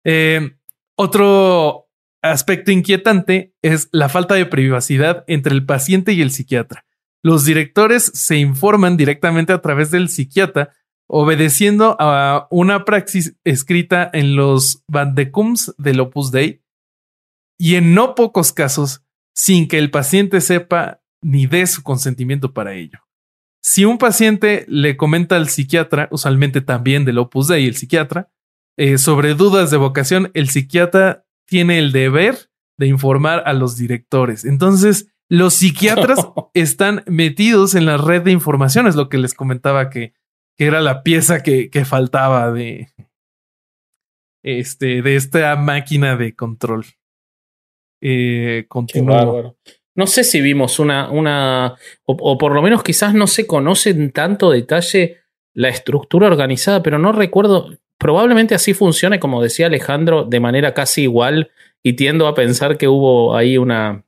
Eh, 0.04 0.56
otro 0.96 1.89
aspecto 2.22 2.70
inquietante 2.70 3.54
es 3.62 3.88
la 3.92 4.08
falta 4.08 4.34
de 4.34 4.46
privacidad 4.46 5.24
entre 5.26 5.54
el 5.54 5.64
paciente 5.64 6.12
y 6.12 6.22
el 6.22 6.30
psiquiatra. 6.30 6.84
Los 7.22 7.44
directores 7.44 8.10
se 8.14 8.36
informan 8.36 8.96
directamente 8.96 9.52
a 9.52 9.60
través 9.60 9.90
del 9.90 10.08
psiquiatra, 10.08 10.72
obedeciendo 11.06 11.96
a 11.98 12.46
una 12.50 12.84
praxis 12.84 13.36
escrita 13.44 14.08
en 14.12 14.36
los 14.36 14.82
Vandecums 14.88 15.74
del 15.76 16.00
Opus 16.00 16.30
Dei 16.30 16.62
y 17.58 17.74
en 17.74 17.94
no 17.94 18.14
pocos 18.14 18.52
casos 18.52 19.02
sin 19.34 19.68
que 19.68 19.78
el 19.78 19.90
paciente 19.90 20.40
sepa 20.40 21.02
ni 21.20 21.46
dé 21.46 21.66
su 21.66 21.82
consentimiento 21.82 22.54
para 22.54 22.74
ello. 22.74 23.00
Si 23.62 23.84
un 23.84 23.98
paciente 23.98 24.64
le 24.68 24.96
comenta 24.96 25.36
al 25.36 25.50
psiquiatra, 25.50 26.08
usualmente 26.10 26.62
también 26.62 27.04
del 27.04 27.18
Opus 27.18 27.48
Dei 27.48 27.66
el 27.66 27.76
psiquiatra, 27.76 28.30
eh, 28.78 28.96
sobre 28.96 29.34
dudas 29.34 29.70
de 29.70 29.76
vocación, 29.76 30.30
el 30.32 30.48
psiquiatra 30.48 31.26
tiene 31.50 31.80
el 31.80 31.90
deber 31.90 32.48
de 32.78 32.86
informar 32.86 33.42
a 33.44 33.52
los 33.52 33.76
directores. 33.76 34.44
Entonces, 34.44 35.12
los 35.28 35.54
psiquiatras 35.54 36.28
están 36.54 37.02
metidos 37.06 37.74
en 37.74 37.86
la 37.86 37.96
red 37.96 38.22
de 38.22 38.30
información, 38.30 38.86
es 38.86 38.94
lo 38.94 39.08
que 39.08 39.18
les 39.18 39.34
comentaba 39.34 39.90
que, 39.90 40.14
que 40.56 40.66
era 40.66 40.80
la 40.80 41.02
pieza 41.02 41.42
que, 41.42 41.68
que, 41.68 41.84
faltaba 41.84 42.52
de, 42.52 42.88
este, 44.44 45.02
de 45.02 45.16
esta 45.16 45.56
máquina 45.56 46.16
de 46.16 46.36
control. 46.36 46.86
Eh, 48.00 48.66
No 49.96 50.06
sé 50.06 50.22
si 50.22 50.40
vimos 50.40 50.78
una, 50.78 51.10
una 51.10 51.74
o, 52.06 52.16
o, 52.18 52.38
por 52.38 52.54
lo 52.54 52.62
menos 52.62 52.84
quizás 52.84 53.12
no 53.12 53.26
se 53.26 53.46
conoce 53.48 53.90
en 53.90 54.12
tanto 54.12 54.50
detalle 54.50 55.18
la 55.52 55.68
estructura 55.68 56.28
organizada, 56.28 56.80
pero 56.80 56.98
no 56.98 57.10
recuerdo, 57.10 57.70
Probablemente 58.00 58.54
así 58.54 58.72
funcione, 58.72 59.20
como 59.20 59.42
decía 59.42 59.66
Alejandro, 59.66 60.24
de 60.24 60.40
manera 60.40 60.72
casi 60.72 61.02
igual 61.02 61.50
y 61.82 61.92
tiendo 61.92 62.26
a 62.26 62.34
pensar 62.34 62.78
que 62.78 62.88
hubo 62.88 63.36
ahí 63.36 63.58
una 63.58 64.04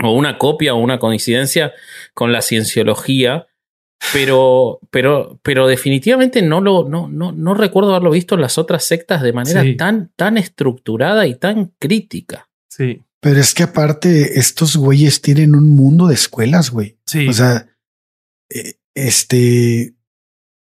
o 0.00 0.12
una 0.12 0.38
copia 0.38 0.74
o 0.74 0.78
una 0.78 1.00
coincidencia 1.00 1.72
con 2.14 2.32
la 2.32 2.40
cienciología, 2.40 3.48
pero, 4.12 4.78
pero, 4.92 5.40
pero 5.42 5.66
definitivamente 5.66 6.40
no, 6.40 6.60
lo, 6.60 6.88
no, 6.88 7.08
no, 7.08 7.32
no 7.32 7.54
recuerdo 7.54 7.90
haberlo 7.90 8.12
visto 8.12 8.36
en 8.36 8.42
las 8.42 8.58
otras 8.58 8.84
sectas 8.84 9.22
de 9.22 9.32
manera 9.32 9.64
tan, 9.76 10.12
tan 10.14 10.38
estructurada 10.38 11.26
y 11.26 11.34
tan 11.34 11.72
crítica. 11.80 12.48
Sí. 12.70 13.02
Pero 13.20 13.40
es 13.40 13.54
que 13.54 13.64
aparte, 13.64 14.38
estos 14.38 14.76
güeyes 14.76 15.20
tienen 15.20 15.56
un 15.56 15.74
mundo 15.74 16.06
de 16.06 16.14
escuelas, 16.14 16.70
güey. 16.70 16.96
Sí. 17.06 17.26
O 17.26 17.32
sea, 17.32 17.66
eh, 18.50 18.74
este 18.94 19.96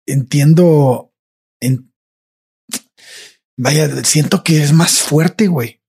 entiendo, 0.07 1.11
vaya, 3.57 4.03
siento 4.03 4.43
que 4.43 4.63
es 4.63 4.71
más 4.71 4.99
fuerte, 4.99 5.47
güey. 5.47 5.81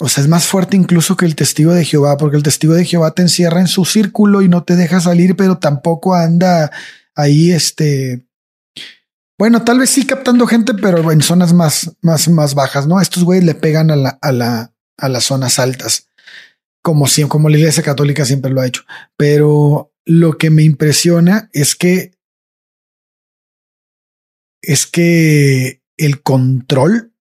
O 0.00 0.08
sea, 0.08 0.22
es 0.22 0.28
más 0.28 0.46
fuerte 0.46 0.76
incluso 0.76 1.16
que 1.16 1.26
el 1.26 1.36
testigo 1.36 1.72
de 1.72 1.84
Jehová, 1.84 2.16
porque 2.16 2.36
el 2.36 2.42
testigo 2.42 2.74
de 2.74 2.84
Jehová 2.84 3.12
te 3.12 3.22
encierra 3.22 3.60
en 3.60 3.68
su 3.68 3.84
círculo 3.84 4.42
y 4.42 4.48
no 4.48 4.64
te 4.64 4.76
deja 4.76 5.00
salir, 5.00 5.36
pero 5.36 5.58
tampoco 5.58 6.14
anda 6.14 6.70
ahí, 7.14 7.52
este. 7.52 8.26
Bueno, 9.38 9.64
tal 9.64 9.78
vez 9.78 9.90
sí 9.90 10.06
captando 10.06 10.46
gente, 10.46 10.74
pero 10.74 11.10
en 11.10 11.22
zonas 11.22 11.52
más, 11.52 11.96
más, 12.02 12.28
más 12.28 12.54
bajas, 12.54 12.86
¿no? 12.86 13.00
Estos 13.00 13.24
güeyes 13.24 13.44
le 13.44 13.54
pegan 13.54 13.90
a 13.90 13.96
la, 13.96 14.18
a 14.20 14.32
la, 14.32 14.72
a 14.96 15.08
las 15.08 15.24
zonas 15.24 15.58
altas, 15.58 16.08
como 16.82 17.06
siempre, 17.06 17.30
como 17.30 17.48
la 17.48 17.58
iglesia 17.58 17.82
católica 17.82 18.24
siempre 18.24 18.50
lo 18.50 18.60
ha 18.60 18.66
hecho. 18.66 18.82
Pero 19.16 19.92
lo 20.04 20.36
que 20.36 20.50
me 20.50 20.62
impresiona 20.62 21.48
es 21.52 21.74
que 21.74 22.12
es 24.62 24.86
que 24.86 25.82
el 25.96 26.22
control 26.22 27.13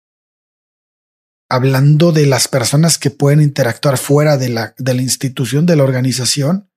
hablando 1.52 2.12
de 2.12 2.24
las 2.24 2.48
personas 2.48 2.96
que 2.96 3.10
pueden 3.10 3.42
interactuar 3.42 3.98
fuera 3.98 4.38
de 4.38 4.48
la, 4.48 4.74
de 4.78 4.94
la 4.94 5.02
institución, 5.02 5.66
de 5.66 5.76
la 5.76 5.84
organización, 5.84 6.70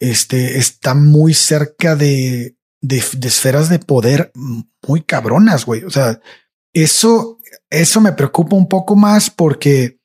este, 0.00 0.56
está 0.56 0.94
muy 0.94 1.34
cerca 1.34 1.94
de, 1.94 2.56
de, 2.80 2.96
esferas 2.96 3.68
de 3.68 3.78
poder 3.78 4.32
muy 4.34 5.02
cabronas, 5.02 5.66
güey. 5.66 5.84
O 5.84 5.90
sea, 5.90 6.18
eso, 6.72 7.40
eso 7.68 8.00
me 8.00 8.12
preocupa 8.12 8.56
un 8.56 8.70
poco 8.70 8.96
más 8.96 9.28
porque, 9.28 10.00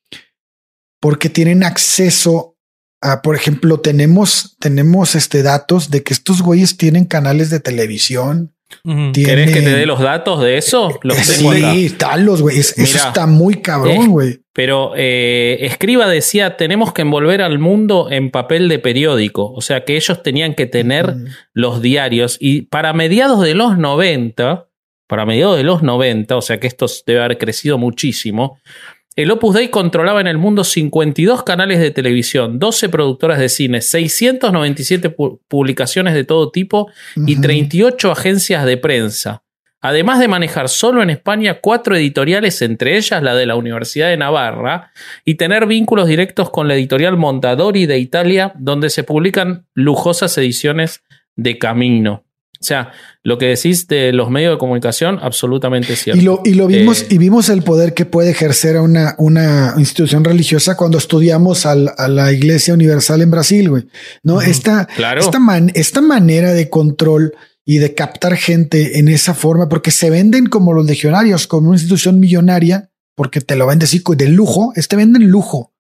porque 1.00 1.30
tienen 1.30 1.64
acceso 1.64 2.58
a, 3.02 3.22
por 3.22 3.38
ejemplo, 3.38 3.80
tenemos, 3.80 4.58
tenemos 4.60 5.16
este 5.16 5.42
datos 5.42 5.90
de 5.90 6.04
que 6.04 6.14
estos 6.14 6.42
güeyes 6.42 6.76
tienen 6.76 7.06
canales 7.06 7.50
de 7.50 7.62
televisión, 7.62 8.57
¿Querés 9.14 9.54
que 9.54 9.62
te 9.62 9.70
dé 9.70 9.86
los 9.86 10.00
datos 10.00 10.42
de 10.42 10.58
eso? 10.58 10.98
Los 11.02 11.18
sí, 11.18 11.86
están 11.86 12.26
los 12.26 12.42
güey. 12.42 12.60
Eso 12.60 12.82
está 12.82 13.26
muy 13.26 13.56
cabrón, 13.56 14.08
güey. 14.08 14.42
Pero 14.54 14.94
eh, 14.96 15.58
Escriba 15.62 16.08
decía: 16.08 16.58
tenemos 16.58 16.94
que 16.94 17.04
envolver 17.04 17.42
al 17.42 17.60
mundo 17.60 18.08
en 18.10 18.30
papel 18.30 18.68
de 18.70 18.80
periódico. 18.80 19.52
O 19.54 19.62
sea 19.62 19.86
que 19.86 19.96
ellos 19.96 20.22
tenían 20.22 20.54
que 20.54 20.66
tener 20.66 21.16
los 21.54 21.82
diarios. 21.82 22.38
Y 22.40 22.64
para 22.64 22.94
mediados 22.94 23.42
de 23.42 23.56
los 23.56 23.78
90, 23.78 24.68
para 25.08 25.26
mediados 25.26 25.58
de 25.58 25.64
los 25.64 25.82
90, 25.84 26.36
o 26.36 26.42
sea 26.42 26.60
que 26.60 26.68
esto 26.68 26.88
debe 27.06 27.22
haber 27.22 27.38
crecido 27.38 27.78
muchísimo. 27.78 28.60
El 29.18 29.32
Opus 29.32 29.56
Dei 29.56 29.70
controlaba 29.70 30.22
en 30.22 30.28
el 30.28 30.38
mundo 30.38 30.64
52 30.64 31.42
canales 31.42 31.80
de 31.80 31.90
televisión, 31.90 32.60
12 32.60 32.88
productoras 32.90 33.40
de 33.40 33.50
cine, 33.50 33.82
697 33.82 35.10
publicaciones 35.48 36.14
de 36.14 36.24
todo 36.24 36.52
tipo 36.52 36.92
y 37.16 37.42
38 37.42 38.12
agencias 38.12 38.64
de 38.64 38.78
prensa. 38.78 39.42
Además 39.82 40.20
de 40.20 40.28
manejar 40.28 40.70
solo 40.70 41.02
en 41.02 41.10
España 41.10 41.62
cuatro 41.62 41.96
editoriales, 41.96 42.62
entre 42.62 42.96
ellas 42.96 43.24
la 43.24 43.34
de 43.34 43.48
la 43.48 43.56
Universidad 43.56 44.10
de 44.10 44.18
Navarra, 44.18 44.92
y 45.26 45.34
tener 45.34 45.66
vínculos 45.66 46.08
directos 46.08 46.52
con 46.52 46.68
la 46.68 46.76
editorial 46.76 47.18
Mondadori 47.18 47.88
de 47.88 47.98
Italia, 47.98 48.54
donde 48.60 48.92
se 48.92 49.04
publican 49.04 49.66
lujosas 49.74 50.38
ediciones 50.38 51.02
de 51.36 51.58
Camino. 51.58 52.27
O 52.60 52.64
sea, 52.64 52.92
lo 53.24 53.38
que 53.38 53.48
decís 53.48 53.88
de 53.88 54.14
los 54.14 54.30
medios 54.30 54.54
de 54.54 54.58
comunicación, 54.58 55.20
absolutamente 55.22 55.96
cierto. 55.96 56.22
Y 56.22 56.26
lo, 56.26 56.42
y 56.44 56.54
lo 56.54 56.68
vimos, 56.68 57.04
eh, 57.04 57.08
y 57.12 57.18
vimos 57.18 57.50
el 57.50 57.64
poder 57.64 57.94
que 57.94 58.06
puede 58.06 58.32
ejercer 58.32 58.78
una, 58.78 59.16
una 59.18 59.74
institución 59.78 60.24
religiosa 60.24 60.76
cuando 60.76 60.98
estudiamos 60.98 61.66
a 61.66 61.76
la 61.76 62.32
Iglesia 62.32 62.74
Universal 62.74 63.22
en 63.22 63.32
Brasil, 63.32 63.70
güey. 63.70 63.88
No, 64.24 64.42
esta, 64.42 64.88
esta, 65.18 65.40
esta 65.74 66.02
manera 66.02 66.54
de 66.54 66.70
control 66.70 67.34
y 67.66 67.80
de 67.80 67.94
captar 67.94 68.38
gente 68.38 68.98
en 69.00 69.10
esa 69.10 69.34
forma, 69.34 69.68
porque 69.68 69.92
se 69.92 70.10
venden 70.10 70.48
como 70.48 70.74
los 70.74 70.86
legionarios, 70.86 71.48
como 71.48 71.68
una 71.68 71.76
institución 71.76 72.20
millonaria, 72.20 72.90
porque 73.14 73.42
te 73.42 73.58
lo 73.58 73.68
venden 73.68 73.86
así 73.86 74.02
de 74.16 74.30
lujo, 74.30 74.72
este 74.76 74.96
venden 74.96 75.30
lujo. 75.30 75.74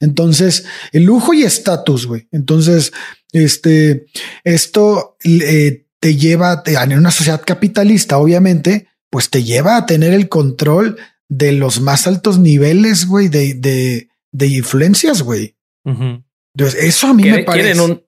Entonces, 0.00 0.64
el 0.92 1.04
lujo 1.04 1.34
y 1.34 1.42
estatus, 1.42 2.06
güey. 2.06 2.26
Entonces, 2.32 2.92
este, 3.32 4.06
esto 4.44 5.16
eh, 5.24 5.86
te 6.00 6.16
lleva 6.16 6.62
en 6.66 6.98
una 6.98 7.10
sociedad 7.10 7.42
capitalista, 7.44 8.18
obviamente, 8.18 8.88
pues 9.10 9.30
te 9.30 9.42
lleva 9.42 9.76
a 9.76 9.86
tener 9.86 10.12
el 10.12 10.28
control 10.28 10.98
de 11.28 11.52
los 11.52 11.80
más 11.80 12.06
altos 12.06 12.38
niveles, 12.38 13.06
güey, 13.06 13.28
de, 13.28 13.54
de, 13.54 14.08
de 14.32 14.46
influencias, 14.46 15.22
güey. 15.22 15.56
Entonces, 15.84 16.84
eso 16.84 17.06
a 17.08 17.14
mí 17.14 17.24
me 17.24 17.44
parece. 17.44 17.80
Un, 17.80 18.02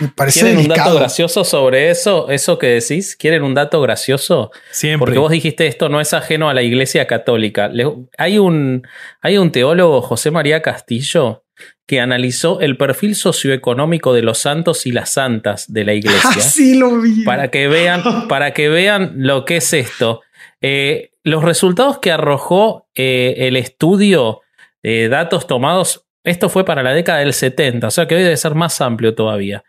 me 0.00 0.08
parece 0.08 0.40
¿Quieren 0.40 0.58
un 0.58 0.68
dato 0.68 0.94
gracioso 0.94 1.44
sobre 1.44 1.90
eso? 1.90 2.28
Eso 2.28 2.58
que 2.58 2.66
decís. 2.66 3.16
¿Quieren 3.16 3.42
un 3.42 3.54
dato 3.54 3.80
gracioso? 3.80 4.50
Siempre. 4.70 4.98
Porque 4.98 5.18
vos 5.18 5.30
dijiste 5.30 5.66
esto 5.66 5.88
no 5.88 6.00
es 6.00 6.12
ajeno 6.12 6.48
a 6.48 6.54
la 6.54 6.62
Iglesia 6.62 7.06
Católica. 7.06 7.70
hay, 8.18 8.38
un, 8.38 8.86
hay 9.20 9.38
un 9.38 9.52
teólogo, 9.52 10.02
José 10.02 10.30
María 10.30 10.60
Castillo, 10.60 11.45
que 11.86 12.00
analizó 12.00 12.60
el 12.60 12.76
perfil 12.76 13.14
socioeconómico 13.14 14.12
de 14.12 14.22
los 14.22 14.38
santos 14.38 14.86
y 14.86 14.92
las 14.92 15.10
santas 15.10 15.72
de 15.72 15.84
la 15.84 15.94
iglesia. 15.94 16.30
Ah, 16.36 16.40
sí, 16.40 16.76
lo 16.76 17.00
vi. 17.00 17.24
Para 17.24 17.50
que 17.50 17.68
vean, 17.68 18.28
para 18.28 18.52
que 18.52 18.68
vean 18.68 19.14
lo 19.16 19.44
que 19.44 19.58
es 19.58 19.72
esto. 19.72 20.22
Eh, 20.60 21.10
los 21.22 21.44
resultados 21.44 21.98
que 21.98 22.12
arrojó 22.12 22.88
eh, 22.94 23.34
el 23.38 23.56
estudio, 23.56 24.42
de 24.82 25.08
datos 25.08 25.46
tomados, 25.46 26.06
esto 26.22 26.48
fue 26.48 26.64
para 26.64 26.82
la 26.82 26.92
década 26.92 27.20
del 27.20 27.32
70, 27.32 27.86
o 27.86 27.90
sea 27.90 28.06
que 28.06 28.14
hoy 28.14 28.22
debe 28.22 28.36
ser 28.36 28.54
más 28.54 28.80
amplio 28.80 29.14
todavía. 29.14 29.64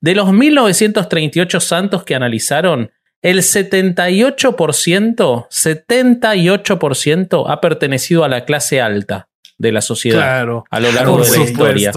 De 0.00 0.14
los 0.14 0.32
1938 0.32 1.60
santos 1.60 2.04
que 2.04 2.14
analizaron, 2.14 2.90
el 3.22 3.38
78%, 3.38 5.48
78% 5.48 7.44
ha 7.48 7.60
pertenecido 7.60 8.24
a 8.24 8.28
la 8.28 8.44
clase 8.44 8.80
alta 8.80 9.28
de 9.58 9.72
la 9.72 9.80
sociedad 9.80 10.40
a 10.70 10.80
lo 10.80 10.92
largo 10.92 11.22
de 11.22 11.38
la 11.38 11.44
historia. 11.44 11.92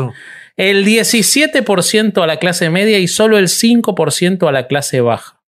El 0.58 0.86
17% 0.86 2.24
a 2.24 2.28
la 2.28 2.38
clase 2.38 2.70
media 2.70 3.00
y 3.00 3.08
solo 3.08 3.38
el 3.38 3.48
5% 3.48 4.48
a 4.48 4.52
la 4.52 4.68
clase 4.68 5.02
baja. 5.02 5.42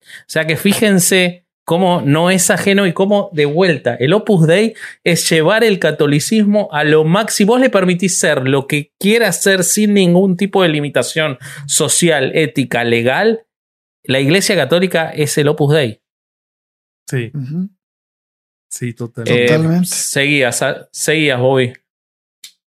O 0.00 0.28
sea 0.28 0.46
que 0.46 0.56
fíjense 0.56 1.46
cómo 1.64 2.02
no 2.04 2.30
es 2.30 2.50
ajeno 2.50 2.86
y 2.86 2.92
cómo 2.92 3.30
de 3.32 3.46
vuelta 3.46 3.94
el 3.94 4.12
Opus 4.12 4.46
Dei 4.46 4.74
es 5.04 5.28
llevar 5.30 5.64
el 5.64 5.78
catolicismo 5.78 6.68
a 6.72 6.84
lo 6.84 7.04
máximo. 7.04 7.52
Vos 7.52 7.60
le 7.60 7.70
permitís 7.70 8.18
ser 8.18 8.48
lo 8.48 8.66
que 8.66 8.92
quiera 8.98 9.32
ser 9.32 9.64
sin 9.64 9.94
ningún 9.94 10.36
tipo 10.36 10.62
de 10.62 10.68
limitación 10.68 11.38
social, 11.66 12.32
ética, 12.34 12.84
legal. 12.84 13.46
La 14.04 14.20
Iglesia 14.20 14.56
Católica 14.56 15.10
es 15.10 15.36
el 15.38 15.48
Opus 15.48 15.74
Dei. 15.74 16.00
Sí. 17.08 17.32
Sí, 18.72 18.88
eh, 18.88 18.94
totalmente. 18.94 19.86
seguías, 19.86 20.64
seguías, 20.92 21.38
Bobby. 21.38 21.74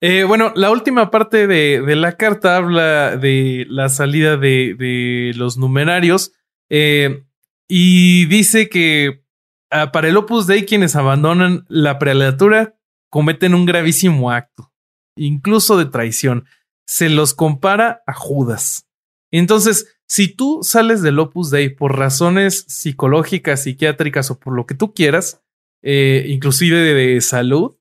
Eh, 0.01 0.25
bueno, 0.25 0.53
la 0.57 0.73
última 0.73 1.13
parte 1.13 1.47
de, 1.47 1.81
la 1.95 2.17
carta 2.17 2.57
habla 2.57 3.17
de 3.17 3.67
la 3.69 3.89
salida 3.89 4.37
de, 4.37 5.33
los 5.37 5.59
numerarios 5.59 6.33
eh, 6.69 7.23
y 7.69 8.27
dice 8.27 8.69
que 8.69 9.23
ah, 9.71 9.93
para 9.93 10.09
el 10.09 10.17
Opus 10.17 10.49
Dei 10.49 10.67
quienes 10.67 10.97
abandonan 10.97 11.65
la 11.69 12.01
prelatura 12.01 12.75
cometen 13.09 13.55
un 13.55 13.65
gravísimo 13.65 14.33
acto, 14.33 14.73
incluso 15.17 15.79
de 15.79 15.85
traición. 15.85 16.47
Se 16.85 17.09
los 17.11 17.33
compara 17.33 18.03
a 18.09 18.13
Judas. 18.13 18.89
Entonces, 19.31 19.97
si 20.09 20.27
tú 20.27 20.63
sales 20.65 21.01
del 21.01 21.21
Opus 21.21 21.53
Dei 21.53 21.69
por 21.69 21.97
razones 21.97 22.65
psicológicas, 22.67 23.63
psiquiátricas 23.63 24.33
o 24.33 24.41
por 24.41 24.53
lo 24.57 24.67
que 24.67 24.75
tú 24.75 24.95
quieras, 24.95 25.43
eh, 25.83 26.25
inclusive 26.29 26.79
de, 26.79 27.21
salud, 27.21 27.77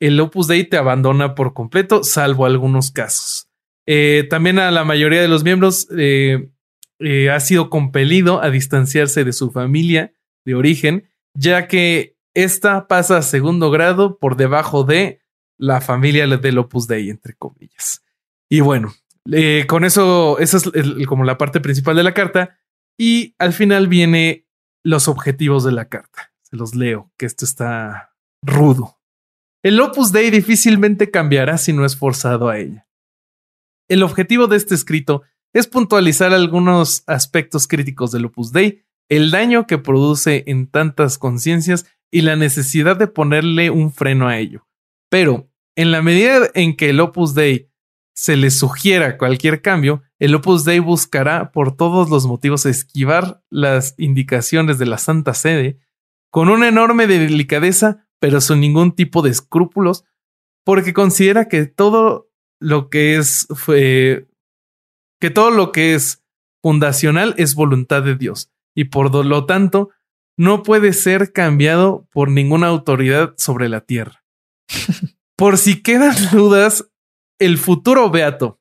el 0.00 0.18
Opus 0.20 0.46
Dei 0.46 0.64
te 0.64 0.76
abandona 0.76 1.34
por 1.34 1.52
completo, 1.52 2.02
salvo 2.04 2.46
algunos 2.46 2.90
casos. 2.90 3.48
Eh, 3.86 4.26
también 4.30 4.58
a 4.58 4.70
la 4.70 4.84
mayoría 4.84 5.20
de 5.20 5.28
los 5.28 5.44
miembros 5.44 5.88
eh, 5.96 6.48
ha 7.30 7.40
sido 7.40 7.70
compelido 7.70 8.42
a 8.42 8.50
distanciarse 8.50 9.24
de 9.24 9.32
su 9.32 9.50
familia 9.50 10.12
de 10.44 10.54
origen, 10.54 11.10
ya 11.34 11.66
que 11.66 12.16
esta 12.34 12.86
pasa 12.86 13.18
a 13.18 13.22
segundo 13.22 13.70
grado 13.70 14.18
por 14.18 14.36
debajo 14.36 14.84
de 14.84 15.20
la 15.58 15.80
familia 15.80 16.26
del 16.26 16.58
Opus 16.58 16.86
Dei, 16.86 17.10
entre 17.10 17.34
comillas. 17.34 18.02
Y 18.48 18.60
bueno, 18.60 18.94
con 19.66 19.84
eso, 19.84 20.38
esa 20.38 20.56
es 20.56 21.06
como 21.06 21.24
la 21.24 21.36
parte 21.36 21.60
principal 21.60 21.96
de 21.96 22.02
la 22.02 22.14
carta. 22.14 22.58
Y 22.96 23.34
al 23.38 23.52
final 23.52 23.88
viene 23.88 24.46
los 24.82 25.08
objetivos 25.08 25.64
de 25.64 25.72
la 25.72 25.88
carta. 25.88 26.29
Se 26.50 26.56
los 26.56 26.74
leo, 26.74 27.12
que 27.16 27.26
esto 27.26 27.44
está 27.44 28.14
rudo. 28.42 28.98
El 29.62 29.80
Opus 29.80 30.10
Dei 30.10 30.30
difícilmente 30.30 31.10
cambiará 31.10 31.58
si 31.58 31.72
no 31.72 31.84
es 31.84 31.96
forzado 31.96 32.48
a 32.48 32.58
ella. 32.58 32.88
El 33.88 34.02
objetivo 34.02 34.46
de 34.46 34.56
este 34.56 34.74
escrito 34.74 35.22
es 35.52 35.66
puntualizar 35.66 36.32
algunos 36.32 37.04
aspectos 37.06 37.68
críticos 37.68 38.10
del 38.10 38.24
Opus 38.24 38.52
Dei, 38.52 38.84
el 39.08 39.30
daño 39.30 39.66
que 39.66 39.78
produce 39.78 40.44
en 40.46 40.68
tantas 40.68 41.18
conciencias 41.18 41.86
y 42.10 42.22
la 42.22 42.36
necesidad 42.36 42.96
de 42.96 43.06
ponerle 43.06 43.70
un 43.70 43.92
freno 43.92 44.28
a 44.28 44.38
ello. 44.38 44.66
Pero, 45.08 45.50
en 45.76 45.90
la 45.90 46.02
medida 46.02 46.48
en 46.54 46.76
que 46.76 46.90
el 46.90 47.00
Opus 47.00 47.34
Dei 47.34 47.70
se 48.14 48.36
le 48.36 48.50
sugiera 48.50 49.18
cualquier 49.18 49.62
cambio, 49.62 50.02
el 50.18 50.34
Opus 50.34 50.64
Dei 50.64 50.78
buscará 50.78 51.52
por 51.52 51.76
todos 51.76 52.10
los 52.10 52.26
motivos 52.26 52.66
esquivar 52.66 53.42
las 53.50 53.94
indicaciones 53.98 54.78
de 54.78 54.86
la 54.86 54.98
Santa 54.98 55.34
Sede 55.34 55.78
con 56.30 56.48
una 56.48 56.68
enorme 56.68 57.06
delicadeza, 57.06 58.06
pero 58.18 58.40
sin 58.40 58.60
ningún 58.60 58.92
tipo 58.92 59.22
de 59.22 59.30
escrúpulos, 59.30 60.04
porque 60.64 60.92
considera 60.92 61.48
que 61.48 61.66
todo 61.66 62.30
lo 62.60 62.90
que 62.90 63.16
es 63.16 63.46
que 63.68 65.30
todo 65.32 65.50
lo 65.50 65.72
que 65.72 65.94
es 65.94 66.22
fundacional 66.62 67.34
es 67.38 67.54
voluntad 67.54 68.02
de 68.02 68.16
Dios 68.16 68.52
y 68.74 68.84
por 68.84 69.12
lo 69.24 69.46
tanto 69.46 69.90
no 70.36 70.62
puede 70.62 70.92
ser 70.92 71.32
cambiado 71.32 72.06
por 72.12 72.30
ninguna 72.30 72.68
autoridad 72.68 73.34
sobre 73.36 73.68
la 73.68 73.82
tierra. 73.82 74.24
por 75.36 75.58
si 75.58 75.82
quedan 75.82 76.14
dudas, 76.32 76.90
el 77.38 77.58
futuro 77.58 78.10
beato 78.10 78.60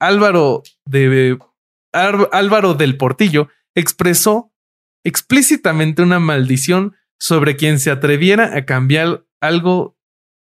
Álvaro 0.00 0.62
de 0.84 1.38
Álvaro 1.92 2.74
del 2.74 2.96
Portillo 2.96 3.48
expresó 3.76 4.52
explícitamente 5.04 6.02
una 6.02 6.18
maldición 6.18 6.96
sobre 7.22 7.54
quien 7.54 7.78
se 7.78 7.92
atreviera 7.92 8.56
a 8.56 8.64
cambiar 8.64 9.24
algo, 9.40 9.96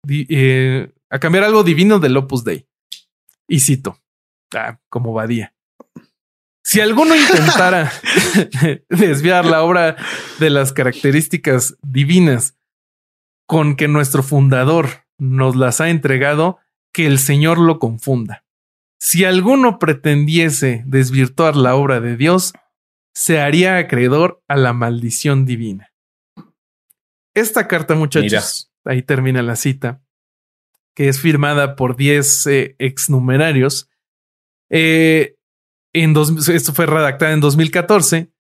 eh, 0.09 0.93
a 1.09 1.21
cambiar 1.21 1.45
algo 1.45 1.63
divino 1.63 2.01
del 2.01 2.17
Opus 2.17 2.43
Dei. 2.43 2.67
Y 3.47 3.61
cito, 3.61 4.03
ah, 4.57 4.81
como 4.89 5.13
Badía. 5.13 5.55
Si 6.65 6.81
alguno 6.81 7.15
intentara 7.15 7.93
desviar 8.89 9.45
la 9.45 9.63
obra 9.63 9.95
de 10.41 10.51
las 10.51 10.73
características 10.73 11.77
divinas 11.81 12.59
con 13.47 13.77
que 13.77 13.87
nuestro 13.87 14.25
fundador 14.25 15.05
nos 15.17 15.55
las 15.55 15.81
ha 15.81 15.91
entregado, 15.91 16.59
que 16.93 17.07
el 17.07 17.21
Señor 17.21 17.59
lo 17.59 17.79
confunda. 17.79 18.45
Si 18.99 19.25
alguno 19.25 19.79
pretendiese 19.79 20.83
desvirtuar 20.87 21.55
la 21.55 21.77
obra 21.77 22.01
de 22.01 22.17
Dios, 22.17 22.53
se 23.15 23.41
haría 23.41 23.79
acreedor 23.79 24.43
a 24.49 24.57
la 24.57 24.73
maldición 24.73 25.47
divina. 25.47 25.94
Esta 27.35 27.67
carta, 27.67 27.95
muchachos, 27.97 28.73
ahí 28.85 29.03
termina 29.03 29.43
la 29.43 29.57
cita, 29.57 30.01
que 30.95 31.09
es 31.09 31.21
firmada 31.21 31.75
por 31.75 31.97
10 31.97 32.47
eh, 32.47 32.77
exnumerarios. 32.79 33.91
Eh, 34.71 35.37
en 35.93 36.15
esto 36.17 36.73
fue 36.73 36.87
redactada 36.87 37.33
en 37.33 37.41
2014. 37.41 38.33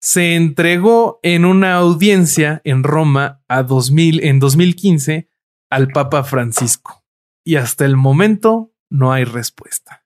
Se 0.00 0.34
entregó 0.34 1.20
en 1.22 1.44
una 1.44 1.74
audiencia 1.74 2.60
en 2.64 2.82
Roma 2.82 3.42
a 3.48 3.62
2000, 3.62 4.24
en 4.24 4.38
2015 4.38 5.28
al 5.70 5.88
Papa 5.88 6.24
Francisco. 6.24 7.04
Y 7.44 7.56
hasta 7.56 7.84
el 7.84 7.96
momento 7.96 8.74
no 8.90 9.12
hay 9.12 9.24
respuesta. 9.24 10.04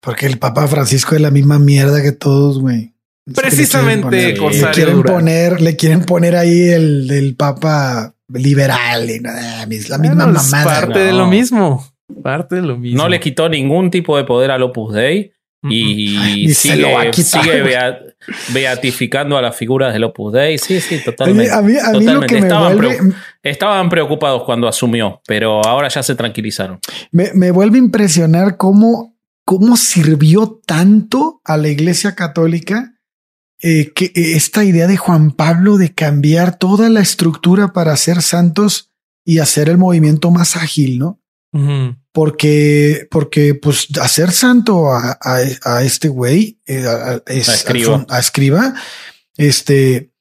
Porque 0.00 0.26
el 0.26 0.38
Papa 0.38 0.66
Francisco 0.68 1.16
es 1.16 1.20
la 1.20 1.30
misma 1.30 1.58
mierda 1.58 2.02
que 2.02 2.12
todos, 2.12 2.60
güey. 2.60 2.94
Precisamente, 3.34 4.34
le 4.34 4.70
quieren, 4.72 5.02
poner, 5.02 5.60
le 5.60 5.76
quieren 5.76 6.04
poner 6.04 6.36
ahí 6.36 6.70
el 6.70 7.06
del 7.06 7.36
Papa 7.36 8.14
liberal 8.32 9.10
y 9.10 9.20
nada, 9.20 9.60
la 9.60 9.66
misma 9.66 10.26
mamada. 10.26 10.64
Parte 10.64 10.98
de 10.98 11.12
lo 11.12 11.26
mismo. 11.26 11.86
Parte 12.22 12.56
de 12.56 12.62
lo 12.62 12.76
mismo. 12.76 13.02
No 13.02 13.08
le 13.08 13.20
quitó 13.20 13.48
ningún 13.48 13.90
tipo 13.90 14.16
de 14.16 14.24
poder 14.24 14.50
al 14.50 14.62
Opus 14.62 14.94
Dei 14.94 15.32
y 15.62 16.54
sigue, 16.54 17.64
beatificando 18.52 19.36
a 19.36 19.42
las 19.42 19.56
figuras 19.56 19.92
del 19.92 20.04
Opus 20.04 20.32
Dei. 20.32 20.58
Sí, 20.58 20.80
sí, 20.80 21.02
totalmente. 21.04 21.52
A 21.52 21.60
mí, 21.60 21.74
lo 22.02 22.20
que 22.20 22.34
me 22.34 22.40
estaban, 22.40 23.14
estaban, 23.42 23.88
preocupados 23.88 24.44
cuando 24.44 24.68
asumió, 24.68 25.20
pero 25.26 25.64
ahora 25.66 25.88
ya 25.88 26.02
se 26.02 26.14
tranquilizaron. 26.14 26.78
Me, 27.10 27.30
me 27.34 27.50
vuelve 27.50 27.76
a 27.76 27.80
impresionar 27.80 28.56
cómo, 28.56 29.16
cómo 29.44 29.76
sirvió 29.76 30.60
tanto 30.64 31.40
a 31.44 31.56
la 31.56 31.68
Iglesia 31.68 32.14
Católica 32.14 32.94
eh, 33.60 33.92
que 33.92 34.12
esta 34.14 34.64
idea 34.64 34.86
de 34.86 34.96
Juan 34.96 35.32
Pablo 35.32 35.78
de 35.78 35.92
cambiar 35.92 36.58
toda 36.58 36.88
la 36.88 37.00
estructura 37.00 37.72
para 37.72 37.96
ser 37.96 38.22
santos 38.22 38.92
y 39.24 39.40
hacer 39.40 39.68
el 39.68 39.78
movimiento 39.78 40.30
más 40.30 40.56
ágil, 40.56 40.98
¿no? 40.98 41.20
Porque, 42.12 43.08
porque 43.10 43.54
pues 43.54 43.88
hacer 44.00 44.30
santo 44.30 44.92
a, 44.92 45.18
a, 45.20 45.82
este 45.82 46.08
güey 46.08 46.60
eh, 46.66 46.84
es, 47.26 47.48
a, 47.48 48.18
escriba. 48.18 48.74
este 49.36 50.12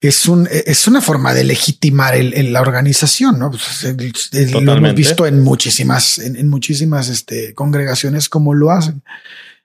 es 0.00 0.28
un 0.28 0.48
es 0.50 0.86
una 0.86 1.00
forma 1.00 1.34
de 1.34 1.44
legitimar 1.44 2.14
el, 2.14 2.52
la 2.52 2.60
organización, 2.60 3.38
¿no? 3.38 3.50
Pues, 3.50 3.84
lo 4.52 4.76
hemos 4.76 4.94
visto 4.94 5.26
en 5.26 5.42
muchísimas, 5.42 6.18
en, 6.18 6.48
muchísimas 6.48 7.08
este, 7.08 7.52
congregaciones 7.54 8.28
como 8.28 8.54
lo 8.54 8.70
hacen. 8.70 9.02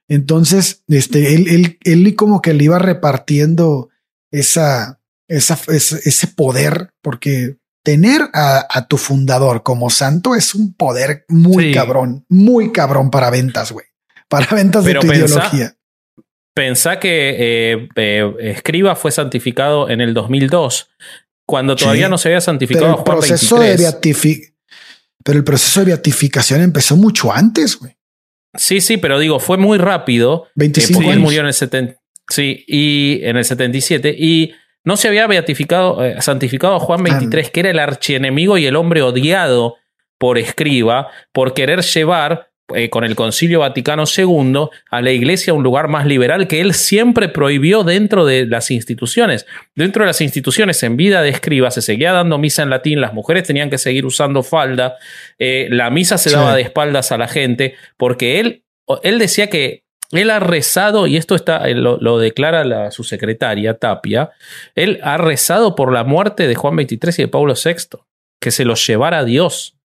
Entonces, 0.08 0.84
este, 0.88 1.34
él, 1.34 1.48
él, 1.48 1.78
él 1.84 2.14
como 2.14 2.40
que 2.40 2.54
le 2.54 2.64
iba 2.64 2.78
repartiendo 2.78 3.88
esa, 4.30 5.00
esa, 5.28 5.58
ese 5.68 6.26
poder, 6.28 6.90
porque 7.02 7.56
tener 7.82 8.28
a, 8.32 8.86
tu 8.88 8.96
fundador 8.96 9.62
como 9.62 9.90
santo 9.90 10.34
es 10.34 10.54
un 10.54 10.74
poder 10.74 11.24
muy 11.28 11.72
cabrón, 11.72 12.24
muy 12.28 12.72
cabrón 12.72 13.10
para 13.10 13.30
ventas, 13.30 13.72
güey. 13.72 13.86
Para 14.28 14.46
ventas 14.56 14.84
de 14.84 14.94
tu 14.94 15.06
ideología. 15.06 15.76
Pensá 16.52 16.98
que 16.98 17.36
eh, 17.38 17.88
eh, 17.96 18.34
Escriba 18.40 18.96
fue 18.96 19.12
santificado 19.12 19.88
en 19.88 20.00
el 20.00 20.14
2002, 20.14 20.88
cuando 21.46 21.76
todavía 21.76 22.08
no 22.08 22.18
se 22.18 22.28
había 22.28 22.40
santificado 22.40 23.04
pero 23.04 23.16
el 23.16 23.20
proceso 23.20 23.60
de 23.60 24.52
Pero 25.22 25.38
el 25.38 25.44
proceso 25.44 25.80
de 25.80 25.86
beatificación 25.86 26.62
empezó 26.62 26.96
mucho 26.96 27.32
antes, 27.32 27.78
güey. 27.78 27.96
Sí, 28.56 28.80
sí, 28.80 28.96
pero 28.96 29.18
digo, 29.18 29.38
fue 29.38 29.56
muy 29.56 29.78
rápido. 29.78 30.48
25 30.54 31.02
eh, 31.02 31.12
Él 31.12 31.20
murió 31.20 31.40
en 31.40 31.46
el 31.46 31.54
70. 31.54 32.00
Sí, 32.28 32.64
y 32.66 33.20
en 33.22 33.36
el 33.36 33.44
77. 33.44 34.14
Y 34.18 34.52
no 34.84 34.96
se 34.96 35.08
había 35.08 35.26
beatificado, 35.26 36.04
eh, 36.04 36.20
santificado 36.20 36.76
a 36.76 36.80
Juan 36.80 37.02
23, 37.02 37.50
que 37.50 37.60
era 37.60 37.70
el 37.70 37.78
archienemigo 37.78 38.58
y 38.58 38.66
el 38.66 38.76
hombre 38.76 39.02
odiado 39.02 39.76
por 40.18 40.38
escriba, 40.38 41.08
por 41.32 41.54
querer 41.54 41.82
llevar 41.82 42.48
eh, 42.74 42.90
con 42.90 43.04
el 43.04 43.14
Concilio 43.14 43.60
Vaticano 43.60 44.04
II 44.04 44.68
a 44.90 45.00
la 45.00 45.12
iglesia 45.12 45.54
un 45.54 45.62
lugar 45.62 45.86
más 45.86 46.04
liberal 46.04 46.48
que 46.48 46.60
él 46.60 46.74
siempre 46.74 47.28
prohibió 47.28 47.84
dentro 47.84 48.24
de 48.24 48.44
las 48.44 48.72
instituciones. 48.72 49.46
Dentro 49.76 50.02
de 50.02 50.08
las 50.08 50.20
instituciones, 50.20 50.82
en 50.82 50.96
vida 50.96 51.22
de 51.22 51.28
escriba, 51.28 51.70
se 51.70 51.80
seguía 51.80 52.12
dando 52.12 52.38
misa 52.38 52.64
en 52.64 52.70
latín, 52.70 53.00
las 53.00 53.12
mujeres 53.12 53.44
tenían 53.44 53.70
que 53.70 53.78
seguir 53.78 54.04
usando 54.04 54.42
falda, 54.42 54.96
eh, 55.38 55.68
la 55.70 55.90
misa 55.90 56.18
se 56.18 56.30
daba 56.30 56.56
de 56.56 56.62
espaldas 56.62 57.12
a 57.12 57.18
la 57.18 57.28
gente, 57.28 57.76
porque 57.96 58.40
él, 58.40 58.64
él 59.04 59.20
decía 59.20 59.48
que 59.48 59.84
él 60.10 60.30
ha 60.30 60.40
rezado, 60.40 61.06
y 61.06 61.16
esto 61.16 61.34
está, 61.34 61.68
lo, 61.68 62.18
declara 62.18 62.64
la, 62.64 62.90
su 62.90 63.04
secretaria, 63.04 63.74
Tapia, 63.74 64.30
él 64.74 64.98
ha 65.02 65.18
rezado 65.18 65.76
por 65.76 65.92
la 65.92 66.02
muerte 66.02 66.48
de 66.48 66.54
Juan 66.54 66.74
XXIII 66.74 66.98
y 67.18 67.22
de 67.22 67.28
Pablo 67.28 67.54
VI, 67.54 67.98
que 68.40 68.50
se 68.50 68.64
los 68.64 68.84
llevara 68.86 69.18
a 69.18 69.24
Dios. 69.24 69.75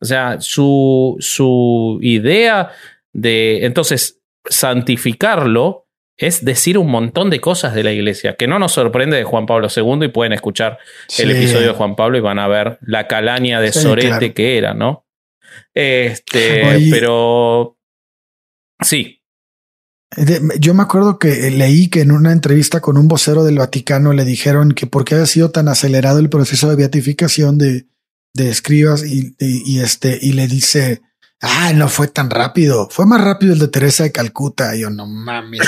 O 0.00 0.04
sea, 0.04 0.40
su, 0.40 1.16
su 1.20 1.98
idea 2.02 2.70
de, 3.12 3.64
entonces, 3.64 4.20
santificarlo 4.48 5.84
es 6.16 6.44
decir 6.44 6.78
un 6.78 6.90
montón 6.90 7.28
de 7.30 7.40
cosas 7.40 7.74
de 7.74 7.82
la 7.82 7.92
iglesia, 7.92 8.36
que 8.36 8.46
no 8.46 8.58
nos 8.58 8.72
sorprende 8.72 9.16
de 9.16 9.24
Juan 9.24 9.46
Pablo 9.46 9.68
II 9.74 10.04
y 10.04 10.08
pueden 10.08 10.32
escuchar 10.32 10.78
el 11.18 11.30
episodio 11.32 11.68
de 11.68 11.74
Juan 11.74 11.96
Pablo 11.96 12.18
y 12.18 12.20
van 12.20 12.38
a 12.38 12.46
ver 12.46 12.78
la 12.82 13.08
calaña 13.08 13.60
de 13.60 13.72
sorete 13.72 14.32
que 14.32 14.56
era, 14.56 14.74
¿no? 14.74 15.06
Este, 15.72 16.88
pero 16.90 17.78
sí, 18.80 19.22
yo 20.60 20.74
me 20.74 20.82
acuerdo 20.84 21.18
que 21.18 21.50
leí 21.50 21.88
que 21.88 22.02
en 22.02 22.12
una 22.12 22.30
entrevista 22.30 22.80
con 22.80 22.96
un 22.96 23.08
vocero 23.08 23.42
del 23.42 23.58
Vaticano 23.58 24.12
le 24.12 24.24
dijeron 24.24 24.72
que 24.72 24.86
por 24.86 25.04
qué 25.04 25.14
había 25.14 25.26
sido 25.26 25.50
tan 25.50 25.66
acelerado 25.66 26.20
el 26.20 26.30
proceso 26.30 26.70
de 26.70 26.76
beatificación 26.76 27.58
de, 27.58 27.86
de 28.34 28.50
escribas 28.50 29.04
y, 29.04 29.34
y, 29.38 29.80
este 29.80 30.18
y 30.20 30.32
le 30.32 30.46
dice 30.46 31.00
Ah, 31.46 31.72
no 31.74 31.88
fue 31.88 32.08
tan 32.08 32.30
rápido. 32.30 32.88
Fue 32.90 33.04
más 33.04 33.20
rápido 33.20 33.52
el 33.52 33.58
de 33.58 33.68
Teresa 33.68 34.04
de 34.04 34.12
Calcuta. 34.12 34.74
yo 34.76 34.88
no 34.88 35.06
mames. 35.06 35.60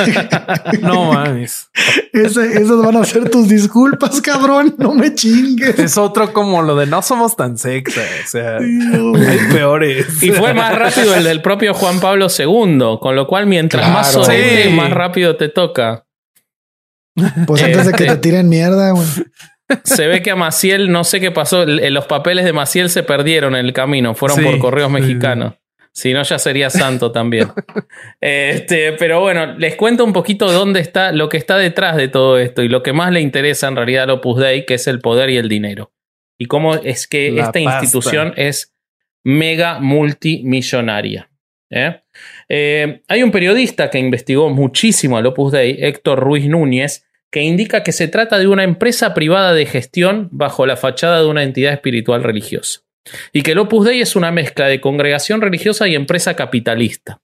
no 0.80 1.12
mames. 1.12 1.68
esas 2.12 2.78
van 2.78 2.96
a 2.96 3.04
ser 3.04 3.30
tus 3.30 3.48
disculpas, 3.48 4.20
cabrón. 4.20 4.74
No 4.76 4.92
me 4.92 5.14
chingues. 5.14 5.78
Es 5.78 5.98
otro 5.98 6.32
como 6.32 6.62
lo 6.62 6.74
de 6.74 6.86
no 6.86 7.00
somos 7.00 7.36
tan 7.36 7.58
sexy. 7.58 8.00
O 8.00 8.28
sea, 8.28 8.56
hay 8.56 9.38
peores. 9.52 10.20
Y 10.20 10.32
fue 10.32 10.52
más 10.52 10.76
rápido 10.76 11.14
el 11.14 11.22
del 11.22 11.42
propio 11.42 11.74
Juan 11.74 12.00
Pablo 12.00 12.26
II, 12.36 12.98
con 13.00 13.14
lo 13.14 13.28
cual 13.28 13.46
mientras 13.46 13.88
más 13.90 14.10
sobre, 14.10 14.70
más 14.70 14.90
rápido 14.90 15.36
te 15.36 15.48
toca. 15.48 16.06
Pues 17.46 17.62
antes 17.62 17.86
de 17.86 17.92
que 17.92 17.98
te 17.98 18.06
este. 18.06 18.16
tiren 18.16 18.48
mierda, 18.48 18.90
güey. 18.90 19.06
Se 19.84 20.06
ve 20.06 20.22
que 20.22 20.30
a 20.30 20.36
Maciel, 20.36 20.90
no 20.90 21.04
sé 21.04 21.20
qué 21.20 21.30
pasó, 21.30 21.64
los 21.64 22.06
papeles 22.06 22.44
de 22.44 22.52
Maciel 22.52 22.90
se 22.90 23.02
perdieron 23.02 23.56
en 23.56 23.64
el 23.66 23.72
camino, 23.72 24.14
fueron 24.14 24.42
por 24.42 24.58
correos 24.58 24.90
mexicanos. 24.90 25.54
Si 25.96 26.12
no, 26.12 26.24
ya 26.24 26.40
sería 26.40 26.70
santo 26.70 27.12
también. 27.12 27.48
Este, 28.20 28.92
pero 28.92 29.20
bueno, 29.20 29.54
les 29.58 29.76
cuento 29.76 30.04
un 30.04 30.12
poquito 30.12 30.50
dónde 30.50 30.80
está 30.80 31.12
lo 31.12 31.28
que 31.28 31.36
está 31.36 31.58
detrás 31.58 31.96
de 31.96 32.08
todo 32.08 32.38
esto 32.38 32.62
y 32.62 32.68
lo 32.68 32.82
que 32.82 32.92
más 32.92 33.12
le 33.12 33.20
interesa 33.20 33.68
en 33.68 33.76
realidad 33.76 34.04
al 34.04 34.10
Opus 34.10 34.40
Dei, 34.40 34.66
que 34.66 34.74
es 34.74 34.86
el 34.86 35.00
poder 35.00 35.30
y 35.30 35.36
el 35.36 35.48
dinero. 35.48 35.92
Y 36.38 36.46
cómo 36.46 36.74
es 36.74 37.06
que 37.06 37.38
esta 37.38 37.60
institución 37.60 38.32
es 38.36 38.74
mega 39.22 39.78
multimillonaria. 39.78 41.30
¿eh? 41.70 42.00
Eh, 42.48 43.02
hay 43.06 43.22
un 43.22 43.30
periodista 43.30 43.90
que 43.90 43.98
investigó 43.98 44.48
muchísimo 44.50 45.16
al 45.16 45.26
Opus 45.26 45.52
Dei, 45.52 45.76
Héctor 45.80 46.18
Ruiz 46.18 46.48
Núñez, 46.48 47.06
que 47.34 47.42
indica 47.42 47.82
que 47.82 47.90
se 47.90 48.06
trata 48.06 48.38
de 48.38 48.46
una 48.46 48.62
empresa 48.62 49.12
privada 49.12 49.52
de 49.52 49.66
gestión 49.66 50.28
bajo 50.30 50.66
la 50.66 50.76
fachada 50.76 51.18
de 51.20 51.26
una 51.26 51.42
entidad 51.42 51.72
espiritual 51.72 52.22
religiosa, 52.22 52.82
y 53.32 53.42
que 53.42 53.50
el 53.50 53.58
Opus 53.58 53.86
Dei 53.86 54.00
es 54.00 54.14
una 54.14 54.30
mezcla 54.30 54.68
de 54.68 54.80
congregación 54.80 55.40
religiosa 55.40 55.88
y 55.88 55.96
empresa 55.96 56.36
capitalista. 56.36 57.20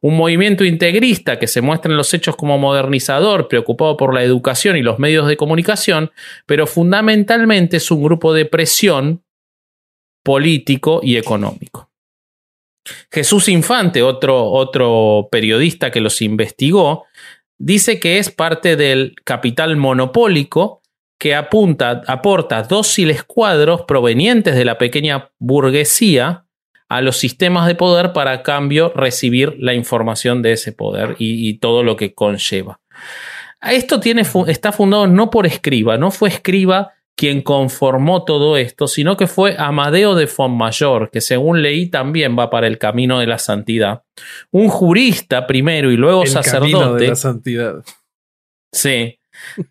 Un 0.00 0.16
movimiento 0.16 0.64
integrista 0.64 1.38
que 1.38 1.46
se 1.46 1.60
muestra 1.60 1.90
en 1.90 1.98
los 1.98 2.14
hechos 2.14 2.36
como 2.36 2.56
modernizador, 2.56 3.48
preocupado 3.48 3.98
por 3.98 4.14
la 4.14 4.22
educación 4.22 4.78
y 4.78 4.82
los 4.82 4.98
medios 4.98 5.28
de 5.28 5.36
comunicación, 5.36 6.10
pero 6.46 6.66
fundamentalmente 6.66 7.76
es 7.76 7.90
un 7.90 8.02
grupo 8.02 8.32
de 8.32 8.46
presión 8.46 9.22
político 10.24 11.00
y 11.02 11.18
económico. 11.18 11.90
Jesús 13.12 13.46
Infante, 13.50 14.02
otro, 14.02 14.42
otro 14.42 15.28
periodista 15.30 15.90
que 15.90 16.00
los 16.00 16.22
investigó, 16.22 17.04
dice 17.60 18.00
que 18.00 18.18
es 18.18 18.30
parte 18.30 18.74
del 18.74 19.14
capital 19.22 19.76
monopólico 19.76 20.80
que 21.18 21.34
apunta, 21.34 22.00
aporta 22.06 22.62
dóciles 22.62 23.22
cuadros 23.22 23.82
provenientes 23.82 24.56
de 24.56 24.64
la 24.64 24.78
pequeña 24.78 25.30
burguesía 25.38 26.46
a 26.88 27.02
los 27.02 27.18
sistemas 27.18 27.66
de 27.66 27.74
poder 27.74 28.12
para 28.14 28.32
a 28.32 28.42
cambio 28.42 28.90
recibir 28.96 29.54
la 29.58 29.74
información 29.74 30.40
de 30.40 30.52
ese 30.52 30.72
poder 30.72 31.14
y, 31.18 31.48
y 31.48 31.58
todo 31.58 31.84
lo 31.84 31.96
que 31.96 32.14
conlleva. 32.14 32.80
Esto 33.62 34.00
tiene, 34.00 34.22
está 34.48 34.72
fundado 34.72 35.06
no 35.06 35.28
por 35.28 35.46
escriba, 35.46 35.98
no 35.98 36.10
fue 36.10 36.30
escriba 36.30 36.94
quien 37.20 37.42
conformó 37.42 38.24
todo 38.24 38.56
esto, 38.56 38.88
sino 38.88 39.18
que 39.18 39.26
fue 39.26 39.54
Amadeo 39.58 40.14
de 40.14 40.26
Fontmayor, 40.26 41.10
que 41.10 41.20
según 41.20 41.60
leí 41.60 41.90
también 41.90 42.34
va 42.34 42.48
para 42.48 42.66
el 42.66 42.78
camino 42.78 43.20
de 43.20 43.26
la 43.26 43.38
santidad. 43.38 44.04
Un 44.50 44.70
jurista 44.70 45.46
primero 45.46 45.90
y 45.90 45.98
luego 45.98 46.22
el 46.22 46.30
sacerdote. 46.30 46.72
Camino 46.72 46.94
de 46.94 47.08
la 47.08 47.16
santidad. 47.16 47.84
Sí. 48.72 49.18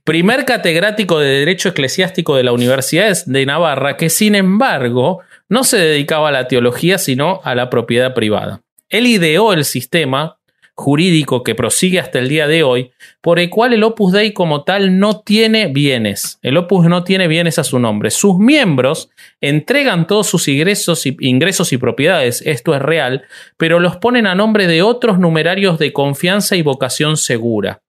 Primer 0.03 0.45
catedrático 0.45 1.17
de 1.17 1.39
Derecho 1.39 1.69
Eclesiástico 1.69 2.35
de 2.35 2.43
la 2.43 2.51
Universidad 2.51 3.17
de 3.25 3.45
Navarra, 3.47 3.97
que 3.97 4.11
sin 4.11 4.35
embargo 4.35 5.21
no 5.47 5.63
se 5.63 5.77
dedicaba 5.77 6.29
a 6.29 6.31
la 6.31 6.47
teología, 6.47 6.99
sino 6.99 7.41
a 7.43 7.55
la 7.55 7.71
propiedad 7.71 8.13
privada. 8.13 8.61
Él 8.89 9.07
ideó 9.07 9.53
el 9.53 9.65
sistema 9.65 10.38
jurídico 10.79 11.43
que 11.43 11.55
prosigue 11.55 11.99
hasta 11.99 12.19
el 12.19 12.29
día 12.29 12.47
de 12.47 12.63
hoy, 12.63 12.91
por 13.21 13.37
el 13.37 13.49
cual 13.49 13.73
el 13.73 13.83
Opus 13.83 14.13
Dei 14.13 14.31
como 14.31 14.63
tal 14.63 14.97
no 14.97 15.19
tiene 15.19 15.67
bienes. 15.67 16.39
El 16.41 16.55
Opus 16.55 16.85
no 16.85 17.03
tiene 17.03 17.27
bienes 17.27 17.59
a 17.59 17.65
su 17.65 17.79
nombre. 17.79 18.11
Sus 18.11 18.37
miembros 18.37 19.09
entregan 19.41 20.07
todos 20.07 20.27
sus 20.27 20.47
ingresos 20.47 21.05
y, 21.05 21.77
propiedades, 21.77 22.41
esto 22.45 22.73
es 22.73 22.81
real, 22.81 23.23
pero 23.57 23.79
los 23.79 23.97
ponen 23.97 24.25
a 24.25 24.35
nombre 24.35 24.67
de 24.67 24.81
otros 24.81 25.19
numerarios 25.19 25.79
de 25.79 25.91
confianza 25.91 26.55
y 26.55 26.61
vocación 26.61 27.17
segura. 27.17 27.81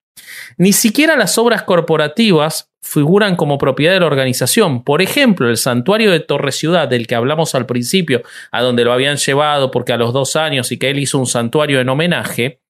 Ni 0.59 0.73
siquiera 0.73 1.17
las 1.17 1.39
obras 1.39 1.63
corporativas 1.63 2.71
figuran 2.83 3.37
como 3.37 3.59
propiedad 3.59 3.93
de 3.93 4.01
la 4.01 4.07
organización. 4.07 4.83
Por 4.83 5.01
ejemplo, 5.01 5.49
el 5.49 5.59
santuario 5.59 6.11
de 6.11 6.21
Torre 6.21 6.51
Ciudad, 6.51 6.89
del 6.89 7.07
que 7.07 7.15
hablamos 7.15 7.55
al 7.55 7.67
principio, 7.67 8.23
a 8.51 8.63
donde 8.63 8.85
lo 8.85 8.93
habían 8.93 9.17
llevado 9.17 9.71
porque 9.71 9.93
a 9.93 9.97
los 9.97 10.13
dos 10.13 10.35
años 10.35 10.73
y 10.73 10.79
que 10.79 10.91
él 10.91 10.99
hizo 10.99 11.19
un 11.19 11.27
santuario 11.27 11.81
en 11.81 11.89
homenaje. 11.89 12.61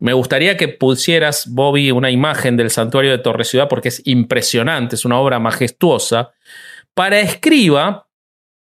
Me 0.00 0.14
gustaría 0.14 0.56
que 0.56 0.68
pusieras, 0.68 1.46
Bobby, 1.46 1.90
una 1.90 2.10
imagen 2.10 2.56
del 2.56 2.70
santuario 2.70 3.10
de 3.10 3.18
Torre 3.18 3.44
Ciudad 3.44 3.68
porque 3.68 3.88
es 3.88 4.00
impresionante, 4.06 4.96
es 4.96 5.04
una 5.04 5.20
obra 5.20 5.38
majestuosa. 5.38 6.32
Para 6.94 7.20
Escriba 7.20 8.08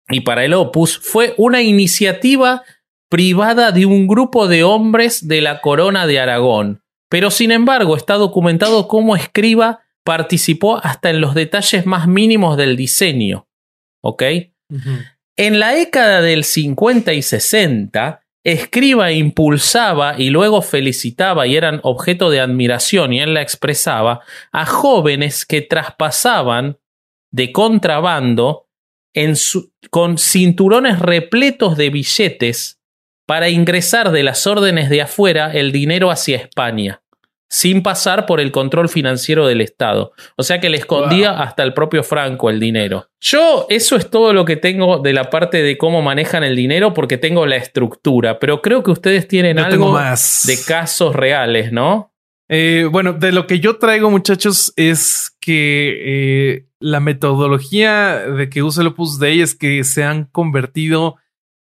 y 0.09 0.21
para 0.21 0.43
el 0.43 0.53
Opus 0.55 0.97
fue 0.97 1.35
una 1.37 1.61
iniciativa 1.61 2.63
privada 3.09 3.71
de 3.71 3.85
un 3.85 4.07
grupo 4.07 4.47
de 4.47 4.63
hombres 4.63 5.27
de 5.27 5.41
la 5.41 5.61
corona 5.61 6.07
de 6.07 6.19
Aragón, 6.19 6.81
pero 7.07 7.29
sin 7.29 7.51
embargo 7.51 7.95
está 7.95 8.15
documentado 8.15 8.87
cómo 8.87 9.15
Escriba 9.15 9.81
participó 10.03 10.77
hasta 10.77 11.11
en 11.11 11.21
los 11.21 11.35
detalles 11.35 11.85
más 11.85 12.07
mínimos 12.07 12.57
del 12.57 12.75
diseño. 12.75 13.47
¿Ok? 14.01 14.23
En 15.35 15.59
la 15.59 15.73
década 15.73 16.21
del 16.21 16.43
50 16.43 17.13
y 17.13 17.21
60, 17.21 18.21
Escriba 18.47 19.11
impulsaba 19.11 20.15
y 20.17 20.29
luego 20.29 20.61
felicitaba 20.61 21.47
y 21.47 21.57
eran 21.57 21.81
objeto 21.83 22.29
de 22.29 22.39
admiración 22.39 23.11
y 23.11 23.19
él 23.19 23.33
la 23.33 23.41
expresaba 23.41 24.21
a 24.53 24.65
jóvenes 24.65 25.45
que 25.45 25.61
traspasaban 25.61 26.77
de 27.29 27.51
contrabando 27.51 28.69
con 29.89 30.17
cinturones 30.17 30.99
repletos 30.99 31.75
de 31.75 31.89
billetes 31.89 32.79
para 33.25 33.49
ingresar 33.49 34.11
de 34.11 34.23
las 34.23 34.47
órdenes 34.47 34.89
de 34.89 35.01
afuera 35.01 35.51
el 35.51 35.73
dinero 35.73 36.09
hacia 36.09 36.37
España, 36.37 37.01
sin 37.49 37.81
pasar 37.81 38.25
por 38.25 38.39
el 38.39 38.51
control 38.51 38.89
financiero 38.89 39.47
del 39.47 39.61
Estado. 39.61 40.11
O 40.35 40.43
sea 40.43 40.59
que 40.59 40.69
le 40.69 40.77
escondía 40.77 41.41
hasta 41.41 41.63
el 41.63 41.73
propio 41.73 42.03
Franco 42.03 42.49
el 42.49 42.59
dinero. 42.59 43.09
Yo, 43.21 43.65
eso 43.69 43.95
es 43.95 44.09
todo 44.09 44.33
lo 44.33 44.45
que 44.45 44.57
tengo 44.57 44.99
de 44.99 45.13
la 45.13 45.29
parte 45.29 45.63
de 45.63 45.77
cómo 45.77 46.01
manejan 46.01 46.43
el 46.43 46.55
dinero, 46.55 46.93
porque 46.93 47.17
tengo 47.17 47.45
la 47.45 47.55
estructura, 47.55 48.39
pero 48.39 48.61
creo 48.61 48.83
que 48.83 48.91
ustedes 48.91 49.27
tienen 49.27 49.59
algo 49.59 49.93
más. 49.93 50.43
de 50.45 50.57
casos 50.65 51.15
reales, 51.15 51.71
¿no? 51.71 52.13
Eh, 52.49 52.87
bueno, 52.89 53.13
de 53.13 53.31
lo 53.31 53.47
que 53.47 53.59
yo 53.59 53.77
traigo, 53.77 54.09
muchachos, 54.09 54.73
es 54.75 55.35
que 55.39 55.95
eh, 56.05 56.67
la 56.79 56.99
metodología 56.99 58.19
de 58.19 58.49
que 58.49 58.63
usa 58.63 58.81
el 58.81 58.87
Opus 58.87 59.19
Dei 59.19 59.41
es 59.41 59.55
que 59.55 59.83
se 59.83 60.03
han 60.03 60.25
convertido 60.25 61.15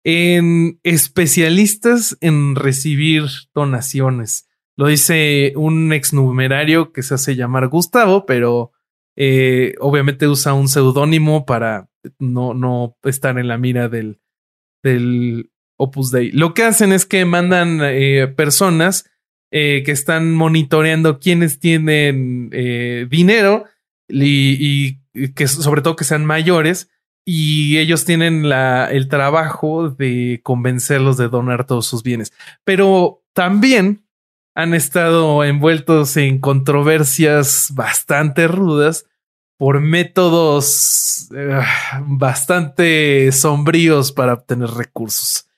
en 0.04 0.80
especialistas 0.82 2.16
en 2.20 2.56
recibir 2.56 3.24
donaciones. 3.54 4.48
Lo 4.76 4.86
dice 4.86 5.52
un 5.56 5.92
exnumerario 5.92 6.92
que 6.92 7.02
se 7.02 7.14
hace 7.14 7.36
llamar 7.36 7.68
Gustavo, 7.68 8.24
pero 8.26 8.72
eh, 9.16 9.74
obviamente 9.80 10.26
usa 10.26 10.54
un 10.54 10.68
seudónimo 10.68 11.44
para 11.44 11.88
no, 12.18 12.54
no 12.54 12.96
estar 13.04 13.38
en 13.38 13.48
la 13.48 13.58
mira 13.58 13.88
del, 13.88 14.20
del 14.82 15.50
Opus 15.76 16.10
Dei. 16.10 16.30
Lo 16.32 16.54
que 16.54 16.64
hacen 16.64 16.92
es 16.92 17.04
que 17.04 17.24
mandan 17.24 17.80
eh, 17.82 18.28
personas 18.28 19.10
eh, 19.50 19.82
que 19.84 19.92
están 19.92 20.34
monitoreando 20.34 21.18
quiénes 21.18 21.60
tienen 21.60 22.48
dinero 23.10 23.66
y, 24.08 24.96
y, 25.14 25.32
que 25.34 25.46
sobre 25.46 25.82
todo 25.82 25.96
que 25.96 26.04
sean 26.04 26.24
mayores 26.24 26.88
y 27.26 27.76
ellos 27.76 28.06
tienen 28.06 28.48
la, 28.48 28.90
el 28.90 29.08
trabajo 29.08 29.90
de 29.90 30.40
convencerlos 30.42 31.18
de 31.18 31.28
donar 31.28 31.66
todos 31.66 31.86
sus 31.86 32.02
bienes. 32.02 32.32
Pero 32.64 33.22
también 33.34 34.04
han 34.54 34.74
estado 34.74 35.44
envueltos 35.44 36.16
en 36.16 36.38
controversias 36.38 37.72
bastante 37.74 38.48
rudas 38.48 39.06
por 39.56 39.80
métodos 39.80 41.28
eh, 41.34 41.60
bastante 42.02 43.30
sombríos 43.32 44.12
para 44.12 44.34
obtener 44.34 44.70
recursos. 44.70 45.48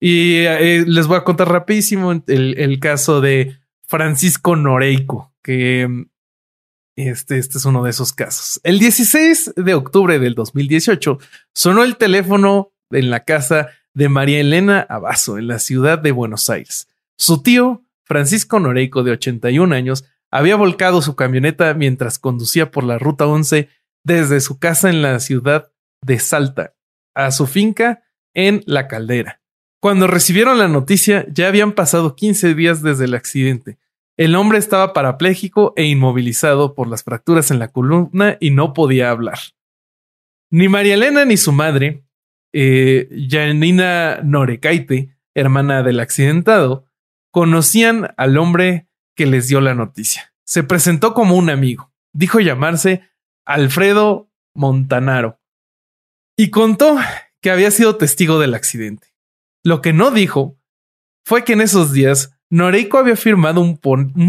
Y 0.00 0.38
eh, 0.40 0.84
les 0.86 1.06
voy 1.06 1.18
a 1.18 1.24
contar 1.24 1.48
rapidísimo 1.48 2.12
el, 2.12 2.58
el 2.58 2.80
caso 2.80 3.20
de 3.20 3.56
Francisco 3.86 4.56
Noreico, 4.56 5.32
que 5.42 6.06
este, 6.96 7.38
este 7.38 7.58
es 7.58 7.64
uno 7.64 7.84
de 7.84 7.90
esos 7.90 8.12
casos. 8.12 8.60
El 8.64 8.78
16 8.78 9.54
de 9.56 9.74
octubre 9.74 10.18
del 10.18 10.34
2018 10.34 11.18
sonó 11.54 11.84
el 11.84 11.96
teléfono 11.96 12.72
en 12.90 13.10
la 13.10 13.24
casa 13.24 13.68
de 13.94 14.08
María 14.08 14.40
Elena 14.40 14.86
Abazo, 14.88 15.38
en 15.38 15.48
la 15.48 15.58
ciudad 15.58 15.98
de 15.98 16.12
Buenos 16.12 16.50
Aires. 16.50 16.88
Su 17.16 17.42
tío, 17.42 17.84
Francisco 18.12 18.60
Noreico, 18.60 19.02
de 19.02 19.12
81 19.12 19.74
años, 19.74 20.04
había 20.30 20.56
volcado 20.56 21.02
su 21.02 21.16
camioneta 21.16 21.74
mientras 21.74 22.18
conducía 22.18 22.70
por 22.70 22.84
la 22.84 22.98
ruta 22.98 23.26
11 23.26 23.68
desde 24.04 24.40
su 24.40 24.58
casa 24.58 24.90
en 24.90 25.02
la 25.02 25.18
ciudad 25.20 25.72
de 26.04 26.18
Salta 26.18 26.74
a 27.14 27.30
su 27.30 27.46
finca 27.46 28.02
en 28.34 28.62
La 28.66 28.88
Caldera. 28.88 29.40
Cuando 29.80 30.06
recibieron 30.06 30.58
la 30.58 30.68
noticia, 30.68 31.26
ya 31.28 31.48
habían 31.48 31.72
pasado 31.72 32.14
15 32.14 32.54
días 32.54 32.82
desde 32.82 33.04
el 33.06 33.14
accidente 33.14 33.78
el 34.16 34.34
hombre 34.34 34.58
estaba 34.58 34.92
parapléjico 34.92 35.72
e 35.76 35.84
inmovilizado 35.84 36.74
por 36.74 36.88
las 36.88 37.02
fracturas 37.02 37.50
en 37.50 37.58
la 37.58 37.68
columna 37.68 38.36
y 38.40 38.50
no 38.50 38.74
podía 38.74 39.10
hablar. 39.10 39.38
Ni 40.50 40.68
María 40.68 40.94
Elena 40.94 41.24
ni 41.24 41.38
su 41.38 41.50
madre, 41.50 42.04
eh, 42.52 43.08
Janina 43.28 44.20
Norecaite, 44.22 45.16
hermana 45.34 45.82
del 45.82 45.98
accidentado, 45.98 46.84
conocían 47.32 48.14
al 48.16 48.38
hombre 48.38 48.88
que 49.16 49.26
les 49.26 49.48
dio 49.48 49.60
la 49.60 49.74
noticia. 49.74 50.32
Se 50.44 50.62
presentó 50.62 51.14
como 51.14 51.36
un 51.36 51.50
amigo. 51.50 51.92
Dijo 52.12 52.38
llamarse 52.38 53.02
Alfredo 53.44 54.30
Montanaro 54.54 55.40
y 56.36 56.50
contó 56.50 56.98
que 57.40 57.50
había 57.50 57.70
sido 57.70 57.96
testigo 57.96 58.38
del 58.38 58.54
accidente. 58.54 59.08
Lo 59.64 59.80
que 59.80 59.92
no 59.92 60.10
dijo 60.10 60.58
fue 61.24 61.44
que 61.44 61.54
en 61.54 61.60
esos 61.60 61.92
días 61.92 62.36
Noreiko 62.50 62.98
había 62.98 63.16
firmado 63.16 63.60
un, 63.60 63.78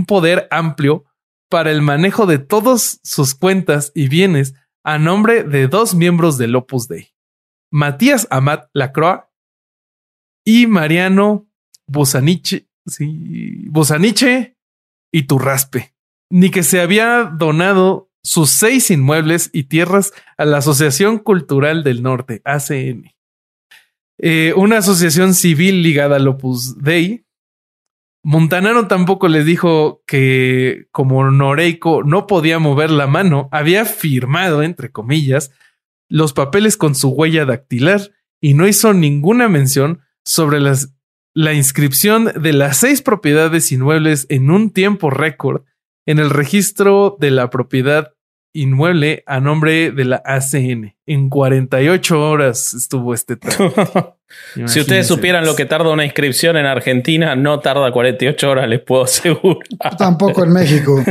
poder 0.05 0.47
amplio 0.49 1.05
para 1.49 1.71
el 1.71 1.81
manejo 1.81 2.25
de 2.25 2.39
todas 2.39 2.99
sus 3.03 3.35
cuentas 3.35 3.91
y 3.93 4.07
bienes 4.07 4.55
a 4.83 4.97
nombre 4.97 5.43
de 5.43 5.67
dos 5.67 5.93
miembros 5.95 6.37
del 6.37 6.55
Opus 6.55 6.87
Dei, 6.87 7.13
Matías 7.71 8.27
Amat 8.29 8.69
Lacroix 8.73 9.23
y 10.45 10.67
Mariano 10.67 11.47
Bosaniche, 11.87 12.67
sí, 12.85 13.65
Bosaniche 13.69 14.57
y 15.11 15.23
Turraspe, 15.23 15.93
ni 16.29 16.49
que 16.49 16.63
se 16.63 16.81
había 16.81 17.23
donado 17.23 18.09
sus 18.23 18.49
seis 18.49 18.89
inmuebles 18.89 19.49
y 19.53 19.63
tierras 19.63 20.13
a 20.37 20.45
la 20.45 20.57
Asociación 20.57 21.19
Cultural 21.19 21.83
del 21.83 22.01
Norte, 22.01 22.41
ACN, 22.45 23.13
eh, 24.19 24.53
una 24.55 24.77
asociación 24.77 25.33
civil 25.33 25.83
ligada 25.83 26.15
al 26.15 26.27
Opus 26.27 26.81
Dei. 26.81 27.25
Montanaro 28.23 28.87
tampoco 28.87 29.27
les 29.27 29.45
dijo 29.45 30.01
que 30.07 30.87
como 30.91 31.29
Noreiko 31.29 32.03
no 32.03 32.25
podía 32.25 32.57
mover 32.57 32.89
la 32.89 33.07
mano, 33.07 33.49
había 33.51 33.83
firmado, 33.83 34.63
entre 34.63 34.91
comillas, 34.91 35.51
los 36.07 36.31
papeles 36.31 36.77
con 36.77 36.95
su 36.95 37.09
huella 37.09 37.45
dactilar 37.45 38.11
y 38.39 38.53
no 38.53 38.67
hizo 38.67 38.93
ninguna 38.93 39.49
mención 39.49 40.01
sobre 40.23 40.61
las, 40.61 40.93
la 41.33 41.53
inscripción 41.53 42.31
de 42.35 42.53
las 42.53 42.77
seis 42.77 43.01
propiedades 43.01 43.71
inmuebles 43.71 44.25
en 44.29 44.51
un 44.51 44.71
tiempo 44.71 45.09
récord 45.09 45.63
en 46.05 46.19
el 46.19 46.29
registro 46.29 47.17
de 47.19 47.31
la 47.31 47.49
propiedad 47.49 48.13
inmueble 48.53 49.23
a 49.25 49.39
nombre 49.39 49.91
de 49.91 50.05
la 50.05 50.21
ACN. 50.23 50.95
En 51.05 51.29
48 51.29 52.29
horas 52.29 52.73
estuvo 52.73 53.13
este 53.13 53.35
trato. 53.35 54.17
si 54.65 54.79
ustedes 54.79 55.07
supieran 55.07 55.45
lo 55.45 55.55
que 55.55 55.65
tarda 55.65 55.89
una 55.89 56.05
inscripción 56.05 56.55
en 56.57 56.65
Argentina, 56.65 57.35
no 57.35 57.59
tarda 57.59 57.91
48 57.91 58.49
horas, 58.49 58.69
les 58.69 58.81
puedo 58.81 59.03
asegurar. 59.03 59.97
Tampoco 59.97 60.43
en 60.43 60.53
México. 60.53 61.03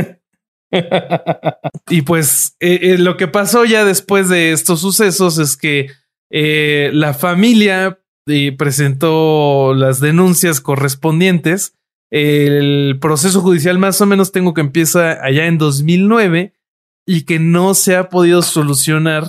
y 1.89 2.01
pues 2.03 2.55
eh, 2.59 2.79
eh, 2.81 2.97
lo 2.97 3.17
que 3.17 3.27
pasó 3.27 3.65
ya 3.65 3.83
después 3.83 4.29
de 4.29 4.53
estos 4.53 4.79
sucesos 4.79 5.37
es 5.37 5.57
que 5.57 5.89
eh, 6.31 6.89
la 6.93 7.13
familia 7.13 7.99
presentó 8.57 9.73
las 9.73 9.99
denuncias 9.99 10.61
correspondientes. 10.61 11.75
El 12.11 12.97
proceso 13.01 13.41
judicial 13.41 13.77
más 13.77 13.99
o 14.01 14.05
menos 14.05 14.31
tengo 14.31 14.53
que 14.53 14.61
empieza 14.61 15.23
allá 15.23 15.47
en 15.47 15.57
2009 15.57 16.53
y 17.05 17.23
que 17.23 17.39
no 17.39 17.73
se 17.73 17.95
ha 17.95 18.09
podido 18.09 18.41
solucionar 18.41 19.25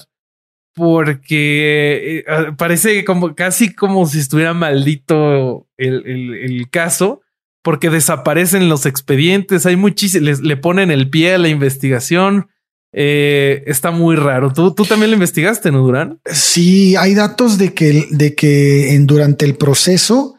porque 0.75 2.19
eh, 2.19 2.25
ah, 2.29 2.55
parece 2.59 3.05
como 3.05 3.35
casi 3.35 3.75
como 3.75 4.07
si 4.07 4.19
estuviera 4.19 4.55
maldito 4.55 5.69
el, 5.77 6.69
caso, 6.71 7.23
porque 7.63 7.91
desaparecen 7.91 8.69
los 8.69 8.85
expedientes, 8.85 9.67
hay 9.67 9.77
muchísimos, 9.77 10.41
le 10.41 10.57
ponen 10.57 10.91
el 10.91 11.09
pie 11.09 11.35
a 11.35 11.39
la 11.39 11.49
investigación. 11.49 12.49
Eh, 12.97 13.65
está 13.67 13.91
muy 13.91 14.17
raro. 14.17 14.53
¿Tú, 14.53 14.73
¿Tú 14.73 14.85
también 14.85 15.11
lo 15.11 15.15
investigaste, 15.15 15.73
no, 15.73 15.83
Durán? 15.83 16.21
Sí, 16.25 16.95
hay 16.97 17.15
datos 17.15 17.59
de 17.59 17.75
que, 17.75 18.07
de 18.11 18.35
que 18.35 18.95
en, 18.95 19.07
durante 19.07 19.45
el 19.45 19.57
proceso 19.57 20.35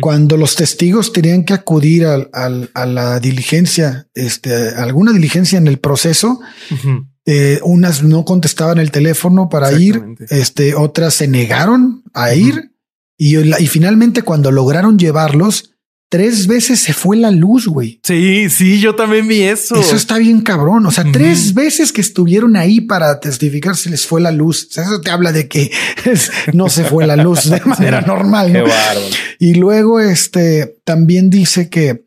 cuando 0.00 0.36
los 0.36 0.56
testigos 0.56 1.12
tenían 1.12 1.44
que 1.44 1.54
acudir 1.54 2.06
a 2.06 2.86
la 2.86 3.20
diligencia, 3.20 4.08
este, 4.14 4.68
alguna 4.68 5.12
diligencia 5.12 5.58
en 5.58 5.66
el 5.66 5.78
proceso, 5.78 6.40
eh, 7.24 7.58
unas 7.62 8.02
no 8.02 8.24
contestaban 8.24 8.78
el 8.78 8.90
teléfono 8.90 9.48
para 9.48 9.72
ir, 9.72 10.02
este, 10.28 10.74
otras 10.74 11.14
se 11.14 11.28
negaron 11.28 12.04
a 12.12 12.34
ir 12.34 12.72
y, 13.16 13.36
y 13.38 13.66
finalmente 13.66 14.22
cuando 14.22 14.52
lograron 14.52 14.98
llevarlos, 14.98 15.73
tres 16.14 16.46
veces 16.46 16.78
se 16.78 16.92
fue 16.92 17.16
la 17.16 17.32
luz, 17.32 17.66
güey. 17.66 17.98
Sí, 18.04 18.48
sí, 18.48 18.78
yo 18.78 18.94
también 18.94 19.26
vi 19.26 19.42
eso. 19.42 19.74
Eso 19.74 19.96
está 19.96 20.16
bien 20.16 20.42
cabrón. 20.42 20.86
O 20.86 20.92
sea, 20.92 21.04
tres 21.10 21.54
veces 21.54 21.90
que 21.90 22.00
estuvieron 22.00 22.54
ahí 22.54 22.80
para 22.80 23.18
testificar 23.18 23.74
se 23.74 23.90
les 23.90 24.06
fue 24.06 24.20
la 24.20 24.30
luz. 24.30 24.68
O 24.70 24.72
sea, 24.74 24.84
eso 24.84 25.00
te 25.00 25.10
habla 25.10 25.32
de 25.32 25.48
que 25.48 25.72
no 26.52 26.68
se 26.68 26.84
fue 26.84 27.04
la 27.04 27.16
luz 27.16 27.50
de 27.50 27.60
manera 27.64 28.00
normal. 28.00 28.52
¿no? 28.52 28.64
Y 29.40 29.54
luego, 29.54 29.98
este 29.98 30.76
también 30.84 31.30
dice 31.30 31.68
que, 31.68 32.04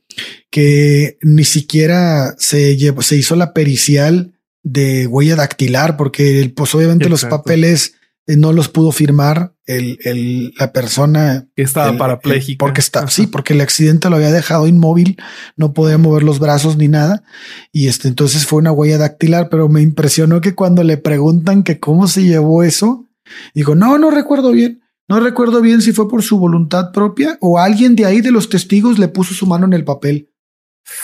que 0.50 1.18
ni 1.22 1.44
siquiera 1.44 2.34
se 2.38 2.78
llevó, 2.78 3.02
se 3.02 3.18
hizo 3.18 3.36
la 3.36 3.52
pericial 3.52 4.36
de 4.64 5.06
huella 5.06 5.36
dactilar, 5.36 5.98
porque 5.98 6.50
pues 6.56 6.74
obviamente 6.74 7.10
los 7.10 7.26
papeles 7.26 7.96
no 8.36 8.52
los 8.52 8.68
pudo 8.68 8.92
firmar 8.92 9.54
el, 9.66 10.00
el, 10.04 10.54
la 10.60 10.74
persona 10.74 11.48
que 11.56 11.62
estaba 11.64 11.98
parapléjica. 11.98 12.58
porque 12.60 12.82
está, 12.82 13.08
sí, 13.08 13.28
porque 13.28 13.54
el 13.54 13.62
accidente 13.62 14.10
lo 14.10 14.18
había 14.18 14.32
dejado 14.32 14.68
inmóvil, 14.68 15.18
no 15.56 15.74
podía 15.74 15.98
mover 15.98 16.24
los 16.24 16.40
brazos 16.40 16.76
ni 16.76 16.90
nada. 16.90 17.24
Y 17.72 17.88
este, 17.88 18.10
entonces 18.10 18.46
fue 18.46 18.60
una 18.60 18.74
huella 18.74 18.98
dactilar, 18.98 19.48
pero 19.50 19.70
me 19.70 19.82
impresionó 19.82 20.42
que 20.42 20.56
cuando 20.56 20.84
le 20.84 20.98
preguntan 20.98 21.64
que 21.64 21.80
cómo 21.80 22.08
se 22.08 22.24
llevó 22.24 22.64
eso, 22.64 23.08
dijo, 23.54 23.76
no, 23.76 23.98
no 23.98 24.12
recuerdo 24.12 24.52
bien. 24.52 24.82
No 25.10 25.22
recuerdo 25.22 25.62
bien 25.62 25.82
si 25.82 25.94
fue 25.94 26.10
por 26.10 26.22
su 26.22 26.38
voluntad 26.38 26.92
propia 26.92 27.38
o 27.40 27.60
alguien 27.60 27.96
de 27.96 28.06
ahí 28.06 28.20
de 28.20 28.32
los 28.32 28.50
testigos 28.50 29.00
le 29.00 29.08
puso 29.08 29.34
su 29.34 29.46
mano 29.46 29.66
en 29.66 29.72
el 29.72 29.86
papel. 29.86 30.30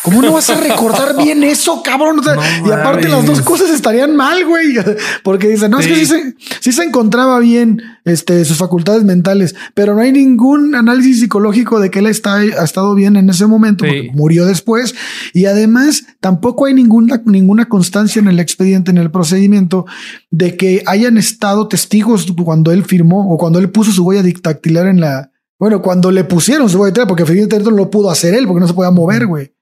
¿Cómo 0.03 0.21
no 0.21 0.33
vas 0.33 0.49
a 0.49 0.59
recordar 0.59 1.15
bien 1.23 1.43
eso, 1.43 1.81
cabrón? 1.81 2.21
y 2.65 2.71
aparte 2.71 3.07
las 3.07 3.25
dos 3.25 3.41
cosas 3.41 3.69
estarían 3.69 4.15
mal, 4.15 4.45
güey. 4.45 4.75
Porque 5.23 5.47
dicen, 5.47 5.71
no, 5.71 5.79
es 5.79 5.87
que 5.87 5.95
sí 5.95 6.05
se, 6.05 6.35
sí 6.59 6.71
se 6.71 6.83
encontraba 6.83 7.39
bien 7.39 7.81
este, 8.03 8.43
sus 8.43 8.57
facultades 8.57 9.03
mentales, 9.03 9.55
pero 9.73 9.95
no 9.95 10.01
hay 10.01 10.11
ningún 10.11 10.75
análisis 10.75 11.21
psicológico 11.21 11.79
de 11.79 11.89
que 11.89 11.99
él 11.99 12.07
está, 12.07 12.35
ha 12.35 12.63
estado 12.63 12.95
bien 12.95 13.15
en 13.15 13.29
ese 13.29 13.45
momento, 13.47 13.85
porque 13.85 14.11
murió 14.13 14.45
después. 14.45 14.93
Y 15.33 15.45
además, 15.45 16.05
tampoco 16.19 16.65
hay 16.65 16.73
ninguna, 16.73 17.21
ninguna 17.25 17.69
constancia 17.69 18.19
en 18.19 18.27
el 18.27 18.39
expediente, 18.39 18.91
en 18.91 18.97
el 18.97 19.11
procedimiento, 19.11 19.85
de 20.31 20.57
que 20.57 20.83
hayan 20.85 21.17
estado 21.17 21.67
testigos 21.67 22.27
cuando 22.43 22.71
él 22.71 22.83
firmó 22.83 23.33
o 23.33 23.37
cuando 23.37 23.59
él 23.59 23.69
puso 23.69 23.91
su 23.91 24.03
huella 24.03 24.23
dictactilar 24.23 24.87
en 24.87 24.99
la... 24.99 25.31
Bueno, 25.59 25.81
cuando 25.81 26.11
le 26.11 26.25
pusieron 26.25 26.69
su 26.69 26.77
huella 26.77 26.87
dictactilar, 26.89 27.07
porque 27.07 27.23
evidentemente 27.23 27.71
no 27.71 27.77
lo 27.77 27.89
pudo 27.89 28.09
hacer 28.09 28.33
él, 28.33 28.47
porque 28.47 28.59
no 28.59 28.67
se 28.67 28.73
podía 28.73 28.91
mover, 28.91 29.27
güey. 29.27 29.53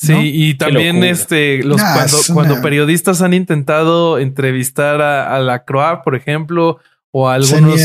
Sí, 0.00 0.14
y 0.16 0.54
también 0.54 1.04
este, 1.04 1.62
los 1.62 1.78
cuando, 1.82 2.16
cuando, 2.32 2.62
periodistas 2.62 3.20
han 3.20 3.34
intentado 3.34 4.18
entrevistar 4.18 5.02
a, 5.02 5.38
la 5.40 5.66
Croix, 5.66 6.00
por 6.02 6.14
ejemplo, 6.14 6.78
o 7.10 7.28
a 7.28 7.34
algunos 7.34 7.78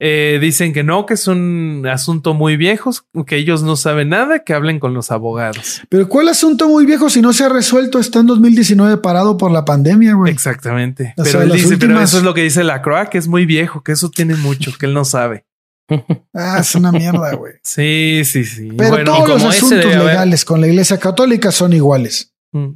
eh, 0.00 0.38
dicen 0.40 0.72
que 0.72 0.84
no, 0.84 1.06
que 1.06 1.14
es 1.14 1.26
un 1.28 1.84
asunto 1.90 2.34
muy 2.34 2.56
viejo, 2.56 2.90
que 3.26 3.36
ellos 3.36 3.62
no 3.62 3.76
saben 3.76 4.08
nada, 4.08 4.40
que 4.40 4.52
hablen 4.52 4.80
con 4.80 4.94
los 4.94 5.12
abogados. 5.12 5.82
Pero 5.88 6.08
¿cuál 6.08 6.28
asunto 6.28 6.68
muy 6.68 6.86
viejo 6.86 7.08
si 7.08 7.20
no 7.20 7.32
se 7.32 7.44
ha 7.44 7.48
resuelto? 7.48 7.98
Está 7.98 8.20
en 8.20 8.26
2019 8.26 8.98
parado 8.98 9.36
por 9.36 9.50
la 9.52 9.64
pandemia, 9.64 10.14
güey. 10.14 10.32
Exactamente. 10.32 11.14
pero 11.16 11.42
él 11.42 11.52
dice, 11.52 11.76
pero 11.78 12.00
eso 12.00 12.18
es 12.18 12.24
lo 12.24 12.34
que 12.34 12.42
dice 12.42 12.64
la 12.64 12.82
Croix, 12.82 13.08
que 13.08 13.18
es 13.18 13.28
muy 13.28 13.46
viejo, 13.46 13.82
que 13.82 13.92
eso 13.92 14.10
tiene 14.10 14.34
mucho, 14.36 14.72
que 14.78 14.86
él 14.86 14.94
no 14.94 15.04
sabe. 15.04 15.44
Ah, 16.34 16.58
es 16.60 16.74
una 16.74 16.92
mierda, 16.92 17.34
güey. 17.36 17.54
Sí, 17.62 18.22
sí, 18.24 18.44
sí. 18.44 18.68
Pero 18.76 19.04
todos 19.04 19.28
los 19.28 19.44
asuntos 19.44 19.84
legales 19.84 20.44
con 20.44 20.60
la 20.60 20.66
iglesia 20.66 20.98
católica 20.98 21.50
son 21.50 21.72
iguales. 21.72 22.34
Mm. 22.52 22.72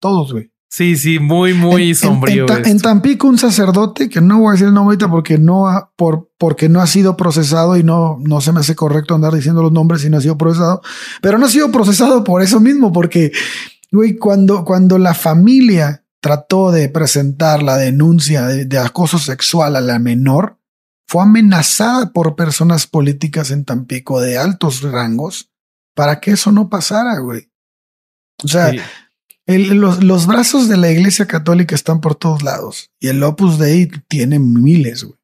Todos, 0.00 0.32
güey. 0.32 0.50
Sí, 0.70 0.96
sí, 0.96 1.18
muy, 1.18 1.54
muy 1.54 1.94
sombrío. 1.94 2.46
En, 2.64 2.78
Tampico, 2.78 3.26
un 3.26 3.38
sacerdote, 3.38 4.10
que 4.10 4.20
no 4.20 4.38
voy 4.38 4.50
a 4.50 4.52
decir 4.52 4.68
el 4.68 4.74
nombre 4.74 4.94
ahorita 4.94 5.10
porque 5.10 5.38
no 5.38 5.66
ha, 5.66 5.90
por, 5.96 6.30
porque 6.36 6.68
no 6.68 6.82
ha 6.82 6.86
sido 6.86 7.16
procesado 7.16 7.78
y 7.78 7.82
no, 7.82 8.18
no 8.20 8.42
se 8.42 8.52
me 8.52 8.60
hace 8.60 8.74
correcto 8.74 9.14
andar 9.14 9.32
diciendo 9.32 9.62
los 9.62 9.72
nombres 9.72 10.04
y 10.04 10.10
no 10.10 10.18
ha 10.18 10.20
sido 10.20 10.36
procesado, 10.36 10.82
pero 11.22 11.38
no 11.38 11.46
ha 11.46 11.50
sido 11.50 11.72
procesado 11.72 12.22
por 12.22 12.42
eso 12.42 12.60
mismo, 12.60 12.92
porque, 12.92 13.32
güey, 13.90 14.18
cuando, 14.18 14.62
cuando 14.64 14.98
la 14.98 15.14
familia 15.14 16.04
trató 16.20 16.70
de 16.70 16.90
presentar 16.90 17.62
la 17.62 17.78
denuncia 17.78 18.44
de 18.44 18.78
acoso 18.78 19.18
sexual 19.18 19.74
a 19.74 19.80
la 19.80 19.98
menor, 19.98 20.57
fue 21.08 21.22
amenazada 21.22 22.12
por 22.12 22.36
personas 22.36 22.86
políticas 22.86 23.50
en 23.50 23.64
Tampico 23.64 24.20
de 24.20 24.36
altos 24.36 24.82
rangos 24.82 25.50
para 25.94 26.20
que 26.20 26.32
eso 26.32 26.52
no 26.52 26.68
pasara, 26.68 27.18
güey. 27.18 27.48
O 28.44 28.46
sea, 28.46 28.72
los, 29.46 30.04
los, 30.04 30.26
brazos 30.26 30.68
de 30.68 30.76
la 30.76 30.90
Iglesia 30.90 31.26
Católica 31.26 31.74
están 31.74 32.00
por 32.00 32.14
todos 32.14 32.42
lados 32.42 32.90
y 33.00 33.08
el 33.08 33.22
Opus 33.22 33.58
Dei 33.58 33.88
tiene 34.06 34.38
miles, 34.38 35.04
güey. 35.04 35.18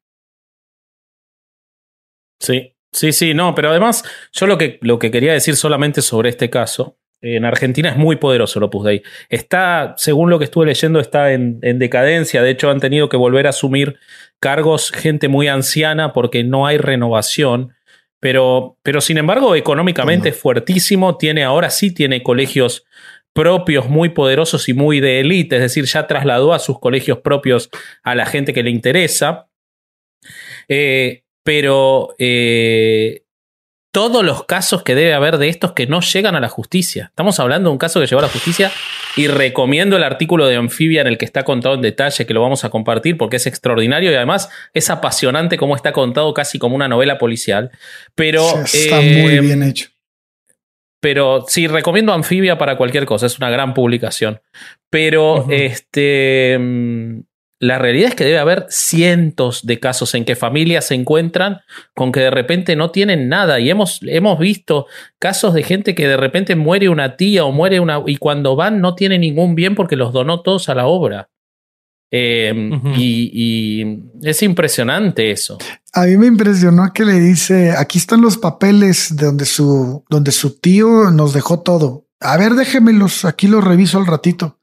Sí, 2.41 2.75
sí, 2.91 3.13
sí, 3.13 3.33
no, 3.33 3.55
pero 3.55 3.69
además 3.69 4.03
yo 4.33 4.47
lo 4.47 4.57
que, 4.57 4.79
lo 4.81 4.99
que 4.99 5.11
quería 5.11 5.33
decir 5.33 5.55
solamente 5.55 6.01
sobre 6.01 6.29
este 6.29 6.49
caso 6.49 6.97
en 7.21 7.45
Argentina 7.45 7.89
es 7.89 7.97
muy 7.97 8.17
poderoso 8.17 8.59
el 8.59 8.63
Opus 8.63 8.85
Dei. 8.85 9.03
Está, 9.29 9.95
según 9.97 10.29
lo 10.29 10.37
que 10.37 10.45
estuve 10.45 10.65
leyendo, 10.65 10.99
está 10.99 11.31
en, 11.31 11.59
decadencia. 11.59 12.41
De 12.41 12.51
hecho, 12.51 12.69
han 12.69 12.79
tenido 12.79 13.09
que 13.09 13.17
volver 13.17 13.47
a 13.47 13.49
asumir 13.49 13.97
cargos 14.45 14.91
gente 14.91 15.27
muy 15.27 15.47
anciana 15.47 16.13
porque 16.13 16.43
no 16.43 16.67
hay 16.67 16.77
renovación. 16.77 17.73
Pero, 18.19 18.77
pero 18.83 19.01
sin 19.01 19.17
embargo, 19.17 19.55
económicamente 19.55 20.29
es 20.29 20.37
fuertísimo. 20.37 21.17
Tiene, 21.17 21.43
ahora 21.43 21.71
sí 21.71 21.91
tiene 21.91 22.21
colegios 22.21 22.85
propios 23.33 23.89
muy 23.89 24.09
poderosos 24.09 24.69
y 24.69 24.75
muy 24.75 24.99
de 24.99 25.19
élite. 25.19 25.55
Es 25.55 25.63
decir, 25.63 25.85
ya 25.85 26.05
trasladó 26.05 26.53
a 26.53 26.59
sus 26.59 26.79
colegios 26.79 27.21
propios 27.21 27.71
a 28.03 28.13
la 28.13 28.27
gente 28.27 28.53
que 28.53 28.61
le 28.61 28.69
interesa. 28.69 29.49
Eh, 30.67 31.23
pero 31.41 32.13
eh, 32.19 33.23
todos 33.95 34.25
los 34.25 34.43
casos 34.43 34.83
que 34.83 34.93
debe 34.93 35.13
haber 35.13 35.37
de 35.37 35.47
estos 35.47 35.71
que 35.71 35.87
no 35.87 36.01
llegan 36.01 36.35
a 36.35 36.41
la 36.41 36.49
justicia. 36.49 37.05
Estamos 37.11 37.39
hablando 37.39 37.69
de 37.69 37.71
un 37.71 37.77
caso 37.77 38.01
que 38.01 38.07
llegó 38.07 38.19
a 38.19 38.23
la 38.23 38.27
justicia 38.27 38.69
y 39.15 39.27
recomiendo 39.27 39.95
el 39.95 40.03
artículo 40.03 40.47
de 40.47 40.57
Anfibia 40.57 40.99
en 40.99 41.07
el 41.07 41.17
que 41.17 41.23
está 41.23 41.45
contado 41.45 41.75
en 41.75 41.81
detalle, 41.81 42.25
que 42.25 42.33
lo 42.33 42.41
vamos 42.41 42.65
a 42.65 42.69
compartir 42.69 43.15
porque 43.15 43.37
es 43.37 43.47
extraordinario 43.47 44.11
y 44.11 44.15
además 44.15 44.49
es 44.73 44.89
apasionante 44.89 45.55
como 45.55 45.77
está 45.77 45.93
contado 45.93 46.33
casi 46.33 46.59
como 46.59 46.75
una 46.75 46.89
novela 46.89 47.17
policial. 47.17 47.71
Pero... 48.15 48.41
está 48.65 48.97
muy 48.97 49.33
eh, 49.33 49.39
bien 49.39 49.63
hecho. 49.63 49.87
Pero 50.99 51.45
sí, 51.47 51.67
recomiendo 51.67 52.11
Anfibia 52.11 52.57
para 52.57 52.75
cualquier 52.75 53.05
cosa, 53.05 53.27
es 53.27 53.37
una 53.37 53.49
gran 53.49 53.73
publicación. 53.73 54.41
Pero 54.89 55.45
este 55.49 56.57
mm, 56.59 57.19
la 57.59 57.79
realidad 57.79 58.09
es 58.09 58.15
que 58.15 58.25
debe 58.25 58.39
haber 58.39 58.65
cientos 58.69 59.65
de 59.65 59.79
casos 59.79 60.13
en 60.13 60.25
que 60.25 60.35
familias 60.35 60.87
se 60.87 60.95
encuentran 60.95 61.61
con 61.93 62.11
que 62.11 62.19
de 62.19 62.29
repente 62.29 62.75
no 62.75 62.91
tienen 62.91 63.29
nada. 63.29 63.59
Y 63.59 63.69
hemos, 63.69 63.99
hemos 64.03 64.39
visto 64.39 64.87
casos 65.19 65.53
de 65.53 65.63
gente 65.63 65.95
que 65.95 66.07
de 66.07 66.17
repente 66.17 66.55
muere 66.55 66.89
una 66.89 67.15
tía 67.15 67.45
o 67.45 67.51
muere 67.51 67.79
una. 67.79 68.01
y 68.05 68.17
cuando 68.17 68.57
van 68.57 68.81
no 68.81 68.93
tiene 68.93 69.17
ningún 69.19 69.55
bien 69.55 69.73
porque 69.75 69.95
los 69.95 70.11
donó 70.11 70.41
todos 70.41 70.67
a 70.67 70.75
la 70.75 70.85
obra. 70.87 71.29
Em, 72.11 72.93
y, 72.97 74.03
es 74.21 74.43
impresionante 74.43 75.31
eso. 75.31 75.57
A 75.93 76.05
mí 76.05 76.17
me 76.17 76.27
impresionó 76.27 76.91
que 76.93 77.05
le 77.05 77.19
dice: 77.19 77.71
aquí 77.71 77.97
están 77.97 78.21
los 78.21 78.37
papeles 78.37 79.15
de 79.15 79.25
donde 79.25 79.45
su, 79.45 80.03
donde 80.09 80.31
su 80.31 80.59
tío 80.59 81.09
nos 81.11 81.33
dejó 81.33 81.61
todo. 81.61 82.05
A 82.19 82.37
ver, 82.37 82.53
déjemelos, 82.53 83.25
aquí 83.25 83.47
los 83.47 83.63
reviso 83.63 83.97
al 83.97 84.07
ratito 84.07 84.59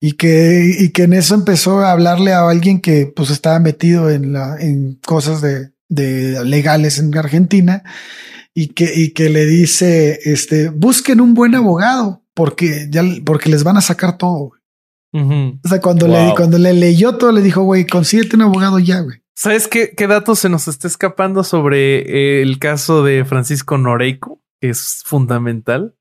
y 0.00 0.12
que, 0.12 0.74
y 0.78 0.90
que 0.90 1.04
en 1.04 1.12
eso 1.12 1.34
empezó 1.34 1.80
a 1.80 1.92
hablarle 1.92 2.32
a 2.32 2.48
alguien 2.48 2.80
que 2.80 3.12
pues 3.14 3.30
estaba 3.30 3.58
metido 3.58 4.10
en 4.10 4.32
la, 4.32 4.56
en 4.60 4.98
cosas 5.06 5.40
de, 5.40 5.72
de 5.88 6.44
legales 6.44 6.98
en 6.98 7.16
Argentina 7.16 7.82
y 8.54 8.68
que, 8.68 8.92
y 8.94 9.12
que 9.12 9.28
le 9.30 9.46
dice, 9.46 10.18
este, 10.24 10.68
busquen 10.68 11.20
un 11.20 11.34
buen 11.34 11.54
abogado 11.54 12.22
porque 12.34 12.88
ya, 12.90 13.02
porque 13.24 13.50
les 13.50 13.64
van 13.64 13.76
a 13.76 13.80
sacar 13.82 14.16
todo. 14.16 14.52
O 15.10 15.68
sea, 15.68 15.80
cuando 15.80 16.06
le, 16.06 16.32
cuando 16.36 16.58
le 16.58 16.72
leyó 16.74 17.16
todo, 17.16 17.32
le 17.32 17.42
dijo, 17.42 17.62
güey, 17.62 17.86
consíguete 17.86 18.36
un 18.36 18.42
abogado 18.42 18.78
ya, 18.78 19.00
güey. 19.00 19.22
¿Sabes 19.34 19.66
qué, 19.66 19.94
qué 19.96 20.06
dato 20.06 20.36
se 20.36 20.48
nos 20.48 20.68
está 20.68 20.86
escapando 20.86 21.44
sobre 21.44 21.98
eh, 21.98 22.42
el 22.42 22.58
caso 22.58 23.02
de 23.02 23.24
Francisco 23.24 23.78
Noreico? 23.78 24.42
Que 24.60 24.70
es 24.70 25.02
fundamental. 25.04 25.94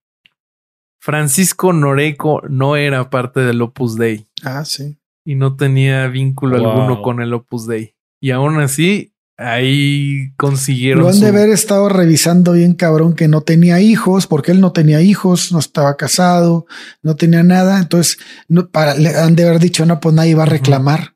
Francisco 1.08 1.72
Noreco 1.72 2.42
no 2.50 2.76
era 2.76 3.10
parte 3.10 3.40
del 3.40 3.62
Opus 3.62 3.96
Dei. 3.96 4.28
Ah, 4.44 4.66
sí. 4.66 4.98
Y 5.24 5.36
no 5.36 5.56
tenía 5.56 6.06
vínculo 6.08 6.58
alguno 6.58 7.02
con 7.02 7.22
el 7.22 7.34
Opus 7.34 7.66
Dei. 7.66 7.96
Y 8.20 8.32
aún 8.32 8.60
así, 8.60 9.14
ahí 9.38 10.34
consiguieron. 10.36 11.04
Lo 11.04 11.10
han 11.10 11.22
de 11.22 11.28
haber 11.28 11.50
estado 11.50 11.88
revisando 11.88 12.52
bien 12.52 12.74
cabrón 12.74 13.14
que 13.16 13.30
no 13.30 13.40
tenía 13.40 13.80
hijos, 13.80 14.28
porque 14.28 14.52
él 14.52 14.60
no 14.60 14.74
tenía 14.74 15.00
hijos, 15.00 15.54
no 15.54 15.60
estaba 15.60 15.96
casado, 15.96 16.66
no 17.02 17.16
tenía 17.16 17.42
nada. 17.42 17.80
Entonces, 17.80 18.18
no, 18.50 18.68
para, 18.68 18.96
le 18.96 19.16
han 19.16 19.38
de 19.38 19.48
haber 19.48 19.62
dicho, 19.62 19.86
no, 19.86 20.02
pues 20.02 20.14
nadie 20.14 20.36
va 20.36 20.44
a 20.44 20.48
reclamar. 20.48 21.16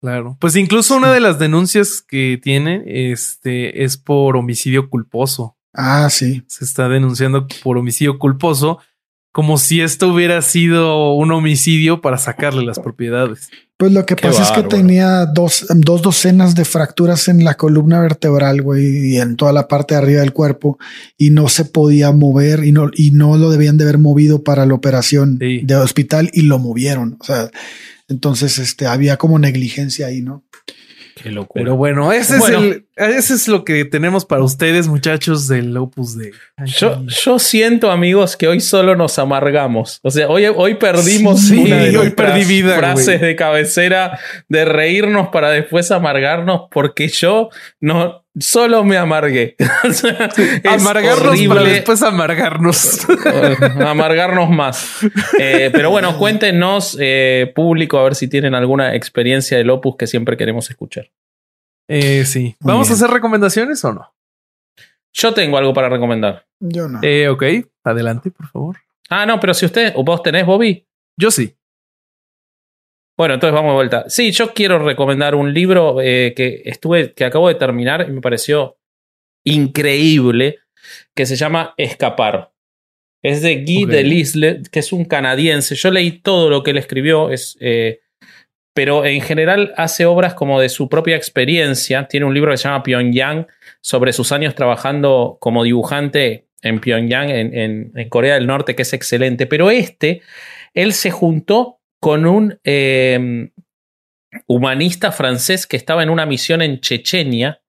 Claro. 0.00 0.36
Pues 0.40 0.56
incluso 0.56 0.96
una 0.96 1.12
de 1.12 1.20
las 1.20 1.38
denuncias 1.38 2.02
que 2.02 2.40
tiene 2.42 2.82
este, 3.12 3.84
es 3.84 3.98
por 3.98 4.36
homicidio 4.36 4.90
culposo. 4.90 5.56
Ah, 5.72 6.10
sí. 6.10 6.42
Se 6.48 6.64
está 6.64 6.88
denunciando 6.88 7.46
por 7.62 7.78
homicidio 7.78 8.18
culposo, 8.18 8.80
como 9.32 9.58
si 9.58 9.80
esto 9.80 10.08
hubiera 10.08 10.42
sido 10.42 11.12
un 11.14 11.30
homicidio 11.32 12.00
para 12.00 12.18
sacarle 12.18 12.64
las 12.64 12.78
propiedades. 12.78 13.50
Pues 13.76 13.92
lo 13.92 14.04
que 14.04 14.16
pasa 14.16 14.42
es 14.42 14.50
que 14.50 14.64
tenía 14.64 15.24
dos, 15.26 15.66
dos 15.68 16.02
docenas 16.02 16.56
de 16.56 16.64
fracturas 16.64 17.28
en 17.28 17.44
la 17.44 17.54
columna 17.54 18.00
vertebral, 18.00 18.60
güey, 18.60 19.12
y 19.12 19.18
en 19.18 19.36
toda 19.36 19.52
la 19.52 19.68
parte 19.68 19.94
de 19.94 20.00
arriba 20.00 20.20
del 20.22 20.32
cuerpo, 20.32 20.78
y 21.16 21.30
no 21.30 21.48
se 21.48 21.64
podía 21.64 22.10
mover 22.10 22.64
y 22.64 22.72
no, 22.72 22.90
y 22.92 23.12
no 23.12 23.36
lo 23.36 23.50
debían 23.50 23.76
de 23.76 23.84
haber 23.84 23.98
movido 23.98 24.42
para 24.42 24.66
la 24.66 24.74
operación 24.74 25.38
de 25.38 25.76
hospital 25.76 26.28
y 26.32 26.42
lo 26.42 26.58
movieron. 26.58 27.16
O 27.20 27.24
sea, 27.24 27.50
entonces 28.08 28.58
este 28.58 28.86
había 28.86 29.16
como 29.16 29.38
negligencia 29.38 30.08
ahí, 30.08 30.22
¿no? 30.22 30.44
Qué 31.14 31.30
locura. 31.30 31.62
Pero 31.62 31.76
bueno, 31.76 32.12
ese 32.12 32.38
es 32.38 32.48
el, 32.48 32.87
ese 32.98 33.34
es 33.34 33.48
lo 33.48 33.64
que 33.64 33.84
tenemos 33.84 34.24
para 34.24 34.42
ustedes, 34.42 34.88
muchachos 34.88 35.48
del 35.48 35.76
Opus 35.76 36.16
de. 36.16 36.32
Yo, 36.64 37.02
yo 37.06 37.38
siento, 37.38 37.90
amigos, 37.90 38.36
que 38.36 38.48
hoy 38.48 38.60
solo 38.60 38.96
nos 38.96 39.18
amargamos. 39.18 40.00
O 40.02 40.10
sea, 40.10 40.28
hoy, 40.28 40.46
hoy 40.46 40.74
perdimos 40.74 41.50
una 41.50 41.76
de 41.76 41.96
hoy 41.96 42.10
perdí 42.10 42.62
frases 42.62 43.20
de 43.20 43.36
cabecera 43.36 44.18
de 44.48 44.64
reírnos 44.64 45.28
para 45.28 45.50
después 45.50 45.90
amargarnos, 45.90 46.62
porque 46.70 47.08
yo 47.08 47.50
no 47.80 48.24
solo 48.40 48.84
me 48.84 48.96
amargué. 48.96 49.56
amargarnos 50.64 51.40
para 51.42 51.62
después 51.62 52.02
amargarnos. 52.02 53.06
amargarnos 53.84 54.50
más. 54.50 54.98
Eh, 55.38 55.70
pero 55.72 55.90
bueno, 55.90 56.16
cuéntenos, 56.18 56.96
eh, 57.00 57.52
público, 57.54 57.98
a 57.98 58.04
ver 58.04 58.14
si 58.14 58.28
tienen 58.28 58.54
alguna 58.54 58.94
experiencia 58.94 59.58
del 59.58 59.70
Opus 59.70 59.96
que 59.96 60.06
siempre 60.06 60.36
queremos 60.36 60.70
escuchar. 60.70 61.10
Eh, 61.88 62.24
sí. 62.24 62.54
¿Vamos 62.60 62.90
a 62.90 62.92
hacer 62.92 63.10
recomendaciones 63.10 63.84
o 63.84 63.92
no? 63.92 64.14
Yo 65.12 65.32
tengo 65.34 65.56
algo 65.56 65.72
para 65.72 65.88
recomendar. 65.88 66.46
Yo 66.60 66.86
no. 66.86 67.00
Eh, 67.02 67.28
ok, 67.28 67.42
adelante, 67.82 68.30
por 68.30 68.46
favor. 68.48 68.76
Ah, 69.08 69.24
no, 69.24 69.40
pero 69.40 69.54
si 69.54 69.66
usted 69.66 69.92
o 69.96 70.04
vos 70.04 70.22
tenés, 70.22 70.44
Bobby. 70.44 70.86
Yo 71.16 71.30
sí. 71.30 71.56
Bueno, 73.16 73.34
entonces 73.34 73.54
vamos 73.54 73.70
de 73.70 73.74
vuelta. 73.74 74.04
Sí, 74.08 74.30
yo 74.30 74.54
quiero 74.54 74.78
recomendar 74.78 75.34
un 75.34 75.52
libro 75.52 76.00
eh, 76.00 76.34
que 76.36 76.62
estuve, 76.66 77.14
que 77.14 77.24
acabo 77.24 77.48
de 77.48 77.56
terminar 77.56 78.06
y 78.08 78.12
me 78.12 78.20
pareció 78.20 78.76
increíble, 79.44 80.58
que 81.16 81.26
se 81.26 81.34
llama 81.34 81.74
Escapar. 81.76 82.52
Es 83.22 83.42
de 83.42 83.64
Guy 83.64 83.86
Delisle, 83.86 84.62
que 84.70 84.78
es 84.78 84.92
un 84.92 85.04
canadiense. 85.04 85.74
Yo 85.74 85.90
leí 85.90 86.20
todo 86.20 86.48
lo 86.48 86.62
que 86.62 86.70
él 86.70 86.76
escribió, 86.76 87.30
es 87.30 87.56
eh, 87.60 88.00
pero 88.78 89.04
en 89.04 89.20
general 89.22 89.74
hace 89.76 90.06
obras 90.06 90.34
como 90.34 90.60
de 90.60 90.68
su 90.68 90.88
propia 90.88 91.16
experiencia. 91.16 92.06
Tiene 92.06 92.26
un 92.26 92.32
libro 92.32 92.52
que 92.52 92.58
se 92.58 92.68
llama 92.68 92.84
Pyongyang 92.84 93.48
sobre 93.80 94.12
sus 94.12 94.30
años 94.30 94.54
trabajando 94.54 95.36
como 95.40 95.64
dibujante 95.64 96.46
en 96.62 96.78
Pyongyang, 96.78 97.28
en, 97.28 98.08
Corea 98.08 98.34
del 98.34 98.46
Norte, 98.46 98.76
que 98.76 98.82
es 98.82 98.92
excelente. 98.92 99.48
Pero 99.48 99.72
este, 99.72 100.22
él 100.74 100.92
se 100.92 101.10
juntó 101.10 101.80
con 101.98 102.24
un 102.24 102.60
em, 102.62 103.50
humanista 104.46 105.10
francés 105.10 105.66
que 105.66 105.76
estaba 105.76 106.04
en 106.04 106.10
una 106.10 106.24
misión 106.24 106.62
en 106.62 106.78
Chechenia. 106.78 107.60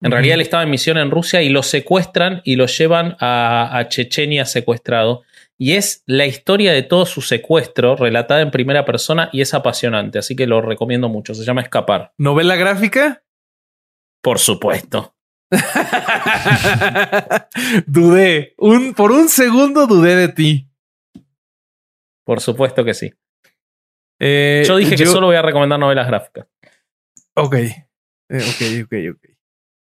En 0.00 0.10
realidad 0.10 0.34
él 0.34 0.40
estaba 0.40 0.64
en 0.64 0.70
misión 0.70 0.98
en 0.98 1.12
Rusia 1.12 1.40
y 1.42 1.50
lo 1.50 1.62
secuestran 1.62 2.40
y 2.42 2.56
lo 2.56 2.66
llevan 2.66 3.16
a, 3.20 3.78
a 3.78 3.86
Chechenia 3.86 4.44
secuestrado 4.44 5.22
y 5.58 5.74
es 5.74 6.02
la 6.06 6.26
historia 6.26 6.72
de 6.72 6.82
todo 6.82 7.06
su 7.06 7.22
secuestro 7.22 7.96
relatada 7.96 8.40
en 8.40 8.50
primera 8.50 8.84
persona 8.84 9.28
y 9.32 9.40
es 9.40 9.54
apasionante, 9.54 10.18
así 10.18 10.34
que 10.34 10.46
lo 10.46 10.60
recomiendo 10.60 11.08
mucho. 11.08 11.34
Se 11.34 11.44
llama 11.44 11.62
Escapar. 11.62 12.12
¿Novela 12.18 12.56
gráfica? 12.56 13.22
Por 14.22 14.38
supuesto. 14.38 15.14
dudé. 17.86 18.54
Un, 18.58 18.94
por 18.94 19.12
un 19.12 19.28
segundo 19.28 19.86
dudé 19.86 20.16
de 20.16 20.28
ti. 20.28 20.68
Por 22.24 22.40
supuesto 22.40 22.84
que 22.84 22.94
sí. 22.94 23.12
Eh, 24.20 24.64
yo 24.66 24.76
dije 24.76 24.96
que 24.96 25.06
solo 25.06 25.26
voy 25.26 25.36
a 25.36 25.42
recomendar 25.42 25.78
novelas 25.78 26.06
gráficas. 26.06 26.46
Ok. 27.34 27.54
Eh, 27.54 27.86
ok, 28.30 28.84
ok, 28.84 29.16
ok. 29.16 29.30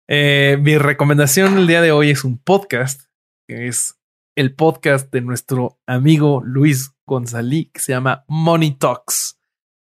Eh, 0.08 0.56
mi 0.60 0.78
recomendación 0.78 1.58
el 1.58 1.66
día 1.66 1.82
de 1.82 1.92
hoy 1.92 2.10
es 2.10 2.24
un 2.24 2.38
podcast 2.38 3.02
que 3.46 3.68
es 3.68 3.99
el 4.40 4.54
podcast 4.54 5.12
de 5.12 5.20
nuestro 5.20 5.78
amigo 5.86 6.42
Luis 6.42 6.94
González 7.06 7.66
que 7.74 7.80
se 7.80 7.92
llama 7.92 8.24
Money 8.26 8.78
Talks. 8.78 9.38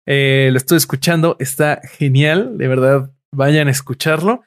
Eh, 0.06 0.48
lo 0.50 0.56
estoy 0.56 0.78
escuchando, 0.78 1.36
está 1.38 1.82
genial, 1.84 2.56
de 2.56 2.66
verdad, 2.66 3.12
vayan 3.32 3.68
a 3.68 3.72
escucharlo. 3.72 4.44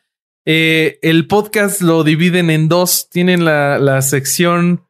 Eh, 0.48 0.98
el 1.04 1.28
podcast 1.28 1.82
lo 1.82 2.04
dividen 2.04 2.50
en 2.50 2.70
dos, 2.70 3.08
tienen 3.12 3.46
la, 3.46 4.02
sección 4.02 4.84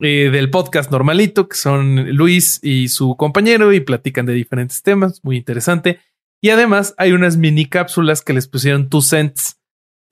eh, 0.00 0.28
del 0.30 0.50
podcast 0.50 0.90
normalito, 0.90 1.48
que 1.48 1.56
son 1.56 2.10
Luis 2.14 2.60
y 2.62 2.88
su 2.88 3.16
compañero, 3.16 3.72
y 3.72 3.80
platican 3.80 4.26
de 4.26 4.34
diferentes 4.34 4.82
temas, 4.82 5.20
muy 5.22 5.38
interesante. 5.38 5.98
Y 6.42 6.50
además 6.50 6.94
hay 6.98 7.12
unas 7.12 7.38
mini 7.38 7.64
cápsulas 7.64 8.20
que 8.20 8.34
les 8.34 8.48
pusieron 8.48 8.90
two 8.90 9.00
cents 9.00 9.61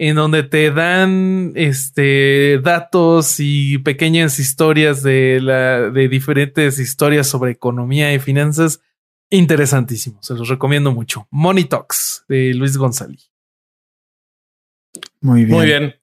en 0.03 0.17
donde 0.17 0.45
te 0.45 0.71
dan 0.71 1.53
este 1.57 2.59
datos 2.63 3.37
y 3.39 3.77
pequeñas 3.77 4.39
historias 4.39 5.03
de 5.03 5.41
la 5.43 5.91
de 5.91 6.09
diferentes 6.09 6.79
historias 6.79 7.27
sobre 7.27 7.51
economía 7.51 8.15
y 8.15 8.19
finanzas 8.19 8.81
interesantísimos. 9.29 10.25
Se 10.25 10.33
los 10.33 10.49
recomiendo 10.49 10.91
mucho. 10.91 11.29
Money 11.31 11.65
Talks 11.65 12.25
de 12.29 12.55
Luis 12.55 12.79
González. 12.79 13.31
Muy 15.21 15.45
bien. 15.45 15.59
Muy 15.59 15.67
bien. 15.67 15.95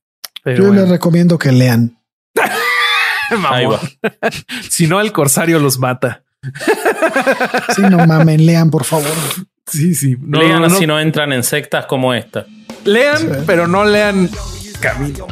Yo 0.45 0.71
les 0.71 0.87
recomiendo 0.87 1.39
que 1.39 1.51
lean. 1.51 1.99
Ahí 3.49 3.65
va. 3.65 3.79
si 4.69 4.85
no, 4.85 5.01
el 5.01 5.11
corsario 5.11 5.57
los 5.57 5.79
mata. 5.79 6.23
Si 7.75 7.81
no 7.81 8.05
mamen, 8.05 8.45
lean, 8.45 8.69
por 8.69 8.83
favor. 8.83 9.09
Sí, 9.67 9.93
sí. 9.95 10.17
lean 10.29 10.69
si 10.71 10.87
no 10.87 10.99
entran 10.99 11.33
en 11.33 11.43
sectas 11.43 11.85
como 11.85 12.13
esta. 12.13 12.45
Lean, 12.85 13.43
pero 13.45 13.67
no 13.67 13.83
lean 13.83 14.29
camino. 14.79 15.27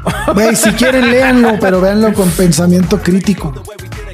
si 0.55 0.71
quieren, 0.71 1.09
léanlo, 1.09 1.57
pero 1.59 1.79
véanlo 1.79 2.13
con 2.13 2.29
pensamiento 2.31 3.01
crítico. 3.01 3.53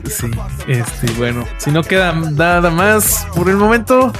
Sí, 0.05 0.29
este, 0.67 1.11
bueno, 1.13 1.45
si 1.57 1.71
no 1.71 1.83
queda 1.83 2.11
nada 2.13 2.69
más 2.69 3.25
por 3.35 3.49
el 3.49 3.55
momento, 3.55 4.11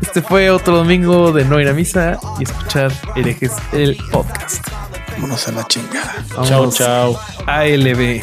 este 0.00 0.22
fue 0.22 0.50
otro 0.50 0.76
domingo 0.76 1.32
de 1.32 1.44
no 1.44 1.60
ir 1.60 1.68
a 1.68 1.72
misa 1.72 2.18
y 2.38 2.44
escuchar 2.44 2.92
herejes 3.16 3.52
el 3.72 3.96
podcast. 4.12 4.66
Vámonos 5.12 5.48
a 5.48 5.52
la 5.52 5.66
chingada. 5.66 6.14
Chao, 6.44 6.70
chao. 6.70 7.20
ALB. 7.46 8.22